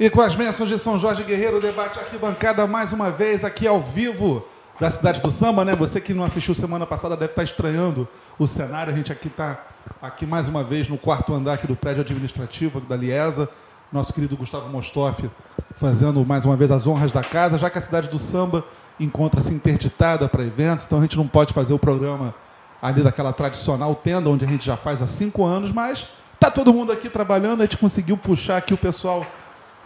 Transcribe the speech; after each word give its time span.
E 0.00 0.08
com 0.08 0.22
as 0.22 0.34
bênçãos 0.34 0.70
de 0.70 0.78
São 0.78 0.98
Jorge 0.98 1.22
Guerreiro, 1.22 1.60
debate 1.60 1.98
arquibancada 1.98 2.66
mais 2.66 2.90
uma 2.90 3.10
vez 3.10 3.44
aqui 3.44 3.66
ao 3.66 3.82
vivo 3.82 4.42
da 4.80 4.88
cidade 4.88 5.20
do 5.20 5.30
samba, 5.30 5.62
né? 5.62 5.76
Você 5.76 6.00
que 6.00 6.14
não 6.14 6.24
assistiu 6.24 6.54
semana 6.54 6.86
passada 6.86 7.14
deve 7.14 7.32
estar 7.32 7.42
estranhando 7.42 8.08
o 8.38 8.46
cenário. 8.46 8.94
A 8.94 8.96
gente 8.96 9.12
aqui 9.12 9.28
está 9.28 9.62
aqui 10.00 10.24
mais 10.24 10.48
uma 10.48 10.64
vez 10.64 10.88
no 10.88 10.96
quarto 10.96 11.34
andar 11.34 11.52
aqui 11.52 11.66
do 11.66 11.76
prédio 11.76 12.00
administrativo 12.00 12.80
da 12.80 12.96
Liesa. 12.96 13.46
Nosso 13.92 14.14
querido 14.14 14.38
Gustavo 14.38 14.70
Mostoff 14.70 15.30
fazendo 15.76 16.24
mais 16.24 16.46
uma 16.46 16.56
vez 16.56 16.70
as 16.70 16.86
honras 16.86 17.12
da 17.12 17.22
casa, 17.22 17.58
já 17.58 17.68
que 17.68 17.76
a 17.76 17.82
cidade 17.82 18.08
do 18.08 18.18
samba 18.18 18.64
encontra-se 18.98 19.52
interditada 19.52 20.26
para 20.30 20.42
eventos, 20.42 20.86
então 20.86 20.98
a 20.98 21.02
gente 21.02 21.18
não 21.18 21.28
pode 21.28 21.52
fazer 21.52 21.74
o 21.74 21.78
programa 21.78 22.34
ali 22.80 23.02
daquela 23.02 23.34
tradicional 23.34 23.94
tenda 23.94 24.30
onde 24.30 24.46
a 24.46 24.48
gente 24.48 24.64
já 24.64 24.78
faz 24.78 25.02
há 25.02 25.06
cinco 25.06 25.44
anos, 25.44 25.74
mas 25.74 26.06
tá 26.38 26.50
todo 26.50 26.72
mundo 26.72 26.90
aqui 26.90 27.10
trabalhando, 27.10 27.60
a 27.60 27.64
gente 27.64 27.76
conseguiu 27.76 28.16
puxar 28.16 28.56
aqui 28.56 28.72
o 28.72 28.78
pessoal 28.78 29.26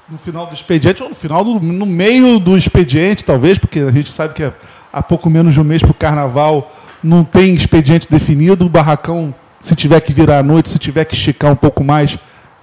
no 0.09 0.19
final 0.19 0.47
do 0.47 0.55
expediente, 0.55 1.03
ou 1.03 1.09
no 1.09 1.15
final 1.15 1.43
do, 1.43 1.61
no 1.61 1.87
meio 1.87 2.39
do 2.39 2.57
expediente, 2.57 3.25
talvez, 3.25 3.59
porque 3.59 3.81
a 3.81 3.91
gente 3.91 4.11
sabe 4.11 4.35
que 4.35 4.53
há 4.93 5.03
pouco 5.03 5.31
menos 5.31 5.55
de 5.55 5.61
um 5.61 5.65
mês 5.65 5.83
para 5.83 5.91
o 5.91 5.95
carnaval 5.95 6.73
não 7.03 7.23
tem 7.23 7.55
expediente 7.55 8.09
definido, 8.11 8.65
o 8.65 8.69
barracão, 8.69 9.35
se 9.61 9.75
tiver 9.75 10.01
que 10.01 10.13
virar 10.13 10.39
à 10.39 10.43
noite, 10.43 10.71
se 10.71 10.79
tiver 10.79 11.05
que 11.05 11.15
esticar 11.15 11.53
um 11.53 11.57
pouco 11.57 11.85
mais, 11.85 12.19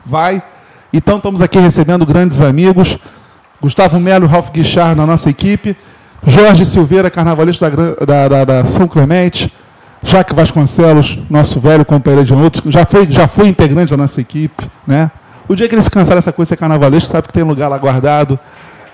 vai. 0.05 0.41
Então 0.91 1.17
estamos 1.17 1.41
aqui 1.41 1.59
recebendo 1.59 2.05
grandes 2.05 2.41
amigos. 2.41 2.97
Gustavo 3.61 3.99
Melo 3.99 4.25
e 4.25 4.27
Ralf 4.27 4.49
Guichard 4.49 4.95
na 4.95 5.05
nossa 5.05 5.29
equipe. 5.29 5.77
Jorge 6.25 6.65
Silveira, 6.65 7.11
carnavalista 7.11 7.69
da, 7.69 8.05
da, 8.05 8.27
da, 8.27 8.45
da 8.45 8.65
São 8.65 8.87
Clemente. 8.87 9.53
Jaque 10.03 10.33
Vasconcelos, 10.33 11.19
nosso 11.29 11.59
velho 11.59 11.85
companheiro 11.85 12.25
de 12.25 12.33
outros, 12.33 12.73
já 12.73 12.87
foi, 12.87 13.05
já 13.11 13.27
foi 13.27 13.47
integrante 13.47 13.91
da 13.91 13.97
nossa 13.97 14.19
equipe. 14.19 14.67
Né? 14.85 15.11
O 15.47 15.55
dia 15.55 15.67
que 15.67 15.75
ele 15.75 15.81
se 15.81 15.91
cansar 15.91 16.15
dessa 16.15 16.31
coisa 16.31 16.47
de 16.47 16.49
ser 16.49 16.57
carnavalista, 16.57 17.09
sabe 17.09 17.27
que 17.27 17.33
tem 17.33 17.43
lugar 17.43 17.67
lá 17.67 17.77
guardado. 17.77 18.39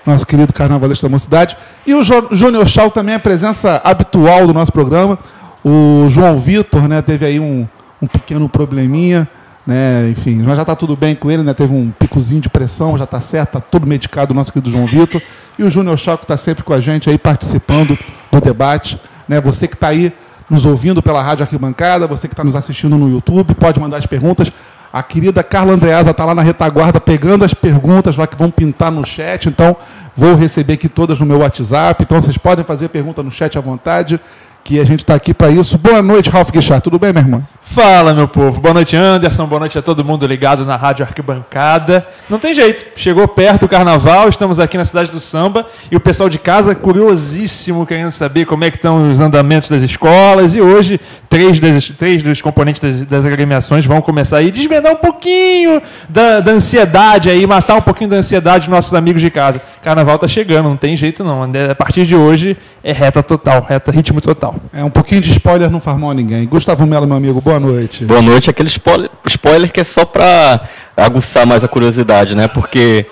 Nosso 0.06 0.26
querido 0.26 0.52
carnavalista 0.52 1.06
da 1.06 1.10
mocidade. 1.10 1.56
E 1.86 1.94
o 1.94 2.02
Júnior 2.02 2.66
Chau 2.66 2.90
também 2.90 3.14
é 3.14 3.18
presença 3.18 3.80
habitual 3.84 4.46
do 4.46 4.54
nosso 4.54 4.72
programa. 4.72 5.18
O 5.62 6.06
João 6.08 6.38
Vitor 6.38 6.88
né, 6.88 7.02
teve 7.02 7.26
aí 7.26 7.38
um, 7.38 7.66
um 8.00 8.06
pequeno 8.06 8.48
probleminha. 8.48 9.28
Né, 9.66 10.08
enfim, 10.08 10.40
mas 10.42 10.56
já 10.56 10.62
está 10.62 10.74
tudo 10.74 10.96
bem 10.96 11.14
com 11.14 11.30
ele, 11.30 11.42
né, 11.42 11.52
teve 11.52 11.74
um 11.74 11.90
picozinho 11.90 12.40
de 12.40 12.48
pressão, 12.48 12.96
já 12.96 13.04
está 13.04 13.20
certo, 13.20 13.58
está 13.58 13.60
tudo 13.60 13.86
medicado 13.86 14.32
o 14.32 14.34
nosso 14.34 14.50
querido 14.50 14.70
João 14.70 14.86
Vitor. 14.86 15.20
E 15.58 15.62
o 15.62 15.68
Júnior 15.68 15.98
que 15.98 16.24
está 16.24 16.38
sempre 16.38 16.64
com 16.64 16.72
a 16.72 16.80
gente 16.80 17.10
aí 17.10 17.18
participando 17.18 17.98
do 18.32 18.40
debate. 18.40 18.98
Né, 19.28 19.38
você 19.42 19.68
que 19.68 19.74
está 19.74 19.88
aí 19.88 20.10
nos 20.48 20.64
ouvindo 20.64 21.02
pela 21.02 21.22
Rádio 21.22 21.42
Arquibancada, 21.42 22.06
você 22.06 22.26
que 22.26 22.32
está 22.32 22.42
nos 22.42 22.56
assistindo 22.56 22.96
no 22.96 23.10
YouTube, 23.10 23.54
pode 23.54 23.78
mandar 23.78 23.98
as 23.98 24.06
perguntas. 24.06 24.50
A 24.92 25.02
querida 25.02 25.42
Carla 25.42 25.72
Andreasa 25.72 26.10
está 26.10 26.24
lá 26.24 26.34
na 26.34 26.42
retaguarda 26.42 27.00
pegando 27.00 27.44
as 27.44 27.52
perguntas 27.52 28.16
lá 28.16 28.26
que 28.26 28.36
vão 28.36 28.50
pintar 28.50 28.90
no 28.90 29.04
chat. 29.04 29.48
Então, 29.48 29.76
vou 30.14 30.34
receber 30.34 30.74
aqui 30.74 30.88
todas 30.88 31.18
no 31.18 31.26
meu 31.26 31.38
WhatsApp. 31.38 32.02
Então, 32.02 32.20
vocês 32.20 32.38
podem 32.38 32.64
fazer 32.64 32.88
pergunta 32.88 33.22
no 33.22 33.30
chat 33.30 33.58
à 33.58 33.60
vontade 33.60 34.18
que 34.64 34.78
a 34.78 34.84
gente 34.84 35.00
está 35.00 35.14
aqui 35.14 35.32
para 35.32 35.50
isso. 35.50 35.78
Boa 35.78 36.02
noite, 36.02 36.30
Ralf 36.30 36.50
Guichard. 36.50 36.82
Tudo 36.82 36.98
bem, 36.98 37.12
meu 37.12 37.22
irmão? 37.22 37.46
Fala, 37.70 38.14
meu 38.14 38.26
povo. 38.26 38.62
Boa 38.62 38.72
noite, 38.72 38.96
Anderson. 38.96 39.46
Boa 39.46 39.60
noite 39.60 39.78
a 39.78 39.82
todo 39.82 40.02
mundo 40.02 40.26
ligado 40.26 40.64
na 40.64 40.74
Rádio 40.74 41.04
Arquibancada. 41.04 42.04
Não 42.28 42.38
tem 42.38 42.54
jeito. 42.54 42.86
Chegou 42.96 43.28
perto 43.28 43.66
o 43.66 43.68
carnaval, 43.68 44.26
estamos 44.26 44.58
aqui 44.58 44.78
na 44.78 44.86
cidade 44.86 45.12
do 45.12 45.20
samba 45.20 45.66
e 45.90 45.94
o 45.94 46.00
pessoal 46.00 46.30
de 46.30 46.38
casa 46.38 46.74
curiosíssimo 46.74 47.86
querendo 47.86 48.10
saber 48.10 48.46
como 48.46 48.64
é 48.64 48.70
que 48.70 48.78
estão 48.78 49.10
os 49.10 49.20
andamentos 49.20 49.68
das 49.68 49.82
escolas 49.82 50.56
e 50.56 50.62
hoje 50.62 50.98
três, 51.28 51.60
das, 51.60 51.90
três 51.90 52.22
dos 52.22 52.40
componentes 52.40 52.80
das, 52.80 53.04
das 53.04 53.26
agremiações 53.26 53.84
vão 53.84 54.00
começar 54.00 54.38
a 54.38 54.42
desvendar 54.42 54.92
um 54.92 54.96
pouquinho 54.96 55.82
da, 56.08 56.40
da 56.40 56.52
ansiedade 56.52 57.28
aí, 57.28 57.46
matar 57.46 57.76
um 57.76 57.82
pouquinho 57.82 58.08
da 58.08 58.16
ansiedade 58.16 58.60
dos 58.60 58.68
nossos 58.68 58.94
amigos 58.94 59.20
de 59.20 59.30
casa. 59.30 59.60
Carnaval 59.82 60.14
está 60.14 60.26
chegando, 60.26 60.70
não 60.70 60.76
tem 60.76 60.96
jeito 60.96 61.22
não. 61.22 61.42
A 61.42 61.74
partir 61.74 62.06
de 62.06 62.16
hoje 62.16 62.56
é 62.82 62.92
reta 62.92 63.22
total, 63.22 63.60
reta 63.60 63.92
ritmo 63.92 64.20
total. 64.20 64.56
É, 64.72 64.82
um 64.82 64.90
pouquinho 64.90 65.20
de 65.20 65.30
spoiler 65.30 65.70
não 65.70 65.80
faz 65.80 65.98
mal 65.98 66.10
a 66.10 66.14
ninguém. 66.14 66.46
Gustavo 66.46 66.86
Melo, 66.86 67.06
meu 67.06 67.16
amigo, 67.16 67.40
boa 67.40 67.57
noite. 67.60 68.04
Boa 68.04 68.22
noite. 68.22 68.50
Aquele 68.50 68.68
spoiler, 68.68 69.10
spoiler 69.26 69.72
que 69.72 69.80
é 69.80 69.84
só 69.84 70.04
para 70.04 70.68
aguçar 70.96 71.46
mais 71.46 71.62
a 71.62 71.68
curiosidade, 71.68 72.34
né? 72.34 72.48
Porque 72.48 73.06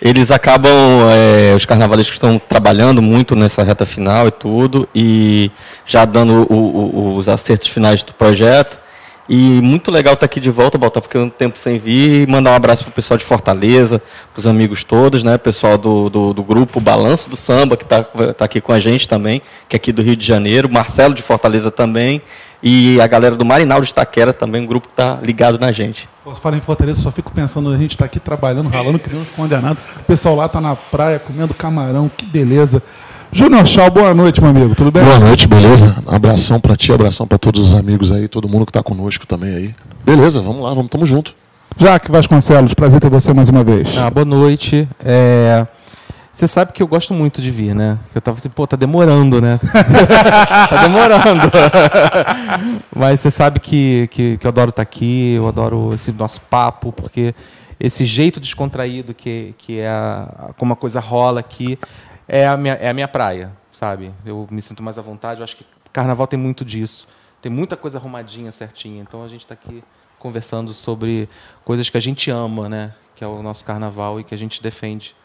eles 0.00 0.30
acabam, 0.30 0.72
é, 1.10 1.54
os 1.54 1.66
carnavalistas 1.66 2.16
estão 2.16 2.38
trabalhando 2.38 3.02
muito 3.02 3.36
nessa 3.36 3.62
reta 3.62 3.84
final 3.84 4.28
e 4.28 4.30
tudo, 4.30 4.88
e 4.94 5.50
já 5.84 6.04
dando 6.04 6.46
o, 6.50 6.54
o, 6.54 7.16
os 7.16 7.28
acertos 7.28 7.68
finais 7.68 8.02
do 8.02 8.14
projeto. 8.14 8.78
E 9.32 9.60
muito 9.62 9.92
legal 9.92 10.14
estar 10.14 10.26
aqui 10.26 10.40
de 10.40 10.50
volta, 10.50 10.76
Baltar, 10.76 11.00
porque 11.00 11.16
um 11.16 11.30
tempo 11.30 11.56
sem 11.56 11.78
vir. 11.78 12.24
E 12.24 12.26
mandar 12.26 12.50
um 12.50 12.54
abraço 12.54 12.82
para 12.82 12.90
o 12.90 12.94
pessoal 12.94 13.16
de 13.16 13.24
Fortaleza, 13.24 14.02
para 14.32 14.40
os 14.40 14.44
amigos 14.44 14.82
todos, 14.82 15.22
né? 15.22 15.38
Pessoal 15.38 15.78
do, 15.78 16.10
do, 16.10 16.34
do 16.34 16.42
grupo 16.42 16.80
Balanço 16.80 17.30
do 17.30 17.36
Samba, 17.36 17.76
que 17.76 17.84
está 17.84 18.02
tá 18.02 18.44
aqui 18.44 18.60
com 18.60 18.72
a 18.72 18.80
gente 18.80 19.08
também, 19.08 19.40
que 19.68 19.76
é 19.76 19.78
aqui 19.78 19.92
do 19.92 20.02
Rio 20.02 20.16
de 20.16 20.26
Janeiro. 20.26 20.68
Marcelo 20.68 21.14
de 21.14 21.22
Fortaleza 21.22 21.70
também. 21.70 22.20
E 22.62 23.00
a 23.00 23.06
galera 23.06 23.36
do 23.36 23.44
Marinaldo 23.44 23.84
de 23.84 23.92
Itaquera 23.92 24.32
também, 24.32 24.62
um 24.62 24.66
grupo 24.66 24.88
que 24.88 24.92
está 24.92 25.18
ligado 25.22 25.58
na 25.58 25.72
gente. 25.72 26.08
Você 26.24 26.40
fala 26.40 26.56
em 26.56 26.60
Fortaleza, 26.60 27.00
só 27.00 27.10
fico 27.10 27.32
pensando, 27.32 27.70
a 27.70 27.78
gente 27.78 27.92
está 27.92 28.04
aqui 28.04 28.20
trabalhando, 28.20 28.68
ralando, 28.68 28.98
criando 28.98 29.26
condenados. 29.34 29.82
O 29.96 30.04
pessoal 30.04 30.36
lá 30.36 30.46
está 30.46 30.60
na 30.60 30.76
praia 30.76 31.18
comendo 31.18 31.54
camarão, 31.54 32.10
que 32.14 32.26
beleza. 32.26 32.82
Júnior 33.32 33.66
Chau, 33.66 33.90
boa 33.90 34.12
noite, 34.12 34.40
meu 34.40 34.50
amigo. 34.50 34.74
Tudo 34.74 34.90
bem? 34.90 35.02
Boa 35.04 35.18
noite, 35.18 35.46
beleza? 35.46 35.96
Abração 36.06 36.60
para 36.60 36.76
ti, 36.76 36.92
abração 36.92 37.26
para 37.26 37.38
todos 37.38 37.68
os 37.68 37.74
amigos 37.74 38.12
aí, 38.12 38.28
todo 38.28 38.48
mundo 38.48 38.66
que 38.66 38.70
está 38.70 38.82
conosco 38.82 39.26
também 39.26 39.54
aí. 39.54 39.74
Beleza, 40.04 40.40
vamos 40.40 40.62
lá, 40.62 40.74
vamos, 40.74 40.90
tamo 40.90 41.06
junto. 41.06 41.34
Jaque 41.78 42.10
Vasconcelos, 42.10 42.74
prazer 42.74 43.00
ter 43.00 43.08
você 43.08 43.32
mais 43.32 43.48
uma 43.48 43.64
vez. 43.64 43.96
Ah, 43.96 44.10
boa 44.10 44.24
noite. 44.24 44.86
É... 45.04 45.66
Você 46.32 46.46
sabe 46.46 46.72
que 46.72 46.82
eu 46.82 46.86
gosto 46.86 47.12
muito 47.12 47.42
de 47.42 47.50
vir, 47.50 47.74
né? 47.74 47.98
Eu 48.14 48.20
tava 48.20 48.38
assim, 48.38 48.48
pô, 48.48 48.64
tá 48.64 48.76
demorando, 48.76 49.40
né? 49.40 49.58
tá 50.70 50.82
demorando. 50.82 51.50
Mas 52.94 53.20
você 53.20 53.30
sabe 53.32 53.58
que, 53.58 54.08
que, 54.12 54.38
que 54.38 54.46
eu 54.46 54.48
adoro 54.48 54.70
estar 54.70 54.76
tá 54.76 54.88
aqui, 54.88 55.34
eu 55.34 55.48
adoro 55.48 55.92
esse 55.92 56.12
nosso 56.12 56.40
papo, 56.42 56.92
porque 56.92 57.34
esse 57.80 58.04
jeito 58.04 58.38
descontraído 58.38 59.12
que, 59.12 59.54
que 59.58 59.80
é 59.80 59.88
a, 59.88 60.50
como 60.56 60.72
a 60.72 60.76
coisa 60.76 61.00
rola 61.00 61.40
aqui 61.40 61.76
é 62.28 62.46
a 62.46 62.56
minha, 62.56 62.74
é 62.74 62.88
a 62.88 62.94
minha 62.94 63.08
praia, 63.08 63.50
sabe? 63.72 64.12
Eu 64.24 64.46
me 64.50 64.62
sinto 64.62 64.84
mais 64.84 64.98
à 64.98 65.02
vontade. 65.02 65.40
Eu 65.40 65.44
acho 65.44 65.56
que 65.56 65.66
carnaval 65.92 66.28
tem 66.28 66.38
muito 66.38 66.64
disso. 66.64 67.08
Tem 67.42 67.50
muita 67.50 67.76
coisa 67.76 67.98
arrumadinha, 67.98 68.52
certinha. 68.52 69.02
Então 69.02 69.24
a 69.24 69.28
gente 69.28 69.40
está 69.40 69.54
aqui 69.54 69.82
conversando 70.16 70.72
sobre 70.74 71.28
coisas 71.64 71.90
que 71.90 71.96
a 71.96 72.00
gente 72.00 72.30
ama, 72.30 72.68
né? 72.68 72.94
Que 73.16 73.24
é 73.24 73.26
o 73.26 73.42
nosso 73.42 73.64
carnaval 73.64 74.20
e 74.20 74.24
que 74.24 74.34
a 74.34 74.38
gente 74.38 74.62
defende. 74.62 75.16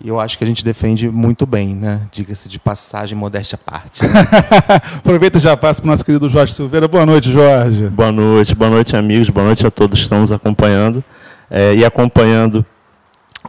E 0.00 0.08
eu 0.08 0.20
acho 0.20 0.36
que 0.36 0.44
a 0.44 0.46
gente 0.46 0.62
defende 0.62 1.08
muito 1.08 1.46
bem, 1.46 1.74
né? 1.74 2.02
Diga-se 2.12 2.48
de 2.48 2.58
passagem, 2.58 3.16
modéstia 3.16 3.56
à 3.56 3.70
parte. 3.70 4.02
Aproveita 4.98 5.38
e 5.38 5.40
já 5.40 5.56
passa 5.56 5.80
para 5.80 5.88
o 5.88 5.90
nosso 5.90 6.04
querido 6.04 6.28
Jorge 6.28 6.52
Silveira. 6.52 6.86
Boa 6.86 7.06
noite, 7.06 7.32
Jorge. 7.32 7.88
Boa 7.88 8.12
noite, 8.12 8.54
boa 8.54 8.70
noite, 8.70 8.94
amigos. 8.94 9.30
Boa 9.30 9.46
noite 9.46 9.66
a 9.66 9.70
todos 9.70 9.98
que 9.98 10.04
estão 10.04 10.20
nos 10.20 10.32
acompanhando. 10.32 11.02
É, 11.50 11.74
e 11.74 11.84
acompanhando 11.84 12.64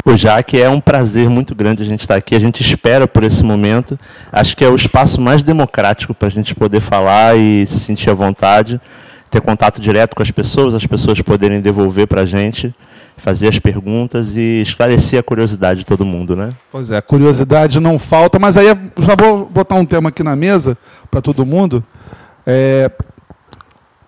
o 0.05 0.15
Jaque. 0.15 0.61
É 0.61 0.69
um 0.69 0.79
prazer 0.79 1.29
muito 1.29 1.53
grande 1.53 1.83
a 1.83 1.85
gente 1.85 2.01
estar 2.01 2.15
aqui. 2.15 2.33
A 2.33 2.39
gente 2.39 2.61
espera 2.61 3.07
por 3.07 3.23
esse 3.23 3.43
momento. 3.43 3.99
Acho 4.31 4.55
que 4.55 4.63
é 4.63 4.69
o 4.69 4.75
espaço 4.75 5.19
mais 5.19 5.43
democrático 5.43 6.13
para 6.13 6.29
a 6.29 6.31
gente 6.31 6.55
poder 6.55 6.79
falar 6.79 7.37
e 7.37 7.65
se 7.65 7.79
sentir 7.79 8.09
à 8.09 8.13
vontade, 8.13 8.79
ter 9.29 9.41
contato 9.41 9.81
direto 9.81 10.15
com 10.15 10.23
as 10.23 10.31
pessoas, 10.31 10.73
as 10.73 10.85
pessoas 10.85 11.21
poderem 11.21 11.59
devolver 11.59 12.07
para 12.07 12.21
a 12.21 12.25
gente, 12.25 12.73
fazer 13.17 13.47
as 13.47 13.57
perguntas 13.57 14.35
e 14.35 14.61
esclarecer 14.61 15.19
a 15.19 15.23
curiosidade 15.23 15.79
de 15.79 15.85
todo 15.85 16.05
mundo, 16.05 16.35
né? 16.35 16.55
Pois 16.71 16.91
é, 16.91 17.01
curiosidade 17.01 17.79
não 17.79 17.97
falta, 17.97 18.37
mas 18.37 18.55
aí 18.55 18.67
já 18.67 19.15
vou 19.19 19.45
botar 19.45 19.75
um 19.75 19.85
tema 19.85 20.09
aqui 20.09 20.23
na 20.23 20.35
mesa 20.35 20.77
para 21.09 21.19
todo 21.19 21.45
mundo. 21.45 21.83
É, 22.45 22.91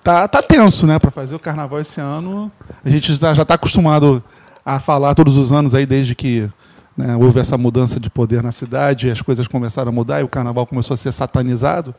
tá, 0.03 0.27
tá 0.27 0.41
tenso, 0.41 0.85
né, 0.85 0.99
para 0.99 1.11
fazer 1.11 1.35
o 1.35 1.39
carnaval 1.39 1.79
esse 1.79 1.99
ano. 1.99 2.51
A 2.85 2.89
gente 2.89 3.13
já 3.15 3.31
está 3.33 3.55
acostumado 3.55 4.23
a 4.63 4.79
falar 4.79 5.15
todos 5.15 5.35
os 5.35 5.51
anos 5.51 5.73
aí 5.73 5.85
desde 5.85 6.13
que 6.13 6.47
né, 6.95 7.15
houve 7.15 7.39
essa 7.39 7.57
mudança 7.57 7.99
de 7.99 8.09
poder 8.09 8.43
na 8.43 8.51
cidade, 8.51 9.09
as 9.09 9.21
coisas 9.21 9.47
começaram 9.47 9.89
a 9.89 9.91
mudar 9.91 10.21
e 10.21 10.23
o 10.23 10.27
carnaval 10.27 10.67
começou 10.67 10.93
a 10.93 10.97
ser 10.97 11.11
satanizado. 11.11 11.95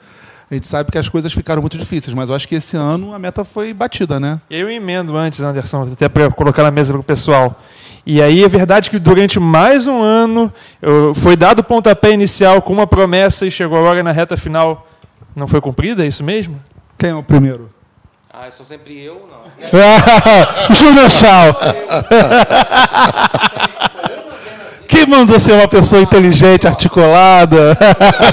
A 0.50 0.54
gente 0.54 0.66
sabe 0.66 0.90
que 0.90 0.98
as 0.98 1.08
coisas 1.08 1.32
ficaram 1.32 1.60
muito 1.60 1.78
difíceis, 1.78 2.12
mas 2.12 2.28
eu 2.28 2.34
acho 2.34 2.48
que 2.48 2.56
esse 2.56 2.76
ano 2.76 3.14
a 3.14 3.18
meta 3.20 3.44
foi 3.44 3.72
batida, 3.72 4.18
né? 4.18 4.40
Eu 4.50 4.68
emendo 4.68 5.16
antes, 5.16 5.38
Anderson, 5.38 5.84
até 5.92 6.08
para 6.08 6.28
colocar 6.28 6.64
na 6.64 6.72
mesa 6.72 6.92
para 6.92 7.00
o 7.00 7.04
pessoal. 7.04 7.60
E 8.04 8.20
aí 8.20 8.42
é 8.42 8.48
verdade 8.48 8.90
que 8.90 8.98
durante 8.98 9.38
mais 9.38 9.86
um 9.86 10.02
ano 10.02 10.52
eu, 10.82 11.14
foi 11.14 11.36
dado 11.36 11.60
o 11.60 11.64
pontapé 11.64 12.10
inicial 12.10 12.60
com 12.62 12.72
uma 12.72 12.86
promessa 12.86 13.46
e 13.46 13.50
chegou 13.50 13.78
agora 13.78 14.02
na 14.02 14.10
reta 14.10 14.36
final. 14.36 14.88
Não 15.36 15.46
foi 15.46 15.60
cumprida, 15.60 16.04
é 16.04 16.08
isso 16.08 16.24
mesmo? 16.24 16.56
Quem 16.98 17.10
é 17.10 17.14
o 17.14 17.22
primeiro? 17.22 17.70
Ah, 18.32 18.50
sou 18.50 18.66
sempre 18.66 19.04
eu, 19.04 19.28
não. 19.30 19.40
Júnior 20.74 21.10
Chau. 21.10 21.56
que 24.88 25.06
mandou 25.06 25.38
ser 25.38 25.52
uma 25.52 25.68
pessoa 25.68 26.02
inteligente, 26.02 26.66
articulada. 26.66 27.76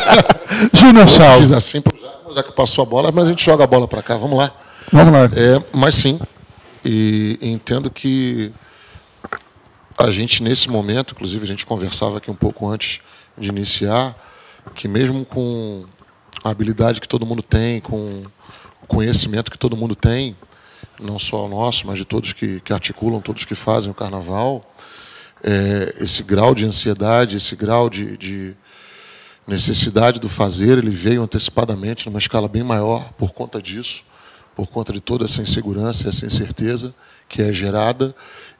Júnior 0.74 1.08
Chau. 1.08 1.38
Fiz 1.40 1.52
assim, 1.52 1.82
já 2.38 2.44
que 2.44 2.52
passou 2.52 2.84
a 2.84 2.86
bola, 2.86 3.12
mas 3.12 3.26
a 3.26 3.30
gente 3.30 3.44
joga 3.44 3.64
a 3.64 3.68
bola 3.68 3.88
para 3.88 4.04
cá. 4.04 4.16
Vamos 4.16 4.38
lá. 4.38 4.52
Vamos 4.92 5.12
lá. 5.12 5.26
É, 5.26 5.62
mas 5.74 5.96
sim, 5.96 6.20
e 6.86 7.40
entendo 7.42 7.90
que 7.90 8.52
a 9.98 10.12
gente, 10.12 10.44
nesse 10.44 10.70
momento, 10.70 11.16
inclusive 11.16 11.44
a 11.44 11.48
gente 11.48 11.66
conversava 11.66 12.20
aqui 12.20 12.30
um 12.30 12.36
pouco 12.36 12.70
antes 12.70 13.02
de 13.36 13.50
iniciar, 13.50 14.16
que 14.76 14.88
mesmo 14.88 15.26
com 15.26 15.86
a 16.44 16.52
habilidade 16.52 17.02
que 17.02 17.08
todo 17.08 17.26
mundo 17.26 17.42
tem, 17.42 17.82
com 17.82 18.24
o 18.84 18.88
conhecimento 18.88 19.52
que 19.52 19.58
todo 19.58 19.76
mundo 19.76 19.96
tem, 19.96 20.36
não 21.00 21.18
só 21.18 21.46
o 21.46 21.50
nosso, 21.50 21.88
mas 21.88 21.98
de 21.98 22.06
todos 22.06 22.34
que, 22.34 22.60
que 22.62 22.72
articulam, 22.72 23.20
todos 23.20 23.46
que 23.46 23.56
fazem 23.56 23.90
o 23.90 23.96
carnaval, 23.96 24.64
é, 25.44 25.96
esse 26.00 26.22
grau 26.22 26.54
de 26.54 26.66
ansiedade, 26.66 27.38
esse 27.38 27.56
grau 27.56 27.90
de, 27.90 28.16
de 28.16 28.56
necessidade 29.48 30.20
do 30.20 30.28
fazer, 30.28 30.78
ele 30.78 30.90
veio 30.90 31.24
antecipadamente 31.24 32.06
numa 32.08 32.20
escala 32.20 32.48
bem 32.48 32.64
maior 32.64 33.14
por 33.18 33.32
conta 33.32 33.62
disso, 33.62 34.04
por 34.56 34.68
conta 34.68 34.92
de 34.92 35.00
toda 35.00 35.26
essa 35.26 35.42
insegurança, 35.42 36.10
essa 36.10 36.26
incerteza 36.26 36.94
que 37.30 37.42
é 37.42 37.54
gerada 37.54 38.14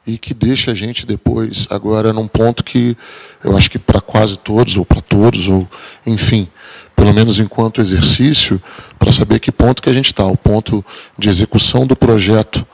e 0.06 0.16
que 0.16 0.32
deixa 0.32 0.70
a 0.70 0.74
gente 0.74 1.04
depois 1.04 1.66
agora 1.68 2.12
num 2.12 2.26
ponto 2.26 2.64
que 2.64 2.96
eu 3.44 3.54
acho 3.56 3.70
que 3.70 3.78
para 3.78 4.00
quase 4.00 4.38
todos 4.38 4.76
ou 4.78 4.84
para 4.84 5.02
todos 5.02 5.48
ou 5.48 5.68
enfim, 6.06 6.48
pelo 6.96 7.12
menos 7.12 7.38
enquanto 7.38 7.80
exercício, 7.80 8.60
para 8.98 9.12
saber 9.12 9.38
que 9.38 9.52
ponto 9.52 9.82
que 9.82 9.90
a 9.90 9.92
gente 9.92 10.06
está, 10.06 10.24
o 10.24 10.36
ponto 10.36 10.84
de 11.18 11.28
execução 11.28 11.86
do 11.86 11.94
projeto 11.94 12.66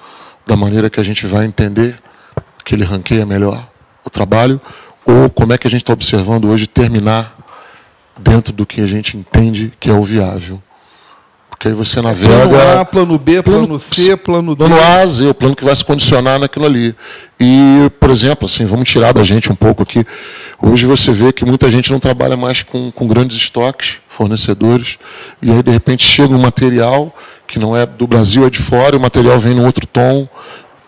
da 0.46 0.56
maneira 0.56 0.88
que 0.88 1.00
a 1.00 1.02
gente 1.02 1.26
vai 1.26 1.44
entender 1.46 2.00
que 2.64 2.74
ele 2.74 2.84
ranqueia 2.84 3.26
melhor 3.26 3.68
o 4.04 4.10
trabalho 4.10 4.60
ou 5.04 5.28
como 5.28 5.52
é 5.52 5.58
que 5.58 5.66
a 5.66 5.70
gente 5.70 5.82
está 5.82 5.92
observando 5.92 6.48
hoje 6.48 6.66
terminar 6.66 7.43
dentro 8.18 8.52
do 8.52 8.64
que 8.64 8.80
a 8.80 8.86
gente 8.86 9.16
entende 9.16 9.72
que 9.78 9.90
é 9.90 9.92
o 9.92 10.02
viável. 10.02 10.62
Porque 11.50 11.68
aí 11.68 11.74
você 11.74 12.02
navega. 12.02 12.48
Plano 12.48 12.80
A, 12.80 12.84
plano 12.84 13.18
B, 13.18 13.42
plano 13.42 13.78
C, 13.78 14.16
plano 14.16 14.54
D. 14.54 14.58
Plano 14.58 14.76
A, 14.80 15.06
Z, 15.06 15.28
o 15.28 15.34
plano 15.34 15.54
que 15.54 15.64
vai 15.64 15.74
se 15.74 15.84
condicionar 15.84 16.38
naquilo 16.38 16.66
ali. 16.66 16.94
E, 17.38 17.90
por 18.00 18.10
exemplo, 18.10 18.46
assim, 18.46 18.64
vamos 18.64 18.88
tirar 18.88 19.12
da 19.12 19.22
gente 19.22 19.50
um 19.50 19.54
pouco 19.54 19.82
aqui. 19.82 20.04
Hoje 20.60 20.84
você 20.84 21.12
vê 21.12 21.32
que 21.32 21.44
muita 21.44 21.70
gente 21.70 21.92
não 21.92 22.00
trabalha 22.00 22.36
mais 22.36 22.62
com, 22.62 22.90
com 22.90 23.06
grandes 23.06 23.36
estoques, 23.36 23.96
fornecedores, 24.08 24.98
e 25.42 25.50
aí 25.50 25.62
de 25.62 25.70
repente 25.70 26.04
chega 26.06 26.34
um 26.34 26.40
material 26.40 27.14
que 27.46 27.58
não 27.58 27.76
é 27.76 27.84
do 27.84 28.06
Brasil, 28.06 28.46
é 28.46 28.50
de 28.50 28.58
fora, 28.58 28.96
e 28.96 28.98
o 28.98 29.00
material 29.00 29.38
vem 29.38 29.54
num 29.54 29.66
outro 29.66 29.86
tom, 29.86 30.28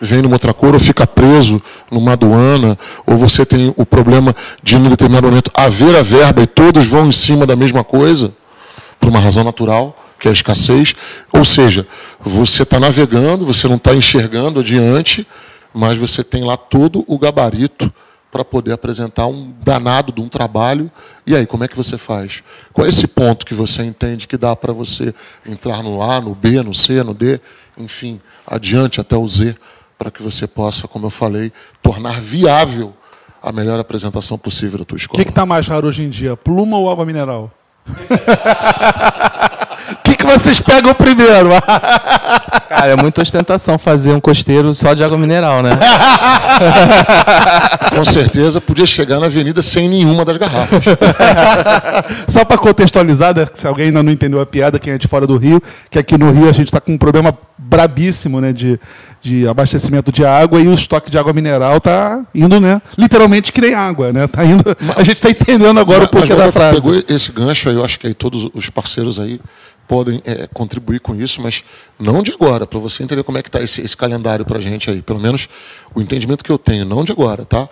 vem 0.00 0.22
numa 0.22 0.34
outra 0.34 0.52
cor, 0.52 0.74
ou 0.74 0.80
fica 0.80 1.06
preso 1.06 1.62
numa 1.90 2.12
aduana, 2.12 2.78
ou 3.06 3.16
você 3.16 3.44
tem 3.44 3.72
o 3.76 3.86
problema 3.86 4.34
de, 4.62 4.76
em 4.76 4.88
determinado 4.88 5.26
momento, 5.26 5.50
haver 5.54 5.96
a 5.96 6.02
verba 6.02 6.42
e 6.42 6.46
todos 6.46 6.86
vão 6.86 7.08
em 7.08 7.12
cima 7.12 7.46
da 7.46 7.56
mesma 7.56 7.82
coisa, 7.82 8.32
por 9.00 9.08
uma 9.08 9.20
razão 9.20 9.44
natural 9.44 9.96
que 10.18 10.28
é 10.28 10.30
a 10.30 10.34
escassez. 10.34 10.94
Ou 11.32 11.44
seja, 11.44 11.86
você 12.20 12.62
está 12.62 12.80
navegando, 12.80 13.44
você 13.44 13.68
não 13.68 13.76
está 13.76 13.94
enxergando 13.94 14.60
adiante, 14.60 15.26
mas 15.72 15.98
você 15.98 16.22
tem 16.22 16.44
lá 16.44 16.56
todo 16.56 17.04
o 17.06 17.18
gabarito 17.18 17.92
para 18.30 18.44
poder 18.44 18.72
apresentar 18.72 19.26
um 19.26 19.52
danado 19.62 20.12
de 20.12 20.20
um 20.20 20.28
trabalho. 20.28 20.90
E 21.26 21.34
aí, 21.34 21.46
como 21.46 21.64
é 21.64 21.68
que 21.68 21.76
você 21.76 21.96
faz? 21.96 22.42
Qual 22.72 22.86
é 22.86 22.90
esse 22.90 23.06
ponto 23.06 23.46
que 23.46 23.54
você 23.54 23.82
entende 23.82 24.26
que 24.26 24.36
dá 24.36 24.54
para 24.54 24.72
você 24.72 25.14
entrar 25.44 25.82
no 25.82 26.02
A, 26.02 26.20
no 26.20 26.34
B, 26.34 26.62
no 26.62 26.74
C, 26.74 27.02
no 27.02 27.14
D, 27.14 27.40
enfim, 27.78 28.20
adiante 28.46 29.00
até 29.00 29.16
o 29.16 29.26
Z, 29.26 29.56
para 29.98 30.10
que 30.10 30.22
você 30.22 30.46
possa, 30.46 30.86
como 30.86 31.06
eu 31.06 31.10
falei, 31.10 31.52
tornar 31.82 32.20
viável 32.20 32.92
a 33.42 33.50
melhor 33.52 33.78
apresentação 33.80 34.36
possível 34.36 34.78
da 34.80 34.84
tua 34.84 34.96
O 34.96 34.98
escola? 34.98 35.22
que 35.22 35.28
está 35.30 35.46
mais 35.46 35.66
raro 35.68 35.86
hoje 35.88 36.02
em 36.02 36.08
dia? 36.10 36.36
Pluma 36.36 36.76
ou 36.78 36.90
água 36.90 37.04
mineral? 37.06 37.50
O 40.36 40.38
vocês 40.38 40.60
pegam 40.60 40.92
primeiro? 40.92 41.48
Cara, 42.68 42.92
é 42.92 42.96
muita 42.96 43.22
ostentação 43.22 43.78
fazer 43.78 44.12
um 44.12 44.20
costeiro 44.20 44.74
só 44.74 44.92
de 44.92 45.02
água 45.02 45.16
mineral, 45.16 45.62
né? 45.62 45.70
Com 47.94 48.04
certeza 48.04 48.60
podia 48.60 48.86
chegar 48.86 49.18
na 49.18 49.26
avenida 49.26 49.62
sem 49.62 49.88
nenhuma 49.88 50.26
das 50.26 50.36
garrafas. 50.36 50.84
Só 52.28 52.44
para 52.44 52.58
contextualizar, 52.58 53.34
né, 53.34 53.46
se 53.54 53.66
alguém 53.66 53.86
ainda 53.86 54.02
não 54.02 54.12
entendeu 54.12 54.40
a 54.40 54.46
piada, 54.46 54.78
quem 54.78 54.92
é 54.92 54.98
de 54.98 55.08
fora 55.08 55.26
do 55.26 55.36
Rio, 55.38 55.62
que 55.88 55.98
aqui 55.98 56.18
no 56.18 56.30
Rio 56.30 56.48
a 56.48 56.52
gente 56.52 56.66
está 56.66 56.80
com 56.80 56.92
um 56.92 56.98
problema 56.98 57.36
brabíssimo 57.56 58.40
né, 58.40 58.52
de, 58.52 58.78
de 59.20 59.48
abastecimento 59.48 60.12
de 60.12 60.24
água 60.24 60.60
e 60.60 60.68
o 60.68 60.72
estoque 60.72 61.10
de 61.10 61.18
água 61.18 61.32
mineral 61.32 61.78
está 61.78 62.22
indo, 62.34 62.60
né? 62.60 62.82
Literalmente 62.98 63.52
que 63.52 63.60
nem 63.60 63.74
água, 63.74 64.12
né? 64.12 64.26
Tá 64.26 64.44
indo, 64.44 64.64
a 64.94 65.02
gente 65.02 65.16
está 65.16 65.30
entendendo 65.30 65.80
agora 65.80 66.04
o 66.04 66.08
porquê 66.08 66.34
Mas, 66.34 66.44
da 66.44 66.52
frase. 66.52 66.74
pegou 66.76 67.02
esse 67.08 67.32
gancho 67.32 67.70
aí, 67.70 67.74
eu 67.74 67.84
acho 67.84 67.98
que 67.98 68.06
aí 68.06 68.14
todos 68.14 68.50
os 68.52 68.68
parceiros 68.68 69.18
aí 69.18 69.40
podem 69.86 70.20
é, 70.24 70.46
contribuir 70.52 71.00
com 71.00 71.14
isso, 71.14 71.40
mas 71.40 71.64
não 71.98 72.22
de 72.22 72.32
agora, 72.32 72.66
para 72.66 72.78
você 72.78 73.02
entender 73.02 73.22
como 73.22 73.38
é 73.38 73.42
que 73.42 73.48
está 73.48 73.62
esse, 73.62 73.80
esse 73.80 73.96
calendário 73.96 74.44
para 74.44 74.58
a 74.58 74.60
gente 74.60 74.90
aí. 74.90 75.02
Pelo 75.02 75.20
menos 75.20 75.48
o 75.94 76.00
entendimento 76.00 76.44
que 76.44 76.50
eu 76.50 76.58
tenho, 76.58 76.84
não 76.84 77.04
de 77.04 77.12
agora, 77.12 77.44
tá? 77.44 77.68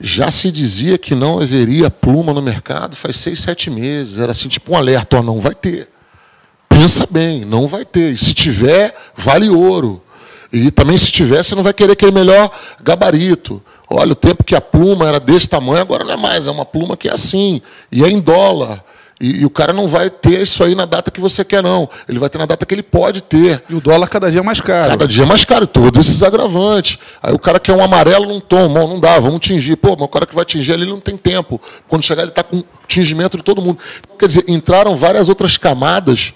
Já 0.00 0.30
se 0.30 0.52
dizia 0.52 0.98
que 0.98 1.14
não 1.14 1.38
haveria 1.40 1.90
pluma 1.90 2.32
no 2.32 2.42
mercado 2.42 2.94
faz 2.94 3.16
seis, 3.16 3.40
sete 3.40 3.70
meses. 3.70 4.18
Era 4.18 4.32
assim, 4.32 4.48
tipo 4.48 4.72
um 4.72 4.76
alerta, 4.76 5.18
ó, 5.18 5.22
não 5.22 5.38
vai 5.38 5.54
ter. 5.54 5.88
Pensa 6.68 7.06
bem, 7.10 7.44
não 7.44 7.66
vai 7.66 7.84
ter. 7.84 8.12
E 8.12 8.18
se 8.18 8.34
tiver, 8.34 8.94
vale 9.16 9.48
ouro. 9.48 10.02
E 10.52 10.70
também 10.70 10.98
se 10.98 11.10
tiver, 11.10 11.42
você 11.42 11.54
não 11.54 11.62
vai 11.62 11.72
querer 11.72 11.92
aquele 11.92 12.12
melhor 12.12 12.50
gabarito. 12.82 13.62
Olha, 13.88 14.12
o 14.12 14.16
tempo 14.16 14.44
que 14.44 14.54
a 14.54 14.60
pluma 14.60 15.06
era 15.06 15.18
desse 15.18 15.48
tamanho, 15.48 15.80
agora 15.80 16.04
não 16.04 16.12
é 16.12 16.16
mais. 16.16 16.46
É 16.46 16.50
uma 16.50 16.64
pluma 16.64 16.96
que 16.96 17.08
é 17.08 17.12
assim. 17.12 17.62
E 17.90 18.04
é 18.04 18.08
em 18.08 18.20
dólar. 18.20 18.84
E, 19.18 19.40
e 19.40 19.46
o 19.46 19.50
cara 19.50 19.72
não 19.72 19.88
vai 19.88 20.10
ter 20.10 20.42
isso 20.42 20.62
aí 20.62 20.74
na 20.74 20.84
data 20.84 21.10
que 21.10 21.20
você 21.20 21.42
quer, 21.44 21.62
não. 21.62 21.88
Ele 22.06 22.18
vai 22.18 22.28
ter 22.28 22.36
na 22.38 22.44
data 22.44 22.66
que 22.66 22.74
ele 22.74 22.82
pode 22.82 23.22
ter. 23.22 23.62
E 23.68 23.74
o 23.74 23.80
dólar 23.80 24.08
cada 24.08 24.30
dia 24.30 24.42
mais 24.42 24.60
caro. 24.60 24.90
Cada 24.90 25.08
dia 25.08 25.22
é 25.22 25.26
mais 25.26 25.44
caro, 25.44 25.66
todos 25.66 26.06
esses 26.06 26.22
agravantes. 26.22 26.98
Aí 27.22 27.32
o 27.32 27.38
cara 27.38 27.58
quer 27.58 27.72
um 27.72 27.82
amarelo 27.82 28.26
num 28.26 28.40
tom, 28.40 28.68
não, 28.68 28.86
não 28.86 29.00
dá, 29.00 29.18
vamos 29.18 29.40
tingir. 29.40 29.76
Pô, 29.76 29.90
mas 29.90 30.02
o 30.02 30.08
cara 30.08 30.26
que 30.26 30.34
vai 30.34 30.44
tingir 30.44 30.72
ali 30.72 30.82
ele 30.82 30.90
não 30.90 31.00
tem 31.00 31.16
tempo. 31.16 31.60
Quando 31.88 32.04
chegar, 32.04 32.22
ele 32.22 32.30
está 32.30 32.42
com 32.42 32.62
tingimento 32.86 33.38
de 33.38 33.42
todo 33.42 33.62
mundo. 33.62 33.78
Então, 34.00 34.16
quer 34.18 34.26
dizer, 34.26 34.44
entraram 34.48 34.94
várias 34.94 35.28
outras 35.28 35.56
camadas 35.56 36.34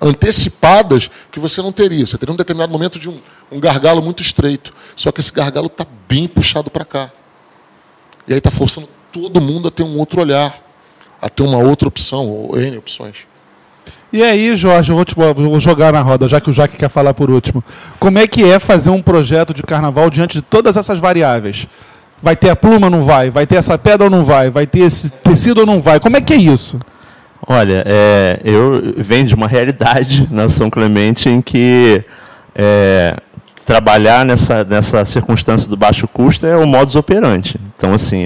antecipadas 0.00 1.10
que 1.32 1.40
você 1.40 1.62
não 1.62 1.72
teria. 1.72 2.06
Você 2.06 2.18
teria 2.18 2.32
um 2.32 2.36
determinado 2.36 2.70
momento 2.70 2.98
de 2.98 3.08
um, 3.08 3.18
um 3.50 3.58
gargalo 3.58 4.02
muito 4.02 4.22
estreito. 4.22 4.72
Só 4.94 5.10
que 5.10 5.20
esse 5.20 5.32
gargalo 5.32 5.66
está 5.66 5.86
bem 6.06 6.28
puxado 6.28 6.70
para 6.70 6.84
cá. 6.84 7.10
E 8.26 8.32
aí 8.32 8.38
está 8.38 8.50
forçando 8.50 8.88
todo 9.10 9.40
mundo 9.40 9.68
a 9.68 9.70
ter 9.70 9.82
um 9.82 9.96
outro 9.96 10.20
olhar, 10.20 10.67
a 11.20 11.28
ter 11.28 11.42
uma 11.42 11.58
outra 11.58 11.88
opção, 11.88 12.26
ou 12.26 12.60
N 12.60 12.76
opções. 12.78 13.16
E 14.12 14.22
aí, 14.22 14.56
Jorge, 14.56 14.90
eu 14.90 14.96
vou, 14.96 15.04
te, 15.04 15.14
vou 15.14 15.60
jogar 15.60 15.92
na 15.92 16.00
roda, 16.00 16.28
já 16.28 16.40
que 16.40 16.48
o 16.48 16.52
Jaque 16.52 16.76
quer 16.76 16.88
falar 16.88 17.12
por 17.12 17.30
último. 17.30 17.62
Como 18.00 18.18
é 18.18 18.26
que 18.26 18.42
é 18.42 18.58
fazer 18.58 18.88
um 18.88 19.02
projeto 19.02 19.52
de 19.52 19.62
carnaval 19.62 20.08
diante 20.08 20.38
de 20.38 20.42
todas 20.42 20.76
essas 20.78 20.98
variáveis? 20.98 21.66
Vai 22.20 22.34
ter 22.34 22.48
a 22.48 22.56
pluma 22.56 22.86
ou 22.86 22.90
não 22.90 23.02
vai? 23.02 23.28
Vai 23.28 23.46
ter 23.46 23.56
essa 23.56 23.76
pedra 23.76 24.04
ou 24.04 24.10
não 24.10 24.24
vai? 24.24 24.48
Vai 24.48 24.66
ter 24.66 24.80
esse 24.80 25.10
tecido 25.10 25.60
ou 25.60 25.66
não 25.66 25.80
vai? 25.80 26.00
Como 26.00 26.16
é 26.16 26.20
que 26.22 26.32
é 26.32 26.36
isso? 26.36 26.78
Olha, 27.46 27.84
é, 27.86 28.40
eu 28.44 28.94
venho 28.96 29.26
de 29.26 29.34
uma 29.34 29.46
realidade 29.48 30.26
na 30.30 30.48
São 30.48 30.70
Clemente 30.70 31.28
em 31.28 31.42
que 31.42 32.02
é, 32.54 33.14
trabalhar 33.68 34.24
nessa, 34.24 34.64
nessa 34.64 35.04
circunstância 35.04 35.68
do 35.68 35.76
baixo 35.76 36.08
custo 36.08 36.46
é 36.46 36.56
o 36.56 36.66
modus 36.66 36.96
operandi. 36.96 37.56
Então, 37.76 37.92
assim, 37.92 38.24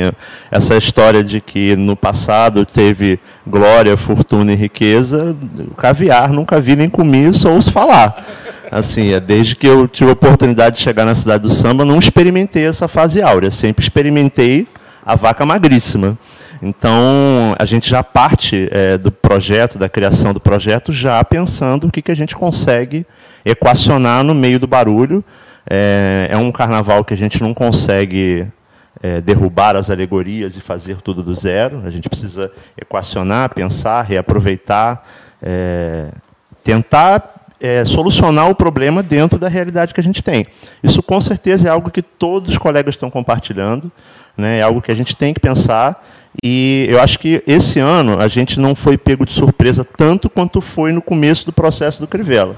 essa 0.53 0.77
história 0.77 1.25
de 1.25 1.41
que 1.41 1.75
no 1.75 1.97
passado 1.97 2.65
teve 2.65 3.19
glória, 3.45 3.97
fortuna 3.97 4.53
e 4.53 4.55
riqueza, 4.55 5.37
caviar 5.77 6.31
nunca 6.31 6.61
vi 6.61 6.77
nem 6.77 6.89
comi, 6.89 7.35
só 7.35 7.51
ouço 7.51 7.73
falar. 7.73 8.25
Assim, 8.71 9.15
é, 9.15 9.19
desde 9.19 9.57
que 9.57 9.67
eu 9.67 9.89
tive 9.89 10.11
a 10.11 10.13
oportunidade 10.13 10.77
de 10.77 10.83
chegar 10.83 11.05
na 11.05 11.15
cidade 11.17 11.43
do 11.43 11.51
samba, 11.51 11.85
não 11.85 11.99
experimentei 11.99 12.65
essa 12.65 12.87
fase 12.87 13.21
áurea, 13.21 13.51
sempre 13.51 13.83
experimentei 13.83 14.69
a 15.05 15.17
vaca 15.17 15.45
magríssima. 15.45 16.17
Então, 16.63 17.57
a 17.59 17.65
gente 17.65 17.91
já 17.91 18.05
parte 18.05 18.69
é, 18.71 18.97
do 18.97 19.11
projeto, 19.11 19.79
da 19.79 19.89
criação 19.89 20.33
do 20.33 20.39
projeto, 20.39 20.93
já 20.93 21.23
pensando 21.25 21.89
o 21.89 21.91
que, 21.91 22.01
que 22.01 22.13
a 22.13 22.15
gente 22.15 22.37
consegue 22.37 23.05
equacionar 23.45 24.23
no 24.23 24.33
meio 24.33 24.61
do 24.61 24.69
barulho. 24.69 25.25
É, 25.69 26.29
é 26.31 26.37
um 26.37 26.53
carnaval 26.53 27.05
que 27.05 27.13
a 27.13 27.17
gente 27.17 27.43
não 27.43 27.53
consegue 27.53 28.47
é, 29.03 29.21
derrubar 29.21 29.75
as 29.75 29.91
alegorias 29.91 30.57
e 30.57 30.61
fazer 30.61 31.03
tudo 31.03 31.21
do 31.21 31.35
zero. 31.35 31.83
A 31.85 31.91
gente 31.91 32.09
precisa 32.09 32.53
equacionar, 32.81 33.53
pensar, 33.53 34.03
reaproveitar, 34.03 35.05
é, 35.43 36.11
tentar 36.63 37.29
é, 37.61 37.85
solucionar 37.85 38.49
o 38.49 38.55
problema 38.55 39.03
dentro 39.03 39.37
da 39.37 39.49
realidade 39.49 39.93
que 39.93 40.01
a 40.01 40.05
gente 40.05 40.23
tem. 40.23 40.47
Isso, 40.81 41.03
com 41.03 41.21
certeza, 41.21 41.67
é 41.67 41.71
algo 41.73 41.91
que 41.91 42.03
todos 42.03 42.51
os 42.51 42.59
colegas 42.59 42.95
estão 42.95 43.11
compartilhando, 43.11 43.91
né? 44.37 44.59
é 44.59 44.63
algo 44.63 44.81
que 44.81 44.93
a 44.93 44.95
gente 44.95 45.17
tem 45.17 45.35
que 45.35 45.41
pensar. 45.41 46.05
E 46.43 46.87
eu 46.89 47.01
acho 47.01 47.19
que 47.19 47.43
esse 47.47 47.79
ano 47.81 48.21
a 48.21 48.29
gente 48.29 48.61
não 48.61 48.75
foi 48.75 48.97
pego 48.97 49.27
de 49.27 49.33
surpresa 49.33 49.85
tanto 49.85 50.31
quanto 50.31 50.61
foi 50.61 50.93
no 50.93 51.03
começo 51.03 51.45
do 51.45 51.53
processo 51.53 52.01
do 52.01 52.07
Crivella. 52.07 52.57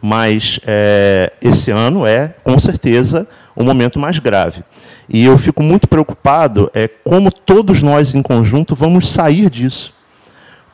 Mas 0.00 0.60
é, 0.66 1.32
esse 1.42 1.70
ano 1.70 2.06
é, 2.06 2.34
com 2.42 2.58
certeza, 2.58 3.26
o 3.54 3.62
momento 3.62 3.98
mais 3.98 4.18
grave. 4.18 4.62
E 5.08 5.24
eu 5.24 5.36
fico 5.36 5.62
muito 5.62 5.86
preocupado 5.86 6.70
é 6.72 6.88
como 6.88 7.30
todos 7.30 7.82
nós, 7.82 8.14
em 8.14 8.22
conjunto, 8.22 8.74
vamos 8.74 9.08
sair 9.08 9.50
disso 9.50 9.92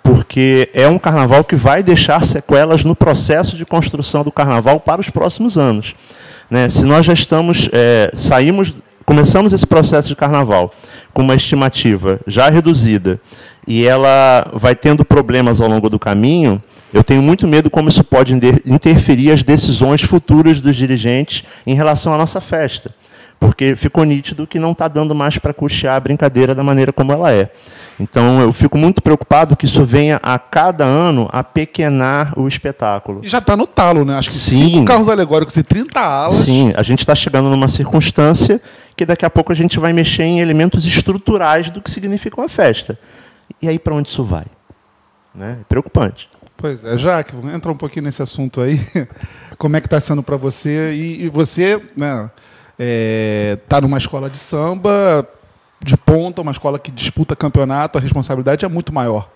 porque 0.07 0.71
é 0.73 0.87
um 0.87 1.01
carnaval 1.01 1.43
que 1.43 1.57
vai 1.57 1.83
deixar 1.83 2.25
sequelas 2.25 2.85
no 2.85 2.95
processo 2.95 3.57
de 3.57 3.67
construção 3.67 4.23
do 4.23 4.31
carnaval 4.31 4.79
para 4.79 5.01
os 5.01 5.11
próximos 5.11 5.59
anos. 5.59 5.97
Né? 6.49 6.69
Se 6.69 6.85
nós 6.85 7.05
já 7.05 7.13
estamos, 7.13 7.69
é, 7.73 8.13
saímos 8.15 8.77
começamos 9.07 9.53
esse 9.53 9.67
processo 9.67 10.09
de 10.09 10.17
carnaval 10.17 10.75
com 11.15 11.23
uma 11.23 11.37
estimativa 11.37 12.21
já 12.27 12.51
reduzida 12.51 13.21
e 13.67 13.87
ela 13.87 14.51
vai 14.53 14.75
tendo 14.75 15.05
problemas 15.05 15.61
ao 15.61 15.69
longo 15.69 15.89
do 15.89 15.99
caminho, 15.99 16.63
eu 16.93 17.03
tenho 17.03 17.23
muito 17.23 17.47
medo 17.47 17.71
como 17.71 17.89
isso 17.89 18.05
pode 18.05 18.35
interferir 18.67 19.31
as 19.31 19.43
decisões 19.43 20.03
futuras 20.03 20.61
dos 20.61 20.77
dirigentes 20.77 21.45
em 21.67 21.75
relação 21.75 22.13
à 22.13 22.19
nossa 22.19 22.41
festa. 22.41 22.95
Porque 23.39 23.77
ficou 23.77 24.05
nítido 24.05 24.47
que 24.47 24.59
não 24.59 24.73
está 24.73 24.89
dando 24.89 25.15
mais 25.15 25.39
para 25.39 25.53
custear 25.53 25.97
a 25.97 26.01
brincadeira 26.01 26.55
da 26.55 26.63
maneira 26.63 26.93
como 26.93 27.13
ela 27.13 27.33
é. 27.33 27.51
Então 27.99 28.41
eu 28.41 28.53
fico 28.53 28.77
muito 28.77 29.03
preocupado 29.03 29.57
que 29.57 29.65
isso 29.65 29.85
venha 29.85 30.19
a 30.23 30.39
cada 30.39 30.85
ano 30.85 31.29
a 31.33 31.43
pequenar 31.43 32.39
o 32.39 32.47
espetáculo. 32.47 33.21
E 33.23 33.29
já 33.29 33.39
está 33.39 33.57
no 33.57 33.67
talo, 33.67 34.05
né? 34.05 34.17
Acho 34.17 34.31
que 34.31 34.37
Sim. 34.37 34.71
cinco 34.71 34.85
carros 34.85 35.09
alegóricos 35.09 35.57
e 35.57 35.63
30 35.63 36.01
alas. 36.01 36.37
Sim, 36.37 36.73
a 36.77 36.83
gente 36.83 37.01
está 37.01 37.15
chegando 37.15 37.49
numa 37.49 37.69
circunstância 37.69 38.61
que 38.95 39.07
daqui 39.07 39.25
a 39.25 39.31
pouco 39.31 39.53
a 39.53 39.57
gente 39.57 39.79
vai 39.79 39.93
mexer 39.93 40.25
em 40.25 40.41
elementos 40.41 40.87
estruturais 40.87 41.71
do 41.71 41.81
que 41.81 41.91
significa 41.91 42.41
uma 42.41 42.49
festa. 42.49 42.99
E 43.61 43.69
aí 43.69 43.79
para 43.79 43.95
onde 43.95 44.09
isso 44.09 44.25
vai? 44.25 44.47
Né? 45.35 45.59
É 45.61 45.65
preocupante. 45.65 46.29
Pois 46.57 46.83
é, 46.85 46.97
Jaque, 46.97 47.35
entra 47.55 47.71
um 47.71 47.77
pouquinho 47.77 48.05
nesse 48.05 48.23
assunto 48.23 48.61
aí. 48.61 48.81
Como 49.59 49.77
é 49.77 49.81
que 49.81 49.87
está 49.87 50.01
sendo 50.01 50.23
para 50.23 50.37
você? 50.37 50.93
E, 50.95 51.25
e 51.25 51.29
você, 51.29 51.81
né, 51.97 52.31
está 52.79 53.81
numa 53.81 53.99
escola 53.99 54.29
de 54.29 54.39
samba 54.39 55.27
de 55.83 55.97
ponta, 55.97 56.43
uma 56.43 56.53
escola 56.53 56.79
que 56.79 56.91
disputa 56.91 57.37
campeonato, 57.37 57.99
a 57.99 58.01
responsabilidade 58.01 58.65
é 58.65 58.69
muito 58.69 58.93
maior. 58.93 59.29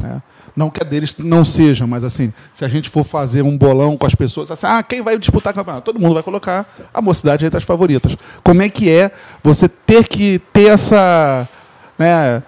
Né? 0.00 0.22
Não 0.56 0.70
que 0.70 0.82
a 0.82 0.84
deles 0.84 1.14
não 1.18 1.44
seja, 1.44 1.86
mas 1.86 2.04
assim, 2.04 2.32
se 2.54 2.64
a 2.64 2.68
gente 2.68 2.88
for 2.88 3.04
fazer 3.04 3.42
um 3.42 3.56
bolão 3.56 3.96
com 3.96 4.06
as 4.06 4.14
pessoas, 4.14 4.50
assim, 4.50 4.66
ah, 4.66 4.82
quem 4.82 5.02
vai 5.02 5.18
disputar 5.18 5.52
campeonato? 5.52 5.84
Todo 5.84 6.00
mundo 6.00 6.14
vai 6.14 6.22
colocar 6.22 6.66
a 6.94 7.02
mocidade 7.02 7.44
entre 7.44 7.58
as 7.58 7.64
favoritas. 7.64 8.16
Como 8.42 8.62
é 8.62 8.68
que 8.68 8.90
é 8.90 9.10
você 9.42 9.68
ter 9.68 10.06
que 10.08 10.40
ter 10.52 10.68
essa, 10.68 11.48
né, 11.98 12.42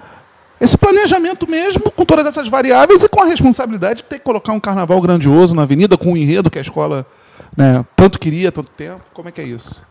esse 0.61 0.79
planejamento 0.79 1.49
mesmo, 1.49 1.91
com 1.91 2.05
todas 2.05 2.27
essas 2.27 2.49
variáveis 2.49 3.03
e 3.03 3.09
com 3.09 3.23
a 3.23 3.27
responsabilidade 3.27 3.99
de 3.99 4.05
ter 4.05 4.19
que 4.19 4.25
colocar 4.25 4.53
um 4.53 4.61
carnaval 4.61 5.01
grandioso 5.01 5.55
na 5.55 5.63
avenida, 5.63 5.99
com 5.99 6.11
o 6.11 6.13
um 6.13 6.17
enredo 6.17 6.51
que 6.51 6.59
a 6.59 6.63
escola 6.63 7.07
né, 7.57 7.85
tanto 7.95 8.19
queria, 8.19 8.51
tanto 8.51 8.71
tempo? 8.71 9.03
Como 9.13 9.29
é 9.29 9.33
que 9.33 9.41
é 9.41 9.45
isso? 9.45 9.85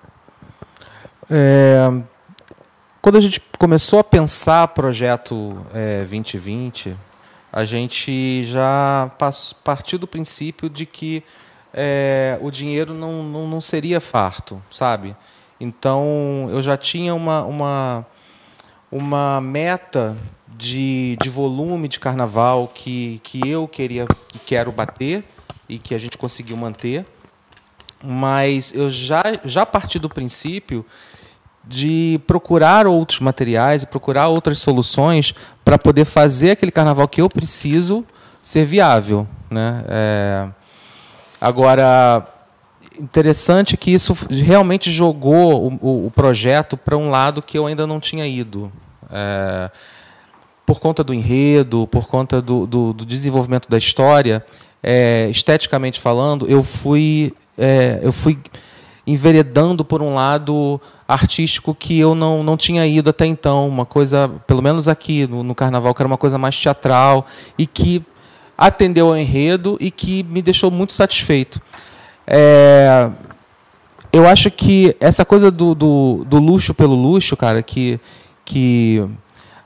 É, 1.32 1.88
quando 3.02 3.18
a 3.18 3.22
gente 3.22 3.40
começou 3.60 4.00
a 4.00 4.04
pensar 4.04 4.68
projeto 4.70 5.64
é, 5.74 6.00
2020, 6.00 6.98
a 7.52 7.64
gente 7.66 8.44
já 8.46 9.12
partiu 9.64 10.00
do 10.00 10.08
princípio 10.08 10.70
de 10.70 10.86
que 10.86 11.24
é, 11.74 12.38
o 12.42 12.50
dinheiro 12.50 12.94
não, 12.94 13.24
não, 13.24 13.48
não, 13.48 13.62
seria 13.62 14.02
farto, 14.02 14.62
sabe? 14.72 15.16
Então, 15.60 16.48
eu 16.50 16.64
já 16.64 16.76
tinha 16.76 17.14
uma, 17.14 17.44
uma, 17.44 18.06
uma 18.92 19.40
meta 19.40 20.18
de, 20.48 21.16
de 21.22 21.30
volume 21.30 21.88
de 21.88 22.00
carnaval 22.00 22.72
que, 22.74 23.22
que 23.24 23.48
eu 23.48 23.68
queria 23.68 24.06
que 24.28 24.40
quero 24.40 24.72
bater 24.72 25.24
e 25.68 25.78
que 25.78 25.94
a 25.94 26.00
gente 26.00 26.18
conseguiu 26.18 26.58
manter. 26.58 27.06
Mas 28.04 28.74
eu 28.74 28.90
já, 28.90 29.22
já 29.44 29.66
parti 29.66 30.00
do 30.00 30.10
princípio 30.10 30.86
de 31.66 32.20
procurar 32.26 32.88
outros 32.88 33.20
materiais, 33.20 33.86
procurar 33.86 34.28
outras 34.28 34.60
soluções 34.60 35.34
para 35.64 35.78
poder 35.78 36.06
fazer 36.06 36.52
aquele 36.52 36.72
carnaval 36.72 37.08
que 37.08 37.22
eu 37.22 37.30
preciso 37.30 38.04
ser 38.42 38.66
viável. 38.66 39.28
Né? 39.50 39.84
É... 39.88 40.48
Agora, 41.40 42.28
interessante 43.00 43.78
que 43.78 43.92
isso 43.92 44.16
realmente 44.30 44.92
jogou 44.92 45.80
o, 45.82 46.08
o 46.08 46.12
projeto 46.12 46.76
para 46.76 46.98
um 46.98 47.10
lado 47.10 47.42
que 47.42 47.58
eu 47.58 47.68
ainda 47.68 47.86
não 47.86 48.00
tinha 48.00 48.26
ido. 48.26 48.72
É... 49.12 49.70
Por 50.66 50.80
conta 50.80 51.04
do 51.04 51.14
enredo, 51.14 51.88
por 51.88 52.08
conta 52.08 52.42
do, 52.42 52.66
do, 52.68 52.94
do 52.94 53.06
desenvolvimento 53.06 53.68
da 53.68 53.78
história, 53.78 54.46
é, 54.84 55.28
esteticamente 55.30 56.00
falando, 56.00 56.48
eu 56.48 56.64
fui, 56.64 57.34
é, 57.58 58.00
eu 58.02 58.14
fui 58.14 58.38
enveredando 59.10 59.84
por 59.84 60.04
um 60.04 60.14
lado 60.14 60.80
artístico 61.08 61.74
que 61.74 62.00
eu 62.00 62.14
não, 62.14 62.44
não 62.44 62.56
tinha 62.56 62.86
ido 62.86 63.10
até 63.10 63.26
então. 63.26 63.68
Uma 63.68 63.86
coisa, 63.86 64.30
pelo 64.46 64.62
menos 64.62 64.88
aqui 64.88 65.26
no, 65.26 65.42
no 65.42 65.56
carnaval, 65.56 65.96
que 65.96 66.02
era 66.02 66.08
uma 66.08 66.18
coisa 66.18 66.38
mais 66.38 66.56
teatral 66.56 67.26
e 67.58 67.66
que 67.66 68.04
atendeu 68.56 69.08
ao 69.08 69.18
enredo 69.18 69.78
e 69.80 69.90
que 69.90 70.24
me 70.24 70.44
deixou 70.44 70.70
muito 70.70 70.94
satisfeito. 70.94 71.60
É, 72.28 73.10
eu 74.14 74.28
acho 74.28 74.52
que 74.52 74.96
essa 75.00 75.26
coisa 75.26 75.50
do, 75.50 75.74
do, 75.74 76.24
do, 76.28 76.38
luxo 76.38 76.76
pelo 76.76 76.94
luxo, 76.94 77.36
cara, 77.36 77.64
que, 77.64 78.00
que 78.46 79.04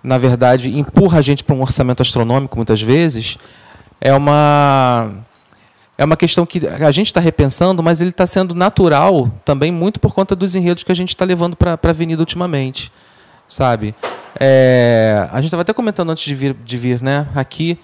na 0.01 0.17
verdade 0.17 0.77
empurra 0.77 1.19
a 1.19 1.21
gente 1.21 1.43
para 1.43 1.55
um 1.55 1.61
orçamento 1.61 2.01
astronômico 2.01 2.55
muitas 2.55 2.81
vezes, 2.81 3.37
é 3.99 4.13
uma 4.13 5.11
é 6.03 6.05
uma 6.05 6.17
questão 6.17 6.45
que 6.45 6.67
a 6.67 6.91
gente 6.91 7.07
está 7.07 7.21
repensando, 7.21 7.81
mas 7.81 8.01
ele 8.01 8.09
está 8.09 8.27
sendo 8.27 8.53
natural 8.53 9.31
também 9.45 9.71
muito 9.71 9.99
por 9.99 10.13
conta 10.13 10.35
dos 10.35 10.53
enredos 10.53 10.83
que 10.83 10.91
a 10.91 10.95
gente 10.95 11.09
está 11.09 11.23
levando 11.23 11.55
para 11.55 11.79
a 11.81 11.89
Avenida 11.89 12.21
ultimamente, 12.21 12.91
sabe? 13.47 13.95
É, 14.37 15.27
a 15.31 15.37
gente 15.37 15.45
estava 15.45 15.61
até 15.61 15.73
comentando 15.73 16.09
antes 16.09 16.25
de 16.25 16.35
vir, 16.35 16.55
de 16.65 16.77
vir 16.77 17.01
né, 17.01 17.27
aqui 17.33 17.79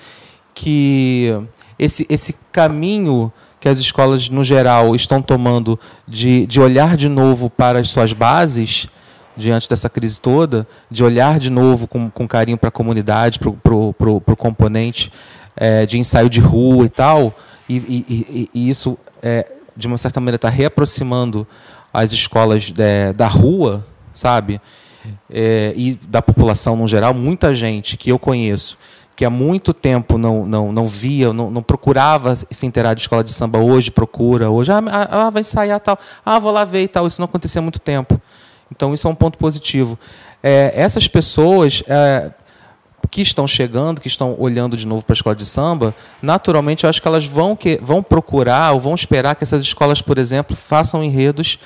que 0.54 1.34
esse, 1.78 2.06
esse 2.10 2.36
caminho 2.52 3.32
que 3.58 3.70
as 3.70 3.80
escolas, 3.80 4.30
no 4.30 4.44
geral, 4.44 4.96
estão 4.96 5.22
tomando 5.22 5.80
de, 6.08 6.46
de 6.46 6.60
olhar 6.60 6.98
de 6.98 7.08
novo 7.08 7.50
para 7.50 7.80
as 7.80 7.90
suas 7.90 8.14
bases, 8.14 8.88
diante 9.36 9.70
dessa 9.70 9.90
crise 9.90 10.20
toda, 10.20 10.68
de 10.92 11.04
olhar 11.04 11.40
de 11.40 11.50
novo 11.50 11.88
com, 11.88 12.10
com 12.10 12.28
carinho 12.28 12.58
para 12.58 12.68
a 12.68 12.72
comunidade, 12.72 13.40
para 13.40 13.74
o 13.74 14.36
componente 14.38 15.12
é, 15.56 15.86
de 15.86 15.98
ensaio 15.98 16.30
de 16.30 16.40
rua 16.40 16.86
e 16.86 16.90
tal, 16.90 17.34
e, 17.78 18.06
e, 18.10 18.50
e 18.54 18.70
isso, 18.70 18.98
é, 19.22 19.46
de 19.76 19.88
uma 19.88 19.98
certa 19.98 20.20
maneira, 20.20 20.36
está 20.36 20.50
reaproximando 20.50 21.48
as 21.94 22.12
escolas 22.12 22.64
de, 22.64 22.82
é, 22.82 23.14
da 23.14 23.28
rua, 23.28 23.86
sabe? 24.14 24.60
É, 25.30 25.74
e 25.76 25.96
da 25.96 26.22
população 26.22 26.76
no 26.76 26.88
geral, 26.88 27.14
muita 27.14 27.54
gente 27.54 27.96
que 27.96 28.12
eu 28.12 28.20
conheço, 28.20 28.78
que 29.16 29.26
há 29.26 29.30
muito 29.30 29.74
tempo 29.74 30.18
não, 30.18 30.46
não, 30.46 30.72
não 30.72 30.86
via, 30.86 31.34
não, 31.34 31.52
não 31.52 31.62
procurava 31.62 32.36
se 32.36 32.66
inteirar 32.66 32.94
de 32.94 33.02
escola 33.02 33.24
de 33.24 33.34
samba, 33.34 33.60
hoje 33.60 33.92
procura, 33.92 34.50
hoje, 34.50 34.72
ah, 34.72 34.82
ah, 34.88 35.28
ah, 35.28 35.30
vai 35.30 35.42
ensaiar 35.42 35.80
tal, 35.80 35.98
ah, 36.26 36.40
vou 36.40 36.52
lá 36.52 36.64
ver 36.64 36.84
e 36.84 36.88
tal, 36.88 37.06
isso 37.06 37.20
não 37.20 37.26
acontecia 37.26 37.60
há 37.60 37.62
muito 37.62 37.80
tempo. 37.80 38.20
Então, 38.72 38.94
isso 38.94 39.08
é 39.08 39.12
um 39.12 39.16
ponto 39.16 39.38
positivo. 39.38 39.98
É, 40.44 40.72
essas 40.76 41.08
pessoas 41.08 41.84
é, 41.88 42.32
que 43.10 43.22
estão 43.22 43.48
chegando, 43.48 44.02
que 44.02 44.08
estão 44.08 44.36
olhando 44.38 44.78
de 44.78 44.86
novo 44.86 45.04
para 45.04 45.14
a 45.14 45.16
escola 45.16 45.36
de 45.36 45.46
samba, 45.46 45.96
naturalmente 46.22 46.84
eu 46.84 46.90
acho 46.90 47.02
que 47.02 47.08
elas 47.08 47.26
vão, 47.26 47.56
que, 47.56 47.80
vão 47.82 48.04
procurar 48.04 48.74
ou 48.74 48.80
vão 48.80 48.94
esperar 48.94 49.36
que 49.36 49.44
essas 49.44 49.62
escolas, 49.62 50.02
por 50.02 50.18
exemplo, 50.18 50.56
façam 50.56 51.04
enredos 51.04 51.60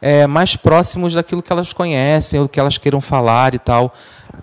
é, 0.00 0.26
mais 0.26 0.56
próximos 0.56 1.14
daquilo 1.14 1.42
que 1.42 1.52
elas 1.52 1.72
conhecem, 1.72 2.40
ou 2.40 2.48
que 2.48 2.58
elas 2.58 2.78
queiram 2.78 3.00
falar 3.00 3.54
e 3.54 3.58
tal. 3.58 3.94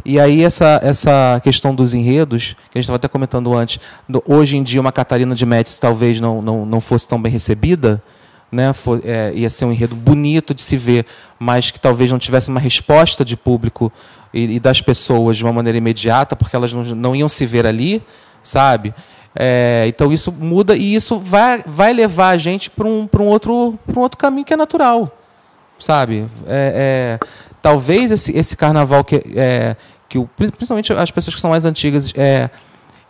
E 0.06 0.20
aí 0.20 0.44
essa, 0.44 0.80
essa 0.84 1.40
questão 1.44 1.74
dos 1.74 1.94
enredos, 1.94 2.56
que 2.70 2.78
a 2.78 2.80
gente 2.80 2.84
estava 2.84 2.98
até 2.98 3.08
comentando 3.08 3.54
antes, 3.56 3.80
do, 4.08 4.24
hoje 4.28 4.58
em 4.58 4.64
dia 4.64 4.80
uma 4.80 4.92
Catarina 4.92 5.34
de 5.34 5.46
Médici 5.46 5.80
talvez 5.80 6.20
não, 6.20 6.42
não, 6.42 6.66
não 6.66 6.82
fosse 6.82 7.08
tão 7.08 7.22
bem 7.22 7.32
recebida, 7.32 8.02
né, 8.52 8.72
for, 8.72 9.02
é, 9.04 9.34
ia 9.34 9.50
ser 9.50 9.66
um 9.66 9.72
enredo 9.72 9.96
bonito 9.96 10.54
de 10.54 10.62
se 10.62 10.78
ver, 10.78 11.06
mas 11.38 11.70
que 11.70 11.80
talvez 11.80 12.12
não 12.12 12.20
tivesse 12.20 12.50
uma 12.50 12.60
resposta 12.60 13.26
de 13.26 13.36
público 13.36 13.92
e, 14.34 14.56
e 14.56 14.60
das 14.60 14.82
pessoas 14.82 15.38
de 15.38 15.44
uma 15.44 15.54
maneira 15.54 15.78
imediata, 15.78 16.36
porque 16.36 16.56
elas 16.56 16.74
não, 16.74 16.84
não 16.84 17.16
iam 17.16 17.30
se 17.30 17.46
ver 17.46 17.66
ali, 17.66 18.04
sabe? 18.44 18.94
É, 19.36 19.86
então 19.88 20.12
isso 20.12 20.32
muda 20.32 20.76
e 20.76 20.96
isso 20.96 21.20
vai, 21.20 21.64
vai 21.66 21.94
levar 21.94 22.30
a 22.30 22.38
gente 22.38 22.70
para 22.72 22.88
um, 22.88 23.08
um, 23.20 23.24
outro, 23.24 23.78
um 23.96 24.00
outro 24.00 24.18
caminho 24.18 24.46
que 24.46 24.54
é 24.54 24.58
natural, 24.58 25.16
sabe? 25.78 26.26
É, 26.48 27.20
é, 27.22 27.28
talvez 27.62 28.12
esse, 28.12 28.36
esse 28.36 28.58
carnaval 28.58 29.04
que, 29.04 29.22
é, 29.36 29.76
que 30.10 30.18
o, 30.18 30.28
principalmente 30.28 30.92
as 30.92 31.12
pessoas 31.12 31.36
que 31.36 31.42
são 31.42 31.52
mais 31.52 31.66
antigas 31.66 32.12
é, 32.16 32.50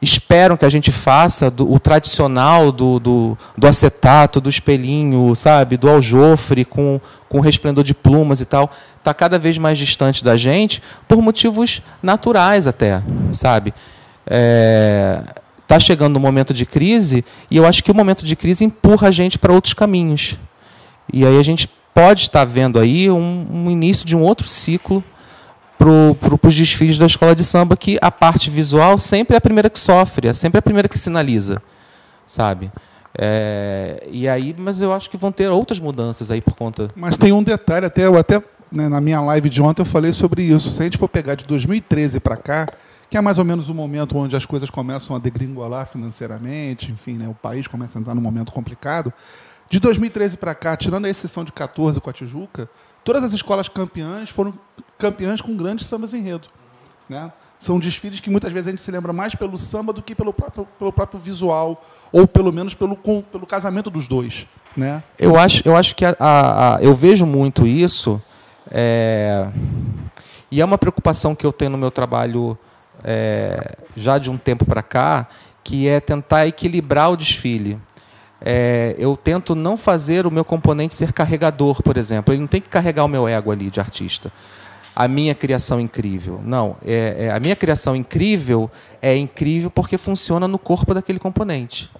esperam 0.02 0.56
que 0.56 0.66
a 0.66 0.70
gente 0.70 0.92
faça 0.92 1.50
do, 1.50 1.72
o 1.72 1.80
tradicional 1.80 2.72
do, 2.72 3.00
do, 3.00 3.38
do, 3.58 3.68
acetato, 3.68 4.40
do 4.40 4.50
espelhinho, 4.50 5.36
sabe, 5.36 5.76
do 5.76 5.90
aljofre 5.90 6.64
com, 6.64 7.02
com 7.28 7.40
resplendor 7.40 7.84
de 7.84 7.94
plumas 7.94 8.40
e 8.40 8.46
tal, 8.46 8.70
está 8.98 9.14
cada 9.14 9.40
vez 9.40 9.58
mais 9.58 9.78
distante 9.78 10.24
da 10.24 10.38
gente 10.38 10.82
por 11.08 11.22
motivos 11.22 11.82
naturais 12.02 12.68
até, 12.68 13.02
sabe? 13.34 13.74
É, 14.26 15.24
tá 15.68 15.80
chegando 15.80 16.18
um 16.18 16.22
momento 16.22 16.54
de 16.54 16.66
crise 16.66 17.26
e 17.50 17.58
eu 17.58 17.66
acho 17.66 17.84
que 17.84 17.92
o 17.92 17.96
momento 17.96 18.24
de 18.24 18.36
crise 18.36 18.64
empurra 18.64 19.08
a 19.08 19.12
gente 19.12 19.40
para 19.40 19.52
outros 19.52 19.74
caminhos. 19.74 20.38
E 21.12 21.26
aí 21.26 21.40
a 21.40 21.44
gente 21.44 21.70
pode 21.94 22.24
estar 22.24 22.46
vendo 22.46 22.80
aí 22.80 23.10
um, 23.10 23.48
um 23.52 23.72
início 23.72 24.06
de 24.06 24.16
um 24.16 24.22
outro 24.22 24.48
ciclo 24.48 25.04
para 25.78 26.48
os 26.48 26.56
desfiles 26.56 26.98
da 26.98 27.06
escola 27.06 27.36
de 27.36 27.44
samba 27.44 27.78
que 27.78 27.98
a 28.02 28.12
parte 28.12 28.50
visual 28.50 28.98
sempre 28.98 29.36
é 29.36 29.38
a 29.38 29.42
primeira 29.42 29.70
que 29.70 29.80
sofre, 29.80 30.28
é 30.28 30.34
sempre 30.34 30.58
a 30.58 30.62
primeira 30.62 30.90
que 30.90 30.98
sinaliza, 30.98 31.62
sabe? 32.26 32.72
É, 33.18 34.08
e 34.12 34.28
aí, 34.28 34.56
mas 34.58 34.82
eu 34.82 34.94
acho 34.94 35.10
que 35.10 35.18
vão 35.18 35.32
ter 35.32 35.50
outras 35.50 35.80
mudanças 35.80 36.30
aí 36.30 36.42
por 36.42 36.56
conta. 36.56 36.88
Mas 36.96 37.18
tem 37.18 37.32
um 37.32 37.44
detalhe, 37.44 37.86
até 37.86 38.06
eu 38.06 38.18
até 38.18 38.42
né, 38.72 38.88
na 38.88 39.00
minha 39.00 39.22
live 39.22 39.50
de 39.50 39.62
ontem 39.62 39.82
eu 39.82 39.86
falei 39.86 40.12
sobre 40.12 40.44
isso. 40.44 40.72
Se 40.72 40.82
a 40.82 40.86
gente 40.86 40.98
for 40.98 41.08
pegar 41.08 41.36
de 41.36 41.46
2013 41.46 42.20
para 42.20 42.38
cá, 42.38 42.68
que 43.10 43.18
é 43.18 43.22
mais 43.22 43.38
ou 43.38 43.46
menos 43.46 43.70
o 43.70 43.74
momento 43.74 44.18
onde 44.18 44.36
as 44.36 44.46
coisas 44.46 44.70
começam 44.70 45.16
a 45.16 45.20
degringolar 45.20 45.88
financeiramente, 45.88 46.92
enfim, 46.92 47.14
né, 47.14 47.28
o 47.28 47.34
país 47.34 47.68
começa 47.68 47.98
a 47.98 48.02
entrar 48.02 48.14
num 48.14 48.22
momento 48.22 48.52
complicado. 48.52 49.14
De 49.70 49.80
2013 49.80 50.38
para 50.38 50.56
cá, 50.56 50.78
tirando 50.78 51.06
a 51.06 51.10
exceção 51.10 51.44
de 51.44 51.52
14 51.52 52.00
com 52.00 52.10
a 52.10 52.14
Tijuca, 52.14 52.70
todas 53.08 53.24
as 53.24 53.32
escolas 53.32 53.70
campeãs 53.70 54.30
foram 54.30 54.54
campeãs 54.98 55.40
com 55.40 55.56
grandes 55.56 55.86
sambas 55.86 56.14
enredo. 56.14 56.50
Né? 57.08 57.32
São 57.58 57.80
desfiles 57.80 58.20
que 58.20 58.30
muitas 58.30 58.52
vezes 58.52 58.68
a 58.68 58.72
gente 58.72 58.82
se 58.82 58.92
lembra 58.92 59.14
mais 59.14 59.34
pelo 59.34 59.58
samba 59.58 59.94
do 59.94 60.02
que 60.02 60.14
pelo 60.14 60.34
próprio, 60.34 60.68
pelo 60.78 60.92
próprio 60.92 61.18
visual, 61.18 61.82
ou 62.12 62.28
pelo 62.28 62.52
menos 62.52 62.74
pelo, 62.74 62.98
com, 62.98 63.22
pelo 63.22 63.48
casamento 63.48 63.90
dos 63.90 64.10
dois. 64.10 64.46
Né? 64.76 65.02
Eu 65.18 65.38
acho, 65.38 65.62
eu 65.66 65.78
acho 65.78 65.96
que 65.96 66.04
a, 66.04 66.18
a, 66.20 66.76
a, 66.76 66.84
eu 66.84 66.94
vejo 66.94 67.26
muito 67.26 67.66
isso, 67.66 68.22
é, 68.70 69.48
e 70.52 70.60
é 70.60 70.66
uma 70.66 70.78
preocupação 70.78 71.34
que 71.34 71.46
eu 71.46 71.54
tenho 71.54 71.72
no 71.72 71.78
meu 71.78 71.90
trabalho 71.90 72.58
é, 73.06 73.78
já 73.96 74.18
de 74.18 74.30
um 74.30 74.38
tempo 74.38 74.66
para 74.66 74.84
cá, 74.84 75.30
que 75.64 75.88
é 75.88 76.02
tentar 76.02 76.46
equilibrar 76.46 77.10
o 77.10 77.16
desfile. 77.16 77.80
É, 78.42 78.96
eu 79.00 79.18
tento 79.18 79.56
não 79.56 79.76
fazer 79.78 80.28
o 80.28 80.32
meu 80.32 80.46
componente 80.46 80.94
ser 80.96 81.12
carregador, 81.12 81.82
por 81.82 81.98
exemplo. 81.98 82.34
Ele 82.34 82.42
não 82.42 82.48
tem 82.48 82.62
que 82.62 82.70
carregar 82.70 83.04
o 83.04 83.08
meu 83.08 83.28
ego 83.28 83.52
ali 83.52 83.70
de 83.70 83.80
artista 83.80 84.32
a 85.00 85.08
minha 85.08 85.36
criação 85.36 85.80
incrível. 85.80 86.42
Não, 86.44 86.76
é, 86.84 87.26
é, 87.26 87.32
a 87.32 87.40
minha 87.40 87.56
criação 87.56 87.96
incrível 87.96 88.68
é 89.00 89.16
incrível 89.16 89.70
porque 89.70 89.96
funciona 89.96 90.48
no 90.48 90.58
corpo 90.58 90.92
daquele 90.92 91.20
componente. 91.20 91.92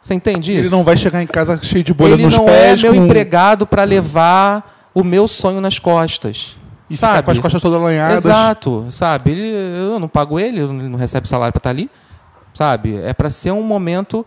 Você 0.00 0.14
entende 0.14 0.52
isso? 0.52 0.60
Ele 0.60 0.68
não 0.70 0.84
vai 0.84 0.96
chegar 0.96 1.20
em 1.20 1.26
casa 1.26 1.58
cheio 1.60 1.82
de 1.82 1.92
bolha 1.92 2.12
Ele 2.12 2.22
nos 2.26 2.36
não 2.38 2.44
pés. 2.44 2.78
é 2.78 2.82
meu 2.84 2.94
com- 2.94 3.04
empregado 3.04 3.66
para 3.66 3.82
levar 3.82 4.90
o 4.94 5.02
meu 5.02 5.26
sonho 5.26 5.60
nas 5.60 5.80
costas. 5.80 6.56
E 6.88 6.94
ficar 6.94 7.14
sabe? 7.14 7.24
com 7.24 7.30
as 7.32 7.38
costas 7.40 7.60
todas 7.60 7.82
lanhadas. 7.82 8.24
Exato, 8.24 8.86
sabe? 8.90 9.32
Ele, 9.32 9.48
eu 9.92 9.98
não 9.98 10.06
pago 10.08 10.38
ele, 10.38 10.60
ele 10.60 10.72
não 10.88 10.96
recebe 10.96 11.26
salário 11.26 11.52
para 11.52 11.58
estar 11.58 11.70
ali, 11.70 11.90
sabe? 12.54 13.00
É 13.02 13.12
para 13.12 13.30
ser 13.30 13.50
um 13.50 13.64
momento. 13.64 14.24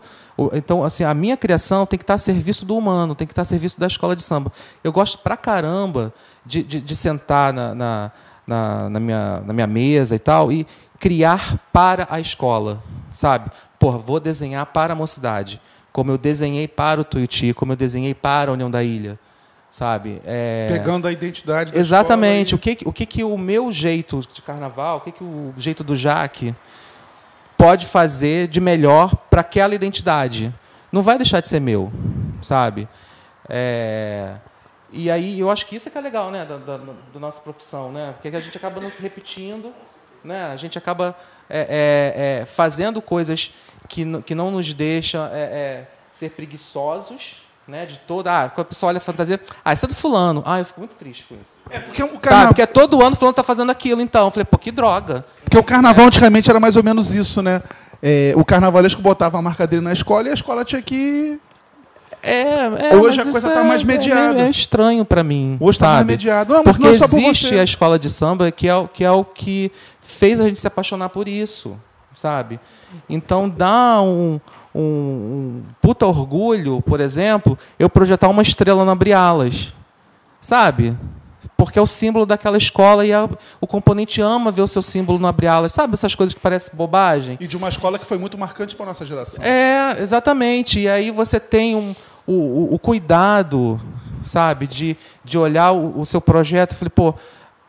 Então, 0.52 0.82
assim, 0.84 1.04
a 1.04 1.14
minha 1.14 1.36
criação 1.36 1.84
tem 1.86 1.98
que 1.98 2.02
estar 2.02 2.14
a 2.14 2.18
serviço 2.18 2.64
do 2.64 2.76
humano, 2.76 3.14
tem 3.14 3.26
que 3.26 3.32
estar 3.32 3.42
a 3.42 3.44
serviço 3.44 3.78
da 3.78 3.86
escola 3.86 4.16
de 4.16 4.22
samba. 4.22 4.52
Eu 4.82 4.92
gosto 4.92 5.18
pra 5.18 5.36
caramba 5.36 6.12
de, 6.44 6.62
de, 6.62 6.80
de 6.80 6.96
sentar 6.96 7.52
na, 7.52 7.74
na, 7.74 8.12
na, 8.46 8.90
na 8.90 9.00
minha, 9.00 9.42
na 9.46 9.52
minha 9.52 9.66
mesa 9.66 10.14
e 10.14 10.18
tal 10.18 10.50
e 10.52 10.66
criar 10.98 11.58
para 11.72 12.06
a 12.08 12.20
escola, 12.20 12.82
sabe? 13.10 13.50
Porra, 13.78 13.98
vou 13.98 14.20
desenhar 14.20 14.66
para 14.66 14.92
a 14.92 14.96
mocidade, 14.96 15.60
como 15.92 16.12
eu 16.12 16.18
desenhei 16.18 16.68
para 16.68 17.00
o 17.00 17.04
Tuiuti, 17.04 17.52
como 17.52 17.72
eu 17.72 17.76
desenhei 17.76 18.14
para 18.14 18.50
a 18.50 18.54
União 18.54 18.70
da 18.70 18.84
Ilha, 18.84 19.18
sabe? 19.68 20.22
É... 20.24 20.68
Pegando 20.70 21.08
a 21.08 21.12
identidade 21.12 21.72
da 21.72 21.78
Exatamente. 21.78 22.54
O 22.54 22.58
que, 22.58 22.78
o 22.84 22.92
que 22.92 23.04
que 23.04 23.24
o 23.24 23.36
meu 23.36 23.72
jeito 23.72 24.20
de 24.32 24.40
carnaval, 24.42 24.98
o 24.98 25.00
que, 25.00 25.12
que 25.12 25.24
o 25.24 25.52
jeito 25.56 25.82
do 25.82 25.96
Jaque 25.96 26.54
pode 27.62 27.86
fazer 27.86 28.48
de 28.48 28.60
melhor 28.60 29.14
para 29.30 29.40
aquela 29.42 29.74
identidade? 29.74 30.52
Não 30.90 31.00
vai 31.00 31.16
deixar 31.16 31.40
de 31.40 31.48
ser 31.48 31.60
meu, 31.60 31.92
sabe? 32.40 32.88
É, 33.48 34.34
E 34.90 35.10
aí 35.10 35.38
eu 35.38 35.48
acho 35.50 35.64
que 35.66 35.76
isso 35.76 35.88
é 35.88 35.90
que 35.92 35.96
é 35.96 36.00
legal, 36.00 36.30
né, 36.30 36.44
da, 36.44 36.56
da, 36.58 36.76
da 36.76 37.20
nossa 37.20 37.40
profissão, 37.40 37.90
né? 37.92 38.12
Porque 38.20 38.34
a 38.36 38.40
gente 38.40 38.56
acaba 38.56 38.80
não 38.80 38.90
se 38.90 39.00
repetindo, 39.00 39.72
né? 40.24 40.46
A 40.46 40.56
gente 40.56 40.76
acaba 40.76 41.14
é, 41.48 41.60
é, 41.60 42.40
é, 42.42 42.44
fazendo 42.46 43.00
coisas 43.00 43.52
que, 43.88 44.02
n- 44.04 44.22
que 44.22 44.34
não 44.34 44.50
nos 44.50 44.72
deixam 44.74 45.24
é, 45.26 45.40
é, 45.42 45.88
ser 46.10 46.30
preguiçosos, 46.30 47.36
né? 47.66 47.86
De 47.86 47.98
toda, 48.00 48.28
ah, 48.44 48.50
quando 48.50 48.66
a 48.66 48.68
pessoa 48.68 48.88
olha 48.90 48.98
a 48.98 49.00
fantasia, 49.00 49.40
ah, 49.64 49.72
isso 49.72 49.84
é 49.86 49.88
do 49.88 49.94
fulano. 49.94 50.42
Ah, 50.44 50.58
eu 50.58 50.64
fico 50.64 50.80
muito 50.80 50.96
triste 50.96 51.24
com 51.28 51.36
isso. 51.36 51.56
É 51.70 51.78
porque 51.78 52.02
o, 52.02 52.06
Sabe? 52.08 52.18
carna... 52.18 52.46
Porque 52.48 52.66
todo 52.66 53.02
ano 53.02 53.16
fulano 53.16 53.34
tá 53.34 53.42
fazendo 53.42 53.70
aquilo, 53.70 54.02
então. 54.02 54.26
Eu 54.26 54.30
falei, 54.30 54.44
pô, 54.44 54.58
que 54.58 54.70
droga. 54.70 55.24
Porque 55.52 55.58
o 55.58 55.62
carnaval 55.62 56.06
antigamente 56.06 56.48
era 56.50 56.58
mais 56.58 56.76
ou 56.76 56.82
menos 56.82 57.14
isso, 57.14 57.42
né? 57.42 57.62
É, 58.02 58.32
o 58.36 58.44
carnavalesco 58.44 59.02
botava 59.02 59.38
a 59.38 59.42
marca 59.42 59.66
dele 59.66 59.82
na 59.82 59.92
escola 59.92 60.28
e 60.28 60.30
a 60.30 60.34
escola 60.34 60.64
tinha 60.64 60.80
que. 60.80 61.38
É, 62.22 62.90
é, 62.92 62.96
Hoje 62.96 63.20
a 63.20 63.24
coisa 63.24 63.38
isso 63.38 63.48
tá 63.52 63.60
é- 63.60 63.64
mais 63.64 63.84
mediada. 63.84 64.30
É, 64.30 64.34
meio- 64.34 64.46
é 64.46 64.50
estranho 64.50 65.04
para 65.04 65.22
mim. 65.22 65.56
Hoje 65.60 65.76
está 65.76 65.88
mais 65.94 66.06
mediado. 66.06 66.54
Não, 66.54 66.64
Porque 66.64 66.82
não 66.82 66.90
é 66.90 66.98
só 66.98 67.06
por 67.08 67.18
existe 67.18 67.58
a 67.58 67.64
escola 67.64 67.98
de 67.98 68.08
samba 68.08 68.50
que 68.50 68.66
é, 68.68 68.74
o- 68.74 68.88
que 68.88 69.04
é 69.04 69.10
o 69.10 69.24
que 69.24 69.70
fez 70.00 70.40
a 70.40 70.44
gente 70.44 70.58
se 70.58 70.66
apaixonar 70.66 71.10
por 71.10 71.28
isso, 71.28 71.76
sabe? 72.14 72.58
Então 73.10 73.48
dá 73.48 74.00
um, 74.00 74.40
um, 74.74 74.80
um 74.80 75.62
puta 75.80 76.06
orgulho, 76.06 76.80
por 76.80 76.98
exemplo, 77.00 77.58
eu 77.78 77.90
projetar 77.90 78.28
uma 78.28 78.42
estrela 78.42 78.84
na 78.84 78.94
Brialas, 78.94 79.74
sabe? 80.40 80.96
Porque 81.66 81.78
é 81.78 81.82
o 81.82 81.86
símbolo 81.86 82.24
daquela 82.26 82.56
escola 82.56 83.04
e 83.06 83.12
a- 83.12 83.28
o 83.60 83.66
componente 83.66 84.20
ama 84.20 84.50
ver 84.50 84.62
o 84.62 84.68
seu 84.68 84.82
símbolo 84.82 85.18
no 85.18 85.26
Abrialas. 85.26 85.72
Sabe 85.72 85.94
essas 85.94 86.14
coisas 86.14 86.34
que 86.34 86.40
parecem 86.40 86.74
bobagem? 86.74 87.36
E 87.40 87.46
de 87.46 87.56
uma 87.56 87.68
escola 87.68 87.98
que 87.98 88.06
foi 88.06 88.18
muito 88.18 88.36
marcante 88.38 88.74
para 88.76 88.86
nossa 88.86 89.04
geração. 89.04 89.42
É, 89.44 89.96
exatamente. 90.00 90.80
E 90.80 90.88
aí 90.88 91.10
você 91.10 91.38
tem 91.40 91.74
um, 91.76 91.94
o, 92.26 92.32
o- 92.32 92.74
o 92.74 92.78
cuidado, 92.78 93.80
sabe, 94.22 94.66
de, 94.66 94.96
de 95.24 95.38
olhar 95.38 95.72
o, 95.72 96.00
o 96.00 96.06
seu 96.06 96.20
projeto. 96.20 96.72
Eu 96.72 96.76
falei, 96.78 96.90
pô, 96.94 97.14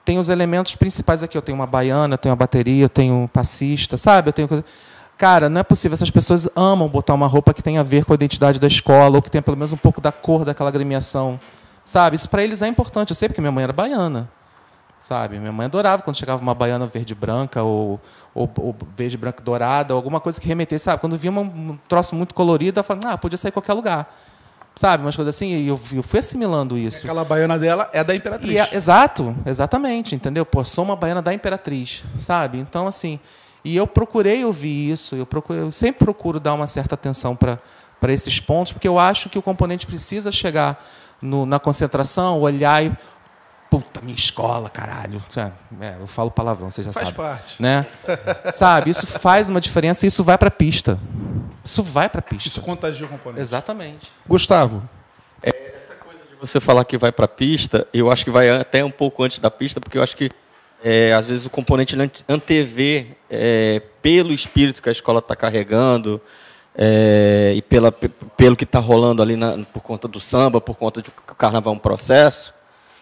tem 0.06 0.20
os 0.20 0.30
elementos 0.30 0.76
principais 0.76 1.24
aqui. 1.24 1.38
Eu 1.38 1.42
tenho 1.42 1.58
uma 1.58 1.68
baiana, 1.68 2.16
eu 2.16 2.18
tenho 2.18 2.32
uma 2.32 2.38
bateria, 2.38 2.86
eu 2.86 2.90
tenho 2.90 3.14
um 3.16 3.28
passista, 3.28 3.98
sabe? 3.98 4.30
Eu 4.30 4.34
tenho 4.34 4.48
coisa... 4.48 4.64
Cara, 5.18 5.48
não 5.48 5.62
é 5.62 5.64
possível. 5.64 5.94
Essas 5.94 6.10
pessoas 6.10 6.50
amam 6.56 6.88
botar 6.90 7.14
uma 7.14 7.28
roupa 7.28 7.54
que 7.54 7.62
tenha 7.64 7.80
a 7.80 7.84
ver 7.84 8.04
com 8.04 8.12
a 8.14 8.16
identidade 8.16 8.60
da 8.60 8.68
escola, 8.68 9.16
ou 9.18 9.22
que 9.22 9.30
tenha 9.30 9.42
pelo 9.42 9.56
menos 9.56 9.72
um 9.72 9.78
pouco 9.78 10.02
da 10.02 10.12
cor 10.12 10.44
daquela 10.44 10.70
agremiação. 10.70 11.40
Sabe? 11.86 12.16
Isso 12.16 12.30
para 12.30 12.44
eles 12.44 12.62
é 12.62 12.68
importante. 12.68 13.12
Eu 13.12 13.16
sei 13.16 13.28
porque 13.28 13.42
minha 13.42 13.52
mãe 13.52 13.64
era 13.64 13.74
baiana. 13.74 14.30
Sabe? 15.00 15.38
Minha 15.38 15.52
mãe 15.52 15.66
adorava 15.66 16.02
quando 16.02 16.16
chegava 16.16 16.42
uma 16.42 16.56
baiana 16.56 16.86
verde 16.86 17.14
branca 17.14 17.62
ou, 17.62 18.00
ou, 18.34 18.50
ou 18.58 18.76
verde 18.96 19.18
branca 19.18 19.44
dourada, 19.44 19.94
ou 19.94 19.98
alguma 19.98 20.22
coisa 20.22 20.40
que 20.40 20.48
remetesse, 20.48 20.86
sabe? 20.86 21.02
Quando 21.02 21.18
via 21.18 21.30
um 21.30 21.78
troço 21.90 22.16
muito 22.16 22.34
colorido, 22.34 22.80
ela 22.80 22.84
falava, 22.84 23.10
ah, 23.12 23.18
podia 23.18 23.38
sair 23.38 23.52
qualquer 23.52 23.74
lugar. 23.74 24.16
Sabe? 24.76 25.04
Umas 25.04 25.16
coisas 25.16 25.36
assim, 25.36 25.50
e 25.50 25.68
eu, 25.68 25.80
eu 25.94 26.02
fui 26.02 26.20
assimilando 26.20 26.78
isso. 26.78 27.06
Aquela 27.06 27.26
baiana 27.26 27.60
dela 27.60 27.90
é 27.92 28.02
da 28.02 28.16
Imperatriz. 28.16 28.56
É- 28.56 28.76
exato, 28.76 29.36
exatamente, 29.46 30.16
entendeu? 30.16 30.46
Pô, 30.46 30.64
sou 30.64 30.86
uma 30.86 30.96
baiana 30.96 31.22
da 31.22 31.34
Imperatriz, 31.34 32.02
sabe? 32.18 32.60
Então, 32.60 32.88
assim, 32.88 33.20
e 33.64 33.76
eu 33.76 33.86
procurei 33.86 34.44
ouvir 34.46 34.92
isso, 34.92 35.16
eu, 35.16 35.26
procurei, 35.26 35.62
eu 35.62 35.72
sempre 35.72 36.06
procuro 36.06 36.40
dar 36.40 36.54
uma 36.54 36.66
certa 36.66 36.96
atenção 36.96 37.36
para 37.36 37.60
esses 38.08 38.40
pontos, 38.40 38.72
porque 38.72 38.88
eu 38.88 38.98
acho 38.98 39.30
que 39.30 39.38
o 39.38 39.42
componente 39.42 39.86
precisa 39.86 40.32
chegar 40.32 40.84
no- 41.24 41.46
na 41.46 41.60
concentração, 41.60 42.40
olhar 42.40 42.84
e. 42.84 42.92
Puta, 43.70 44.02
minha 44.02 44.16
escola, 44.16 44.70
caralho. 44.70 45.20
É, 45.82 45.96
eu 46.00 46.06
falo 46.06 46.30
palavrão, 46.30 46.70
você 46.70 46.84
já 46.84 46.94
Faz 46.94 47.08
sabe. 47.08 47.18
parte. 47.18 47.60
Né? 47.60 47.88
sabe? 48.54 48.92
Isso 48.92 49.08
faz 49.08 49.50
uma 49.50 49.60
diferença 49.60 50.06
e 50.06 50.10
isso 50.10 50.24
vai 50.24 50.38
para 50.38 50.50
a 50.50 50.52
pista. 50.52 51.00
Isso 51.66 51.82
vai 51.82 52.08
para 52.08 52.20
a 52.20 52.22
pista. 52.22 52.50
Isso 52.50 52.62
contagia 52.62 53.08
o 53.08 53.10
componente. 53.10 53.42
Exatamente. 53.42 54.12
Gustavo, 54.28 54.88
de 55.44 55.52
você 56.40 56.60
falar 56.60 56.86
que 56.86 56.98
vai 56.98 57.12
para 57.12 57.26
a 57.26 57.28
pista, 57.28 57.88
eu 57.94 58.12
acho 58.12 58.24
que 58.26 58.30
vai 58.32 58.50
até 58.50 58.84
um 58.86 58.92
pouco 58.92 59.24
antes 59.24 59.40
da 59.40 59.50
pista, 59.50 59.80
porque 59.82 59.98
eu 59.98 60.04
acho 60.04 60.16
que 60.16 60.30
é, 60.84 61.14
às 61.14 61.26
vezes 61.26 61.46
o 61.46 61.50
componente 61.50 61.96
antevê 62.30 63.08
é, 63.30 63.82
pelo 64.02 64.34
espírito 64.34 64.82
que 64.84 64.90
a 64.90 64.92
escola 64.92 65.20
está 65.20 65.36
carregando 65.36 66.22
é, 66.76 67.54
e 67.56 67.62
pela, 67.62 67.92
pe- 67.92 68.10
pelo 68.36 68.56
que 68.56 68.64
está 68.64 68.80
rolando 68.80 69.22
ali 69.22 69.36
na- 69.36 69.58
por 69.72 69.82
conta 69.82 70.08
do 70.08 70.20
samba, 70.20 70.60
por 70.60 70.76
conta 70.76 71.02
de 71.02 71.12
que 71.12 71.32
o 71.32 71.36
carnaval 71.36 71.74
é 71.74 71.76
um 71.78 71.80
processo. 71.80 72.54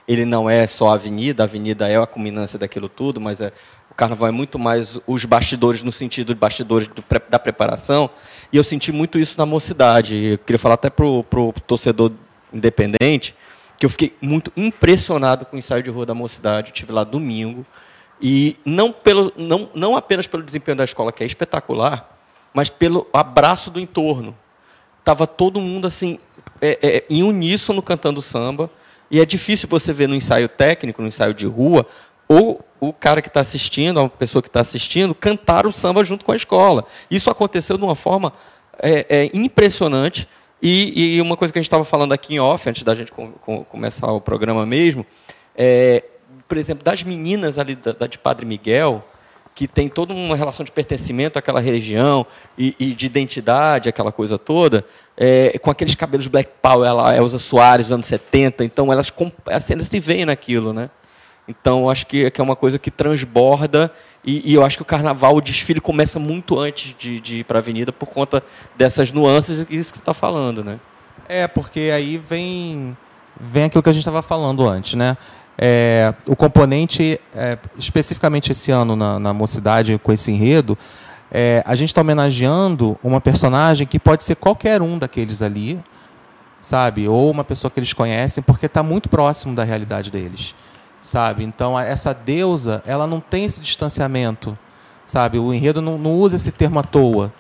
Ele 0.08 0.26
não 0.26 0.50
é 0.50 0.68
só 0.68 0.90
a 0.90 0.94
avenida, 0.96 1.44
a 1.44 1.46
avenida 1.46 1.88
é 1.88 1.96
a 1.96 2.06
culminância 2.08 2.60
daquilo 2.60 2.90
tudo, 2.90 3.22
mas 3.22 3.40
é, 3.40 3.54
o 3.90 3.94
carnaval 3.94 4.28
é 4.28 4.32
muito 4.32 4.60
mais 4.60 5.00
os 5.08 5.24
bastidores 5.26 5.84
no 5.84 5.92
sentido 5.92 6.34
de 6.34 6.40
bastidores 6.40 6.88
do 6.88 7.04
da 7.30 7.40
preparação. 7.40 8.10
E 8.52 8.58
eu 8.58 8.64
senti 8.64 8.92
muito 8.92 9.18
isso 9.20 9.38
na 9.38 9.46
mocidade. 9.46 10.16
Eu 10.16 10.38
queria 10.40 10.60
falar 10.60 10.76
até 10.76 10.90
para 10.90 11.06
o 11.06 11.54
torcedor 11.66 12.12
independente 12.52 13.36
que 13.78 13.86
eu 13.86 13.90
fiquei 13.90 14.16
muito 14.22 14.52
impressionado 14.56 15.46
com 15.46 15.56
o 15.56 15.60
ensaio 15.60 15.82
de 15.82 15.90
rua 15.90 16.06
da 16.06 16.14
mocidade. 16.14 16.70
Eu 16.70 16.74
estive 16.74 16.92
lá 16.92 17.04
domingo. 17.04 17.66
E 18.22 18.58
não, 18.66 18.92
pelo, 18.92 19.32
não, 19.36 19.70
não 19.74 19.96
apenas 19.96 20.28
pelo 20.28 20.44
desempenho 20.44 20.78
da 20.78 20.84
escola, 20.84 21.12
que 21.12 21.24
é 21.24 21.26
espetacular, 21.26 22.21
mas 22.54 22.70
pelo 22.70 23.08
abraço 23.14 23.70
do 23.72 23.80
entorno. 23.80 24.36
Estava 25.00 25.26
todo 25.26 25.60
mundo 25.60 25.88
assim, 25.88 26.20
é, 26.62 26.78
é, 26.82 27.06
em 27.10 27.24
uníssono 27.24 27.82
cantando 27.82 28.22
samba. 28.22 28.70
E 29.10 29.20
é 29.20 29.26
difícil 29.26 29.68
você 29.68 29.92
ver 29.92 30.08
no 30.08 30.16
ensaio 30.16 30.48
técnico, 30.48 31.02
no 31.02 31.08
ensaio 31.08 31.34
de 31.34 31.46
rua, 31.46 31.86
ou 32.28 32.64
o 32.80 32.94
cara 32.94 33.22
que 33.22 33.28
está 33.28 33.42
assistindo, 33.42 34.00
a 34.00 34.08
pessoa 34.10 34.42
que 34.42 34.48
está 34.48 34.62
assistindo, 34.62 35.14
cantar 35.14 35.68
o 35.68 35.72
samba 35.72 36.04
junto 36.06 36.24
com 36.24 36.32
a 36.32 36.36
escola. 36.36 36.86
Isso 37.10 37.30
aconteceu 37.30 37.78
de 37.78 37.84
uma 37.84 37.96
forma 37.96 38.32
é, 38.82 39.06
é, 39.10 39.32
impressionante. 39.34 40.28
E, 40.62 41.16
e 41.16 41.22
uma 41.22 41.36
coisa 41.36 41.52
que 41.52 41.58
a 41.58 41.62
gente 41.62 41.68
estava 41.68 41.84
falando 41.84 42.14
aqui 42.14 42.36
em 42.36 42.40
off, 42.40 42.70
antes 42.70 42.84
da 42.84 42.96
gente 42.96 43.12
com- 43.12 43.32
com- 43.32 43.64
começar 43.64 44.12
o 44.12 44.22
programa 44.22 44.66
mesmo, 44.66 45.06
é, 45.56 46.04
por 46.48 46.56
exemplo, 46.58 46.84
das 46.84 47.04
meninas 47.04 47.58
ali 47.58 47.76
da, 47.76 47.92
da 47.92 48.08
de 48.08 48.18
Padre 48.18 48.46
Miguel, 48.46 49.04
que 49.54 49.68
tem 49.68 49.90
toda 49.90 50.14
uma 50.14 50.36
relação 50.36 50.64
de 50.64 50.72
pertencimento 50.72 51.38
àquela 51.38 51.60
região 51.60 52.26
e, 52.58 52.76
e 52.80 52.94
de 52.94 53.06
identidade, 53.06 53.90
aquela 53.90 54.12
coisa 54.12 54.38
toda, 54.38 54.86
é, 55.18 55.58
com 55.60 55.70
aqueles 55.70 55.96
cabelos 55.96 56.28
Black 56.28 56.52
Power, 56.62 56.88
ela, 56.88 57.16
Elza 57.16 57.38
Soares, 57.38 57.92
anos 57.92 58.06
70, 58.06 58.64
então 58.64 58.92
elas, 58.92 59.10
com- 59.10 59.32
elas 59.48 59.66
se 59.66 60.00
veem 60.00 60.26
naquilo, 60.26 60.74
né? 60.74 60.90
Então, 61.48 61.90
acho 61.90 62.08
que, 62.08 62.30
que 62.32 62.40
é 62.40 62.44
uma 62.44 62.56
coisa 62.56 62.80
que 62.80 62.90
transborda 62.90 63.92
e, 64.24 64.52
e, 64.52 64.54
eu 64.54 64.64
acho 64.64 64.78
que 64.78 64.84
o 64.84 64.86
carnaval, 64.86 65.36
o 65.36 65.42
desfile 65.42 65.82
começa 65.82 66.20
muito 66.20 66.58
antes 66.60 66.96
de, 66.98 67.20
de 67.20 67.38
ir 67.40 67.44
para 67.44 67.58
a 67.58 67.62
avenida 67.62 67.92
por 67.92 68.08
conta 68.08 68.44
dessas 68.78 69.12
nuances 69.12 69.66
e 69.70 69.76
isso 69.76 69.92
que 69.92 69.98
você 69.98 70.02
está 70.02 70.14
falando, 70.14 70.64
né? 70.64 70.80
É, 71.28 71.48
porque 71.48 71.92
aí 71.94 72.18
vem, 72.18 72.96
vem 73.40 73.64
aquilo 73.64 73.82
que 73.82 73.90
a 73.90 73.94
gente 73.94 74.02
estava 74.02 74.22
falando 74.22 74.68
antes, 74.68 74.94
né? 74.94 75.18
É, 75.58 76.14
o 76.26 76.36
componente, 76.36 77.20
é, 77.36 77.58
especificamente 77.78 78.52
esse 78.52 78.72
ano 78.72 78.96
na, 78.96 79.20
na 79.20 79.34
mocidade, 79.34 80.00
com 80.02 80.12
esse 80.12 80.32
enredo, 80.32 80.78
é, 81.32 81.64
a 81.66 81.76
gente 81.76 81.90
está 81.90 82.02
homenageando 82.02 82.98
uma 83.04 83.22
personagem 83.22 83.86
que 83.86 84.00
pode 84.00 84.24
ser 84.24 84.36
qualquer 84.36 84.82
um 84.82 84.98
daqueles 84.98 85.42
ali, 85.42 85.80
sabe? 86.60 87.08
Ou 87.08 87.30
uma 87.30 87.44
pessoa 87.44 87.70
que 87.70 87.80
eles 87.80 87.94
conhecem, 87.94 88.44
porque 88.44 88.66
está 88.66 88.82
muito 88.82 89.10
próximo 89.10 89.56
da 89.56 89.64
realidade 89.64 90.12
deles 90.12 90.56
sabe? 91.02 91.44
Então 91.44 91.78
essa 91.78 92.14
deusa, 92.14 92.82
ela 92.86 93.08
não 93.08 93.20
tem 93.20 93.46
esse 93.46 93.60
distanciamento, 93.60 94.58
sabe? 95.06 95.40
O 95.40 95.54
enredo 95.54 95.82
não, 95.82 95.98
não 95.98 96.14
usa 96.14 96.36
esse 96.36 96.52
termo 96.52 96.80
à 96.80 96.84
toa, 96.84 97.34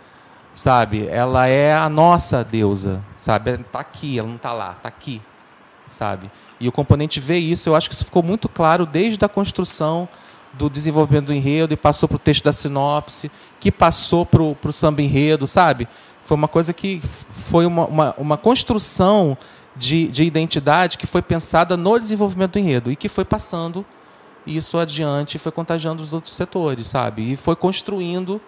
sabe? 0.56 1.08
Ela 1.08 1.48
é 1.48 1.74
a 1.74 1.88
nossa 1.88 2.44
deusa, 2.44 3.02
sabe? 3.16 3.52
Está 3.52 3.80
aqui, 3.80 4.18
ela 4.18 4.28
não 4.28 4.36
está 4.36 4.52
lá, 4.52 4.72
está 4.72 4.90
aqui, 4.90 5.22
sabe? 5.88 6.32
E 6.62 6.68
o 6.68 6.72
componente 6.72 7.20
vê 7.20 7.40
isso, 7.40 7.68
eu 7.68 7.76
acho 7.76 7.90
que 7.90 7.96
isso 7.96 8.06
ficou 8.06 8.22
muito 8.22 8.48
claro 8.48 8.86
desde 8.86 9.26
a 9.26 9.28
construção 9.28 10.08
do 10.54 10.70
desenvolvimento 10.70 11.26
do 11.26 11.34
enredo 11.34 11.74
e 11.74 11.78
passou 11.78 12.08
para 12.08 12.18
o 12.18 12.20
texto 12.20 12.44
da 12.44 12.54
sinopse, 12.54 13.32
que 13.60 13.72
passou 13.72 14.26
para 14.26 14.44
o 14.44 14.72
samba 14.72 15.02
enredo, 15.02 15.48
sabe? 15.48 15.88
Foi 16.22 16.36
uma 16.36 16.48
coisa 16.48 16.72
que 16.72 17.02
foi 17.32 17.66
uma, 17.66 17.86
uma, 17.88 18.16
uma 18.16 18.38
construção 18.38 19.36
de, 19.76 20.08
de 20.10 20.24
identidade 20.24 21.00
que 21.00 21.08
foi 21.08 21.24
pensada 21.24 21.76
no 21.76 21.98
desenvolvimento 21.98 22.54
do 22.54 22.60
enredo 22.60 22.92
e 22.92 22.96
que 22.96 23.10
foi 23.10 23.26
passando 23.26 23.84
isso 24.46 24.78
adiante, 24.78 25.40
foi 25.40 25.52
contagiando 25.52 26.02
os 26.02 26.14
outros 26.14 26.36
setores, 26.36 26.90
sabe? 26.90 27.34
E 27.34 27.36
foi 27.36 27.56
construindo 27.56 28.40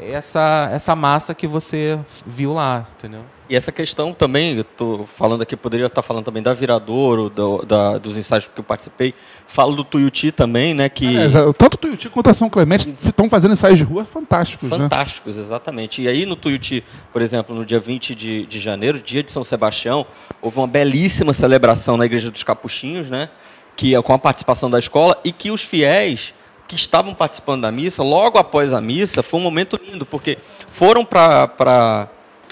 essa, 0.00 0.68
essa 0.72 0.96
massa 0.96 1.34
que 1.34 1.46
você 1.46 1.98
viu 2.26 2.52
lá, 2.52 2.86
entendeu? 2.96 3.24
E 3.52 3.56
essa 3.56 3.70
questão 3.70 4.14
também, 4.14 4.54
eu 4.54 4.62
estou 4.62 5.06
falando 5.06 5.42
aqui, 5.42 5.54
poderia 5.56 5.86
estar 5.86 6.00
falando 6.00 6.24
também 6.24 6.42
da 6.42 6.54
Viradouro, 6.54 7.28
do, 7.28 7.62
da, 7.66 7.98
dos 7.98 8.16
ensaios 8.16 8.46
que 8.46 8.58
eu 8.58 8.64
participei. 8.64 9.12
Falo 9.46 9.76
do 9.76 9.84
Tuiuti 9.84 10.32
também, 10.32 10.72
né? 10.72 10.88
Que... 10.88 11.18
É, 11.18 11.28
tanto 11.58 11.74
o 11.74 11.76
Tuiuti 11.76 12.08
quanto 12.08 12.30
a 12.30 12.34
São 12.34 12.48
Clemente 12.48 12.88
estão 12.88 13.28
fazendo 13.28 13.52
ensaios 13.52 13.78
de 13.78 13.84
rua 13.84 14.06
fantásticos. 14.06 14.70
Né? 14.70 14.78
Fantásticos, 14.78 15.36
né? 15.36 15.42
exatamente. 15.42 16.00
E 16.00 16.08
aí 16.08 16.24
no 16.24 16.34
Tuiuti, 16.34 16.82
por 17.12 17.20
exemplo, 17.20 17.54
no 17.54 17.66
dia 17.66 17.78
20 17.78 18.14
de, 18.14 18.46
de 18.46 18.58
janeiro, 18.58 18.98
dia 18.98 19.22
de 19.22 19.30
São 19.30 19.44
Sebastião, 19.44 20.06
houve 20.40 20.56
uma 20.56 20.66
belíssima 20.66 21.34
celebração 21.34 21.98
na 21.98 22.06
Igreja 22.06 22.30
dos 22.30 22.42
Capuchinhos, 22.42 23.10
né? 23.10 23.28
Que 23.76 23.94
é 23.94 24.00
com 24.00 24.14
a 24.14 24.18
participação 24.18 24.70
da 24.70 24.78
escola 24.78 25.20
e 25.22 25.30
que 25.30 25.50
os 25.50 25.60
fiéis 25.60 26.32
que 26.72 26.76
estavam 26.76 27.12
participando 27.12 27.60
da 27.60 27.70
missa, 27.70 28.02
logo 28.02 28.38
após 28.38 28.72
a 28.72 28.80
missa, 28.80 29.22
foi 29.22 29.38
um 29.38 29.42
momento 29.42 29.78
lindo, 29.86 30.06
porque 30.06 30.38
foram 30.70 31.04
para 31.04 32.08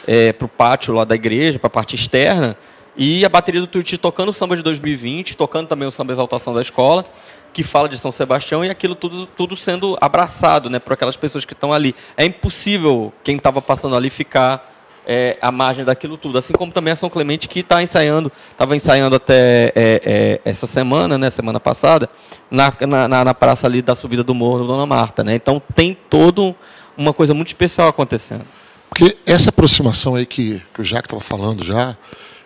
é, 0.07 0.35
o 0.39 0.47
pátio 0.47 0.93
lá 0.93 1.05
da 1.05 1.15
igreja, 1.15 1.59
para 1.59 1.69
a 1.69 1.71
parte 1.71 1.95
externa, 1.95 2.55
e 2.95 3.25
a 3.25 3.31
bateria 3.31 3.63
do 3.63 3.67
Tuti 3.67 3.97
tocando 3.97 4.29
o 4.29 4.33
samba 4.35 4.57
de 4.57 4.63
2020, 4.63 5.39
tocando 5.39 5.69
também 5.69 5.89
o 5.89 5.91
samba 5.91 6.13
Exaltação 6.13 6.53
da 6.53 6.61
Escola, 6.61 7.07
que 7.55 7.63
fala 7.63 7.89
de 7.89 7.97
São 7.97 8.13
Sebastião, 8.13 8.63
e 8.63 8.69
aquilo 8.69 8.95
tudo, 8.95 9.25
tudo 9.25 9.57
sendo 9.57 9.97
abraçado 10.03 10.69
né, 10.69 10.79
por 10.79 10.93
aquelas 10.93 11.17
pessoas 11.17 11.47
que 11.47 11.55
estão 11.55 11.73
ali. 11.73 11.95
É 12.15 12.27
impossível 12.27 13.15
quem 13.25 13.39
estava 13.39 13.63
passando 13.63 13.97
ali 13.97 14.11
ficar 14.11 14.70
é, 15.13 15.37
à 15.43 15.51
margem 15.51 15.85
daquilo 15.85 16.17
tudo. 16.17 16.39
Assim 16.39 16.53
como 16.53 16.71
também 16.71 16.93
a 16.93 16.97
São 16.97 17.11
Clemente, 17.11 17.49
que 17.49 17.59
está 17.59 17.83
ensaiando, 17.83 18.31
estava 18.53 18.77
ensaiando 18.77 19.17
até 19.17 19.73
é, 19.75 20.01
é, 20.05 20.41
essa 20.45 20.69
semana, 20.69 21.19
né, 21.19 21.29
semana 21.31 21.59
passada, 21.59 22.09
na, 22.49 22.73
na, 23.09 23.25
na, 23.25 23.35
praça 23.35 23.67
ali 23.67 23.83
da 23.83 23.97
subida 23.97 24.23
do 24.23 24.33
morro, 24.33 24.65
Dona 24.65 24.87
Marta. 24.87 25.25
Né? 25.25 25.35
Então 25.35 25.61
tem 25.75 25.99
todo 26.09 26.55
uma 26.97 27.13
coisa 27.13 27.35
muito 27.35 27.49
especial 27.49 27.89
acontecendo. 27.89 28.45
Porque 28.89 29.17
essa 29.27 29.49
aproximação 29.51 30.15
aí 30.15 30.25
que, 30.25 30.63
que 30.73 30.81
o 30.81 30.85
Jacques 30.85 31.13
estava 31.13 31.21
falando 31.21 31.65
já, 31.65 31.97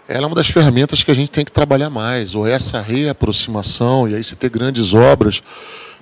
ela 0.09 0.25
é 0.25 0.27
uma 0.27 0.37
das 0.37 0.49
ferramentas 0.49 1.03
que 1.03 1.11
a 1.11 1.15
gente 1.15 1.31
tem 1.31 1.45
que 1.45 1.53
trabalhar 1.53 1.91
mais, 1.91 2.35
ou 2.35 2.47
essa 2.47 2.81
reaproximação, 2.81 4.09
e 4.09 4.15
aí 4.15 4.25
se 4.25 4.37
ter 4.37 4.49
grandes 4.49 4.95
obras, 4.95 5.43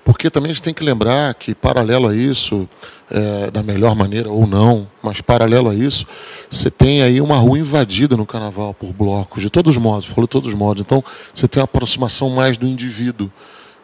porque 0.05 0.31
também 0.31 0.51
a 0.51 0.55
gente 0.55 0.63
tem 0.63 0.75
que 0.75 0.83
lembrar 0.83 1.33
que, 1.35 1.55
paralelo 1.55 2.09
a 2.09 2.15
isso, 2.15 2.69
é, 3.11 3.51
da 3.51 3.63
melhor 3.63 3.95
maneira 3.95 4.31
ou 4.31 4.47
não, 4.47 4.89
mas 5.03 5.21
paralelo 5.21 5.69
a 5.69 5.75
isso, 5.75 6.07
você 6.51 6.71
tem 6.71 7.03
aí 7.03 7.21
uma 7.21 7.37
rua 7.37 7.59
invadida 7.59 8.17
no 8.17 8.27
carnaval 8.27 8.75
por 8.75 8.93
blocos, 8.93 9.43
de 9.43 9.51
todos 9.51 9.77
os 9.77 9.83
modos, 9.83 10.07
falou 10.07 10.27
todos 10.27 10.49
os 10.49 10.55
modos. 10.55 10.83
Então, 10.83 11.05
você 11.33 11.47
tem 11.47 11.61
uma 11.61 11.65
aproximação 11.65 12.31
mais 12.31 12.57
do 12.57 12.67
indivíduo. 12.67 13.31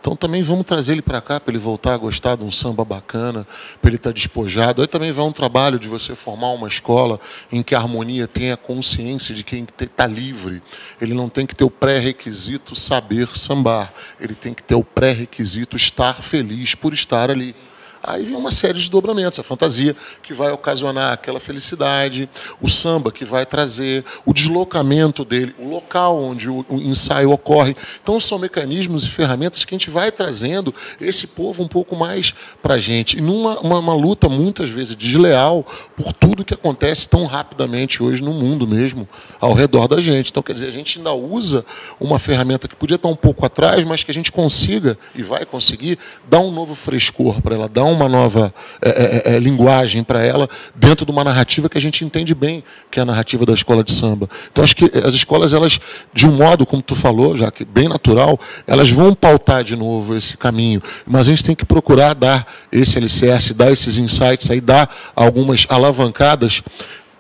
Então 0.01 0.15
também 0.15 0.43
vamos 0.43 0.65
trazer 0.65 0.93
ele 0.93 1.03
para 1.03 1.21
cá 1.21 1.41
para 1.41 1.53
ele 1.53 1.59
voltar 1.59 1.95
a 1.95 1.97
gostar 1.97 2.37
de 2.37 2.45
um 2.45 2.53
samba 2.53 2.85
bacana, 2.85 3.47
para 3.81 3.91
ele 3.91 3.97
estar 3.97 4.11
tá 4.11 4.15
despojado. 4.15 4.81
Aí 4.81 4.87
também 4.87 5.11
vai 5.11 5.25
um 5.25 5.33
trabalho 5.33 5.79
de 5.79 5.89
você 5.89 6.15
formar 6.15 6.51
uma 6.51 6.69
escola 6.69 7.21
em 7.51 7.63
que 7.63 7.75
a 7.75 7.79
harmonia 7.79 8.29
tenha 8.29 8.57
consciência 8.57 9.35
de 9.35 9.43
quem 9.43 9.67
está 9.81 10.07
livre. 10.07 10.63
Ele 11.01 11.15
não 11.15 11.29
tem 11.29 11.47
que 11.47 11.55
ter 11.55 11.65
o 11.65 11.71
pré-requisito 11.71 12.77
saber 12.77 13.29
sambar. 13.37 13.93
Ele 14.21 14.35
tem 14.35 14.55
que 14.55 14.63
ter 14.63 14.77
o 14.77 14.85
pré-requisito 14.85 15.77
estar 15.77 16.23
feliz 16.23 16.75
por 16.75 16.95
estar 16.95 17.31
ali. 17.31 17.55
Aí 18.03 18.25
vem 18.25 18.37
uma 18.37 18.51
série 18.51 18.79
de 18.79 18.91
dobramentos, 18.91 19.39
a 19.39 19.43
fantasia 19.43 19.95
que 20.23 20.33
vai 20.33 20.51
ocasionar 20.53 21.13
aquela 21.13 21.41
felicidade, 21.41 22.29
o 22.61 22.69
samba 22.69 23.11
que 23.13 23.25
vai 23.25 23.45
trazer, 23.45 24.05
o 24.25 24.33
deslocamento 24.33 25.25
dele, 25.25 25.55
o 25.59 25.69
local 25.69 26.17
onde 26.23 26.49
o, 26.49 26.65
ensaio 26.71 27.31
ocorre. 27.31 27.77
Então 28.03 28.21
são 28.21 28.39
mecanismos 28.39 29.05
e 29.05 29.09
ferramentas 29.09 29.65
que 29.65 29.75
a 29.75 29.79
gente 29.79 29.91
vai 29.91 30.11
trazendo 30.11 30.75
esse 31.01 31.27
povo 31.27 31.63
um 31.63 31.69
pouco 31.69 31.97
mais 31.97 32.35
para 32.63 32.75
a 32.75 32.79
gente. 32.79 33.19
E 33.19 33.21
numa 33.21 33.59
uma, 33.61 33.79
uma 33.79 33.95
luta 33.95 34.29
muitas 34.29 34.69
vezes 34.69 34.97
desleal 34.97 35.67
por 35.97 36.13
tudo 36.13 36.45
que 36.45 36.55
acontece 36.55 37.09
tão 37.09 37.25
rapidamente 37.25 38.03
hoje 38.03 38.23
no 38.23 38.33
mundo 38.33 38.67
mesmo, 38.67 39.09
ao 39.41 39.53
redor 39.53 39.89
da 39.89 40.01
gente. 40.01 40.31
Então, 40.31 40.43
quer 40.43 40.53
dizer, 40.53 40.69
a 40.69 40.73
gente 40.73 40.99
ainda 40.99 41.13
usa 41.13 41.65
uma 42.01 42.19
ferramenta 42.19 42.69
que 42.69 42.77
podia 42.77 42.97
estar 42.97 43.09
um 43.09 43.17
pouco 43.17 43.45
atrás, 43.45 43.85
mas 43.85 44.03
que 44.03 44.11
a 44.11 44.15
gente 44.15 44.33
consiga, 44.33 44.99
e 45.15 45.23
vai 45.23 45.45
conseguir, 45.45 45.99
dar 46.29 46.41
um 46.41 46.51
novo 46.51 46.75
frescor 46.75 47.41
para 47.41 47.55
ela, 47.55 47.69
dar 47.69 47.85
uma 47.93 48.09
nova 48.09 48.53
é, 48.81 48.89
é, 48.89 49.33
é, 49.33 49.37
é 49.37 49.39
linguagem 49.39 50.03
para 50.03 50.25
ela 50.25 50.49
dentro 50.75 51.05
de 51.05 51.13
uma 51.13 51.25
narrativa 51.25 51.69
que 51.69 51.79
a 51.79 51.81
gente 51.81 52.05
entende 52.05 52.35
bem, 52.35 52.63
que 52.91 52.99
é 52.99 53.03
a 53.03 53.05
narrativa 53.05 53.45
da 53.45 53.53
escola 53.53 53.83
de 53.85 53.93
samba. 53.93 54.29
Então 54.51 54.63
acho 54.63 54.77
que 54.77 54.91
as 54.99 55.15
escolas, 55.15 55.53
elas, 55.53 55.81
de 56.13 56.27
um 56.27 56.33
modo, 56.33 56.67
como 56.67 56.83
tu 56.83 56.95
falou, 56.95 57.37
já 57.37 57.51
que 57.51 57.65
bem 57.65 57.89
natural, 57.89 58.39
elas 58.67 58.91
vão 58.91 59.15
pautar 59.15 59.65
de 59.65 59.77
novo 59.77 60.17
esse 60.17 60.37
caminho. 60.37 60.83
Mas 61.07 61.27
a 61.27 61.31
gente 61.31 61.45
tem 61.45 61.55
que 61.55 61.65
procurar 61.65 62.15
dar 62.15 62.47
esse 62.71 62.99
alicerce, 62.99 63.55
dar 63.55 63.73
esses 63.73 63.99
insights 63.99 64.51
aí, 64.51 64.61
dar 64.61 64.89
algumas 65.15 65.67
alavancadas, 65.69 66.63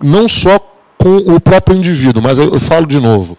não 0.00 0.28
só 0.28 0.58
com 0.96 1.16
o 1.16 1.40
próprio 1.40 1.76
indivíduo, 1.76 2.20
mas 2.20 2.38
eu, 2.38 2.52
eu 2.52 2.60
falo 2.60 2.86
de 2.86 2.98
novo 2.98 3.38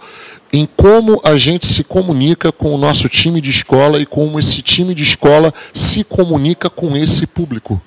em 0.52 0.66
como 0.66 1.22
a 1.24 1.38
gente 1.38 1.68
se 1.68 1.84
comunica 1.84 2.52
com 2.52 2.74
o 2.74 2.78
nosso 2.78 3.08
time 3.08 3.40
de 3.40 3.50
escola 3.50 4.00
e 4.00 4.06
como 4.06 4.40
esse 4.40 4.62
time 4.62 4.96
de 4.96 5.04
escola 5.04 5.54
se 5.74 6.04
comunica 6.04 6.70
com 6.70 6.96
esse 6.98 7.28
público. 7.28 7.82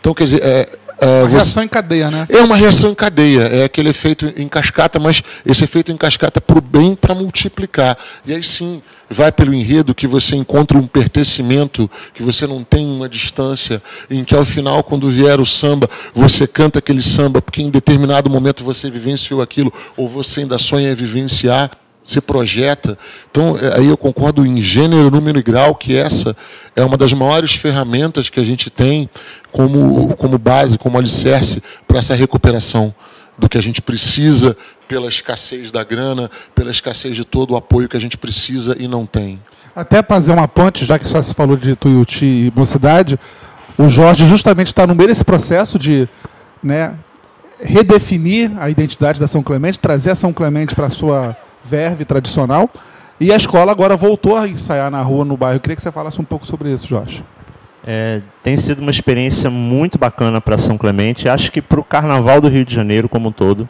Então, 0.00 0.14
quer 0.14 0.24
dizer, 0.24 0.42
é, 0.42 0.78
é, 1.00 1.20
uma 1.20 1.28
você... 1.28 1.34
reação 1.36 1.62
em 1.62 1.68
cadeia, 1.68 2.10
né? 2.10 2.26
É 2.28 2.40
uma 2.40 2.56
reação 2.56 2.90
em 2.90 2.94
cadeia, 2.94 3.42
é 3.42 3.64
aquele 3.64 3.88
efeito 3.88 4.32
em 4.36 4.48
cascata, 4.48 4.98
mas 4.98 5.22
esse 5.44 5.64
efeito 5.64 5.90
em 5.90 5.96
cascata 5.96 6.40
para 6.40 6.58
o 6.58 6.60
bem, 6.60 6.94
para 6.94 7.14
multiplicar. 7.14 7.96
E 8.24 8.32
aí 8.32 8.42
sim, 8.42 8.82
vai 9.08 9.32
pelo 9.32 9.54
enredo 9.54 9.94
que 9.94 10.06
você 10.06 10.36
encontra 10.36 10.78
um 10.78 10.86
pertencimento, 10.86 11.90
que 12.14 12.22
você 12.22 12.46
não 12.46 12.62
tem 12.62 12.86
uma 12.86 13.08
distância, 13.08 13.82
em 14.10 14.22
que 14.22 14.34
ao 14.34 14.44
final, 14.44 14.84
quando 14.84 15.08
vier 15.08 15.40
o 15.40 15.46
samba, 15.46 15.88
você 16.14 16.46
canta 16.46 16.78
aquele 16.78 17.02
samba, 17.02 17.42
porque 17.42 17.62
em 17.62 17.70
determinado 17.70 18.30
momento 18.30 18.62
você 18.62 18.90
vivenciou 18.90 19.42
aquilo, 19.42 19.72
ou 19.96 20.08
você 20.08 20.40
ainda 20.40 20.58
sonha 20.58 20.94
vivenciar 20.94 21.70
se 22.10 22.20
projeta. 22.20 22.98
Então, 23.30 23.56
é, 23.56 23.78
aí 23.78 23.86
eu 23.86 23.96
concordo 23.96 24.44
em 24.44 24.60
gênero, 24.60 25.10
número 25.10 25.38
e 25.38 25.42
grau 25.42 25.74
que 25.74 25.96
essa 25.96 26.36
é 26.74 26.84
uma 26.84 26.96
das 26.96 27.12
maiores 27.12 27.54
ferramentas 27.54 28.28
que 28.28 28.40
a 28.40 28.44
gente 28.44 28.70
tem 28.70 29.08
como, 29.52 30.14
como 30.16 30.38
base, 30.38 30.78
como 30.78 30.98
alicerce 30.98 31.62
para 31.86 31.98
essa 31.98 32.14
recuperação 32.14 32.94
do 33.38 33.48
que 33.48 33.56
a 33.56 33.62
gente 33.62 33.80
precisa 33.80 34.56
pela 34.86 35.08
escassez 35.08 35.70
da 35.70 35.84
grana, 35.84 36.30
pela 36.54 36.70
escassez 36.70 37.14
de 37.14 37.24
todo 37.24 37.52
o 37.52 37.56
apoio 37.56 37.88
que 37.88 37.96
a 37.96 38.00
gente 38.00 38.18
precisa 38.18 38.76
e 38.78 38.88
não 38.88 39.06
tem. 39.06 39.40
Até 39.74 40.02
fazer 40.02 40.32
uma 40.32 40.48
ponte, 40.48 40.84
já 40.84 40.98
que 40.98 41.06
só 41.06 41.22
se 41.22 41.32
falou 41.32 41.56
de 41.56 41.76
Tuiuti 41.76 42.24
e 42.24 42.52
Mocidade, 42.54 43.18
o 43.78 43.88
Jorge 43.88 44.26
justamente 44.26 44.66
está 44.66 44.86
no 44.86 44.94
meio 44.94 45.08
desse 45.08 45.24
processo 45.24 45.78
de 45.78 46.08
né, 46.62 46.94
redefinir 47.62 48.50
a 48.58 48.68
identidade 48.68 49.20
da 49.20 49.26
São 49.26 49.42
Clemente, 49.42 49.78
trazer 49.78 50.10
a 50.10 50.14
São 50.14 50.32
Clemente 50.32 50.74
para 50.74 50.86
a 50.86 50.90
sua 50.90 51.36
verve 51.64 52.04
tradicional. 52.04 52.68
E 53.20 53.32
a 53.32 53.36
escola 53.36 53.70
agora 53.70 53.96
voltou 53.96 54.36
a 54.36 54.48
ensaiar 54.48 54.90
na 54.90 55.02
rua, 55.02 55.24
no 55.24 55.36
bairro. 55.36 55.56
Eu 55.56 55.60
queria 55.60 55.76
que 55.76 55.82
você 55.82 55.92
falasse 55.92 56.20
um 56.20 56.24
pouco 56.24 56.46
sobre 56.46 56.72
isso, 56.72 56.88
Jorge. 56.88 57.22
É, 57.86 58.22
tem 58.42 58.56
sido 58.56 58.80
uma 58.80 58.90
experiência 58.90 59.50
muito 59.50 59.98
bacana 59.98 60.40
para 60.40 60.56
São 60.58 60.76
Clemente. 60.76 61.28
Acho 61.28 61.50
que 61.50 61.60
para 61.62 61.80
o 61.80 61.84
Carnaval 61.84 62.40
do 62.40 62.48
Rio 62.48 62.64
de 62.64 62.74
Janeiro 62.74 63.08
como 63.08 63.28
um 63.28 63.32
todo, 63.32 63.68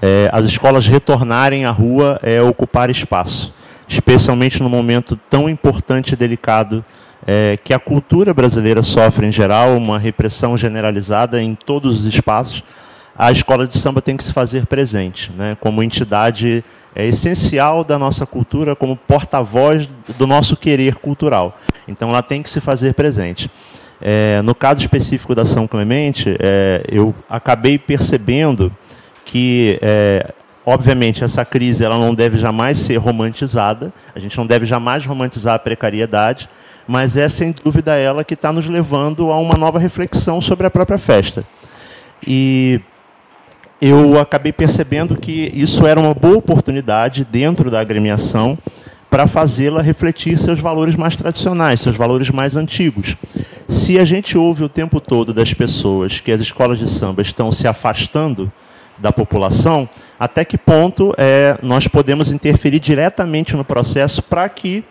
é, 0.00 0.28
as 0.32 0.44
escolas 0.44 0.86
retornarem 0.86 1.64
à 1.64 1.70
rua 1.70 2.18
é 2.22 2.40
ocupar 2.42 2.90
espaço. 2.90 3.54
especialmente 3.88 4.62
num 4.62 4.70
momento 4.70 5.16
tão 5.28 5.48
importante 5.50 6.12
e 6.12 6.16
delicado 6.16 6.82
é, 7.26 7.58
que 7.62 7.74
a 7.74 7.78
cultura 7.78 8.32
brasileira 8.32 8.82
sofre 8.82 9.26
em 9.26 9.32
geral, 9.32 9.76
uma 9.76 9.98
repressão 9.98 10.56
generalizada 10.56 11.42
em 11.42 11.54
todos 11.54 12.00
os 12.00 12.06
espaços, 12.06 12.64
a 13.16 13.30
escola 13.30 13.66
de 13.66 13.76
samba 13.78 14.00
tem 14.00 14.16
que 14.16 14.24
se 14.24 14.32
fazer 14.32 14.66
presente, 14.66 15.30
né, 15.36 15.56
como 15.60 15.82
entidade 15.82 16.64
é, 16.94 17.06
essencial 17.06 17.84
da 17.84 17.98
nossa 17.98 18.26
cultura, 18.26 18.74
como 18.74 18.96
porta-voz 18.96 19.88
do 20.18 20.26
nosso 20.26 20.56
querer 20.56 20.96
cultural. 20.96 21.58
Então, 21.86 22.08
ela 22.08 22.22
tem 22.22 22.42
que 22.42 22.50
se 22.50 22.60
fazer 22.60 22.94
presente. 22.94 23.50
É, 24.00 24.42
no 24.42 24.54
caso 24.54 24.80
específico 24.80 25.34
da 25.34 25.44
São 25.44 25.66
Clemente, 25.66 26.36
é, 26.40 26.82
eu 26.88 27.14
acabei 27.28 27.78
percebendo 27.78 28.74
que, 29.24 29.78
é, 29.80 30.32
obviamente, 30.66 31.22
essa 31.22 31.44
crise 31.44 31.84
ela 31.84 31.98
não 31.98 32.14
deve 32.14 32.38
jamais 32.38 32.78
ser 32.78 32.96
romantizada, 32.96 33.92
a 34.14 34.18
gente 34.18 34.36
não 34.36 34.46
deve 34.46 34.66
jamais 34.66 35.06
romantizar 35.06 35.54
a 35.54 35.58
precariedade, 35.58 36.48
mas 36.86 37.16
é, 37.16 37.28
sem 37.28 37.52
dúvida, 37.52 37.96
ela 37.96 38.24
que 38.24 38.34
está 38.34 38.52
nos 38.52 38.68
levando 38.68 39.30
a 39.30 39.38
uma 39.38 39.54
nova 39.54 39.78
reflexão 39.78 40.40
sobre 40.40 40.66
a 40.66 40.70
própria 40.70 40.98
festa. 40.98 41.44
E 42.26 42.80
eu 43.84 44.16
acabei 44.20 44.52
percebendo 44.52 45.16
que 45.16 45.50
isso 45.52 45.84
era 45.84 45.98
uma 45.98 46.14
boa 46.14 46.36
oportunidade 46.36 47.24
dentro 47.24 47.68
da 47.68 47.80
agremiação 47.80 48.56
para 49.10 49.26
fazê-la 49.26 49.82
refletir 49.82 50.38
seus 50.38 50.60
valores 50.60 50.94
mais 50.94 51.16
tradicionais, 51.16 51.80
seus 51.80 51.96
valores 51.96 52.30
mais 52.30 52.54
antigos. 52.54 53.16
Se 53.66 53.98
a 53.98 54.04
gente 54.04 54.38
ouve 54.38 54.62
o 54.62 54.68
tempo 54.68 55.00
todo 55.00 55.34
das 55.34 55.52
pessoas 55.52 56.20
que 56.20 56.30
as 56.30 56.40
escolas 56.40 56.78
de 56.78 56.88
samba 56.88 57.22
estão 57.22 57.50
se 57.50 57.66
afastando 57.66 58.52
da 58.98 59.10
população, 59.10 59.88
até 60.16 60.44
que 60.44 60.56
ponto 60.56 61.12
é, 61.18 61.58
nós 61.60 61.88
podemos 61.88 62.32
interferir 62.32 62.78
diretamente 62.78 63.56
no 63.56 63.64
processo 63.64 64.22
para 64.22 64.48
que 64.48 64.84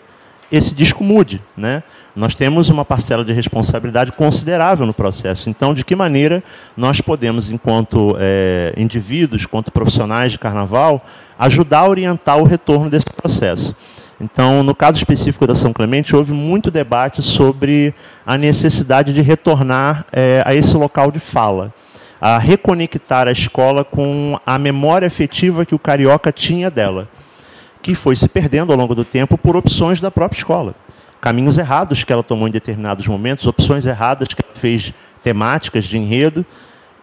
esse 0.51 0.75
disco 0.75 1.03
mude. 1.03 1.41
Né? 1.55 1.81
Nós 2.15 2.35
temos 2.35 2.69
uma 2.69 2.83
parcela 2.83 3.23
de 3.23 3.31
responsabilidade 3.31 4.11
considerável 4.11 4.85
no 4.85 4.93
processo. 4.93 5.49
Então, 5.49 5.73
de 5.73 5.85
que 5.85 5.95
maneira 5.95 6.43
nós 6.75 6.99
podemos, 6.99 7.49
enquanto 7.49 8.17
é, 8.19 8.73
indivíduos, 8.75 9.43
enquanto 9.43 9.71
profissionais 9.71 10.31
de 10.31 10.39
carnaval, 10.39 11.05
ajudar 11.39 11.79
a 11.79 11.89
orientar 11.89 12.37
o 12.37 12.43
retorno 12.43 12.89
desse 12.89 13.05
processo? 13.05 13.75
Então, 14.19 14.61
no 14.61 14.75
caso 14.75 14.97
específico 14.97 15.47
da 15.47 15.55
São 15.55 15.73
Clemente, 15.73 16.15
houve 16.15 16.31
muito 16.31 16.69
debate 16.69 17.23
sobre 17.23 17.93
a 18.23 18.37
necessidade 18.37 19.13
de 19.13 19.21
retornar 19.21 20.05
é, 20.11 20.43
a 20.45 20.53
esse 20.53 20.75
local 20.75 21.09
de 21.09 21.19
fala, 21.19 21.73
a 22.19 22.37
reconectar 22.37 23.27
a 23.27 23.31
escola 23.31 23.83
com 23.83 24.39
a 24.45 24.59
memória 24.59 25.07
afetiva 25.07 25.65
que 25.65 25.73
o 25.73 25.79
carioca 25.79 26.31
tinha 26.31 26.69
dela 26.69 27.09
que 27.81 27.95
foi 27.95 28.15
se 28.15 28.27
perdendo 28.27 28.71
ao 28.71 28.77
longo 28.77 28.95
do 28.95 29.03
tempo 29.03 29.37
por 29.37 29.55
opções 29.55 29.99
da 29.99 30.11
própria 30.11 30.37
escola. 30.37 30.75
Caminhos 31.19 31.57
errados 31.57 32.03
que 32.03 32.11
ela 32.11 32.23
tomou 32.23 32.47
em 32.47 32.51
determinados 32.51 33.07
momentos, 33.07 33.45
opções 33.45 33.85
erradas 33.85 34.29
que 34.29 34.43
ela 34.43 34.55
fez 34.55 34.93
temáticas 35.23 35.85
de 35.85 35.97
enredo, 35.97 36.45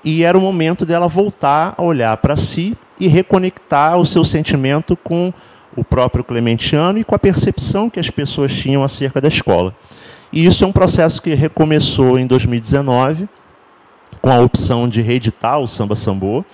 e 0.05 0.23
era 0.23 0.39
o 0.39 0.41
momento 0.41 0.87
dela 0.87 1.09
voltar 1.09 1.75
a 1.77 1.83
olhar 1.83 2.17
para 2.19 2.37
si 2.37 2.77
e 2.99 3.09
reconectar 3.09 3.99
o 3.99 4.07
seu 4.07 4.25
sentimento 4.25 4.97
com 4.97 5.33
o 5.77 5.85
próprio 5.85 6.25
Clementiano 6.25 6.99
e 6.99 7.05
com 7.05 7.15
a 7.15 7.19
percepção 7.19 7.91
que 7.91 8.01
as 8.01 8.11
pessoas 8.11 8.55
tinham 8.55 8.83
acerca 8.83 9.21
da 9.21 9.29
escola. 9.29 9.75
E 10.33 10.45
isso 10.45 10.65
é 10.65 10.67
um 10.67 10.73
processo 10.73 11.23
que 11.23 11.35
recomeçou 11.35 12.19
em 12.19 12.27
2019, 12.27 13.29
com 14.21 14.31
a 14.31 14.41
opção 14.41 14.89
de 14.89 15.01
reeditar 15.01 15.59
o 15.61 15.69
Samba 15.69 15.95
Sambô, 15.95 16.45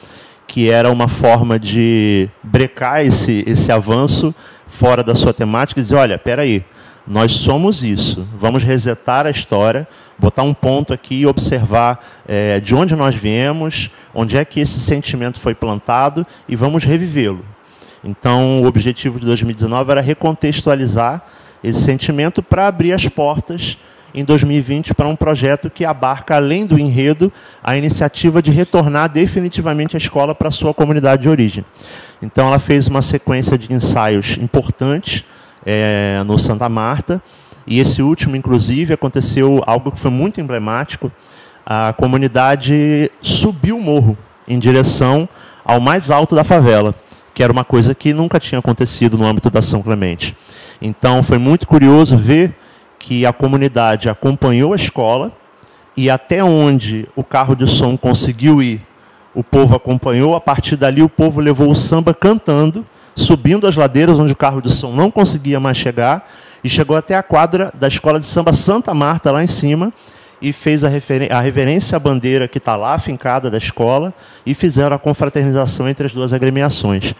que 0.46 0.70
era 0.70 0.90
uma 0.90 1.08
forma 1.08 1.58
de 1.58 2.28
brecar 2.42 3.04
esse, 3.04 3.44
esse 3.46 3.72
avanço 3.72 4.34
fora 4.66 5.02
da 5.02 5.14
sua 5.14 5.32
temática 5.32 5.80
e 5.80 5.82
dizer, 5.82 5.96
olha, 5.96 6.18
peraí, 6.18 6.64
nós 7.06 7.32
somos 7.32 7.84
isso, 7.84 8.26
vamos 8.34 8.62
resetar 8.62 9.26
a 9.26 9.30
história, 9.30 9.86
botar 10.18 10.42
um 10.42 10.54
ponto 10.54 10.92
aqui 10.92 11.16
e 11.16 11.26
observar 11.26 12.02
é, 12.26 12.58
de 12.60 12.74
onde 12.74 12.96
nós 12.96 13.14
viemos, 13.14 13.90
onde 14.14 14.36
é 14.36 14.44
que 14.44 14.60
esse 14.60 14.80
sentimento 14.80 15.38
foi 15.38 15.54
plantado 15.54 16.26
e 16.48 16.56
vamos 16.56 16.84
revivê-lo. 16.84 17.44
Então, 18.02 18.62
o 18.62 18.66
objetivo 18.66 19.18
de 19.18 19.26
2019 19.26 19.90
era 19.90 20.00
recontextualizar 20.00 21.22
esse 21.62 21.80
sentimento 21.80 22.42
para 22.42 22.66
abrir 22.66 22.92
as 22.92 23.08
portas 23.08 23.78
em 24.14 24.24
2020 24.24 24.94
para 24.94 25.08
um 25.08 25.16
projeto 25.16 25.68
que 25.68 25.84
abarca, 25.84 26.36
além 26.36 26.64
do 26.64 26.78
enredo, 26.78 27.32
a 27.62 27.76
iniciativa 27.76 28.40
de 28.40 28.52
retornar 28.52 29.08
definitivamente 29.08 29.96
a 29.96 29.98
escola 29.98 30.34
para 30.34 30.48
a 30.48 30.52
sua 30.52 30.72
comunidade 30.72 31.22
de 31.22 31.28
origem. 31.28 31.64
Então, 32.22 32.46
ela 32.46 32.60
fez 32.60 32.86
uma 32.86 33.02
sequência 33.02 33.58
de 33.58 33.72
ensaios 33.72 34.38
importantes 34.38 35.24
é, 35.66 36.22
no 36.24 36.38
Santa 36.38 36.68
Marta, 36.68 37.20
e 37.66 37.80
esse 37.80 38.02
último, 38.02 38.36
inclusive, 38.36 38.94
aconteceu 38.94 39.62
algo 39.66 39.90
que 39.90 39.98
foi 39.98 40.10
muito 40.10 40.40
emblemático. 40.40 41.10
A 41.64 41.94
comunidade 41.94 43.10
subiu 43.22 43.78
o 43.78 43.80
morro 43.80 44.16
em 44.46 44.58
direção 44.58 45.26
ao 45.64 45.80
mais 45.80 46.10
alto 46.10 46.34
da 46.34 46.44
favela, 46.44 46.94
que 47.32 47.42
era 47.42 47.50
uma 47.50 47.64
coisa 47.64 47.94
que 47.94 48.12
nunca 48.12 48.38
tinha 48.38 48.58
acontecido 48.58 49.16
no 49.16 49.26
âmbito 49.26 49.50
da 49.50 49.62
São 49.62 49.82
Clemente. 49.82 50.36
Então, 50.80 51.22
foi 51.22 51.38
muito 51.38 51.66
curioso 51.66 52.18
ver 52.18 52.54
que 53.04 53.26
a 53.26 53.34
comunidade 53.34 54.08
acompanhou 54.08 54.72
a 54.72 54.76
escola 54.76 55.30
e 55.94 56.08
até 56.08 56.42
onde 56.42 57.06
o 57.14 57.22
carro 57.22 57.54
de 57.54 57.66
som 57.66 57.98
conseguiu 57.98 58.62
ir, 58.62 58.80
o 59.34 59.44
povo 59.44 59.76
acompanhou. 59.76 60.34
A 60.34 60.40
partir 60.40 60.74
dali, 60.74 61.02
o 61.02 61.08
povo 61.08 61.38
levou 61.38 61.70
o 61.70 61.76
samba 61.76 62.14
cantando, 62.14 62.82
subindo 63.14 63.66
as 63.66 63.76
ladeiras 63.76 64.18
onde 64.18 64.32
o 64.32 64.36
carro 64.36 64.62
de 64.62 64.72
som 64.72 64.90
não 64.90 65.10
conseguia 65.10 65.60
mais 65.60 65.76
chegar, 65.76 66.26
e 66.64 66.68
chegou 66.70 66.96
até 66.96 67.14
a 67.14 67.22
quadra 67.22 67.70
da 67.78 67.88
escola 67.88 68.18
de 68.18 68.24
samba 68.24 68.54
Santa 68.54 68.94
Marta, 68.94 69.30
lá 69.30 69.44
em 69.44 69.48
cima, 69.48 69.92
e 70.40 70.50
fez 70.50 70.82
a, 70.82 70.88
a 70.88 71.40
reverência 71.40 71.96
à 71.96 71.98
bandeira 71.98 72.48
que 72.48 72.56
está 72.56 72.74
lá, 72.74 72.98
fincada 72.98 73.50
da 73.50 73.58
escola, 73.58 74.14
e 74.46 74.54
fizeram 74.54 74.96
a 74.96 74.98
confraternização 74.98 75.86
entre 75.86 76.06
as 76.06 76.14
duas 76.14 76.32
agremiações. 76.32 77.14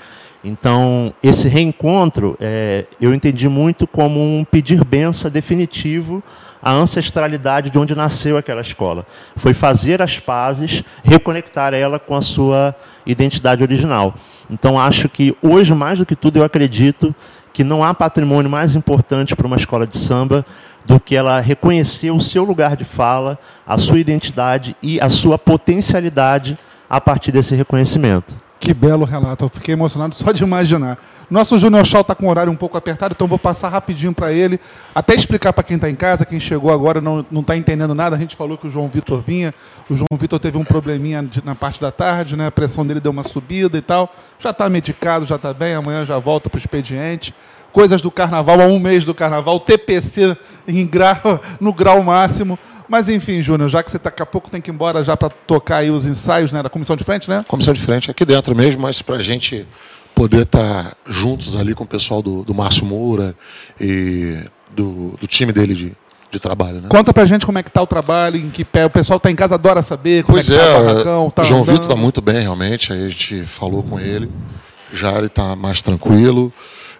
Então, 0.44 1.14
esse 1.22 1.48
reencontro 1.48 2.36
é, 2.38 2.84
eu 3.00 3.14
entendi 3.14 3.48
muito 3.48 3.86
como 3.86 4.20
um 4.20 4.44
pedir 4.44 4.84
benção 4.84 5.30
definitivo 5.30 6.22
à 6.62 6.70
ancestralidade 6.70 7.70
de 7.70 7.78
onde 7.78 7.94
nasceu 7.94 8.36
aquela 8.36 8.60
escola. 8.60 9.06
Foi 9.36 9.54
fazer 9.54 10.02
as 10.02 10.20
pazes, 10.20 10.84
reconectar 11.02 11.72
ela 11.72 11.98
com 11.98 12.14
a 12.14 12.20
sua 12.20 12.76
identidade 13.06 13.62
original. 13.62 14.14
Então, 14.50 14.78
acho 14.78 15.08
que 15.08 15.34
hoje, 15.40 15.72
mais 15.72 15.98
do 15.98 16.04
que 16.04 16.14
tudo, 16.14 16.38
eu 16.38 16.44
acredito 16.44 17.14
que 17.50 17.64
não 17.64 17.82
há 17.82 17.94
patrimônio 17.94 18.50
mais 18.50 18.74
importante 18.74 19.34
para 19.34 19.46
uma 19.46 19.56
escola 19.56 19.86
de 19.86 19.96
samba 19.96 20.44
do 20.84 21.00
que 21.00 21.16
ela 21.16 21.40
reconhecer 21.40 22.10
o 22.10 22.20
seu 22.20 22.44
lugar 22.44 22.76
de 22.76 22.84
fala, 22.84 23.38
a 23.66 23.78
sua 23.78 23.98
identidade 23.98 24.76
e 24.82 25.00
a 25.00 25.08
sua 25.08 25.38
potencialidade 25.38 26.58
a 26.90 27.00
partir 27.00 27.32
desse 27.32 27.54
reconhecimento. 27.54 28.43
Que 28.64 28.72
belo 28.72 29.04
relato, 29.04 29.44
eu 29.44 29.48
fiquei 29.50 29.74
emocionado 29.74 30.14
só 30.14 30.32
de 30.32 30.42
imaginar. 30.42 30.96
Nosso 31.30 31.58
Júnior 31.58 31.84
Shaw 31.84 32.00
está 32.00 32.14
com 32.14 32.24
o 32.24 32.30
horário 32.30 32.50
um 32.50 32.56
pouco 32.56 32.78
apertado, 32.78 33.12
então 33.14 33.26
vou 33.26 33.38
passar 33.38 33.68
rapidinho 33.68 34.14
para 34.14 34.32
ele, 34.32 34.58
até 34.94 35.14
explicar 35.14 35.52
para 35.52 35.62
quem 35.62 35.76
está 35.76 35.90
em 35.90 35.94
casa, 35.94 36.24
quem 36.24 36.40
chegou 36.40 36.72
agora 36.72 36.98
não 36.98 37.20
está 37.40 37.54
entendendo 37.58 37.94
nada. 37.94 38.16
A 38.16 38.18
gente 38.18 38.34
falou 38.34 38.56
que 38.56 38.66
o 38.66 38.70
João 38.70 38.88
Vitor 38.88 39.20
vinha, 39.20 39.52
o 39.90 39.94
João 39.94 40.08
Vitor 40.18 40.38
teve 40.38 40.56
um 40.56 40.64
probleminha 40.64 41.22
de, 41.22 41.44
na 41.44 41.54
parte 41.54 41.78
da 41.78 41.92
tarde, 41.92 42.36
né? 42.36 42.46
a 42.46 42.50
pressão 42.50 42.86
dele 42.86 43.00
deu 43.00 43.12
uma 43.12 43.22
subida 43.22 43.76
e 43.76 43.82
tal. 43.82 44.10
Já 44.38 44.48
está 44.48 44.66
medicado, 44.70 45.26
já 45.26 45.36
está 45.36 45.52
bem, 45.52 45.74
amanhã 45.74 46.06
já 46.06 46.18
volta 46.18 46.48
para 46.48 46.56
o 46.56 46.58
expediente 46.58 47.34
coisas 47.74 48.00
do 48.00 48.10
carnaval, 48.10 48.60
a 48.60 48.66
um 48.66 48.78
mês 48.78 49.04
do 49.04 49.12
carnaval, 49.12 49.58
TPC 49.58 50.36
em 50.66 50.86
grau, 50.86 51.40
no 51.60 51.72
grau 51.72 52.02
máximo. 52.02 52.56
Mas 52.88 53.08
enfim, 53.08 53.42
Júnior, 53.42 53.68
já 53.68 53.82
que 53.82 53.90
você 53.90 53.98
daqui 53.98 54.22
a 54.22 54.26
pouco 54.26 54.48
tem 54.48 54.60
que 54.60 54.70
ir 54.70 54.72
embora 54.72 55.02
já 55.02 55.16
para 55.16 55.28
tocar 55.28 55.78
aí 55.78 55.90
os 55.90 56.06
ensaios 56.06 56.52
né, 56.52 56.62
da 56.62 56.70
comissão 56.70 56.94
de 56.94 57.02
frente, 57.02 57.28
né? 57.28 57.44
Comissão 57.48 57.74
de 57.74 57.80
frente, 57.80 58.10
aqui 58.10 58.24
dentro 58.24 58.54
mesmo, 58.54 58.80
mas 58.80 59.02
para 59.02 59.16
a 59.16 59.22
gente 59.22 59.66
poder 60.14 60.42
estar 60.42 60.84
tá 60.84 60.96
juntos 61.08 61.56
ali 61.56 61.74
com 61.74 61.82
o 61.82 61.86
pessoal 61.86 62.22
do, 62.22 62.44
do 62.44 62.54
Márcio 62.54 62.86
Moura 62.86 63.34
e 63.80 64.38
do, 64.70 65.16
do 65.20 65.26
time 65.26 65.52
dele 65.52 65.74
de, 65.74 65.92
de 66.30 66.38
trabalho. 66.38 66.80
Né? 66.80 66.88
Conta 66.88 67.12
pra 67.12 67.24
gente 67.24 67.44
como 67.44 67.58
é 67.58 67.62
que 67.64 67.72
tá 67.72 67.82
o 67.82 67.86
trabalho, 67.88 68.36
em 68.36 68.50
que 68.50 68.64
pé. 68.64 68.86
O 68.86 68.90
pessoal 68.90 69.18
tá 69.18 69.32
em 69.32 69.36
casa 69.36 69.56
adora 69.56 69.82
saber 69.82 70.22
como 70.22 70.36
pois 70.36 70.48
é 70.48 70.56
que 70.56 70.64
tá 70.64 70.64
é, 70.64 70.76
o 70.76 70.84
barracão. 70.84 71.30
Tá 71.30 71.42
João 71.42 71.64
Vitor 71.64 71.82
está 71.82 71.96
muito 71.96 72.20
bem, 72.20 72.40
realmente. 72.40 72.92
Aí 72.92 73.06
a 73.06 73.08
gente 73.08 73.42
falou 73.46 73.82
com 73.82 73.98
ele. 73.98 74.30
Já 74.92 75.18
ele 75.18 75.26
está 75.26 75.56
mais 75.56 75.82
tranquilo 75.82 76.52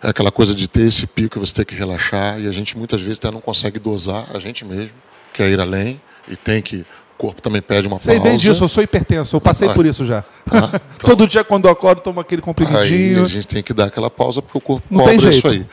é 0.05 0.11
aquela 0.11 0.31
coisa 0.31 0.55
de 0.55 0.69
ter 0.69 0.83
esse 0.87 1.07
pico 1.07 1.39
e 1.39 1.41
você 1.41 1.55
ter 1.55 1.65
que 1.65 1.75
relaxar. 1.75 2.39
E 2.41 2.47
a 2.47 2.53
gente 2.53 2.77
muitas 2.77 3.01
vezes 3.01 3.19
até 3.19 3.31
não 3.31 3.41
consegue 3.41 3.79
dosar, 3.79 4.29
a 4.35 4.39
gente 4.39 4.65
mesmo, 4.65 4.93
quer 5.33 5.49
ir 5.51 5.59
além 5.61 6.01
e 6.29 6.37
tem 6.37 6.61
que. 6.63 6.85
O 7.15 7.17
corpo 7.17 7.41
também 7.41 7.63
pede 7.63 7.87
uma 7.87 7.97
Sei 7.97 8.17
pausa. 8.17 8.29
bem 8.29 8.37
disso, 8.39 8.65
eu 8.65 8.69
sou 8.69 8.83
hipertenso, 8.83 9.37
eu 9.37 9.41
passei 9.41 9.69
Ah. 9.69 9.73
por 9.73 9.87
isso 9.87 10.05
já. 10.05 10.25
Ah, 10.51 10.69
então. 10.97 11.11
Todo 11.11 11.27
dia 11.29 11.45
quando 11.45 11.67
eu 11.67 11.71
acordo, 11.71 12.01
tomo 12.03 12.19
aquele 12.21 12.41
Aí 12.41 12.45
comprimidinho. 12.45 13.25
a 13.25 13.29
gente 13.29 13.47
tem 13.47 13.63
que 13.63 13.73
dar 13.73 13.85
aquela 13.87 14.11
pausa 14.11 14.43
porque 14.43 14.59
o 14.59 14.61
corpo 14.61 14.87
Não 14.91 15.05
tem 15.07 15.17
cobra 15.17 15.31
jeito. 15.33 15.47
isso 15.47 15.55
aí. 15.55 15.67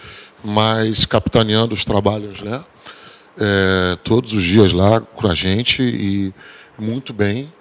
Mas 0.43 1.03
capitaneando 1.05 1.73
os 1.73 1.83
trabalhos, 1.83 2.41
né? 2.41 2.63
É, 3.37 3.97
todos 4.03 4.33
os 4.33 4.43
dias 4.43 4.71
lá 4.71 5.01
com 5.01 5.27
a 5.27 5.33
gente 5.33 5.81
e 5.81 6.31
muito 6.77 7.11
bem. 7.11 7.51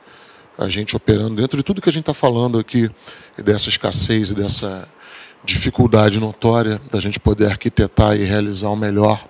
A 0.59 0.69
gente 0.69 0.95
operando 0.95 1.35
dentro 1.37 1.57
de 1.57 1.63
tudo 1.63 1.81
que 1.81 1.89
a 1.89 1.93
gente 1.93 2.03
está 2.03 2.13
falando 2.15 2.59
aqui, 2.59 2.91
e 3.39 3.43
dessa 3.43 3.71
escassez 3.71 4.31
e 4.31 4.35
dessa 4.35 4.87
dificuldade 5.45 6.19
notória 6.19 6.81
da 6.91 7.01
gente 7.01 7.19
poder 7.19 7.47
arquitetar 7.47 8.17
e 8.17 8.25
realizar 8.25 8.69
o 8.69 8.77
melhor 8.77 9.25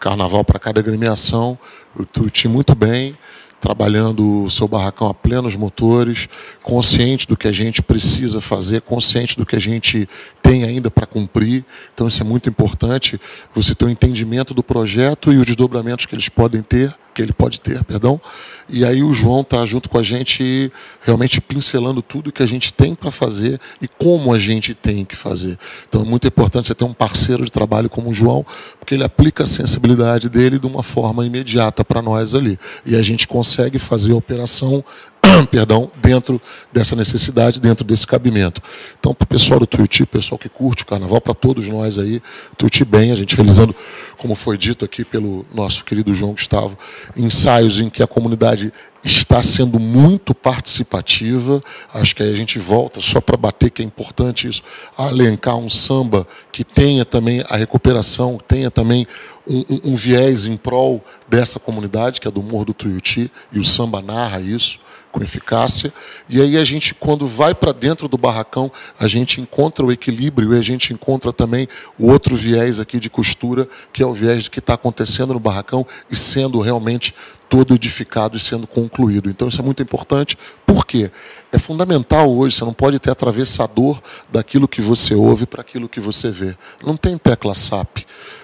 carnaval 0.00 0.44
para 0.44 0.58
cada 0.58 0.80
agremiação. 0.80 1.58
O 1.96 2.04
Tuti 2.04 2.48
muito 2.48 2.74
bem, 2.74 3.16
trabalhando 3.60 4.42
o 4.42 4.50
seu 4.50 4.68
barracão 4.68 5.08
a 5.08 5.14
plenos 5.14 5.56
motores, 5.56 6.28
consciente 6.62 7.26
do 7.26 7.36
que 7.36 7.48
a 7.48 7.52
gente 7.52 7.80
precisa 7.80 8.40
fazer, 8.40 8.82
consciente 8.82 9.38
do 9.38 9.46
que 9.46 9.56
a 9.56 9.60
gente 9.60 10.08
tem 10.44 10.62
ainda 10.62 10.90
para 10.90 11.06
cumprir. 11.06 11.64
Então 11.94 12.06
isso 12.06 12.20
é 12.22 12.24
muito 12.24 12.50
importante, 12.50 13.18
você 13.54 13.74
ter 13.74 13.86
o 13.86 13.88
um 13.88 13.90
entendimento 13.90 14.52
do 14.52 14.62
projeto 14.62 15.32
e 15.32 15.38
os 15.38 15.46
desdobramentos 15.46 16.04
que 16.04 16.14
eles 16.14 16.28
podem 16.28 16.60
ter 16.60 16.94
que 17.14 17.22
ele 17.22 17.32
pode 17.32 17.60
ter, 17.60 17.82
perdão. 17.84 18.20
E 18.68 18.84
aí 18.84 19.02
o 19.02 19.12
João 19.12 19.42
está 19.42 19.64
junto 19.64 19.88
com 19.88 19.96
a 19.96 20.02
gente, 20.02 20.70
realmente 21.00 21.40
pincelando 21.40 22.02
tudo 22.02 22.32
que 22.32 22.42
a 22.42 22.46
gente 22.46 22.74
tem 22.74 22.94
para 22.94 23.10
fazer 23.10 23.60
e 23.80 23.86
como 23.86 24.34
a 24.34 24.38
gente 24.38 24.74
tem 24.74 25.04
que 25.04 25.14
fazer. 25.14 25.56
Então 25.88 26.02
é 26.02 26.04
muito 26.04 26.26
importante 26.26 26.66
você 26.66 26.74
ter 26.74 26.84
um 26.84 26.92
parceiro 26.92 27.44
de 27.44 27.52
trabalho 27.52 27.88
como 27.88 28.10
o 28.10 28.14
João, 28.14 28.44
porque 28.80 28.94
ele 28.94 29.04
aplica 29.04 29.44
a 29.44 29.46
sensibilidade 29.46 30.28
dele 30.28 30.58
de 30.58 30.66
uma 30.66 30.82
forma 30.82 31.24
imediata 31.24 31.84
para 31.84 32.02
nós 32.02 32.34
ali. 32.34 32.58
E 32.84 32.96
a 32.96 33.02
gente 33.02 33.28
consegue 33.28 33.78
fazer 33.78 34.12
a 34.12 34.16
operação 34.16 34.84
perdão, 35.50 35.90
dentro 35.96 36.40
dessa 36.72 36.94
necessidade, 36.94 37.60
dentro 37.60 37.84
desse 37.84 38.06
cabimento. 38.06 38.60
Então, 38.98 39.14
para 39.14 39.24
o 39.24 39.28
pessoal 39.28 39.60
do 39.60 39.66
Tuiuti, 39.66 40.06
pessoal 40.06 40.38
que 40.38 40.48
curte 40.48 40.82
o 40.82 40.86
carnaval, 40.86 41.20
para 41.20 41.34
todos 41.34 41.66
nós 41.68 41.98
aí, 41.98 42.22
Tuiuti 42.56 42.84
bem, 42.84 43.12
a 43.12 43.14
gente 43.14 43.36
realizando, 43.36 43.74
como 44.18 44.34
foi 44.34 44.56
dito 44.58 44.84
aqui 44.84 45.04
pelo 45.04 45.44
nosso 45.52 45.84
querido 45.84 46.14
João 46.14 46.32
Gustavo, 46.32 46.78
ensaios 47.16 47.78
em 47.78 47.88
que 47.88 48.02
a 48.02 48.06
comunidade 48.06 48.72
está 49.02 49.42
sendo 49.42 49.78
muito 49.78 50.34
participativa. 50.34 51.62
Acho 51.92 52.16
que 52.16 52.22
aí 52.22 52.32
a 52.32 52.36
gente 52.36 52.58
volta, 52.58 53.00
só 53.00 53.20
para 53.20 53.36
bater 53.36 53.70
que 53.70 53.82
é 53.82 53.84
importante 53.84 54.48
isso, 54.48 54.62
alencar 54.96 55.56
um 55.56 55.68
samba 55.68 56.26
que 56.50 56.64
tenha 56.64 57.04
também 57.04 57.44
a 57.48 57.56
recuperação, 57.56 58.40
tenha 58.48 58.70
também 58.70 59.06
um, 59.46 59.58
um, 59.58 59.80
um 59.92 59.94
viés 59.94 60.46
em 60.46 60.56
prol 60.56 61.04
dessa 61.28 61.60
comunidade, 61.60 62.18
que 62.18 62.26
é 62.26 62.30
do 62.30 62.42
Morro 62.42 62.66
do 62.66 62.74
Tuiuti, 62.74 63.30
e 63.52 63.58
o 63.58 63.64
samba 63.64 64.00
narra 64.00 64.40
isso 64.40 64.78
com 65.14 65.22
eficácia. 65.22 65.94
E 66.28 66.42
aí 66.42 66.58
a 66.58 66.64
gente, 66.64 66.92
quando 66.92 67.24
vai 67.24 67.54
para 67.54 67.70
dentro 67.70 68.08
do 68.08 68.18
barracão, 68.18 68.70
a 68.98 69.06
gente 69.06 69.40
encontra 69.40 69.86
o 69.86 69.92
equilíbrio 69.92 70.52
e 70.52 70.58
a 70.58 70.60
gente 70.60 70.92
encontra 70.92 71.32
também 71.32 71.68
o 71.96 72.10
outro 72.10 72.34
viés 72.34 72.80
aqui 72.80 72.98
de 72.98 73.08
costura, 73.08 73.68
que 73.92 74.02
é 74.02 74.06
o 74.06 74.12
viés 74.12 74.44
de 74.44 74.50
que 74.50 74.58
está 74.58 74.74
acontecendo 74.74 75.32
no 75.32 75.38
barracão 75.38 75.86
e 76.10 76.16
sendo 76.16 76.60
realmente 76.60 77.14
todo 77.48 77.74
edificado 77.74 78.36
e 78.36 78.40
sendo 78.40 78.66
concluído. 78.66 79.30
Então 79.30 79.46
isso 79.46 79.60
é 79.60 79.64
muito 79.64 79.80
importante. 79.80 80.36
Por 80.66 80.84
quê? 80.84 81.12
É 81.52 81.58
fundamental 81.58 82.28
hoje, 82.36 82.56
você 82.56 82.64
não 82.64 82.74
pode 82.74 82.98
ter 82.98 83.12
atravessador 83.12 84.02
daquilo 84.32 84.66
que 84.66 84.82
você 84.82 85.14
ouve 85.14 85.46
para 85.46 85.60
aquilo 85.60 85.88
que 85.88 86.00
você 86.00 86.32
vê. 86.32 86.56
Não 86.84 86.96
tem 86.96 87.16
tecla 87.16 87.54
SAP. 87.54 87.98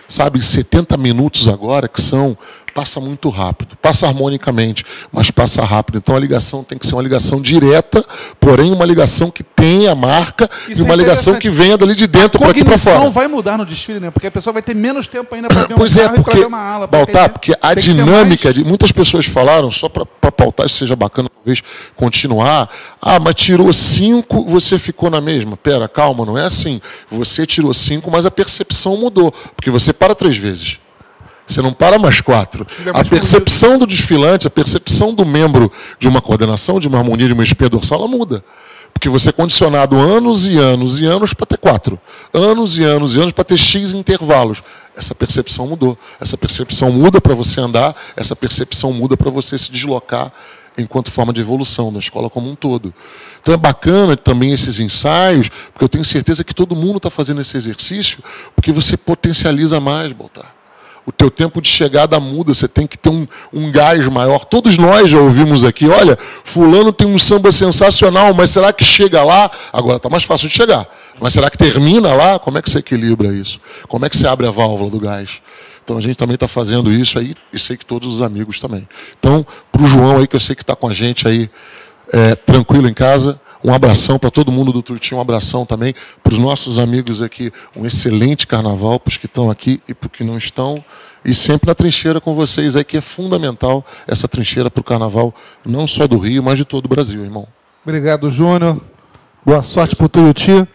Sabe, 0.08 0.44
70 0.44 0.96
minutos 0.96 1.48
agora, 1.48 1.88
que 1.88 2.00
são 2.00 2.36
passa 2.70 3.00
muito 3.00 3.28
rápido, 3.28 3.76
passa 3.80 4.06
harmonicamente, 4.06 4.84
mas 5.12 5.30
passa 5.30 5.62
rápido. 5.64 5.98
Então 5.98 6.16
a 6.16 6.18
ligação 6.18 6.62
tem 6.62 6.78
que 6.78 6.86
ser 6.86 6.94
uma 6.94 7.02
ligação 7.02 7.40
direta, 7.40 8.04
porém 8.38 8.72
uma 8.72 8.84
ligação 8.84 9.30
que 9.30 9.42
tenha 9.42 9.92
a 9.92 9.94
marca 9.94 10.48
Isso 10.68 10.80
e 10.80 10.84
uma 10.84 10.94
é 10.94 10.96
ligação 10.96 11.38
que 11.38 11.50
venha 11.50 11.76
dali 11.76 11.94
de 11.94 12.06
dentro 12.06 12.38
para 12.38 12.50
aqui 12.50 12.64
para 12.64 12.78
fora. 12.78 13.10
vai 13.10 13.28
mudar 13.28 13.58
no 13.58 13.66
desfile, 13.66 14.00
né? 14.00 14.10
Porque 14.10 14.26
a 14.26 14.30
pessoa 14.30 14.52
vai 14.52 14.62
ter 14.62 14.74
menos 14.74 15.06
tempo 15.06 15.34
ainda 15.34 15.48
para 15.48 15.64
ver 15.66 15.74
pois 15.74 15.96
um 15.96 16.00
é, 16.00 16.08
porque, 16.08 16.38
ver 16.38 16.46
uma 16.46 16.58
ala. 16.58 16.86
Baltar, 16.86 17.28
porque 17.30 17.54
a 17.60 17.74
dinâmica, 17.74 18.48
mais... 18.48 18.56
de, 18.56 18.64
muitas 18.64 18.92
pessoas 18.92 19.26
falaram, 19.26 19.70
só 19.70 19.88
para 19.88 20.04
pautar, 20.30 20.68
seja 20.68 20.96
bacana 20.96 21.28
talvez 21.28 21.62
continuar, 21.96 22.70
ah, 23.00 23.18
mas 23.18 23.34
tirou 23.34 23.72
cinco, 23.72 24.44
você 24.44 24.78
ficou 24.78 25.10
na 25.10 25.20
mesma. 25.20 25.56
Pera, 25.56 25.88
calma, 25.88 26.24
não 26.24 26.38
é 26.38 26.44
assim. 26.44 26.80
Você 27.10 27.46
tirou 27.46 27.72
cinco, 27.74 28.10
mas 28.10 28.24
a 28.26 28.30
percepção 28.30 28.96
mudou, 28.96 29.32
porque 29.56 29.70
você 29.70 29.92
para 29.92 30.14
três 30.14 30.36
vezes. 30.36 30.78
Você 31.50 31.60
não 31.60 31.72
para 31.72 31.98
mais 31.98 32.20
quatro. 32.20 32.64
A 32.94 33.04
percepção 33.04 33.76
do 33.76 33.84
desfilante, 33.84 34.46
a 34.46 34.50
percepção 34.50 35.12
do 35.12 35.26
membro 35.26 35.70
de 35.98 36.06
uma 36.06 36.20
coordenação, 36.20 36.78
de 36.78 36.86
uma 36.86 36.98
harmonia, 36.98 37.26
de 37.26 37.32
uma 37.32 37.42
espinha 37.42 37.68
dorsal, 37.68 37.98
ela 37.98 38.08
muda. 38.08 38.44
Porque 38.92 39.08
você 39.08 39.30
é 39.30 39.32
condicionado 39.32 39.96
anos 39.98 40.46
e 40.46 40.56
anos 40.56 41.00
e 41.00 41.06
anos 41.06 41.34
para 41.34 41.46
ter 41.46 41.58
quatro. 41.58 41.98
Anos 42.32 42.78
e 42.78 42.84
anos 42.84 43.14
e 43.14 43.18
anos 43.18 43.32
para 43.32 43.42
ter 43.42 43.58
X 43.58 43.90
intervalos. 43.90 44.62
Essa 44.96 45.12
percepção 45.12 45.66
mudou. 45.66 45.98
Essa 46.20 46.38
percepção 46.38 46.92
muda 46.92 47.20
para 47.20 47.34
você 47.34 47.60
andar, 47.60 47.96
essa 48.16 48.36
percepção 48.36 48.92
muda 48.92 49.16
para 49.16 49.30
você 49.30 49.58
se 49.58 49.72
deslocar 49.72 50.32
enquanto 50.78 51.10
forma 51.10 51.32
de 51.32 51.40
evolução 51.40 51.92
da 51.92 51.98
escola 51.98 52.30
como 52.30 52.48
um 52.48 52.54
todo. 52.54 52.94
Então 53.42 53.52
é 53.52 53.56
bacana 53.56 54.16
também 54.16 54.52
esses 54.52 54.78
ensaios, 54.78 55.48
porque 55.72 55.84
eu 55.84 55.88
tenho 55.88 56.04
certeza 56.04 56.44
que 56.44 56.54
todo 56.54 56.76
mundo 56.76 56.98
está 56.98 57.10
fazendo 57.10 57.40
esse 57.40 57.56
exercício, 57.56 58.22
porque 58.54 58.70
você 58.70 58.96
potencializa 58.96 59.80
mais, 59.80 60.12
Baltar 60.12 60.59
o 61.10 61.12
teu 61.12 61.30
tempo 61.30 61.60
de 61.60 61.68
chegada 61.68 62.18
muda, 62.18 62.54
você 62.54 62.68
tem 62.68 62.86
que 62.86 62.96
ter 62.96 63.10
um, 63.10 63.26
um 63.52 63.70
gás 63.70 64.06
maior. 64.08 64.44
Todos 64.44 64.78
nós 64.78 65.10
já 65.10 65.18
ouvimos 65.18 65.62
aqui, 65.64 65.88
olha, 65.88 66.18
fulano 66.44 66.92
tem 66.92 67.06
um 67.06 67.18
samba 67.18 67.52
sensacional, 67.52 68.32
mas 68.32 68.50
será 68.50 68.72
que 68.72 68.84
chega 68.84 69.22
lá? 69.22 69.50
Agora 69.72 69.96
está 69.96 70.08
mais 70.08 70.22
fácil 70.22 70.48
de 70.48 70.54
chegar. 70.54 70.86
Mas 71.20 71.34
será 71.34 71.50
que 71.50 71.58
termina 71.58 72.14
lá? 72.14 72.38
Como 72.38 72.56
é 72.56 72.62
que 72.62 72.70
você 72.70 72.78
equilibra 72.78 73.28
isso? 73.34 73.60
Como 73.88 74.06
é 74.06 74.08
que 74.08 74.16
você 74.16 74.26
abre 74.26 74.46
a 74.46 74.50
válvula 74.50 74.90
do 74.90 74.98
gás? 74.98 75.42
Então 75.84 75.98
a 75.98 76.00
gente 76.00 76.16
também 76.16 76.34
está 76.34 76.46
fazendo 76.46 76.92
isso 76.92 77.18
aí, 77.18 77.34
e 77.52 77.58
sei 77.58 77.76
que 77.76 77.84
todos 77.84 78.14
os 78.14 78.22
amigos 78.22 78.60
também. 78.60 78.88
Então, 79.18 79.44
para 79.72 79.82
o 79.82 79.88
João 79.88 80.18
aí, 80.18 80.26
que 80.26 80.36
eu 80.36 80.40
sei 80.40 80.54
que 80.54 80.62
está 80.62 80.76
com 80.76 80.88
a 80.88 80.94
gente 80.94 81.26
aí, 81.26 81.50
é, 82.12 82.36
tranquilo 82.36 82.88
em 82.88 82.94
casa, 82.94 83.40
um 83.62 83.72
abração 83.72 84.18
para 84.18 84.30
todo 84.30 84.50
mundo 84.50 84.72
do 84.72 84.82
Turtinho, 84.82 85.18
um 85.18 85.20
abração 85.20 85.66
também 85.66 85.94
para 86.22 86.32
os 86.32 86.38
nossos 86.38 86.78
amigos 86.78 87.20
aqui. 87.20 87.52
Um 87.76 87.84
excelente 87.84 88.46
carnaval 88.46 88.98
para 88.98 89.10
os 89.10 89.18
que 89.18 89.26
estão 89.26 89.50
aqui 89.50 89.82
e 89.86 89.92
para 89.92 90.06
os 90.06 90.12
que 90.12 90.24
não 90.24 90.38
estão. 90.38 90.82
E 91.24 91.34
sempre 91.34 91.66
na 91.66 91.74
trincheira 91.74 92.20
com 92.20 92.34
vocês 92.34 92.74
aí, 92.74 92.82
que 92.82 92.96
é 92.96 93.00
fundamental 93.00 93.84
essa 94.06 94.26
trincheira 94.26 94.70
para 94.70 94.80
o 94.80 94.84
carnaval, 94.84 95.34
não 95.64 95.86
só 95.86 96.06
do 96.06 96.16
Rio, 96.16 96.42
mas 96.42 96.56
de 96.56 96.64
todo 96.64 96.86
o 96.86 96.88
Brasil, 96.88 97.22
irmão. 97.22 97.46
Obrigado, 97.84 98.30
Júnior. 98.30 98.80
Boa 99.44 99.62
sorte 99.62 99.94
para 99.94 100.06
o 100.06 100.08
Tuiuti. 100.08 100.66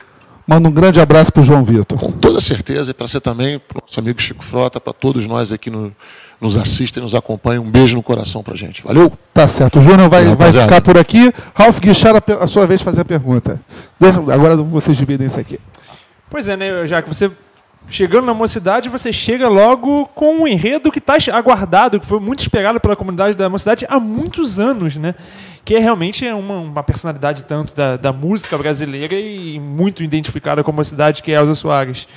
Manda 0.48 0.70
um 0.70 0.72
grande 0.72 1.00
abraço 1.00 1.34
para 1.34 1.42
o 1.42 1.44
João 1.44 1.64
Vitor. 1.64 1.98
Com 1.98 2.12
toda 2.12 2.40
certeza, 2.40 2.92
e 2.92 2.94
para 2.94 3.08
você 3.08 3.20
também, 3.20 3.58
para 3.58 3.80
o 3.80 3.82
nosso 3.84 4.00
amigo 4.00 4.22
Chico 4.22 4.44
Frota, 4.44 4.80
para 4.80 4.94
todos 4.94 5.26
nós 5.26 5.52
aqui 5.52 5.72
no, 5.72 5.96
nos 6.40 6.58
assistem, 6.58 7.02
nos 7.02 7.16
acompanham. 7.16 7.64
Um 7.64 7.70
beijo 7.70 7.96
no 7.96 8.04
coração 8.04 8.44
para 8.44 8.56
gente. 8.56 8.84
Valeu? 8.84 9.12
Tá 9.34 9.48
certo. 9.48 9.80
O 9.80 9.82
Júnior 9.82 10.10
vai, 10.10 10.24
vai 10.36 10.52
ficar 10.52 10.82
por 10.82 10.98
aqui. 10.98 11.32
Ralf 11.54 11.80
Guichara, 11.80 12.22
a 12.40 12.48
sua 12.48 12.66
vez, 12.66 12.82
fazer 12.82 13.02
a 13.02 13.06
pergunta. 13.06 13.60
Deixa, 14.00 14.20
agora 14.20 14.56
vocês 14.58 14.98
dividem 14.98 15.28
isso 15.28 15.40
aqui. 15.40 15.60
Pois 16.30 16.48
é, 16.48 16.58
né, 16.58 16.88
já 16.88 17.02
que 17.02 17.08
você 17.08 17.32
chegando 17.90 18.26
na 18.26 18.34
mocidade, 18.34 18.90
você 18.90 19.12
chega 19.14 19.48
logo 19.48 20.06
com 20.08 20.42
um 20.42 20.48
enredo 20.48 20.92
que 20.92 21.00
está 21.00 21.16
aguardado, 21.34 22.00
que 22.00 22.06
foi 22.06 22.20
muito 22.20 22.40
esperado 22.40 22.80
pela 22.80 22.96
comunidade 22.96 23.38
da 23.38 23.50
mocidade 23.50 23.86
há 23.88 24.00
muitos 24.00 24.60
anos, 24.60 24.96
né? 24.98 25.16
Que 25.64 25.76
é 25.76 25.80
realmente 25.80 26.28
uma, 26.28 26.60
uma 26.60 26.84
personalidade 26.84 27.44
tanto 27.44 27.76
da, 27.76 27.98
da 27.98 28.14
música 28.14 28.56
brasileira 28.58 29.16
e 29.16 29.60
muito 29.60 30.04
identificada 30.04 30.64
com 30.64 30.72
a 30.72 30.74
mocidade, 30.74 31.24
que 31.24 31.32
é 31.32 31.36
Elza 31.36 31.56
Soares. 31.56 32.08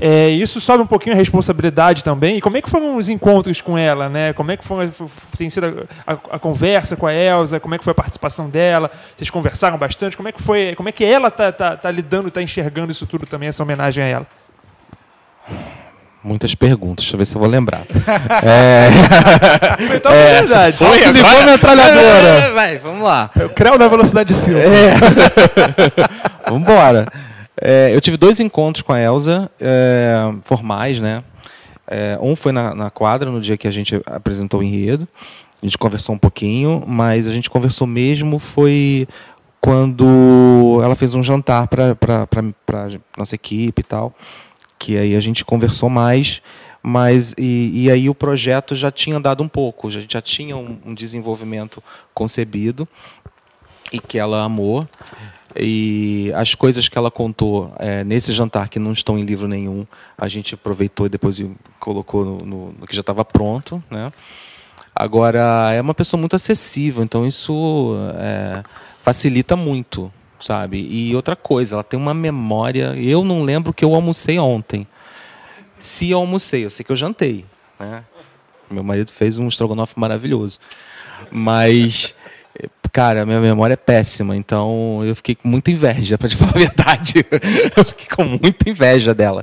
É, 0.00 0.30
isso 0.30 0.60
sobe 0.60 0.82
um 0.82 0.86
pouquinho 0.86 1.14
a 1.14 1.18
responsabilidade 1.18 2.02
também. 2.02 2.38
E 2.38 2.40
como 2.40 2.56
é 2.56 2.62
que 2.62 2.70
foram 2.70 2.96
os 2.96 3.08
encontros 3.08 3.60
com 3.60 3.76
ela, 3.76 4.08
né? 4.08 4.32
Como 4.32 4.50
é 4.50 4.56
que 4.56 4.64
foi, 4.64 4.90
tem 5.36 5.50
sido 5.50 5.86
a, 6.06 6.12
a, 6.12 6.18
a, 6.32 6.38
conversa 6.38 6.96
com 6.96 7.06
a 7.06 7.12
Elza? 7.12 7.60
Como 7.60 7.74
é 7.74 7.78
que 7.78 7.84
foi 7.84 7.92
a 7.92 7.94
participação 7.94 8.48
dela? 8.48 8.90
Vocês 9.14 9.28
conversaram 9.28 9.76
bastante? 9.76 10.16
Como 10.16 10.28
é 10.28 10.32
que 10.32 10.42
foi? 10.42 10.74
Como 10.74 10.88
é 10.88 10.92
que 10.92 11.04
ela 11.04 11.30
tá, 11.30 11.52
tá, 11.52 11.76
tá 11.76 11.90
lidando, 11.90 12.30
tá 12.30 12.42
enxergando 12.42 12.90
isso 12.90 13.06
tudo 13.06 13.26
também, 13.26 13.48
essa 13.50 13.62
homenagem 13.62 14.02
a 14.02 14.06
ela? 14.06 14.43
Muitas 16.24 16.54
perguntas, 16.54 17.04
deixa 17.04 17.16
eu 17.16 17.18
ver 17.18 17.26
se 17.26 17.36
eu 17.36 17.40
vou 17.40 17.48
lembrar. 17.48 17.84
é... 18.42 18.88
Então, 19.94 20.10
é, 20.10 20.40
verdade. 20.40 20.78
Foi, 20.78 21.04
agora... 21.04 21.44
metralhadora. 21.44 22.52
Vai, 22.54 22.78
vamos 22.78 23.02
lá. 23.02 23.30
Eu 23.38 23.50
creu 23.50 23.76
na 23.76 23.88
velocidade 23.88 24.32
de 24.32 24.40
Silva. 24.40 24.60
É. 24.60 24.94
vamos 26.48 26.62
embora. 26.62 27.06
É, 27.60 27.94
eu 27.94 28.00
tive 28.00 28.16
dois 28.16 28.40
encontros 28.40 28.80
com 28.80 28.94
a 28.94 29.00
Elsa, 29.00 29.50
é, 29.60 30.32
formais, 30.44 30.98
né? 30.98 31.22
É, 31.86 32.18
um 32.22 32.34
foi 32.34 32.52
na, 32.52 32.74
na, 32.74 32.90
quadra, 32.90 33.30
no 33.30 33.38
dia 33.38 33.58
que 33.58 33.68
a 33.68 33.70
gente 33.70 34.00
apresentou 34.06 34.60
o 34.60 34.62
enredo. 34.62 35.06
A 35.62 35.66
gente 35.66 35.76
conversou 35.76 36.14
um 36.14 36.18
pouquinho, 36.18 36.82
mas 36.86 37.26
a 37.26 37.32
gente 37.32 37.50
conversou 37.50 37.86
mesmo 37.86 38.38
foi 38.38 39.06
quando 39.60 40.80
ela 40.82 40.94
fez 40.94 41.14
um 41.14 41.22
jantar 41.22 41.68
para 41.68 41.96
nossa 43.16 43.34
equipe 43.34 43.80
e 43.80 43.84
tal 43.84 44.14
que 44.84 44.98
aí 44.98 45.16
a 45.16 45.20
gente 45.20 45.46
conversou 45.46 45.88
mais, 45.88 46.42
mas 46.82 47.34
e, 47.38 47.84
e 47.84 47.90
aí 47.90 48.10
o 48.10 48.14
projeto 48.14 48.74
já 48.74 48.92
tinha 48.92 49.16
andado 49.16 49.42
um 49.42 49.48
pouco, 49.48 49.90
já, 49.90 50.00
já 50.06 50.20
tinha 50.20 50.54
um, 50.58 50.78
um 50.84 50.94
desenvolvimento 50.94 51.82
concebido 52.12 52.86
e 53.90 53.98
que 53.98 54.18
ela 54.18 54.42
amou. 54.42 54.86
E 55.56 56.30
as 56.34 56.54
coisas 56.54 56.86
que 56.86 56.98
ela 56.98 57.10
contou 57.10 57.72
é, 57.78 58.04
nesse 58.04 58.30
jantar, 58.30 58.68
que 58.68 58.78
não 58.78 58.92
estão 58.92 59.18
em 59.18 59.22
livro 59.22 59.48
nenhum, 59.48 59.86
a 60.18 60.28
gente 60.28 60.52
aproveitou 60.54 61.06
e 61.06 61.08
depois 61.08 61.40
colocou 61.80 62.22
no, 62.22 62.38
no, 62.44 62.72
no 62.72 62.86
que 62.86 62.94
já 62.94 63.00
estava 63.00 63.24
pronto. 63.24 63.82
Né? 63.90 64.12
Agora, 64.94 65.72
é 65.72 65.80
uma 65.80 65.94
pessoa 65.94 66.20
muito 66.20 66.36
acessível, 66.36 67.02
então 67.02 67.26
isso 67.26 67.96
é, 68.18 68.62
facilita 69.02 69.56
muito 69.56 70.12
sabe? 70.44 70.86
E 70.90 71.14
outra 71.16 71.34
coisa, 71.34 71.74
ela 71.76 71.84
tem 71.84 71.98
uma 71.98 72.12
memória. 72.14 72.94
Eu 72.96 73.24
não 73.24 73.42
lembro 73.42 73.72
que 73.72 73.84
eu 73.84 73.94
almocei 73.94 74.38
ontem. 74.38 74.86
Se 75.78 76.10
eu 76.10 76.18
almocei, 76.18 76.64
eu 76.64 76.70
sei 76.70 76.84
que 76.84 76.92
eu 76.92 76.96
jantei. 76.96 77.44
Né? 77.80 78.04
Meu 78.70 78.82
marido 78.84 79.10
fez 79.10 79.38
um 79.38 79.48
estrogonofe 79.48 79.98
maravilhoso. 79.98 80.58
Mas, 81.30 82.14
cara, 82.92 83.24
minha 83.24 83.40
memória 83.40 83.74
é 83.74 83.76
péssima. 83.76 84.36
Então 84.36 85.02
eu 85.04 85.14
fiquei 85.14 85.34
com 85.34 85.48
muita 85.48 85.70
inveja, 85.70 86.18
para 86.18 86.28
te 86.28 86.36
falar 86.36 86.52
a 86.54 86.58
verdade. 86.58 87.24
Eu 87.76 87.84
fiquei 87.84 88.06
com 88.14 88.24
muita 88.24 88.68
inveja 88.68 89.14
dela. 89.14 89.42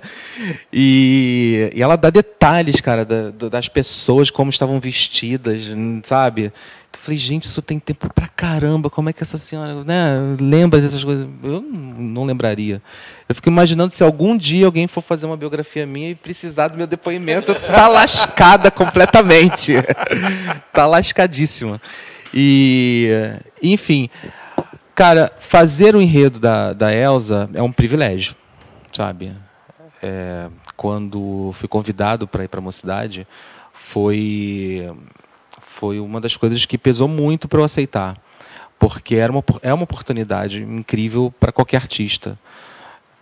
E, 0.71 1.71
e 1.73 1.81
ela 1.81 1.95
dá 1.95 2.09
detalhes, 2.09 2.79
cara, 2.81 3.03
da- 3.05 3.31
das 3.49 3.67
pessoas, 3.67 4.29
como 4.29 4.49
estavam 4.49 4.79
vestidas, 4.79 5.67
sabe? 6.03 6.51
Eu 6.93 6.99
falei, 6.99 7.17
gente, 7.17 7.43
isso 7.43 7.61
tem 7.61 7.79
tempo 7.79 8.13
pra 8.13 8.27
caramba. 8.27 8.89
Como 8.89 9.09
é 9.09 9.13
que 9.13 9.23
essa 9.23 9.37
senhora 9.37 9.83
né, 9.83 10.35
lembra 10.39 10.79
dessas 10.79 11.03
coisas? 11.03 11.27
Eu 11.41 11.61
não 11.61 12.25
lembraria. 12.25 12.81
Eu 13.27 13.33
fico 13.33 13.49
imaginando 13.49 13.91
se 13.93 14.03
algum 14.03 14.37
dia 14.37 14.65
alguém 14.65 14.87
for 14.87 15.01
fazer 15.01 15.25
uma 15.25 15.37
biografia 15.37 15.85
minha 15.85 16.09
e 16.09 16.15
precisar 16.15 16.67
do 16.67 16.77
meu 16.77 16.85
depoimento, 16.85 17.55
tá 17.55 17.87
lascada 17.87 18.69
completamente. 18.69 19.73
tá 20.71 20.85
lascadíssima. 20.85 21.81
E, 22.33 23.09
enfim, 23.61 24.09
cara, 24.93 25.31
fazer 25.39 25.95
o 25.95 26.01
enredo 26.01 26.39
da, 26.39 26.73
da 26.73 26.93
Elsa 26.93 27.49
é 27.53 27.61
um 27.61 27.71
privilégio, 27.71 28.35
sabe? 28.91 29.33
É, 30.03 30.47
quando 30.77 31.51
fui 31.53 31.67
convidado 31.67 32.27
para 32.27 32.43
ir 32.43 32.47
para 32.47 32.59
a 32.59 32.63
mocidade, 32.63 33.27
foi 33.73 34.89
foi 35.81 35.99
uma 35.99 36.21
das 36.21 36.37
coisas 36.37 36.63
que 36.63 36.77
pesou 36.77 37.07
muito 37.07 37.47
para 37.47 37.59
eu 37.59 37.63
aceitar, 37.63 38.15
porque 38.77 39.15
era 39.15 39.31
uma, 39.31 39.43
é 39.63 39.73
uma 39.73 39.83
oportunidade 39.83 40.61
incrível 40.61 41.33
para 41.39 41.51
qualquer 41.51 41.77
artista 41.77 42.37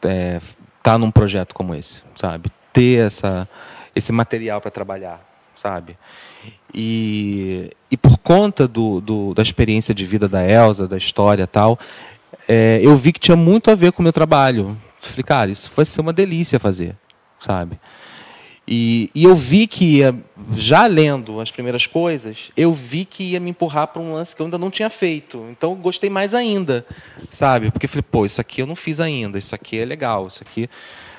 é, 0.04 0.42
tá 0.84 0.98
num 0.98 1.10
projeto 1.10 1.54
como 1.56 1.74
esse, 1.74 2.04
sabe? 2.18 2.52
Ter 2.74 3.06
essa, 3.06 3.48
esse 3.96 4.12
material 4.12 4.60
para 4.60 4.70
trabalhar, 4.70 5.26
sabe? 5.56 5.98
E, 6.74 7.72
e 7.90 7.96
por 7.96 8.18
conta 8.18 8.68
do, 8.68 9.00
do- 9.00 9.34
da 9.34 9.42
experiência 9.42 9.94
de 9.94 10.04
vida 10.06 10.28
da 10.28 10.46
Elsa, 10.46 10.86
da 10.86 10.98
história 10.98 11.48
tal, 11.48 11.80
é, 12.46 12.82
eu 12.84 12.94
vi 12.98 13.14
que 13.14 13.22
tinha 13.22 13.38
muito 13.38 13.72
a 13.72 13.76
ver 13.76 13.94
com 13.94 14.02
o 14.02 14.04
meu 14.04 14.12
trabalho. 14.12 14.78
Falei, 15.00 15.24
cara, 15.24 15.50
isso 15.50 15.72
vai 15.74 15.86
ser 15.86 16.02
uma 16.02 16.12
delícia 16.12 16.60
fazer, 16.60 16.94
sabe? 17.40 17.80
E, 18.72 19.10
e 19.16 19.24
eu 19.24 19.36
vi 19.36 19.66
que 19.66 19.98
ia, 19.98 20.16
já 20.54 20.86
lendo 20.86 21.40
as 21.40 21.50
primeiras 21.50 21.88
coisas, 21.88 22.52
eu 22.56 22.72
vi 22.72 23.04
que 23.04 23.32
ia 23.32 23.40
me 23.40 23.50
empurrar 23.50 23.88
para 23.88 24.00
um 24.00 24.14
lance 24.14 24.36
que 24.36 24.42
eu 24.44 24.46
ainda 24.46 24.60
não 24.60 24.70
tinha 24.70 24.92
feito. 24.92 25.44
Então 25.50 25.74
gostei 25.74 26.08
mais 26.08 26.36
ainda, 26.36 26.86
sabe? 27.32 27.72
Porque 27.72 27.88
falei, 27.88 28.04
pô, 28.04 28.28
isso 28.28 28.40
aqui 28.40 28.62
eu 28.62 28.68
não 28.68 28.76
fiz 28.76 29.00
ainda, 29.00 29.40
isso 29.40 29.56
aqui 29.56 29.80
é 29.80 29.86
legal, 29.86 30.28
isso 30.28 30.44
aqui. 30.44 30.70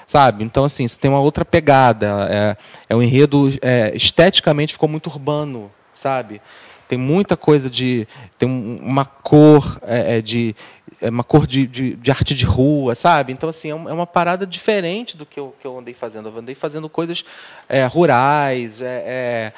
Sabe? 0.06 0.44
Então, 0.44 0.64
assim, 0.64 0.84
isso 0.84 0.98
tem 0.98 1.10
uma 1.10 1.20
outra 1.20 1.44
pegada. 1.44 2.28
É, 2.30 2.56
é 2.88 2.96
um 2.96 3.02
enredo, 3.02 3.52
é, 3.62 3.92
esteticamente 3.96 4.72
ficou 4.72 4.88
muito 4.88 5.08
urbano, 5.08 5.70
sabe? 5.92 6.40
Tem 6.88 6.98
muita 6.98 7.36
coisa 7.36 7.70
de. 7.70 8.08
Tem 8.36 8.48
um- 8.48 8.80
uma 8.82 9.04
cor 9.04 9.78
é, 9.82 10.18
é, 10.18 10.20
de. 10.20 10.56
É 11.00 11.08
uma 11.08 11.24
cor 11.24 11.46
de, 11.46 11.66
de, 11.66 11.96
de 11.96 12.10
arte 12.10 12.34
de 12.34 12.44
rua, 12.44 12.94
sabe? 12.94 13.32
Então, 13.32 13.48
assim, 13.48 13.68
é 13.68 13.72
é 13.72 13.74
uma 13.74 14.06
parada 14.06 14.46
diferente 14.46 15.16
do 15.16 15.24
que 15.24 15.40
eu, 15.40 15.54
que 15.60 15.66
eu 15.66 15.78
andei 15.78 15.94
fazendo. 15.94 16.28
Eu 16.28 16.38
andei 16.38 16.54
fazendo 16.54 16.88
coisas 16.88 17.24
é, 17.68 17.86
rurais, 17.86 18.80
é, 18.82 18.84
é, 18.84 19.52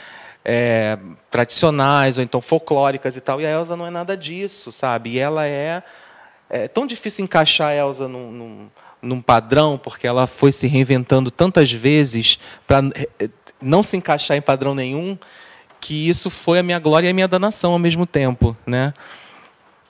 é, 0.45 0.99
tradicionais, 1.31 2.19
ou 2.19 2.25
então 2.25 2.41
folclóricas 2.41 3.17
e 3.17 3.21
tal. 3.21 3.41
E 3.41 3.47
a 3.47 3.51
Elsa 3.51 3.77
não 3.77 3.87
é 3.87 3.91
nada 3.91 4.17
disso, 4.17 4.71
sabe? 4.71 5.11
E 5.11 5.19
ela 5.19 5.47
é. 5.47 5.83
É 6.55 6.69
tão 6.69 6.87
difícil 6.87 7.25
encaixar 7.25 7.69
a 7.69 7.75
Elsa 7.75 8.07
num, 8.07 8.31
num, 8.31 8.71
num 9.01 9.23
padrão, 9.23 9.79
porque 9.79 10.07
ela 10.07 10.27
foi 10.27 10.53
se 10.53 10.67
reinventando 10.67 11.31
tantas 11.31 11.73
vezes 11.73 12.39
para 12.67 12.83
não 13.61 13.83
se 13.83 13.97
encaixar 13.97 14.37
em 14.37 14.43
padrão 14.43 14.75
nenhum, 14.75 15.17
que 15.81 16.09
isso 16.09 16.29
foi 16.29 16.59
a 16.59 16.63
minha 16.63 16.79
glória 16.79 17.09
e 17.09 17.11
a 17.11 17.15
minha 17.15 17.27
danação 17.27 17.73
ao 17.73 17.79
mesmo 17.79 18.07
tempo, 18.07 18.57
né? 18.67 18.93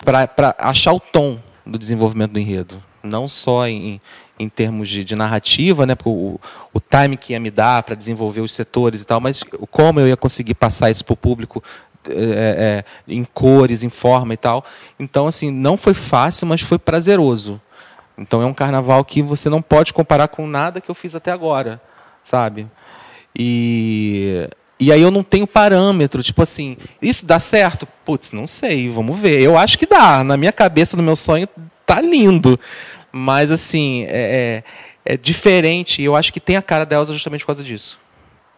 Para 0.04 0.54
achar 0.58 0.92
o 0.92 1.00
tom 1.00 1.38
do 1.64 1.78
desenvolvimento 1.78 2.32
do 2.32 2.38
enredo, 2.38 2.82
não 3.02 3.28
só 3.28 3.66
em, 3.66 4.00
em 4.38 4.48
termos 4.48 4.88
de, 4.88 5.04
de 5.04 5.14
narrativa, 5.14 5.86
né? 5.86 5.94
O, 6.04 6.40
o 6.72 6.80
time 6.80 7.16
que 7.16 7.32
ia 7.32 7.40
me 7.40 7.50
dar 7.50 7.82
para 7.82 7.94
desenvolver 7.94 8.40
os 8.40 8.52
setores 8.52 9.00
e 9.00 9.04
tal, 9.04 9.20
mas 9.20 9.42
como 9.70 10.00
eu 10.00 10.08
ia 10.08 10.16
conseguir 10.16 10.54
passar 10.54 10.90
isso 10.90 11.04
para 11.04 11.14
o 11.14 11.16
público 11.16 11.62
é, 12.08 12.84
é, 12.84 12.84
em 13.06 13.24
cores, 13.24 13.82
em 13.82 13.90
forma 13.90 14.34
e 14.34 14.36
tal. 14.36 14.64
Então, 14.98 15.26
assim, 15.26 15.50
não 15.50 15.76
foi 15.76 15.94
fácil, 15.94 16.46
mas 16.46 16.60
foi 16.60 16.78
prazeroso. 16.78 17.60
Então, 18.18 18.42
é 18.42 18.46
um 18.46 18.54
carnaval 18.54 19.04
que 19.04 19.22
você 19.22 19.48
não 19.48 19.62
pode 19.62 19.92
comparar 19.92 20.28
com 20.28 20.46
nada 20.46 20.80
que 20.80 20.90
eu 20.90 20.94
fiz 20.94 21.14
até 21.14 21.30
agora, 21.30 21.80
sabe? 22.22 22.68
E, 23.36 24.48
e 24.82 24.92
aí 24.92 25.00
eu 25.00 25.10
não 25.10 25.22
tenho 25.22 25.46
parâmetro, 25.46 26.22
tipo 26.22 26.42
assim, 26.42 26.76
isso 27.00 27.24
dá 27.26 27.38
certo? 27.38 27.86
Putz, 28.04 28.32
não 28.32 28.46
sei, 28.46 28.88
vamos 28.88 29.18
ver. 29.18 29.40
Eu 29.40 29.56
acho 29.56 29.78
que 29.78 29.86
dá. 29.86 30.24
Na 30.24 30.36
minha 30.36 30.52
cabeça, 30.52 30.96
no 30.96 31.02
meu 31.02 31.16
sonho, 31.16 31.48
tá 31.86 32.00
lindo. 32.00 32.58
Mas, 33.12 33.50
assim, 33.50 34.04
é, 34.08 34.62
é, 35.04 35.12
é 35.14 35.16
diferente. 35.16 36.02
Eu 36.02 36.16
acho 36.16 36.32
que 36.32 36.40
tem 36.40 36.56
a 36.56 36.62
cara 36.62 36.84
da 36.84 36.96
Elsa 36.96 37.12
justamente 37.12 37.40
por 37.42 37.48
causa 37.48 37.62
disso, 37.62 37.98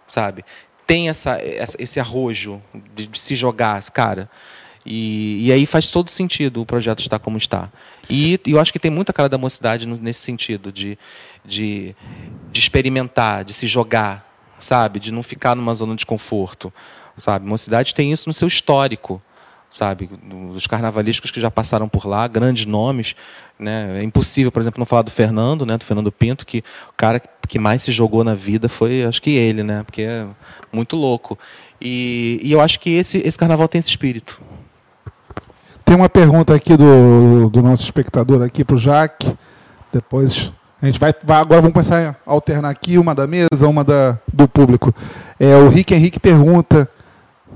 sabe? 0.09 0.45
Tem 0.87 1.09
essa, 1.09 1.39
essa- 1.41 1.77
esse 1.81 1.99
arrojo 1.99 2.63
de, 2.95 3.07
de 3.07 3.19
se 3.19 3.35
jogar, 3.35 3.83
cara. 3.91 4.31
E, 4.87 5.47
e 5.47 5.53
aí 5.53 5.65
faz 5.67 5.91
todo 5.91 6.11
sentido 6.11 6.61
o 6.61 6.67
projeto 6.67 7.01
estar 7.01 7.19
como 7.19 7.39
está. 7.39 7.71
E, 8.09 8.39
e 8.47 8.51
eu 8.51 8.61
acho 8.61 8.73
que 8.73 8.79
tem 8.79 8.91
muita 8.91 9.13
cara 9.13 9.29
da 9.29 9.39
mocidade 9.39 9.87
nesse 9.87 10.21
sentido, 10.21 10.71
de, 10.71 10.99
de, 11.45 11.97
de 12.53 12.61
experimentar, 12.61 13.45
de 13.45 13.55
se 13.55 13.67
jogar, 13.67 14.34
sabe? 14.65 14.99
De 14.99 15.13
não 15.13 15.23
ficar 15.23 15.55
numa 15.55 15.75
zona 15.75 15.95
de 15.95 16.07
conforto, 16.07 16.73
sabe? 17.17 17.47
Mocidade 17.47 17.95
tem 17.95 18.11
isso 18.11 18.29
no 18.29 18.33
seu 18.33 18.49
histórico, 18.49 19.21
sabe? 19.71 20.09
Os 20.55 20.67
carnavalísticos 20.67 21.31
que 21.31 21.41
já 21.41 21.51
passaram 21.51 21.89
por 21.89 22.07
lá, 22.07 22.27
grandes 22.27 22.65
nomes, 22.65 23.15
né? 23.59 24.01
É 24.01 24.03
impossível, 24.03 24.51
por 24.51 24.63
exemplo, 24.63 24.79
não 24.79 24.87
falar 24.87 25.03
do 25.03 25.11
Fernando, 25.11 25.67
né? 25.67 25.77
Do 25.77 25.85
Fernando 25.85 26.11
Pinto, 26.11 26.47
que 26.47 26.59
o 26.89 26.95
cara 26.97 27.21
que 27.47 27.59
mais 27.59 27.83
se 27.83 27.93
jogou 27.93 28.25
na 28.25 28.35
vida 28.35 28.69
foi, 28.69 29.05
acho 29.05 29.21
que 29.21 29.31
ele, 29.31 29.63
né? 29.63 29.83
Porque 29.85 30.03
é 30.03 30.27
muito 30.73 30.97
louco. 30.97 31.39
E, 31.81 32.41
e 32.43 32.51
eu 32.51 32.61
acho 32.61 32.81
que 32.81 32.91
esse, 32.91 33.19
esse 33.19 33.37
carnaval 33.37 33.69
tem 33.69 33.79
esse 33.79 33.91
espírito. 33.91 34.41
Tem 35.85 35.95
uma 35.95 36.09
pergunta 36.09 36.55
aqui 36.55 36.75
do, 36.75 37.51
do 37.51 37.63
nosso 37.63 37.83
espectador 37.83 38.43
aqui 38.43 38.65
para 38.65 38.77
o 38.77 38.79
Jaque. 38.79 39.37
Depois 39.93 40.51
a 40.85 40.87
gente 40.91 41.01
vai, 41.01 41.15
vai- 41.25 41.41
agora 41.41 41.63
vamos 41.63 41.73
começar 41.73 42.11
a 42.27 42.31
alternar 42.31 42.69
aqui 42.69 42.99
uma 42.99 43.15
da 43.15 43.27
mesa, 43.27 43.67
uma 43.67 43.83
da, 43.83 44.19
do 44.33 44.47
público. 44.47 44.95
É, 45.41 45.57
o 45.57 45.69
Rick 45.71 45.95
Henrique 45.95 46.21
pergunta 46.21 46.87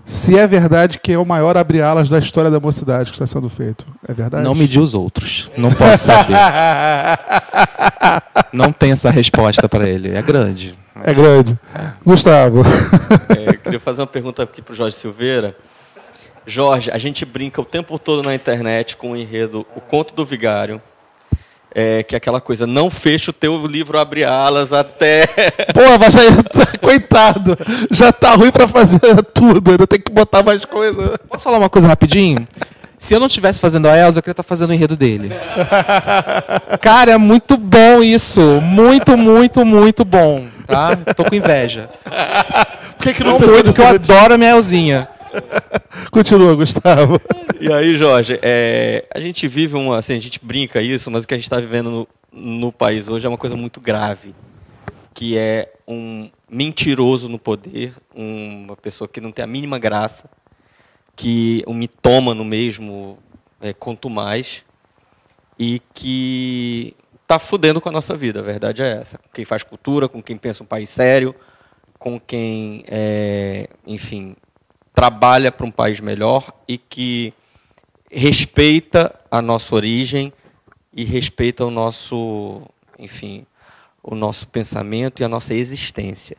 se 0.03 0.39
é 0.39 0.47
verdade 0.47 0.99
que 0.99 1.13
é 1.13 1.19
o 1.19 1.27
maior 1.27 1.55
abre-alas 1.59 2.09
da 2.09 2.19
história 2.19 2.51
da 2.51 2.59
mocidade 2.59 3.11
que 3.11 3.17
está 3.17 3.27
sendo 3.27 3.49
feito. 3.51 3.85
É 4.09 4.15
verdade? 4.15 4.43
Não 4.43 4.55
medir 4.55 4.81
os 4.81 4.95
outros. 4.95 5.51
Não 5.59 5.71
posso 5.71 6.05
saber. 6.07 6.35
Não 8.51 8.73
tem 8.73 8.93
essa 8.93 9.11
resposta 9.11 9.69
para 9.69 9.87
ele. 9.87 10.17
É 10.17 10.23
grande. 10.23 10.79
É 11.05 11.13
grande. 11.13 11.59
Gustavo. 12.05 12.63
É, 13.37 13.51
eu 13.55 13.59
queria 13.59 13.81
fazer 13.81 14.01
uma 14.01 14.07
pergunta 14.07 14.43
aqui 14.43 14.63
para 14.63 14.73
o 14.73 14.77
Jorge 14.77 14.97
Silveira. 14.97 15.55
Jorge, 16.47 16.91
a 16.91 16.97
gente 16.97 17.27
brinca 17.27 17.61
o 17.61 17.65
tempo 17.65 17.99
todo 17.99 18.23
na 18.23 18.35
internet 18.35 18.97
com 18.97 19.11
o 19.13 19.17
enredo 19.17 19.67
O 19.77 19.83
Conto 19.83 20.15
do 20.15 20.25
Vigário, 20.25 20.81
é, 21.75 22.03
que 22.03 22.15
é 22.15 22.19
aquela 22.19 22.41
coisa, 22.41 22.67
não 22.67 22.91
fecha 22.91 23.31
o 23.31 23.35
teu 23.35 23.67
livro 23.67 23.99
abre 23.99 24.25
alas 24.25 24.73
até... 24.73 25.27
Pô, 25.73 25.99
mas 25.99 26.17
aí, 26.17 26.29
coitado, 26.81 27.57
já 27.91 28.13
tá 28.13 28.35
ruim 28.35 28.51
para 28.51 28.67
fazer 28.67 29.01
tudo, 29.35 29.71
ainda 29.71 29.87
tem 29.87 30.01
que 30.01 30.11
botar 30.11 30.43
mais 30.43 30.65
coisa. 30.65 31.19
Posso 31.29 31.45
falar 31.45 31.59
uma 31.59 31.69
coisa 31.69 31.87
rapidinho? 31.89 32.47
Se 32.99 33.15
eu 33.15 33.21
não 33.21 33.29
estivesse 33.29 33.61
fazendo 33.61 33.87
a 33.87 33.97
Elsa, 33.97 34.19
eu 34.19 34.23
queria 34.23 34.33
estar 34.33 34.43
fazendo 34.43 34.71
o 34.71 34.75
enredo 34.75 34.97
dele. 34.97 35.31
Cara, 36.81 37.13
é 37.13 37.17
muito 37.17 37.57
bom 37.57 38.03
isso. 38.03 38.41
Muito, 38.61 39.17
muito, 39.17 39.65
muito 39.65 40.05
bom. 40.05 40.47
Tá? 40.67 40.97
Tô 41.15 41.25
com 41.25 41.35
inveja. 41.35 41.89
Por 42.97 43.05
que, 43.05 43.15
que 43.15 43.23
não 43.23 43.39
Não 43.39 43.49
muito, 43.49 43.67
porque 43.67 43.81
eu 43.81 43.87
adoro 43.87 44.35
a 44.35 44.39
minha 44.39 44.51
Elzinha. 44.51 45.09
Continua, 46.11 46.55
Gustavo. 46.55 47.21
E 47.61 47.73
aí, 47.73 47.95
Jorge, 47.97 48.39
é, 48.43 49.07
a 49.15 49.21
gente 49.21 49.47
vive 49.49 49.75
uma... 49.75 49.99
Assim, 49.99 50.15
a 50.15 50.21
gente 50.21 50.41
brinca 50.43 50.81
isso, 50.81 51.11
mas 51.11 51.25
o 51.25 51.29
que 51.29 51.35
a 51.35 51.37
gente 51.37 51.47
está 51.47 51.59
vivendo 51.59 51.91
no, 51.91 52.09
no 52.33 52.73
país 52.73 53.09
hoje 53.09 53.27
é 53.27 53.29
uma 53.29 53.39
coisa 53.39 53.57
muito 53.57 53.81
grave, 53.81 54.35
que 55.15 55.37
é 55.37 55.73
um 55.87 56.31
mentiroso 56.49 57.29
no 57.29 57.39
poder, 57.39 57.95
uma 58.15 58.77
pessoa 58.77 59.09
que 59.09 59.21
não 59.21 59.33
tem 59.33 59.45
a 59.45 59.49
mínima 59.49 59.79
graça, 59.79 60.31
que 61.17 61.65
um 61.67 61.75
mitômano 61.75 62.45
mesmo, 62.45 63.19
é, 63.61 63.73
quanto 63.73 64.09
mais, 64.09 64.63
e 65.59 65.83
que 65.93 66.95
está 67.23 67.39
fudendo 67.39 67.81
com 67.81 67.89
a 67.89 67.93
nossa 67.93 68.17
vida, 68.17 68.41
a 68.41 68.43
verdade 68.43 68.83
é 68.83 69.01
essa. 69.01 69.19
Com 69.19 69.29
quem 69.35 69.45
faz 69.45 69.63
cultura, 69.63 70.09
com 70.09 70.23
quem 70.23 70.37
pensa 70.37 70.63
um 70.63 70.67
país 70.67 70.89
sério, 70.89 71.35
com 71.99 72.19
quem, 72.19 72.85
é, 72.87 73.69
enfim, 73.87 74.37
trabalha 74.99 75.53
para 75.53 75.65
um 75.65 75.71
país 75.71 76.01
melhor 76.01 76.53
e 76.67 76.77
que 76.77 77.33
respeita 78.11 79.15
a 79.31 79.41
nossa 79.41 79.73
origem 79.73 80.33
e 80.93 81.05
respeita 81.05 81.65
o 81.65 81.71
nosso, 81.71 82.63
enfim, 82.99 83.47
o 84.03 84.17
nosso 84.17 84.49
pensamento 84.49 85.23
e 85.23 85.25
a 85.25 85.29
nossa 85.29 85.55
existência. 85.55 86.37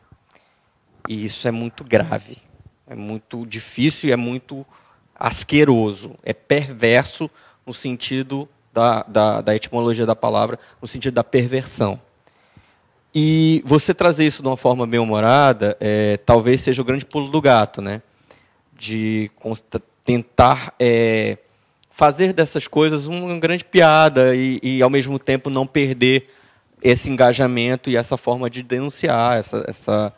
E 1.08 1.24
isso 1.24 1.48
é 1.48 1.50
muito 1.50 1.82
grave, 1.82 2.36
é 2.86 2.94
muito 2.94 3.46
difícil 3.46 4.10
e 4.10 4.12
é 4.12 4.16
muito 4.16 4.66
asqueroso, 5.18 6.14
é 6.22 6.34
perverso 6.34 7.30
no 7.64 7.72
sentido 7.72 8.46
da, 8.74 9.02
da, 9.04 9.40
da 9.40 9.56
etimologia 9.56 10.04
da 10.04 10.14
palavra, 10.14 10.58
no 10.82 10.86
sentido 10.86 11.14
da 11.14 11.24
perversão. 11.24 11.98
E 13.14 13.62
você 13.64 13.94
trazer 13.94 14.26
isso 14.26 14.42
de 14.42 14.48
uma 14.48 14.58
forma 14.58 14.86
bem 14.86 15.00
humorada, 15.00 15.78
é, 15.80 16.18
talvez 16.18 16.60
seja 16.60 16.82
o 16.82 16.84
grande 16.84 17.06
pulo 17.06 17.30
do 17.30 17.40
gato, 17.40 17.80
né? 17.80 18.02
De 18.80 19.30
tentar 20.04 20.74
é, 20.80 21.36
fazer 21.90 22.32
dessas 22.32 22.66
coisas 22.66 23.06
uma 23.06 23.38
grande 23.38 23.62
piada 23.62 24.34
e, 24.34 24.58
e, 24.62 24.82
ao 24.82 24.88
mesmo 24.88 25.18
tempo, 25.18 25.50
não 25.50 25.66
perder 25.66 26.30
esse 26.82 27.10
engajamento 27.10 27.90
e 27.90 27.96
essa 27.96 28.16
forma 28.16 28.48
de 28.48 28.62
denunciar 28.62 29.36
essa, 29.36 29.64
essa, 29.68 30.12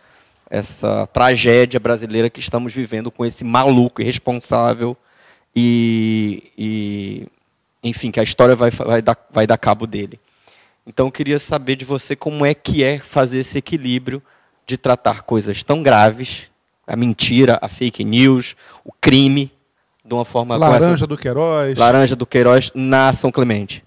essa 0.49 1.07
tragédia 1.09 1.81
brasileira 1.81 2.31
que 2.31 2.39
estamos 2.39 2.73
vivendo 2.73 3.11
com 3.11 3.27
esse 3.27 3.43
maluco 3.43 4.01
irresponsável 4.01 4.97
e, 5.55 6.53
e 6.57 7.27
enfim, 7.83 8.13
que 8.13 8.21
a 8.21 8.23
história 8.23 8.55
vai, 8.55 8.71
vai, 8.71 9.03
dar, 9.03 9.19
vai 9.29 9.45
dar 9.45 9.59
cabo 9.59 9.85
dele. 9.85 10.21
Então, 10.87 11.09
eu 11.09 11.13
queria 11.13 11.41
saber 11.41 11.75
de 11.75 11.85
você 11.85 12.15
como 12.15 12.47
é 12.47 12.55
que 12.55 12.85
é 12.85 13.01
fazer 13.01 13.41
esse 13.41 13.59
equilíbrio 13.59 14.23
de 14.65 14.77
tratar 14.77 15.23
coisas 15.23 15.65
tão 15.65 15.83
graves, 15.83 16.49
a 16.87 16.97
mentira, 16.97 17.59
a 17.61 17.68
fake 17.68 18.05
news, 18.05 18.57
o 18.85 18.93
crime, 18.93 19.53
de 20.05 20.14
uma 20.14 20.24
forma... 20.24 20.57
Laranja 20.57 21.07
do 21.07 21.16
Queiroz. 21.16 21.78
Laranja 21.78 22.16
do 22.16 22.26
Queiroz 22.26 22.70
na 22.74 23.12
São 23.12 23.30
Clemente. 23.30 23.85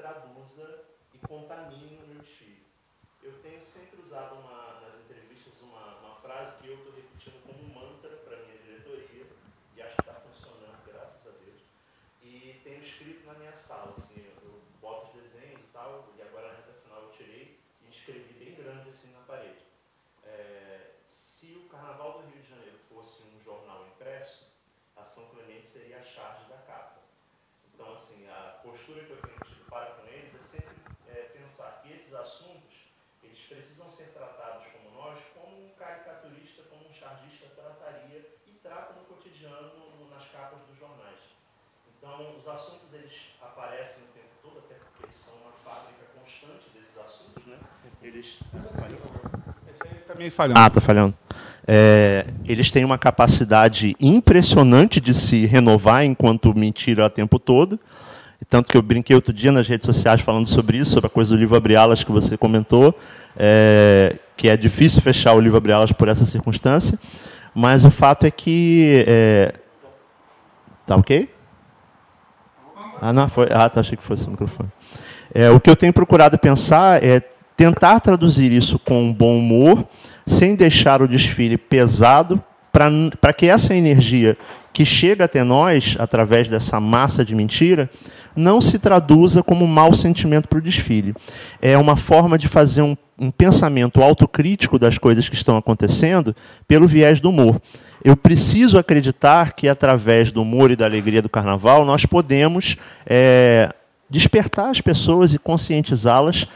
traduza 0.00 0.84
e 1.12 1.18
contamine 1.28 1.98
o 1.98 2.06
meu 2.08 2.20
desfile. 2.20 2.64
Eu 3.22 3.38
tenho 3.42 3.60
sempre 3.60 4.00
usado 4.00 4.34
uma, 4.36 4.80
nas 4.80 4.96
entrevistas 4.96 5.52
uma, 5.60 5.98
uma 5.98 6.14
frase 6.16 6.56
que 6.56 6.68
eu 6.68 6.74
estou 6.76 6.94
repetindo 6.94 7.42
como 7.44 7.62
um 7.62 7.74
mantra 7.74 8.16
para 8.24 8.36
a 8.36 8.40
minha 8.40 8.58
diretoria, 8.58 9.26
e 9.76 9.82
acho 9.82 9.94
que 9.94 10.02
está 10.02 10.14
funcionando, 10.14 10.82
graças 10.86 11.26
a 11.26 11.30
Deus. 11.44 11.60
E 12.22 12.60
tenho 12.64 12.82
escrito 12.82 13.26
na 13.26 13.34
minha 13.34 13.52
sala, 13.52 13.94
assim, 13.98 14.24
eu 14.42 14.60
boto 14.80 15.08
os 15.08 15.22
desenhos 15.22 15.60
e 15.60 15.68
tal, 15.72 16.08
e 16.16 16.22
agora 16.22 16.48
na 16.48 16.54
reta 16.54 16.72
final 16.82 17.02
eu 17.02 17.10
tirei 17.10 17.58
e 17.82 17.90
escrevi 17.90 18.32
bem 18.42 18.54
grande 18.54 18.88
assim 18.88 19.12
na 19.12 19.20
parede. 19.20 19.60
É, 20.24 20.92
se 21.06 21.52
o 21.56 21.68
Carnaval 21.68 22.22
do 22.22 22.30
Rio 22.30 22.42
de 22.42 22.48
Janeiro 22.48 22.78
fosse 22.88 23.22
um 23.22 23.44
jornal 23.44 23.86
impresso, 23.86 24.46
a 24.96 25.04
São 25.04 25.26
Clemente 25.26 25.68
seria 25.68 25.98
a 25.98 26.02
charge 26.02 26.48
da 26.48 26.56
capa. 26.56 27.00
Então, 27.74 27.92
assim, 27.92 28.26
a 28.28 28.60
postura 28.90 29.06
que 29.06 29.12
eu 29.12 29.22
tenho 29.22 29.38
tido 29.46 29.64
para 29.70 29.86
com 29.94 30.02
eles 30.10 30.34
é 30.34 30.42
sempre 30.42 30.74
é, 31.06 31.30
pensar 31.38 31.80
que 31.82 31.94
esses 31.94 32.12
assuntos 32.12 32.90
eles 33.22 33.38
precisam 33.46 33.86
ser 33.88 34.10
tratados 34.10 34.66
como 34.74 34.90
nós, 34.98 35.18
como 35.34 35.54
um 35.54 35.70
caricaturista, 35.78 36.66
como 36.66 36.90
um 36.90 36.94
chargista 36.94 37.46
trataria 37.54 38.26
e 38.46 38.52
trata 38.58 38.94
no 38.98 39.06
cotidiano 39.06 40.10
nas 40.10 40.26
capas 40.34 40.58
dos 40.66 40.74
jornais. 40.78 41.22
Então, 41.86 42.34
os 42.34 42.46
assuntos 42.48 42.90
eles 42.92 43.14
aparecem 43.40 44.02
o 44.02 44.10
tempo 44.10 44.34
todo, 44.42 44.58
até 44.66 44.74
porque 44.74 45.06
eles 45.06 45.18
são 45.22 45.34
uma 45.38 45.54
fábrica 45.62 46.10
constante 46.18 46.66
desses 46.74 46.98
assuntos, 46.98 47.46
né? 47.46 47.58
Eles 48.02 48.40
também 50.06 50.30
falhando. 50.30 50.58
Ah, 50.58 50.68
tá 50.68 50.80
falhando. 50.80 51.14
É, 51.66 52.26
eles 52.46 52.72
têm 52.72 52.84
uma 52.84 52.98
capacidade 52.98 53.94
impressionante 54.00 55.00
de 55.00 55.14
se 55.14 55.46
renovar 55.46 56.04
enquanto 56.04 56.52
mentira 56.56 57.06
o 57.06 57.10
tempo 57.10 57.38
todo. 57.38 57.78
Tanto 58.48 58.70
que 58.70 58.76
eu 58.76 58.82
brinquei 58.82 59.14
outro 59.14 59.32
dia 59.32 59.52
nas 59.52 59.68
redes 59.68 59.84
sociais 59.84 60.20
falando 60.20 60.48
sobre 60.48 60.78
isso, 60.78 60.92
sobre 60.92 61.06
a 61.06 61.10
coisa 61.10 61.34
do 61.34 61.38
livro 61.38 61.56
Abre 61.56 61.76
Alas 61.76 62.02
que 62.02 62.10
você 62.10 62.36
comentou, 62.36 62.94
é, 63.36 64.16
que 64.36 64.48
é 64.48 64.56
difícil 64.56 65.02
fechar 65.02 65.34
o 65.34 65.40
livro 65.40 65.58
Abre 65.58 65.72
Alas 65.72 65.92
por 65.92 66.08
essa 66.08 66.24
circunstância. 66.24 66.98
Mas 67.54 67.84
o 67.84 67.90
fato 67.90 68.24
é 68.24 68.30
que. 68.30 69.04
É... 69.06 69.54
Tá 70.86 70.96
ok? 70.96 71.28
Ah, 73.00 73.12
não, 73.12 73.28
foi. 73.28 73.48
Ah, 73.50 73.68
tá, 73.68 73.80
achei 73.80 73.96
que 73.96 74.02
fosse 74.02 74.26
o 74.26 74.30
microfone. 74.30 74.68
É, 75.32 75.50
o 75.50 75.60
que 75.60 75.70
eu 75.70 75.76
tenho 75.76 75.92
procurado 75.92 76.38
pensar 76.38 77.02
é 77.02 77.20
tentar 77.56 78.00
traduzir 78.00 78.52
isso 78.52 78.78
com 78.78 79.04
um 79.04 79.12
bom 79.12 79.38
humor, 79.38 79.86
sem 80.26 80.54
deixar 80.54 81.02
o 81.02 81.08
desfile 81.08 81.56
pesado, 81.56 82.42
para 82.72 83.32
que 83.32 83.46
essa 83.46 83.74
energia 83.74 84.36
que 84.80 84.86
chega 84.86 85.26
até 85.26 85.44
nós, 85.44 85.94
através 85.98 86.48
dessa 86.48 86.80
massa 86.80 87.22
de 87.22 87.34
mentira, 87.34 87.90
não 88.34 88.62
se 88.62 88.78
traduza 88.78 89.42
como 89.42 89.66
um 89.66 89.68
mau 89.68 89.94
sentimento 89.94 90.48
para 90.48 90.58
o 90.58 90.62
desfile. 90.62 91.14
É 91.60 91.76
uma 91.76 91.96
forma 91.96 92.38
de 92.38 92.48
fazer 92.48 92.80
um, 92.80 92.96
um 93.18 93.30
pensamento 93.30 94.02
autocrítico 94.02 94.78
das 94.78 94.96
coisas 94.96 95.28
que 95.28 95.34
estão 95.34 95.58
acontecendo 95.58 96.34
pelo 96.66 96.88
viés 96.88 97.20
do 97.20 97.28
humor. 97.28 97.60
Eu 98.02 98.16
preciso 98.16 98.78
acreditar 98.78 99.52
que, 99.52 99.68
através 99.68 100.32
do 100.32 100.40
humor 100.40 100.70
e 100.70 100.76
da 100.76 100.86
alegria 100.86 101.20
do 101.20 101.28
carnaval, 101.28 101.84
nós 101.84 102.06
podemos 102.06 102.74
é, 103.04 103.68
despertar 104.08 104.70
as 104.70 104.80
pessoas 104.80 105.34
e 105.34 105.38
conscientizá-las 105.38 106.46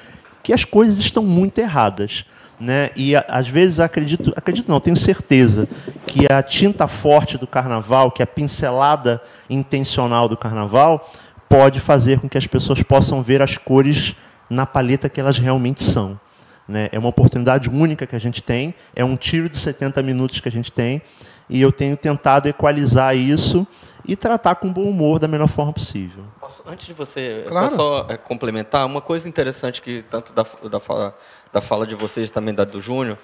que 0.42 0.54
as 0.54 0.64
coisas 0.64 0.98
estão 0.98 1.22
muito 1.22 1.58
erradas. 1.58 2.24
Né? 2.58 2.90
E 2.96 3.14
às 3.16 3.48
vezes 3.48 3.80
acredito, 3.80 4.32
acredito 4.36 4.68
não, 4.68 4.78
tenho 4.78 4.96
certeza 4.96 5.68
que 6.06 6.30
a 6.32 6.42
tinta 6.42 6.86
forte 6.86 7.36
do 7.36 7.46
carnaval, 7.46 8.10
que 8.10 8.22
a 8.22 8.26
pincelada 8.26 9.20
intencional 9.50 10.28
do 10.28 10.36
carnaval, 10.36 11.10
pode 11.48 11.80
fazer 11.80 12.20
com 12.20 12.28
que 12.28 12.38
as 12.38 12.46
pessoas 12.46 12.82
possam 12.82 13.22
ver 13.22 13.42
as 13.42 13.58
cores 13.58 14.14
na 14.48 14.64
paleta 14.66 15.08
que 15.08 15.20
elas 15.20 15.38
realmente 15.38 15.82
são. 15.82 16.18
Né? 16.66 16.88
É 16.92 16.98
uma 16.98 17.08
oportunidade 17.08 17.68
única 17.68 18.06
que 18.06 18.16
a 18.16 18.20
gente 18.20 18.42
tem, 18.42 18.74
é 18.94 19.04
um 19.04 19.16
tiro 19.16 19.48
de 19.48 19.56
70 19.56 20.02
minutos 20.02 20.40
que 20.40 20.48
a 20.48 20.52
gente 20.52 20.72
tem, 20.72 21.02
e 21.48 21.60
eu 21.60 21.70
tenho 21.70 21.96
tentado 21.96 22.48
equalizar 22.48 23.16
isso 23.16 23.66
e 24.06 24.16
tratar 24.16 24.56
com 24.56 24.72
bom 24.72 24.84
humor 24.84 25.18
da 25.18 25.28
melhor 25.28 25.48
forma 25.48 25.72
possível. 25.72 26.24
Posso, 26.40 26.62
antes 26.66 26.86
de 26.86 26.92
você 26.92 27.44
claro. 27.46 27.74
só 27.74 28.06
é, 28.08 28.16
complementar, 28.16 28.86
uma 28.86 29.00
coisa 29.00 29.28
interessante 29.28 29.80
que 29.80 30.02
tanto 30.10 30.32
da, 30.32 30.44
da, 30.70 30.80
fala, 30.80 31.16
da 31.54 31.60
fala 31.60 31.86
de 31.86 31.94
vocês 31.94 32.32
também 32.32 32.52
da 32.52 32.64
do 32.64 32.80
Júnior, 32.80 33.16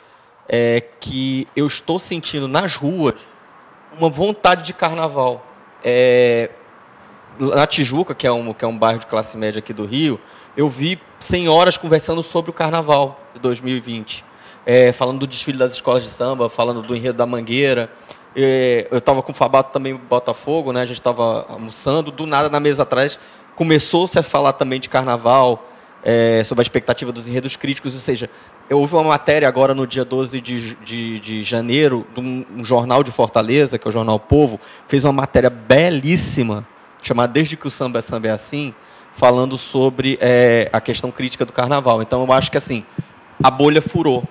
é 0.49 0.81
que 1.01 1.49
eu 1.57 1.67
estou 1.67 1.99
sentindo 1.99 2.47
nas 2.47 2.77
ruas 2.77 3.15
uma 3.99 4.09
vontade 4.09 4.63
de 4.63 4.73
carnaval. 4.73 5.45
É, 5.83 6.51
na 7.39 7.67
Tijuca, 7.67 8.15
que 8.15 8.27
é, 8.27 8.33
um, 8.33 8.55
que 8.55 8.65
é 8.65 8.69
um 8.69 8.79
bairro 8.79 9.01
de 9.01 9.07
classe 9.07 9.37
média 9.37 9.59
aqui 9.59 9.73
do 9.73 9.85
Rio, 9.85 10.21
eu 10.57 10.69
vi 10.69 11.01
senhoras 11.19 11.77
conversando 11.77 12.23
sobre 12.23 12.51
o 12.51 12.55
carnaval 12.55 13.21
de 13.35 13.41
2020. 13.41 14.25
É, 14.65 14.93
falando 14.93 15.19
do 15.19 15.27
desfile 15.27 15.59
das 15.59 15.73
escolas 15.73 16.05
de 16.05 16.09
samba, 16.09 16.49
falando 16.49 16.83
do 16.83 16.95
enredo 16.95 17.19
da 17.19 17.27
Mangueira. 17.27 17.91
É, 18.37 18.87
eu 18.93 18.99
estava 18.99 19.23
com 19.23 19.33
o 19.33 19.35
Fabato 19.35 19.73
também 19.73 19.97
Botafogo, 19.97 20.73
né? 20.73 20.83
a 20.83 20.87
gente 20.87 21.01
estava 21.01 21.47
almoçando, 21.49 22.13
do 22.13 22.27
nada 22.27 22.49
na 22.49 22.61
mesa 22.61 22.85
atrás 22.85 23.19
começou-se 23.61 24.19
a 24.19 24.23
falar 24.23 24.55
também 24.55 24.81
de 24.81 24.89
carnaval, 24.89 25.70
é, 26.03 26.43
sobre 26.45 26.63
a 26.63 26.65
expectativa 26.65 27.13
dos 27.13 27.29
enredos 27.29 27.57
críticos, 27.57 27.95
ou 27.95 28.01
seja, 28.01 28.31
houve 28.71 28.95
uma 28.95 29.05
matéria 29.05 29.47
agora 29.47 29.75
no 29.75 29.87
dia 29.87 30.05
12 30.05 30.41
de, 30.41 30.75
de, 30.77 31.21
de 31.21 31.43
janeiro, 31.43 32.07
de 32.15 32.21
um, 32.21 32.47
um 32.57 32.65
jornal 32.65 33.03
de 33.03 33.11
Fortaleza, 33.11 33.79
que 33.79 33.87
é 33.87 33.91
o 33.91 33.93
Jornal 33.93 34.19
Povo, 34.19 34.59
fez 34.89 35.05
uma 35.05 35.13
matéria 35.13 35.51
belíssima 35.51 36.67
chamada 37.03 37.33
Desde 37.33 37.57
que 37.57 37.67
o 37.67 37.71
Samba 37.71 37.99
é 37.99 38.03
Samba 38.03 38.29
é 38.29 38.31
Assim, 38.31 38.75
falando 39.15 39.57
sobre 39.57 40.19
é, 40.21 40.69
a 40.73 40.81
questão 40.81 41.11
crítica 41.11 41.45
do 41.45 41.53
carnaval. 41.53 42.03
Então 42.03 42.23
eu 42.25 42.33
acho 42.33 42.51
que 42.51 42.59
assim, 42.59 42.85
a 43.43 43.51
bolha 43.51 43.83
furou. 43.83 44.25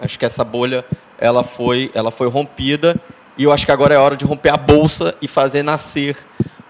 Acho 0.00 0.18
que 0.18 0.24
essa 0.24 0.42
bolha 0.42 0.84
ela 1.18 1.44
foi, 1.44 1.90
ela 1.94 2.10
foi 2.10 2.28
rompida 2.28 2.96
E 3.38 3.44
eu 3.44 3.52
acho 3.52 3.64
que 3.64 3.70
agora 3.70 3.94
é 3.94 3.98
hora 3.98 4.16
de 4.16 4.24
romper 4.24 4.52
a 4.52 4.56
bolsa 4.56 5.14
e 5.22 5.28
fazer 5.28 5.62
nascer 5.62 6.16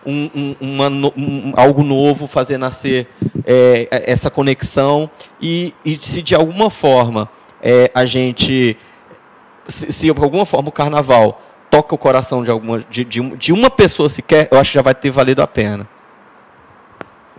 um, 0.06 0.30
um, 0.34 0.56
uma 0.60 0.88
um- 0.88 1.52
algo 1.56 1.82
novo, 1.82 2.26
fazer 2.26 2.58
nascer 2.58 3.08
é, 3.44 3.88
essa 3.90 4.30
conexão. 4.30 5.10
E, 5.40 5.74
e 5.84 5.96
se 5.98 6.22
de 6.22 6.34
alguma 6.34 6.70
forma 6.70 7.28
é, 7.62 7.90
a 7.94 8.04
gente. 8.04 8.76
Se, 9.68 9.92
se 9.92 10.12
de 10.12 10.20
alguma 10.20 10.44
forma 10.44 10.68
o 10.68 10.72
carnaval 10.72 11.40
toca 11.70 11.94
o 11.94 11.98
coração 11.98 12.42
de, 12.42 12.50
alguma, 12.50 12.80
de, 12.90 13.04
de, 13.04 13.20
de 13.36 13.52
uma 13.52 13.70
pessoa 13.70 14.08
sequer, 14.08 14.48
eu 14.50 14.58
acho 14.58 14.70
que 14.70 14.74
já 14.74 14.82
vai 14.82 14.94
ter 14.94 15.10
valido 15.10 15.40
a 15.40 15.46
pena. 15.46 15.88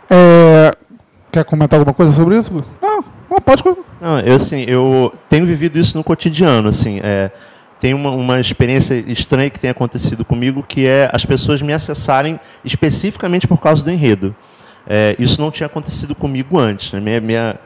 É, 0.10 0.72
Quer 1.32 1.44
comentar 1.46 1.80
alguma 1.80 1.94
coisa 1.96 2.14
sobre 2.14 2.38
isso? 2.38 2.54
Não, 2.82 3.04
pode. 3.42 3.64
Não, 4.00 4.20
eu 4.20 4.36
assim, 4.36 4.64
eu 4.68 5.12
tenho 5.28 5.46
vivido 5.48 5.78
isso 5.80 5.98
no 5.98 6.04
cotidiano, 6.04 6.70
assim, 6.70 7.00
é, 7.04 7.32
tem 7.84 7.94
uma, 7.94 8.12
uma 8.12 8.40
experiência 8.40 8.94
estranha 9.08 9.50
que 9.50 9.60
tem 9.60 9.70
acontecido 9.70 10.24
comigo, 10.24 10.64
que 10.64 10.88
é 10.88 11.10
as 11.12 11.26
pessoas 11.26 11.62
me 11.62 11.74
acessarem 11.74 12.40
especificamente 12.64 13.46
por 13.46 13.60
causa 13.60 13.84
do 13.84 13.92
enredo. 13.92 14.34
É, 14.88 15.18
isso 15.20 15.42
não 15.42 15.52
tinha 15.52 15.68
acontecido 15.68 16.16
comigo 16.16 16.58
antes. 16.58 16.94
Né? 16.94 17.02
Minha, 17.02 17.20
minha 17.20 17.60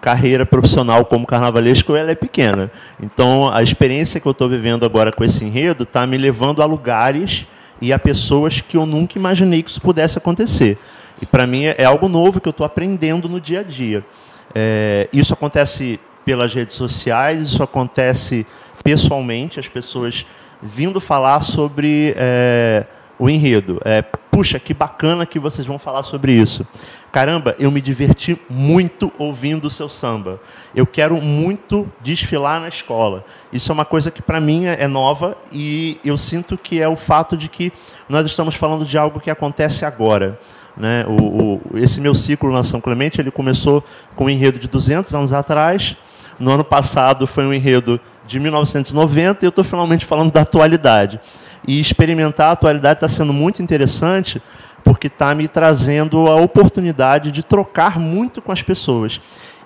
carreira 0.00 0.46
profissional 0.46 1.04
como 1.04 1.26
carnavalesco 1.26 1.96
ela 1.96 2.12
é 2.12 2.14
pequena. 2.14 2.70
Então, 3.02 3.52
a 3.52 3.60
experiência 3.60 4.20
que 4.20 4.26
eu 4.28 4.30
estou 4.30 4.48
vivendo 4.48 4.86
agora 4.86 5.10
com 5.10 5.24
esse 5.24 5.44
enredo 5.44 5.82
está 5.82 6.06
me 6.06 6.16
levando 6.16 6.62
a 6.62 6.64
lugares 6.64 7.44
e 7.80 7.92
a 7.92 7.98
pessoas 7.98 8.60
que 8.60 8.76
eu 8.76 8.86
nunca 8.86 9.18
imaginei 9.18 9.64
que 9.64 9.70
isso 9.70 9.82
pudesse 9.82 10.16
acontecer. 10.16 10.78
E 11.20 11.26
para 11.26 11.44
mim 11.44 11.64
é 11.64 11.84
algo 11.84 12.08
novo 12.08 12.40
que 12.40 12.46
eu 12.46 12.50
estou 12.50 12.64
aprendendo 12.64 13.28
no 13.28 13.40
dia 13.40 13.60
a 13.60 13.64
dia. 13.64 14.06
É, 14.54 15.08
isso 15.12 15.34
acontece 15.34 15.98
pelas 16.24 16.52
redes 16.52 16.74
sociais, 16.74 17.40
isso 17.40 17.62
acontece 17.62 18.44
pessoalmente, 18.86 19.58
as 19.58 19.66
pessoas 19.68 20.24
vindo 20.62 21.00
falar 21.00 21.42
sobre 21.42 22.14
é, 22.16 22.86
o 23.18 23.28
enredo. 23.28 23.80
É, 23.84 24.02
Puxa, 24.30 24.60
que 24.60 24.74
bacana 24.74 25.24
que 25.24 25.38
vocês 25.38 25.66
vão 25.66 25.78
falar 25.78 26.02
sobre 26.02 26.30
isso. 26.30 26.66
Caramba, 27.10 27.56
eu 27.58 27.70
me 27.70 27.80
diverti 27.80 28.38
muito 28.50 29.10
ouvindo 29.18 29.64
o 29.64 29.70
seu 29.70 29.88
samba. 29.88 30.38
Eu 30.74 30.86
quero 30.86 31.20
muito 31.22 31.90
desfilar 32.02 32.60
na 32.60 32.68
escola. 32.68 33.24
Isso 33.50 33.72
é 33.72 33.74
uma 33.74 33.86
coisa 33.86 34.10
que 34.10 34.20
para 34.20 34.38
mim 34.38 34.66
é 34.66 34.86
nova 34.86 35.38
e 35.50 35.98
eu 36.04 36.18
sinto 36.18 36.58
que 36.58 36.82
é 36.82 36.86
o 36.86 36.96
fato 36.96 37.34
de 37.34 37.48
que 37.48 37.72
nós 38.10 38.26
estamos 38.26 38.54
falando 38.54 38.84
de 38.84 38.98
algo 38.98 39.18
que 39.20 39.30
acontece 39.30 39.86
agora. 39.86 40.38
Né? 40.76 41.06
O, 41.08 41.62
o- 41.72 41.78
esse 41.78 41.98
meu 41.98 42.14
ciclo 42.14 42.52
na 42.52 42.62
São 42.62 42.78
Clemente 42.78 43.18
ele 43.18 43.30
começou 43.30 43.82
com 44.14 44.26
um 44.26 44.30
enredo 44.30 44.58
de 44.58 44.68
200 44.68 45.14
anos 45.14 45.32
atrás. 45.32 45.96
No 46.38 46.52
ano 46.52 46.64
passado 46.64 47.26
foi 47.26 47.46
um 47.46 47.54
enredo 47.54 47.98
de 48.26 48.40
1990 48.40 49.44
e 49.44 49.46
eu 49.46 49.50
estou 49.50 49.64
finalmente 49.64 50.04
falando 50.04 50.32
da 50.32 50.42
atualidade. 50.42 51.20
E 51.66 51.80
experimentar 51.80 52.48
a 52.48 52.52
atualidade 52.52 52.98
está 52.98 53.08
sendo 53.08 53.32
muito 53.32 53.62
interessante 53.62 54.42
porque 54.84 55.08
está 55.08 55.34
me 55.34 55.48
trazendo 55.48 56.28
a 56.28 56.36
oportunidade 56.36 57.32
de 57.32 57.42
trocar 57.42 57.98
muito 57.98 58.40
com 58.40 58.52
as 58.52 58.62
pessoas. 58.62 59.20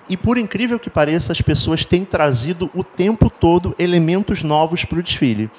E 0.09 0.17
por 0.17 0.37
incrível 0.37 0.79
que 0.79 0.89
pareça, 0.89 1.31
as 1.31 1.41
pessoas 1.41 1.85
têm 1.85 2.03
trazido 2.03 2.69
o 2.73 2.83
tempo 2.83 3.29
todo 3.29 3.75
elementos 3.77 4.43
novos 4.43 4.83
para 4.83 4.99
o 4.99 5.03
desfile. 5.03 5.49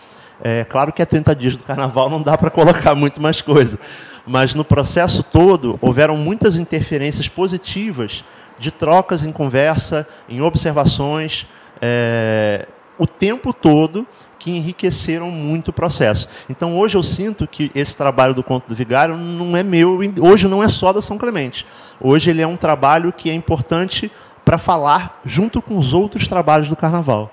É 0.43 0.65
claro 0.65 0.93
que 0.93 1.01
é 1.01 1.07
30 1.07 1.37
dias 1.37 1.57
do 1.57 1.63
carnaval, 1.63 2.11
não 2.11 2.21
dá 2.21 2.37
para 2.37 2.51
colocar 2.51 2.95
muito 2.97 3.23
mais 3.23 3.41
coisa. 3.41 3.79
Mas 4.27 4.55
no 4.55 4.65
processo 4.65 5.23
todo, 5.23 5.79
houveram 5.81 6.17
muitas 6.17 6.57
interferências 6.57 7.29
positivas 7.29 8.25
de 8.59 8.73
trocas 8.73 9.25
em 9.25 9.33
conversa, 9.33 10.07
em 10.29 10.41
observações, 10.41 11.47
é, 11.81 12.67
o 13.03 13.07
tempo 13.07 13.53
todo 13.53 14.07
que 14.39 14.51
enriqueceram 14.51 15.29
muito 15.31 15.69
o 15.69 15.73
processo. 15.73 16.29
Então 16.49 16.77
hoje 16.77 16.97
eu 16.97 17.03
sinto 17.03 17.49
que 17.49 17.71
esse 17.75 17.97
trabalho 17.97 18.33
do 18.33 18.43
Conto 18.43 18.69
do 18.69 18.75
Vigário 18.75 19.17
não 19.17 19.57
é 19.57 19.63
meu, 19.65 19.99
hoje 20.21 20.47
não 20.47 20.63
é 20.63 20.69
só 20.69 20.93
da 20.93 21.03
São 21.03 21.19
Clemente. 21.19 21.67
Hoje 22.01 22.31
ele 22.31 22.43
é 22.43 22.47
um 22.47 22.57
trabalho 22.57 23.13
que 23.13 23.29
é 23.29 23.35
importante 23.35 24.11
para 24.45 24.57
falar 24.57 25.21
junto 25.25 25.61
com 25.61 25.77
os 25.77 25.93
outros 25.93 26.29
trabalhos 26.29 26.69
do 26.69 26.77
Carnaval. 26.77 27.31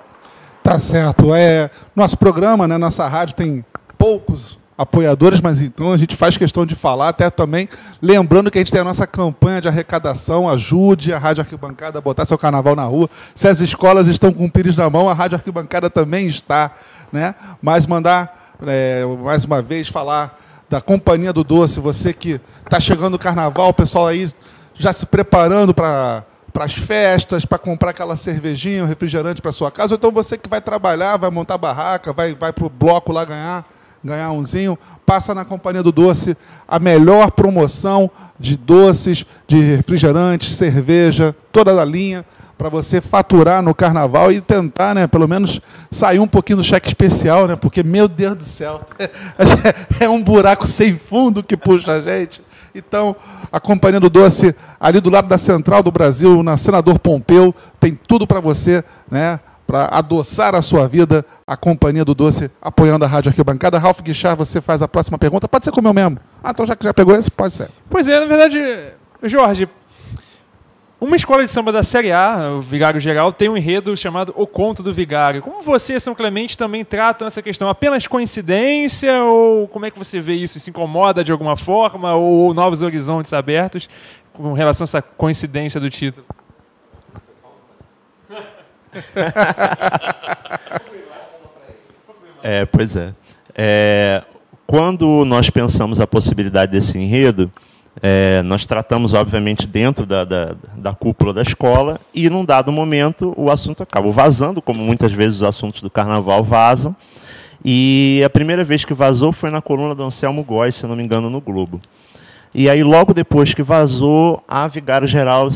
Tá 0.63 0.77
certo. 0.77 1.33
É, 1.33 1.69
nosso 1.95 2.17
programa, 2.17 2.67
né, 2.67 2.77
nossa 2.77 3.07
rádio 3.07 3.35
tem 3.35 3.63
poucos 3.97 4.58
apoiadores, 4.79 5.41
mas 5.41 5.61
então 5.61 5.91
a 5.91 5.97
gente 5.97 6.15
faz 6.15 6.37
questão 6.37 6.65
de 6.65 6.73
falar, 6.73 7.09
até 7.09 7.29
também 7.29 7.67
lembrando 8.01 8.49
que 8.49 8.57
a 8.57 8.61
gente 8.61 8.71
tem 8.71 8.79
a 8.79 8.83
nossa 8.85 9.05
campanha 9.05 9.59
de 9.59 9.67
arrecadação, 9.67 10.47
ajude 10.47 11.11
a 11.11 11.19
Rádio 11.19 11.41
Arquibancada 11.41 11.99
a 11.99 12.01
botar 12.01 12.23
seu 12.23 12.37
carnaval 12.37 12.77
na 12.77 12.85
rua. 12.85 13.09
Se 13.35 13.49
as 13.49 13.59
escolas 13.59 14.07
estão 14.07 14.31
com 14.31 14.45
o 14.45 14.49
pires 14.49 14.77
na 14.77 14.89
mão, 14.89 15.09
a 15.09 15.13
Rádio 15.13 15.35
Arquibancada 15.35 15.89
também 15.89 16.29
está, 16.29 16.71
né? 17.11 17.35
Mas 17.61 17.85
mandar 17.85 18.53
é, 18.65 19.03
mais 19.21 19.43
uma 19.43 19.61
vez 19.61 19.89
falar 19.89 20.39
da 20.69 20.79
Companhia 20.79 21.33
do 21.33 21.43
Doce, 21.43 21.81
você 21.81 22.13
que 22.13 22.39
está 22.63 22.79
chegando 22.79 23.15
o 23.15 23.19
carnaval, 23.19 23.69
o 23.69 23.73
pessoal 23.73 24.07
aí 24.07 24.31
já 24.75 24.93
se 24.93 25.05
preparando 25.05 25.73
para 25.73 26.23
para 26.53 26.65
as 26.65 26.73
festas, 26.73 27.45
para 27.45 27.59
comprar 27.59 27.91
aquela 27.91 28.15
cervejinha, 28.15 28.83
um 28.83 28.87
refrigerante 28.87 29.39
para 29.39 29.51
sua 29.51 29.69
casa, 29.69 29.93
ou 29.93 29.97
então 29.97 30.09
você 30.09 30.35
que 30.35 30.49
vai 30.49 30.59
trabalhar, 30.59 31.15
vai 31.15 31.29
montar 31.29 31.59
barraca, 31.59 32.11
vai, 32.11 32.33
vai 32.33 32.51
para 32.51 32.65
o 32.65 32.69
bloco 32.69 33.11
lá 33.11 33.23
ganhar, 33.23 33.65
ganhar 34.03 34.31
umzinho, 34.31 34.77
passa 35.05 35.33
na 35.35 35.43
Companhia 35.43 35.83
do 35.83 35.91
Doce, 35.91 36.37
a 36.67 36.79
melhor 36.79 37.31
promoção 37.31 38.09
de 38.39 38.55
doces, 38.57 39.25
de 39.47 39.59
refrigerantes, 39.59 40.55
cerveja, 40.55 41.35
toda 41.51 41.79
a 41.79 41.85
linha, 41.85 42.25
para 42.57 42.69
você 42.69 42.99
faturar 42.99 43.61
no 43.61 43.73
carnaval 43.73 44.31
e 44.31 44.41
tentar, 44.41 44.93
né, 44.93 45.07
pelo 45.07 45.27
menos 45.27 45.61
sair 45.89 46.19
um 46.19 46.27
pouquinho 46.27 46.57
do 46.57 46.63
cheque 46.63 46.87
especial, 46.87 47.47
né, 47.47 47.55
porque, 47.55 47.83
meu 47.83 48.07
Deus 48.07 48.35
do 48.35 48.43
céu, 48.43 48.81
é 49.99 50.09
um 50.09 50.21
buraco 50.21 50.67
sem 50.67 50.97
fundo 50.97 51.41
que 51.41 51.55
puxa 51.55 51.93
a 51.93 52.01
gente. 52.01 52.41
Então, 52.75 53.15
a 53.51 53.59
Companhia 53.59 53.99
do 53.99 54.09
Doce, 54.09 54.53
ali 54.79 54.99
do 54.99 55.09
lado 55.09 55.27
da 55.27 55.37
Central 55.37 55.81
do 55.81 55.91
Brasil, 55.91 56.43
na 56.43 56.57
Senador 56.57 56.99
Pompeu, 56.99 57.55
tem 57.79 57.97
tudo 58.07 58.27
para 58.27 58.39
você, 58.39 58.83
né? 59.09 59.39
Para 59.69 59.85
adoçar 59.91 60.55
a 60.55 60.63
sua 60.63 60.87
vida, 60.87 61.23
a 61.45 61.55
Companhia 61.55 62.03
do 62.03 62.15
Doce 62.15 62.49
apoiando 62.59 63.05
a 63.05 63.07
Rádio 63.07 63.29
Arquibancada. 63.29 63.77
Ralf 63.77 64.01
Guichard, 64.01 64.35
você 64.35 64.59
faz 64.59 64.81
a 64.81 64.87
próxima 64.87 65.15
pergunta. 65.15 65.47
Pode 65.47 65.63
ser 65.63 65.69
com 65.69 65.79
o 65.79 65.83
meu 65.83 65.93
mesmo. 65.93 66.17
Ah, 66.43 66.49
então 66.49 66.65
já 66.65 66.75
que 66.75 66.83
já 66.83 66.91
pegou 66.91 67.15
esse, 67.15 67.29
pode 67.29 67.53
ser. 67.53 67.69
Pois 67.87 68.07
é, 68.07 68.19
na 68.19 68.25
verdade, 68.25 68.59
Jorge, 69.21 69.69
uma 70.99 71.15
escola 71.15 71.45
de 71.45 71.51
samba 71.51 71.71
da 71.71 71.83
Série 71.83 72.11
A, 72.11 72.53
o 72.57 72.61
Vigário 72.61 72.99
Geral, 72.99 73.31
tem 73.31 73.47
um 73.47 73.55
enredo 73.55 73.95
chamado 73.95 74.33
O 74.35 74.47
Conto 74.47 74.81
do 74.81 74.91
Vigário. 74.91 75.43
Como 75.43 75.61
você, 75.61 75.99
São 75.99 76.15
Clemente, 76.15 76.57
também 76.57 76.83
tratam 76.83 77.27
essa 77.27 77.43
questão? 77.43 77.69
Apenas 77.69 78.07
coincidência 78.07 79.23
ou 79.23 79.67
como 79.67 79.85
é 79.85 79.91
que 79.91 79.99
você 79.99 80.19
vê 80.19 80.33
isso? 80.33 80.59
Se 80.59 80.71
incomoda 80.71 81.23
de 81.23 81.31
alguma 81.31 81.55
forma 81.55 82.15
ou 82.15 82.55
novos 82.55 82.81
horizontes 82.81 83.33
abertos 83.33 83.87
com 84.33 84.51
relação 84.53 84.83
a 84.83 84.85
essa 84.85 85.01
coincidência 85.03 85.79
do 85.79 85.91
título? 85.91 86.25
É, 92.41 92.65
pois 92.65 92.95
é. 92.95 93.13
É, 93.53 94.23
Quando 94.65 95.25
nós 95.25 95.49
pensamos 95.49 95.99
a 95.99 96.07
possibilidade 96.07 96.71
desse 96.71 96.97
enredo, 96.97 97.51
é, 98.01 98.41
nós 98.43 98.65
tratamos, 98.65 99.13
obviamente, 99.13 99.67
dentro 99.67 100.05
da, 100.05 100.23
da, 100.23 100.55
da 100.77 100.93
cúpula 100.93 101.33
da 101.33 101.41
escola 101.41 101.99
e, 102.13 102.29
num 102.29 102.45
dado 102.45 102.71
momento, 102.71 103.33
o 103.35 103.49
assunto 103.51 103.83
acaba 103.83 104.09
vazando, 104.11 104.61
como 104.61 104.81
muitas 104.81 105.11
vezes 105.11 105.37
os 105.37 105.43
assuntos 105.43 105.81
do 105.81 105.89
carnaval 105.89 106.43
vazam. 106.43 106.95
E 107.63 108.21
a 108.25 108.29
primeira 108.29 108.63
vez 108.63 108.85
que 108.85 108.93
vazou 108.93 109.33
foi 109.33 109.49
na 109.49 109.61
coluna 109.61 109.93
do 109.93 110.03
Anselmo 110.03 110.43
Góes, 110.43 110.75
se 110.75 110.87
não 110.87 110.95
me 110.95 111.03
engano, 111.03 111.29
no 111.29 111.41
Globo. 111.41 111.81
E 112.53 112.67
aí, 112.67 112.83
logo 112.83 113.13
depois 113.13 113.53
que 113.53 113.61
vazou, 113.61 114.43
a 114.47 114.67
Vigário 114.67 115.07
Geral 115.07 115.49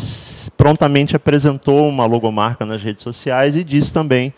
prontamente 0.56 1.16
apresentou 1.16 1.89
uma 1.89 2.06
logomarca 2.06 2.66
nas 2.66 2.84
redes 2.84 3.04
sociais 3.04 3.56
e 3.56 3.64
disse 3.64 3.91
também 3.91 4.34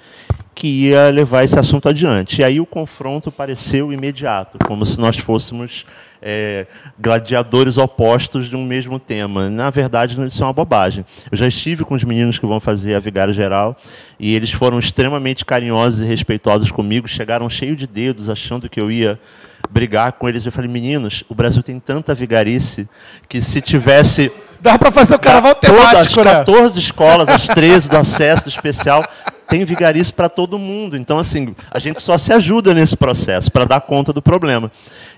que 0.55 0.87
ia 0.87 1.09
levar 1.09 1.43
esse 1.43 1.59
assunto 1.59 1.89
adiante. 1.89 2.39
E 2.39 2.43
aí 2.43 2.61
o 2.61 2.65
confronto 2.65 3.29
pareceu 3.29 3.91
imediato, 3.91 4.57
como 4.65 4.85
se 4.85 4.97
nós 4.97 5.17
fôssemos 5.17 5.85
é, 6.21 6.65
gladiadores 6.97 7.77
opostos 7.77 8.47
de 8.49 8.55
um 8.55 8.63
mesmo 8.63 8.97
tema. 8.97 9.49
Na 9.49 9.69
verdade, 9.69 10.17
isso 10.25 10.41
é 10.41 10.45
uma 10.45 10.53
bobagem. 10.53 11.05
Eu 11.29 11.37
já 11.37 11.45
estive 11.45 11.83
com 11.83 11.93
os 11.93 12.05
meninos 12.05 12.39
que 12.39 12.45
vão 12.45 12.61
fazer 12.61 12.95
a 12.95 12.99
Vigário 12.99 13.33
Geral 13.33 13.75
e 14.17 14.33
eles 14.33 14.51
foram 14.51 14.79
extremamente 14.79 15.43
carinhosos 15.43 16.01
e 16.01 16.05
respeitosos 16.05 16.71
comigo, 16.71 17.05
chegaram 17.05 17.49
cheio 17.49 17.75
de 17.75 17.85
dedos, 17.85 18.29
achando 18.29 18.69
que 18.69 18.79
eu 18.79 18.89
ia 18.89 19.19
brigar 19.69 20.13
com 20.13 20.27
eles. 20.29 20.45
Eu 20.45 20.51
falei, 20.51 20.69
meninos, 20.69 21.23
o 21.29 21.35
Brasil 21.35 21.61
tem 21.63 21.79
tanta 21.79 22.13
vigarice 22.13 22.87
que 23.27 23.41
se 23.41 23.61
tivesse 23.61 24.31
Dá 24.61 24.79
para 24.79 24.91
fazer 24.91 25.15
o 25.15 25.19
carnaval 25.19 25.53
todas 25.55 25.79
as 25.79 25.89
temático, 25.91 26.23
né? 26.23 26.33
14 26.35 26.79
escolas, 26.79 27.29
as 27.29 27.45
13 27.53 27.87
do 27.89 27.97
acesso 27.97 28.43
do 28.45 28.49
especial, 28.49 29.05
tem 29.47 29.63
vigarice 29.63 30.11
para 30.11 30.27
todo 30.27 30.57
mundo. 30.57 30.97
Então, 30.97 31.19
assim, 31.19 31.53
a 31.69 31.77
gente 31.77 32.01
só 32.01 32.17
se 32.17 32.33
ajuda 32.33 32.73
nesse 32.73 32.95
processo 32.95 33.51
para 33.51 33.65
dar 33.65 33.81
conta 33.81 34.11
do 34.11 34.21
problema. 34.23 34.71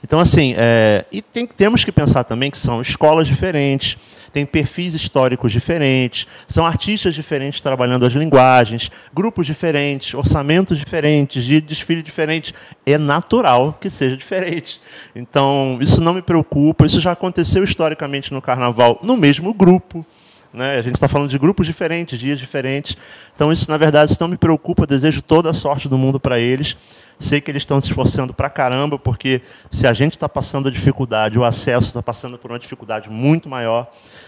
Então, 0.04 0.20
assim, 0.20 0.54
é, 0.58 1.06
e 1.12 1.22
tem- 1.22 1.48
temos 1.48 1.86
que 1.86 1.92
pensar 1.94 2.26
também 2.26 2.52
que 2.52 2.58
são 2.58 2.82
escolas 2.82 3.26
diferentes, 3.28 3.96
tem 4.38 4.46
perfis 4.46 4.94
históricos 4.94 5.52
diferentes, 5.52 6.28
são 6.48 6.64
artistas 6.64 7.16
diferentes 7.16 7.60
trabalhando 7.60 8.06
as 8.06 8.14
linguagens, 8.14 8.92
grupos 9.12 9.48
diferentes, 9.48 10.14
orçamentos 10.14 10.78
diferentes, 10.78 11.44
de 11.44 11.60
desfile 11.60 12.04
diferente. 12.04 12.54
É 12.86 13.00
natural 13.00 13.76
que 13.82 13.90
seja 13.90 14.16
diferente. 14.16 14.80
Então, 15.16 15.80
isso 15.82 16.00
não 16.02 16.14
me 16.14 16.22
preocupa. 16.22 16.86
Isso 16.86 17.00
já 17.00 17.14
aconteceu 17.14 17.64
historicamente 17.64 18.32
no 18.32 18.40
carnaval, 18.40 19.00
no 19.02 19.18
mesmo 19.18 19.52
grupo. 19.56 20.06
Né? 20.54 20.78
A 20.78 20.82
gente 20.84 20.94
está 20.94 21.08
falando 21.08 21.32
de 21.32 21.40
grupos 21.40 21.66
diferentes, 21.66 22.20
dias 22.20 22.38
diferentes. 22.38 22.96
Então, 23.36 23.52
isso, 23.52 23.72
na 23.72 23.78
verdade, 23.78 24.12
isso 24.12 24.22
não 24.22 24.28
me 24.28 24.38
preocupa. 24.38 24.86
Desejo 24.86 25.24
toda 25.24 25.50
a 25.50 25.54
sorte 25.54 25.90
do 25.90 25.98
mundo 25.98 26.20
para 26.20 26.40
eles. 26.40 26.78
Sei 27.20 27.42
que 27.42 27.50
eles 27.50 27.64
estão 27.64 27.82
se 27.82 27.88
esforçando 27.88 28.34
para 28.34 28.50
caramba, 28.50 29.00
porque 29.00 29.42
se 29.72 29.88
a 29.88 29.94
gente 29.94 30.12
está 30.14 30.30
passando 30.30 30.68
a 30.68 30.72
dificuldade, 30.72 31.38
o 31.40 31.44
acesso 31.44 31.88
está 31.88 32.04
passando 32.04 32.38
por 32.38 32.52
uma 32.52 32.60
dificuldade 32.60 33.10
muito 33.10 33.50
maior. 33.50 33.88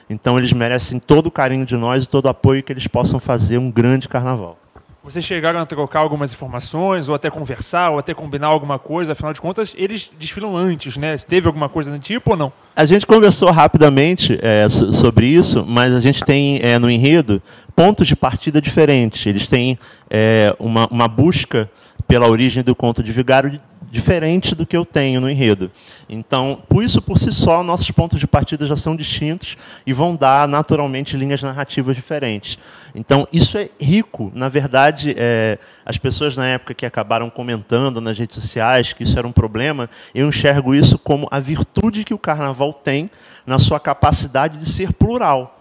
Então, 0.10 0.38
eles 0.40 0.52
merecem 0.54 1.00
todo 1.00 1.28
o 1.28 1.32
carinho 1.32 1.66
de 1.66 1.76
nós 1.76 2.04
e 2.04 2.10
todo 2.10 2.26
o 2.26 2.30
apoio 2.30 2.64
que 2.64 2.74
eles 2.74 2.88
possam 2.88 3.20
fazer 3.20 3.60
um 3.60 3.70
grande 3.70 4.08
carnaval. 4.08 4.58
Vocês 5.02 5.24
chegaram 5.24 5.60
a 5.60 5.66
trocar 5.66 6.00
algumas 6.02 6.34
informações, 6.34 7.08
ou 7.08 7.16
até 7.16 7.30
conversar, 7.30 7.90
ou 7.92 8.00
até 8.00 8.14
combinar 8.14 8.48
alguma 8.48 8.78
coisa, 8.78 9.14
afinal 9.14 9.34
de 9.34 9.40
contas, 9.40 9.74
eles 9.78 10.10
desfilam 10.20 10.56
antes, 10.58 10.98
né? 10.98 11.18
Teve 11.18 11.48
alguma 11.48 11.70
coisa 11.70 11.90
do 11.90 11.98
tipo 11.98 12.32
ou 12.32 12.38
não? 12.38 12.52
A 12.76 12.86
gente 12.86 13.08
conversou 13.08 13.50
rapidamente 13.50 14.38
é, 14.42 14.68
so- 14.68 14.92
sobre 14.92 15.26
isso, 15.26 15.66
mas 15.66 15.96
a 15.96 16.02
gente 16.02 16.24
tem 16.24 16.60
é, 16.62 16.78
no 16.78 16.90
enredo 16.92 17.42
pontos 17.76 18.08
de 18.08 18.16
partida 18.16 18.62
diferentes. 18.62 19.26
Eles 19.26 19.48
têm 19.48 19.80
é, 20.10 20.54
uma, 20.60 20.86
uma 20.92 21.08
busca 21.08 21.70
pela 22.10 22.28
origem 22.28 22.64
do 22.64 22.76
conto 22.76 23.04
de 23.04 23.12
Vigário 23.12 23.62
diferente 23.92 24.56
do 24.56 24.66
que 24.66 24.76
eu 24.76 24.84
tenho 24.84 25.22
no 25.22 25.30
enredo. 25.30 25.72
Então, 26.10 26.60
por 26.68 26.84
isso 26.84 27.04
por 27.04 27.20
si 27.20 27.32
só, 27.32 27.62
nossos 27.62 27.92
pontos 27.92 28.20
de 28.20 28.26
partida 28.26 28.66
já 28.66 28.76
são 28.76 28.96
distintos 28.96 29.56
e 29.86 29.94
vão 29.94 30.16
dar 30.16 30.48
naturalmente 30.48 31.16
linhas 31.16 31.44
narrativas 31.44 31.96
diferentes. 31.96 32.58
Então, 32.96 33.28
isso 33.32 33.60
é 33.60 33.70
rico. 33.80 34.32
Na 34.34 34.50
verdade, 34.50 35.14
é, 35.16 35.60
as 35.86 36.00
pessoas 36.00 36.36
na 36.36 36.48
época 36.48 36.74
que 36.74 36.86
acabaram 36.86 37.30
comentando 37.30 38.02
nas 38.02 38.18
redes 38.18 38.36
sociais 38.36 38.92
que 38.92 39.04
isso 39.04 39.18
era 39.18 39.28
um 39.28 39.32
problema, 39.32 39.88
eu 40.14 40.28
enxergo 40.28 40.74
isso 40.74 40.98
como 40.98 41.28
a 41.30 41.40
virtude 41.40 42.04
que 42.04 42.14
o 42.14 42.20
carnaval 42.20 42.74
tem 42.74 43.08
na 43.46 43.60
sua 43.60 43.80
capacidade 43.80 44.58
de 44.58 44.68
ser 44.68 44.94
plural. 44.94 45.59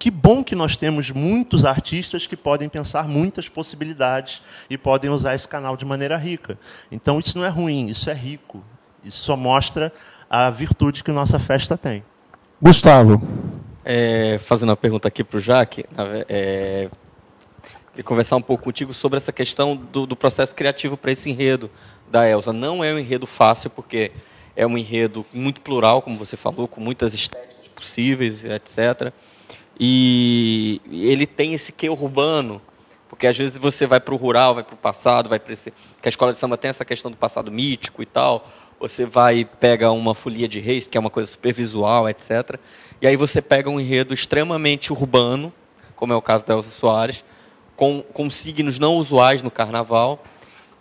Que 0.00 0.10
bom 0.10 0.42
que 0.42 0.54
nós 0.54 0.78
temos 0.78 1.10
muitos 1.10 1.66
artistas 1.66 2.26
que 2.26 2.34
podem 2.34 2.70
pensar 2.70 3.06
muitas 3.06 3.50
possibilidades 3.50 4.40
e 4.70 4.78
podem 4.78 5.10
usar 5.10 5.34
esse 5.34 5.46
canal 5.46 5.76
de 5.76 5.84
maneira 5.84 6.16
rica. 6.16 6.58
Então, 6.90 7.20
isso 7.20 7.36
não 7.36 7.44
é 7.44 7.50
ruim, 7.50 7.84
isso 7.88 8.08
é 8.08 8.14
rico. 8.14 8.64
Isso 9.04 9.18
só 9.18 9.36
mostra 9.36 9.92
a 10.30 10.48
virtude 10.48 11.04
que 11.04 11.12
nossa 11.12 11.38
festa 11.38 11.76
tem. 11.76 12.02
Gustavo. 12.62 13.20
É, 13.84 14.40
fazendo 14.46 14.70
uma 14.70 14.76
pergunta 14.76 15.06
aqui 15.06 15.22
para 15.22 15.36
o 15.36 15.40
Jaque, 15.40 15.84
é, 16.30 16.88
queria 17.90 18.02
conversar 18.02 18.36
um 18.36 18.42
pouco 18.42 18.64
contigo 18.64 18.94
sobre 18.94 19.18
essa 19.18 19.32
questão 19.32 19.76
do, 19.76 20.06
do 20.06 20.16
processo 20.16 20.56
criativo 20.56 20.96
para 20.96 21.12
esse 21.12 21.28
enredo 21.28 21.70
da 22.10 22.26
Elsa. 22.26 22.54
Não 22.54 22.82
é 22.82 22.90
um 22.90 22.98
enredo 22.98 23.26
fácil, 23.26 23.68
porque 23.68 24.12
é 24.56 24.66
um 24.66 24.78
enredo 24.78 25.26
muito 25.30 25.60
plural, 25.60 26.00
como 26.00 26.16
você 26.16 26.38
falou, 26.38 26.66
com 26.66 26.80
muitas 26.80 27.12
estéticas 27.12 27.68
possíveis, 27.68 28.42
etc. 28.46 29.12
E 29.82 30.78
ele 30.90 31.26
tem 31.26 31.54
esse 31.54 31.72
quê 31.72 31.88
urbano, 31.88 32.60
porque 33.08 33.26
às 33.26 33.36
vezes 33.36 33.56
você 33.56 33.86
vai 33.86 33.98
para 33.98 34.12
o 34.12 34.16
rural, 34.18 34.54
vai 34.54 34.62
para 34.62 34.74
o 34.74 34.76
passado, 34.76 35.30
vai 35.30 35.40
para 35.40 35.54
esse. 35.54 35.72
que 36.02 36.06
a 36.06 36.10
escola 36.10 36.34
de 36.34 36.38
samba 36.38 36.58
tem 36.58 36.68
essa 36.68 36.84
questão 36.84 37.10
do 37.10 37.16
passado 37.16 37.50
mítico 37.50 38.02
e 38.02 38.06
tal. 38.06 38.46
Você 38.78 39.06
vai 39.06 39.46
pega 39.58 39.90
uma 39.90 40.14
folia 40.14 40.46
de 40.46 40.60
reis, 40.60 40.86
que 40.86 40.98
é 40.98 41.00
uma 41.00 41.08
coisa 41.08 41.30
super 41.30 41.54
visual, 41.54 42.06
etc. 42.10 42.58
E 43.00 43.06
aí 43.06 43.16
você 43.16 43.40
pega 43.40 43.70
um 43.70 43.80
enredo 43.80 44.12
extremamente 44.12 44.92
urbano, 44.92 45.50
como 45.96 46.12
é 46.12 46.16
o 46.16 46.20
caso 46.20 46.44
da 46.44 46.52
Elsa 46.52 46.68
Soares, 46.68 47.24
com, 47.74 48.02
com 48.12 48.28
signos 48.28 48.78
não 48.78 48.96
usuais 48.96 49.42
no 49.42 49.50
carnaval, 49.50 50.22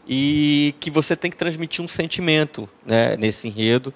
e 0.05 0.75
que 0.81 0.91
você 0.91 1.15
tem 1.15 1.31
que 1.31 1.37
transmitir 1.37 1.83
um 1.83 1.87
sentimento 1.87 2.67
né, 2.85 3.15
nesse 3.15 3.47
enredo, 3.47 3.93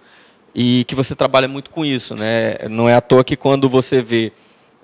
e 0.56 0.86
que 0.86 0.96
você 0.96 1.14
trabalha 1.14 1.50
muito 1.50 1.70
com 1.70 1.84
isso. 1.84 2.16
Né? 2.16 2.58
Não 2.70 2.88
é 2.88 2.96
à 2.96 3.02
toa 3.02 3.24
que 3.26 3.36
quando 3.36 3.68
você 3.68 4.02
vê 4.02 4.32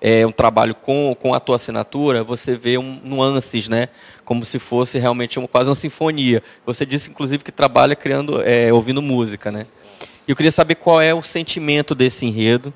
é, 0.02 0.26
um 0.26 0.32
trabalho 0.32 0.74
com, 0.74 1.16
com 1.20 1.34
a 1.34 1.40
tua 1.40 1.58
assinatura, 1.58 2.24
você 2.24 2.56
vê 2.56 2.78
um, 2.78 3.00
nuances, 3.04 3.68
né? 3.68 3.90
como 4.24 4.46
se 4.46 4.60
fosse 4.60 5.00
realmente 5.00 5.40
uma, 5.40 5.48
quase 5.48 5.70
uma 5.70 5.76
sinfonia. 5.76 6.44
Você 6.66 6.86
disse, 6.86 7.10
inclusive, 7.10 7.44
que 7.44 7.52
trabalha 7.52 7.96
criando, 7.96 8.42
é, 8.44 8.72
ouvindo 8.72 9.02
música. 9.02 9.52
Né? 9.52 9.66
E 10.28 10.32
eu 10.32 10.36
queria 10.36 10.52
saber 10.52 10.76
qual 10.76 11.02
é 11.02 11.14
o 11.14 11.24
sentimento 11.24 11.96
desse 11.96 12.26
enredo. 12.26 12.72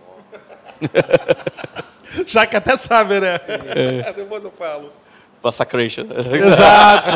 Já 2.25 2.45
que 2.45 2.55
até 2.55 2.75
sabe, 2.75 3.19
né? 3.19 3.39
Depois 4.17 4.43
eu 4.43 4.51
falo. 4.51 4.91
Massacration. 5.43 6.05
Exato. 6.33 7.09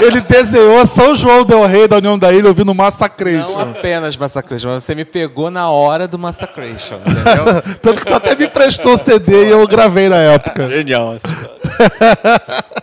Ele 0.02 0.20
desenhou 0.22 0.86
São 0.86 1.14
João 1.14 1.44
Del 1.44 1.66
Rey 1.66 1.86
da 1.86 1.98
União 1.98 2.18
da 2.18 2.32
Ilha 2.32 2.48
ouvindo 2.48 2.66
Não 2.68 2.74
Massacration. 2.74 3.58
apenas 3.60 4.16
Massacration, 4.16 4.68
mas 4.70 4.84
você 4.84 4.94
me 4.94 5.04
pegou 5.04 5.50
na 5.50 5.68
hora 5.70 6.08
do 6.08 6.18
Massacration, 6.18 6.96
entendeu? 6.96 7.62
Tanto 7.82 8.00
que 8.00 8.06
tu 8.06 8.14
até 8.14 8.34
me 8.34 8.46
emprestou 8.46 8.94
o 8.94 8.96
CD 8.96 9.46
e 9.46 9.50
eu 9.50 9.66
gravei 9.68 10.08
na 10.08 10.16
época. 10.16 10.68
Genial. 10.68 11.12
assim. 11.12 11.24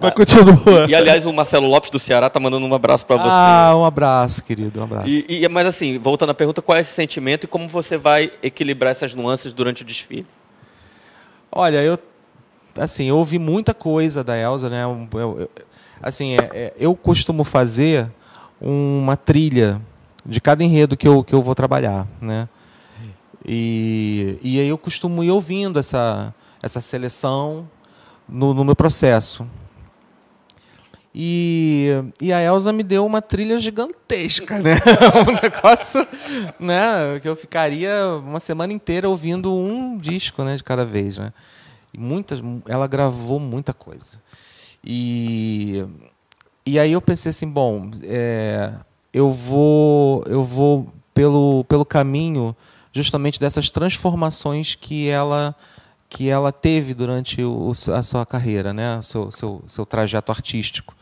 Mas 0.00 0.12
continua. 0.14 0.86
E, 0.88 0.94
aliás, 0.94 1.26
o 1.26 1.32
Marcelo 1.32 1.66
Lopes 1.68 1.90
do 1.90 1.98
Ceará 1.98 2.30
tá 2.30 2.40
mandando 2.40 2.64
um 2.66 2.74
abraço 2.74 3.04
para 3.04 3.16
você. 3.16 3.28
ah, 3.30 3.72
um 3.76 3.84
abraço, 3.84 4.42
querido, 4.42 4.80
um 4.80 4.84
abraço. 4.84 5.08
E, 5.08 5.26
e- 5.44 5.48
mas 5.48 5.66
assim, 5.66 5.98
voltando 5.98 6.30
à 6.30 6.34
pergunta, 6.34 6.62
qual 6.62 6.78
é 6.78 6.80
esse 6.80 6.92
sentimento 6.92 7.44
e 7.44 7.46
como 7.46 7.68
você 7.68 7.96
vai 7.98 8.32
equilibrar 8.42 8.92
essas 8.92 9.14
nuances 9.14 9.52
durante 9.52 9.82
o 9.82 9.84
desfile? 9.84 10.26
Olha, 11.52 11.82
eu 11.82 11.98
assim, 12.78 13.04
eu 13.04 13.16
ouvi 13.16 13.38
muita 13.38 13.74
coisa 13.74 14.22
da 14.24 14.36
Elsa, 14.36 14.68
né? 14.68 14.84
Eu- 14.84 15.08
eu- 15.20 15.50
assim, 16.02 16.34
é- 16.36 16.50
é, 16.52 16.72
eu 16.78 16.94
costumo 16.94 17.44
fazer 17.44 18.10
uma 18.60 19.16
trilha 19.16 19.80
de 20.24 20.40
cada 20.40 20.62
enredo 20.64 20.96
que 20.96 21.06
eu, 21.06 21.22
que 21.24 21.34
eu 21.34 21.42
vou 21.42 21.54
trabalhar, 21.54 22.06
né? 22.20 22.48
E, 23.46 24.38
e 24.42 24.60
aí 24.60 24.68
eu 24.68 24.76
costumo 24.76 25.22
ir 25.24 25.30
ouvindo 25.30 25.78
essa, 25.78 26.34
essa 26.62 26.80
seleção 26.80 27.68
no, 28.28 28.52
no 28.52 28.64
meu 28.64 28.76
processo. 28.76 29.46
E, 31.14 31.88
e 32.20 32.32
a 32.32 32.40
Elsa 32.42 32.72
me 32.72 32.82
deu 32.82 33.04
uma 33.04 33.22
trilha 33.22 33.58
gigantesca, 33.58 34.58
né? 34.58 34.74
um 35.26 35.32
negócio, 35.42 36.06
né? 36.60 37.18
Que 37.20 37.28
eu 37.28 37.34
ficaria 37.34 37.90
uma 38.24 38.38
semana 38.38 38.72
inteira 38.72 39.08
ouvindo 39.08 39.52
um 39.52 39.96
disco, 39.96 40.44
né? 40.44 40.56
De 40.56 40.62
cada 40.62 40.84
vez, 40.84 41.18
né? 41.18 41.32
E 41.92 41.98
muitas, 41.98 42.40
ela 42.66 42.86
gravou 42.86 43.38
muita 43.40 43.72
coisa. 43.72 44.20
E, 44.84 45.84
e 46.64 46.78
aí 46.78 46.92
eu 46.92 47.00
pensei 47.00 47.30
assim, 47.30 47.48
bom, 47.48 47.90
é, 48.02 48.72
eu 49.12 49.30
vou, 49.30 50.22
eu 50.26 50.42
vou 50.42 50.92
pelo, 51.12 51.64
pelo 51.64 51.84
caminho 51.84 52.54
justamente 52.92 53.40
dessas 53.40 53.70
transformações 53.70 54.74
que 54.74 55.08
ela 55.08 55.54
que 56.08 56.28
ela 56.28 56.50
teve 56.50 56.94
durante 56.94 57.42
o, 57.42 57.72
a 57.94 58.02
sua 58.02 58.24
carreira, 58.24 58.72
né? 58.72 58.98
o 58.98 59.02
seu, 59.02 59.30
seu, 59.30 59.62
seu 59.66 59.84
trajeto 59.84 60.32
artístico. 60.32 60.96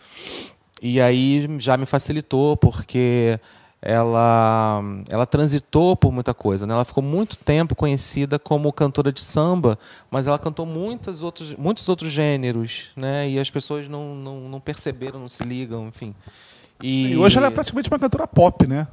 E 0.82 1.00
aí 1.00 1.46
já 1.58 1.76
me 1.76 1.86
facilitou, 1.86 2.56
porque 2.56 3.38
ela, 3.80 4.82
ela 5.08 5.26
transitou 5.26 5.96
por 5.96 6.12
muita 6.12 6.34
coisa. 6.34 6.66
Né? 6.66 6.74
Ela 6.74 6.84
ficou 6.84 7.02
muito 7.02 7.36
tempo 7.36 7.74
conhecida 7.74 8.38
como 8.38 8.72
cantora 8.72 9.12
de 9.12 9.20
samba, 9.20 9.78
mas 10.10 10.26
ela 10.26 10.38
cantou 10.38 10.66
muitos 10.66 11.22
outros, 11.22 11.54
muitos 11.54 11.88
outros 11.88 12.10
gêneros, 12.10 12.90
né? 12.96 13.28
e 13.28 13.38
as 13.38 13.50
pessoas 13.50 13.88
não, 13.88 14.14
não, 14.14 14.40
não 14.48 14.60
perceberam, 14.60 15.20
não 15.20 15.28
se 15.28 15.42
ligam, 15.44 15.88
enfim. 15.88 16.14
E, 16.82 17.12
E 17.12 17.16
hoje 17.16 17.38
ela 17.38 17.46
é 17.46 17.50
praticamente 17.50 17.88
uma 17.88 17.98
cantora 17.98 18.26
pop, 18.26 18.66
né? 18.66 18.86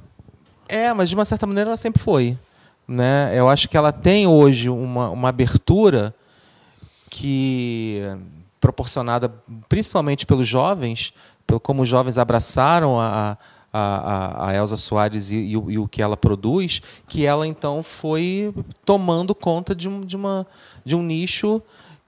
é, 0.67 0.93
mas 0.93 1.09
de 1.09 1.15
uma 1.15 1.25
certa 1.25 1.45
maneira 1.45 1.69
ela 1.69 1.77
sempre 1.77 2.01
foi. 2.01 2.37
Né? 2.87 3.31
Eu 3.35 3.47
acho 3.49 3.69
que 3.69 3.77
ela 3.77 3.91
tem 3.91 4.27
hoje 4.27 4.69
uma, 4.69 5.09
uma 5.09 5.29
abertura 5.29 6.13
que 7.09 8.01
proporcionada 8.59 9.33
principalmente 9.69 10.25
pelos 10.25 10.47
jovens, 10.47 11.13
pelo 11.45 11.59
como 11.59 11.83
os 11.83 11.89
jovens 11.89 12.17
abraçaram 12.17 12.99
a, 12.99 13.31
a, 13.31 13.37
a, 13.73 14.49
a 14.49 14.53
Elza 14.53 14.77
Soares 14.77 15.31
e, 15.31 15.37
e 15.37 15.57
o, 15.57 15.71
e 15.71 15.79
o 15.79 15.87
que 15.87 16.01
ela 16.01 16.15
produz, 16.15 16.81
que 17.07 17.25
ela 17.25 17.47
então 17.47 17.81
foi 17.81 18.53
tomando 18.85 19.33
conta 19.33 19.73
de, 19.73 19.89
um, 19.89 20.01
de, 20.01 20.15
uma, 20.15 20.45
de 20.85 20.95
um 20.95 21.01
nicho 21.01 21.61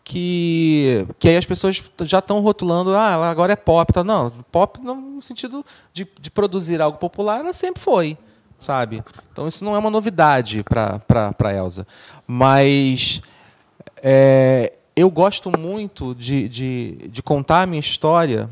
que, 0.04 1.08
que 1.18 1.28
aí 1.28 1.36
as 1.36 1.46
pessoas 1.46 1.84
já 2.04 2.20
estão 2.20 2.40
rotulando, 2.40 2.96
ah, 2.96 3.14
ela 3.14 3.30
agora 3.30 3.54
é 3.54 3.56
pop. 3.56 3.92
Tá? 3.92 4.04
Não, 4.04 4.30
pop 4.52 4.80
no 4.80 5.20
sentido 5.22 5.66
de, 5.92 6.08
de 6.22 6.30
produzir 6.30 6.80
algo 6.80 7.00
popular, 7.00 7.40
ela 7.40 7.54
sempre 7.54 7.82
foi 7.82 8.18
sabe? 8.58 9.04
Então 9.32 9.48
isso 9.48 9.66
não 9.66 9.76
é 9.76 9.78
uma 9.78 9.90
novidade 9.90 10.64
para 10.64 11.00
para 11.00 11.54
Elsa, 11.54 11.86
mas 12.26 13.22
é, 14.02 14.72
eu 14.96 15.10
gosto 15.12 15.52
muito 15.58 16.16
de, 16.16 16.48
de, 16.48 17.10
de 17.10 17.22
contar 17.22 17.64
a 17.64 17.66
minha 17.66 17.80
história 17.80 18.50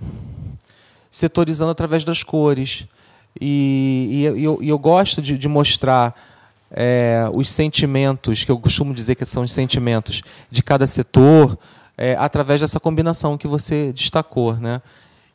setorizando 1.10 1.72
através 1.72 2.04
das 2.04 2.24
cores. 2.24 2.86
E, 3.40 4.10
e 4.12 4.44
eu, 4.44 4.60
eu 4.62 4.78
gosto 4.78 5.22
de, 5.22 5.38
de 5.38 5.48
mostrar 5.48 6.16
é, 6.72 7.30
os 7.34 7.50
sentimentos, 7.50 8.44
que 8.44 8.52
eu 8.52 8.60
costumo 8.60 8.94
dizer 8.94 9.16
que 9.16 9.26
são 9.26 9.44
os 9.44 9.52
sentimentos 9.52 10.22
de 10.50 10.64
cada 10.64 10.88
setor, 10.88 11.58
é, 11.98 12.16
através 12.16 12.62
dessa 12.62 12.80
combinação 12.80 13.38
que 13.38 13.48
você 13.48 13.92
destacou. 13.94 14.56
Né? 14.56 14.82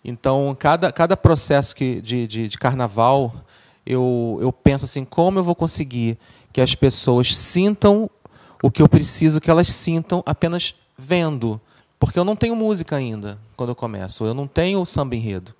Então, 0.04 0.56
cada, 0.58 0.90
cada 0.92 1.16
processo 1.16 1.74
que, 1.74 2.00
de, 2.00 2.26
de, 2.26 2.48
de 2.48 2.58
carnaval, 2.58 3.34
eu, 3.86 4.38
eu 4.42 4.52
penso 4.52 4.84
assim, 4.84 5.04
como 5.04 5.38
eu 5.38 5.44
vou 5.44 5.54
conseguir 5.54 6.18
que 6.52 6.60
as 6.60 6.74
pessoas 6.74 7.36
sintam 7.36 8.10
o 8.62 8.70
que 8.70 8.82
eu 8.82 8.88
preciso 8.88 9.40
que 9.40 9.50
elas 9.50 9.68
sintam 9.68 10.22
apenas 10.26 10.74
vendo. 10.96 11.60
Porque 11.98 12.18
eu 12.18 12.24
não 12.24 12.36
tenho 12.36 12.54
música 12.54 12.96
ainda 12.96 13.38
quando 13.56 13.70
eu 13.70 13.76
começo, 13.76 14.24
eu 14.24 14.34
não 14.34 14.46
tenho 14.46 14.84
samba 14.86 15.16
enredo, 15.16 15.54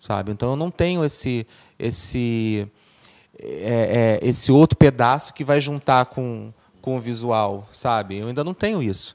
sabe? 0.00 0.32
Então 0.32 0.50
eu 0.50 0.56
não 0.56 0.70
tenho 0.70 1.04
esse 1.04 1.46
esse 1.78 2.66
é, 3.40 4.18
é, 4.22 4.28
esse 4.28 4.50
outro 4.50 4.76
pedaço 4.76 5.32
que 5.32 5.44
vai 5.44 5.60
juntar 5.60 6.06
com, 6.06 6.52
com 6.80 6.96
o 6.96 7.00
visual, 7.00 7.68
sabe? 7.72 8.18
Eu 8.18 8.28
ainda 8.28 8.42
não 8.42 8.54
tenho 8.54 8.82
isso. 8.82 9.14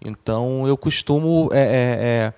Então 0.00 0.66
eu 0.66 0.76
costumo 0.76 1.48
é, 1.52 1.60
é, 1.60 2.32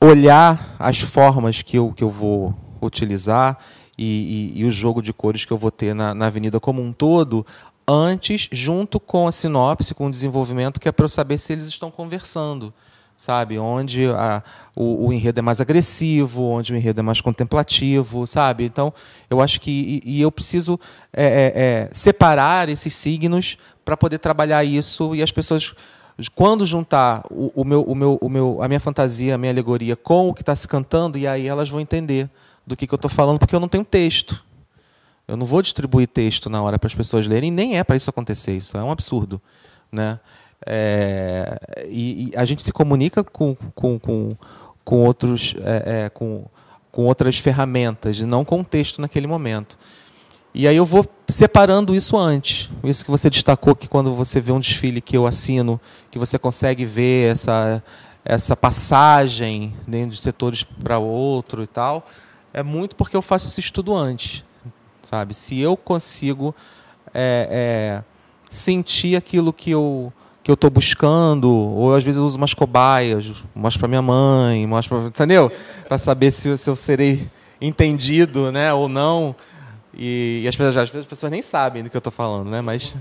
é 0.00 0.06
olhar 0.06 0.76
as 0.78 1.00
formas 1.00 1.62
que 1.62 1.76
eu, 1.76 1.92
que 1.92 2.02
eu 2.02 2.08
vou 2.08 2.54
utilizar 2.80 3.58
e, 3.96 4.52
e, 4.56 4.60
e, 4.60 4.64
o 4.64 4.70
jogo 4.70 5.02
de 5.02 5.12
cores 5.12 5.44
que 5.44 5.52
eu 5.52 5.58
vou 5.58 5.70
ter 5.70 5.94
na, 5.94 6.14
na 6.14 6.26
avenida 6.26 6.58
como 6.58 6.82
um 6.82 6.92
todo 6.92 7.46
antes, 7.86 8.48
junto 8.50 8.98
com 8.98 9.28
a 9.28 9.32
sinopse, 9.32 9.94
com 9.94 10.06
o 10.06 10.10
desenvolvimento, 10.10 10.80
que 10.80 10.88
é 10.88 10.92
para 10.92 11.04
eu 11.04 11.08
saber 11.08 11.38
se 11.38 11.52
eles 11.52 11.66
estão 11.66 11.90
conversando, 11.90 12.72
sabe? 13.22 13.56
Onde 13.56 14.06
a, 14.06 14.42
o, 14.74 15.06
o, 15.06 15.12
enredo 15.12 15.38
é 15.38 15.42
mais 15.42 15.60
agressivo, 15.60 16.42
onde 16.42 16.72
o 16.72 16.76
enredo 16.76 16.98
é 16.98 17.02
mais 17.04 17.20
contemplativo, 17.20 18.26
sabe? 18.26 18.64
Então, 18.64 18.92
eu 19.30 19.40
acho 19.40 19.60
que. 19.60 20.02
E, 20.04 20.16
e 20.16 20.20
eu 20.20 20.32
preciso 20.32 20.78
é, 21.12 21.24
é, 21.24 21.52
é, 21.54 21.88
separar 21.92 22.68
esses 22.68 22.92
signos 22.96 23.56
para 23.84 23.96
poder 23.96 24.18
trabalhar 24.18 24.64
isso 24.64 25.14
e 25.14 25.22
as 25.22 25.30
pessoas. 25.30 25.72
Quando 26.34 26.66
juntar 26.66 27.22
o, 27.30 27.52
o, 27.54 27.64
meu, 27.64 27.82
o, 27.82 27.94
meu, 27.94 28.18
o 28.20 28.28
meu, 28.28 28.58
a 28.60 28.66
minha 28.66 28.80
fantasia, 28.80 29.36
a 29.36 29.38
minha 29.38 29.52
alegoria 29.52 29.94
com 29.94 30.28
o 30.28 30.34
que 30.34 30.42
está 30.42 30.56
se 30.56 30.66
cantando, 30.66 31.16
e 31.16 31.24
aí 31.24 31.46
elas 31.46 31.70
vão 31.70 31.80
entender 31.80 32.28
do 32.66 32.76
que, 32.76 32.88
que 32.88 32.92
eu 32.92 32.96
estou 32.96 33.10
falando, 33.10 33.38
porque 33.38 33.54
eu 33.54 33.60
não 33.60 33.68
tenho 33.68 33.84
texto. 33.84 34.44
Eu 35.28 35.36
não 35.36 35.46
vou 35.46 35.62
distribuir 35.62 36.08
texto 36.08 36.50
na 36.50 36.60
hora 36.60 36.76
para 36.76 36.88
as 36.88 36.94
pessoas 36.94 37.28
lerem, 37.28 37.52
nem 37.52 37.78
é 37.78 37.84
para 37.84 37.94
isso 37.94 38.10
acontecer, 38.10 38.56
isso 38.56 38.76
é 38.76 38.82
um 38.82 38.90
absurdo. 38.90 39.40
Né? 39.92 40.18
É, 40.66 41.58
e, 41.88 42.30
e, 42.30 42.36
a 42.36 42.44
gente 42.44 42.62
se 42.62 42.72
comunica 42.72 43.24
com, 43.24 43.56
com, 43.74 43.98
com, 43.98 44.36
com 44.84 45.04
outros, 45.04 45.54
é, 45.60 46.04
é, 46.04 46.08
com, 46.10 46.44
com 46.90 47.04
outras 47.04 47.38
ferramentas, 47.38 48.20
não 48.20 48.44
com 48.44 48.60
o 48.60 48.64
texto 48.64 49.00
naquele 49.00 49.26
momento. 49.26 49.78
E 50.54 50.68
aí 50.68 50.76
eu 50.76 50.84
vou 50.84 51.06
separando 51.28 51.94
isso 51.94 52.16
antes. 52.16 52.70
Isso 52.84 53.04
que 53.04 53.10
você 53.10 53.30
destacou 53.30 53.74
que 53.74 53.88
quando 53.88 54.14
você 54.14 54.40
vê 54.40 54.52
um 54.52 54.60
desfile 54.60 55.00
que 55.00 55.16
eu 55.16 55.26
assino, 55.26 55.80
que 56.10 56.18
você 56.18 56.38
consegue 56.38 56.84
ver 56.84 57.32
essa, 57.32 57.82
essa 58.24 58.54
passagem 58.54 59.74
de 59.88 60.16
setores 60.16 60.62
para 60.62 60.98
outro 60.98 61.62
e 61.62 61.66
tal, 61.66 62.06
é 62.52 62.62
muito 62.62 62.94
porque 62.96 63.16
eu 63.16 63.22
faço 63.22 63.46
esse 63.46 63.60
estudo 63.60 63.94
antes 63.94 64.44
sabe? 65.12 65.34
Se 65.34 65.60
eu 65.60 65.76
consigo 65.76 66.54
é, 67.12 67.48
é, 67.50 68.04
sentir 68.48 69.14
aquilo 69.14 69.52
que 69.52 69.70
eu 69.70 70.10
que 70.42 70.50
eu 70.50 70.54
estou 70.54 70.70
buscando, 70.70 71.48
ou 71.50 71.94
às 71.94 72.02
vezes 72.02 72.18
eu 72.18 72.24
uso 72.24 72.36
umas 72.36 72.52
cobaias, 72.52 73.30
mostro 73.54 73.80
para 73.80 73.88
minha 73.88 74.02
mãe, 74.02 74.66
mostro 74.66 74.98
para, 74.98 75.08
entendeu? 75.08 75.52
Para 75.86 75.98
saber 75.98 76.30
se, 76.30 76.56
se 76.58 76.68
eu 76.68 76.74
serei 76.74 77.26
entendido, 77.60 78.50
né, 78.50 78.72
ou 78.72 78.88
não. 78.88 79.36
E, 79.94 80.40
e 80.44 80.48
as, 80.48 80.56
pessoas, 80.56 80.76
às 80.76 80.88
vezes 80.88 81.04
as 81.04 81.06
pessoas 81.06 81.30
nem 81.30 81.42
sabem 81.42 81.82
do 81.82 81.90
que 81.90 81.96
eu 81.96 82.00
estou 82.00 82.12
falando, 82.12 82.50
né? 82.50 82.60
Mas 82.60 82.96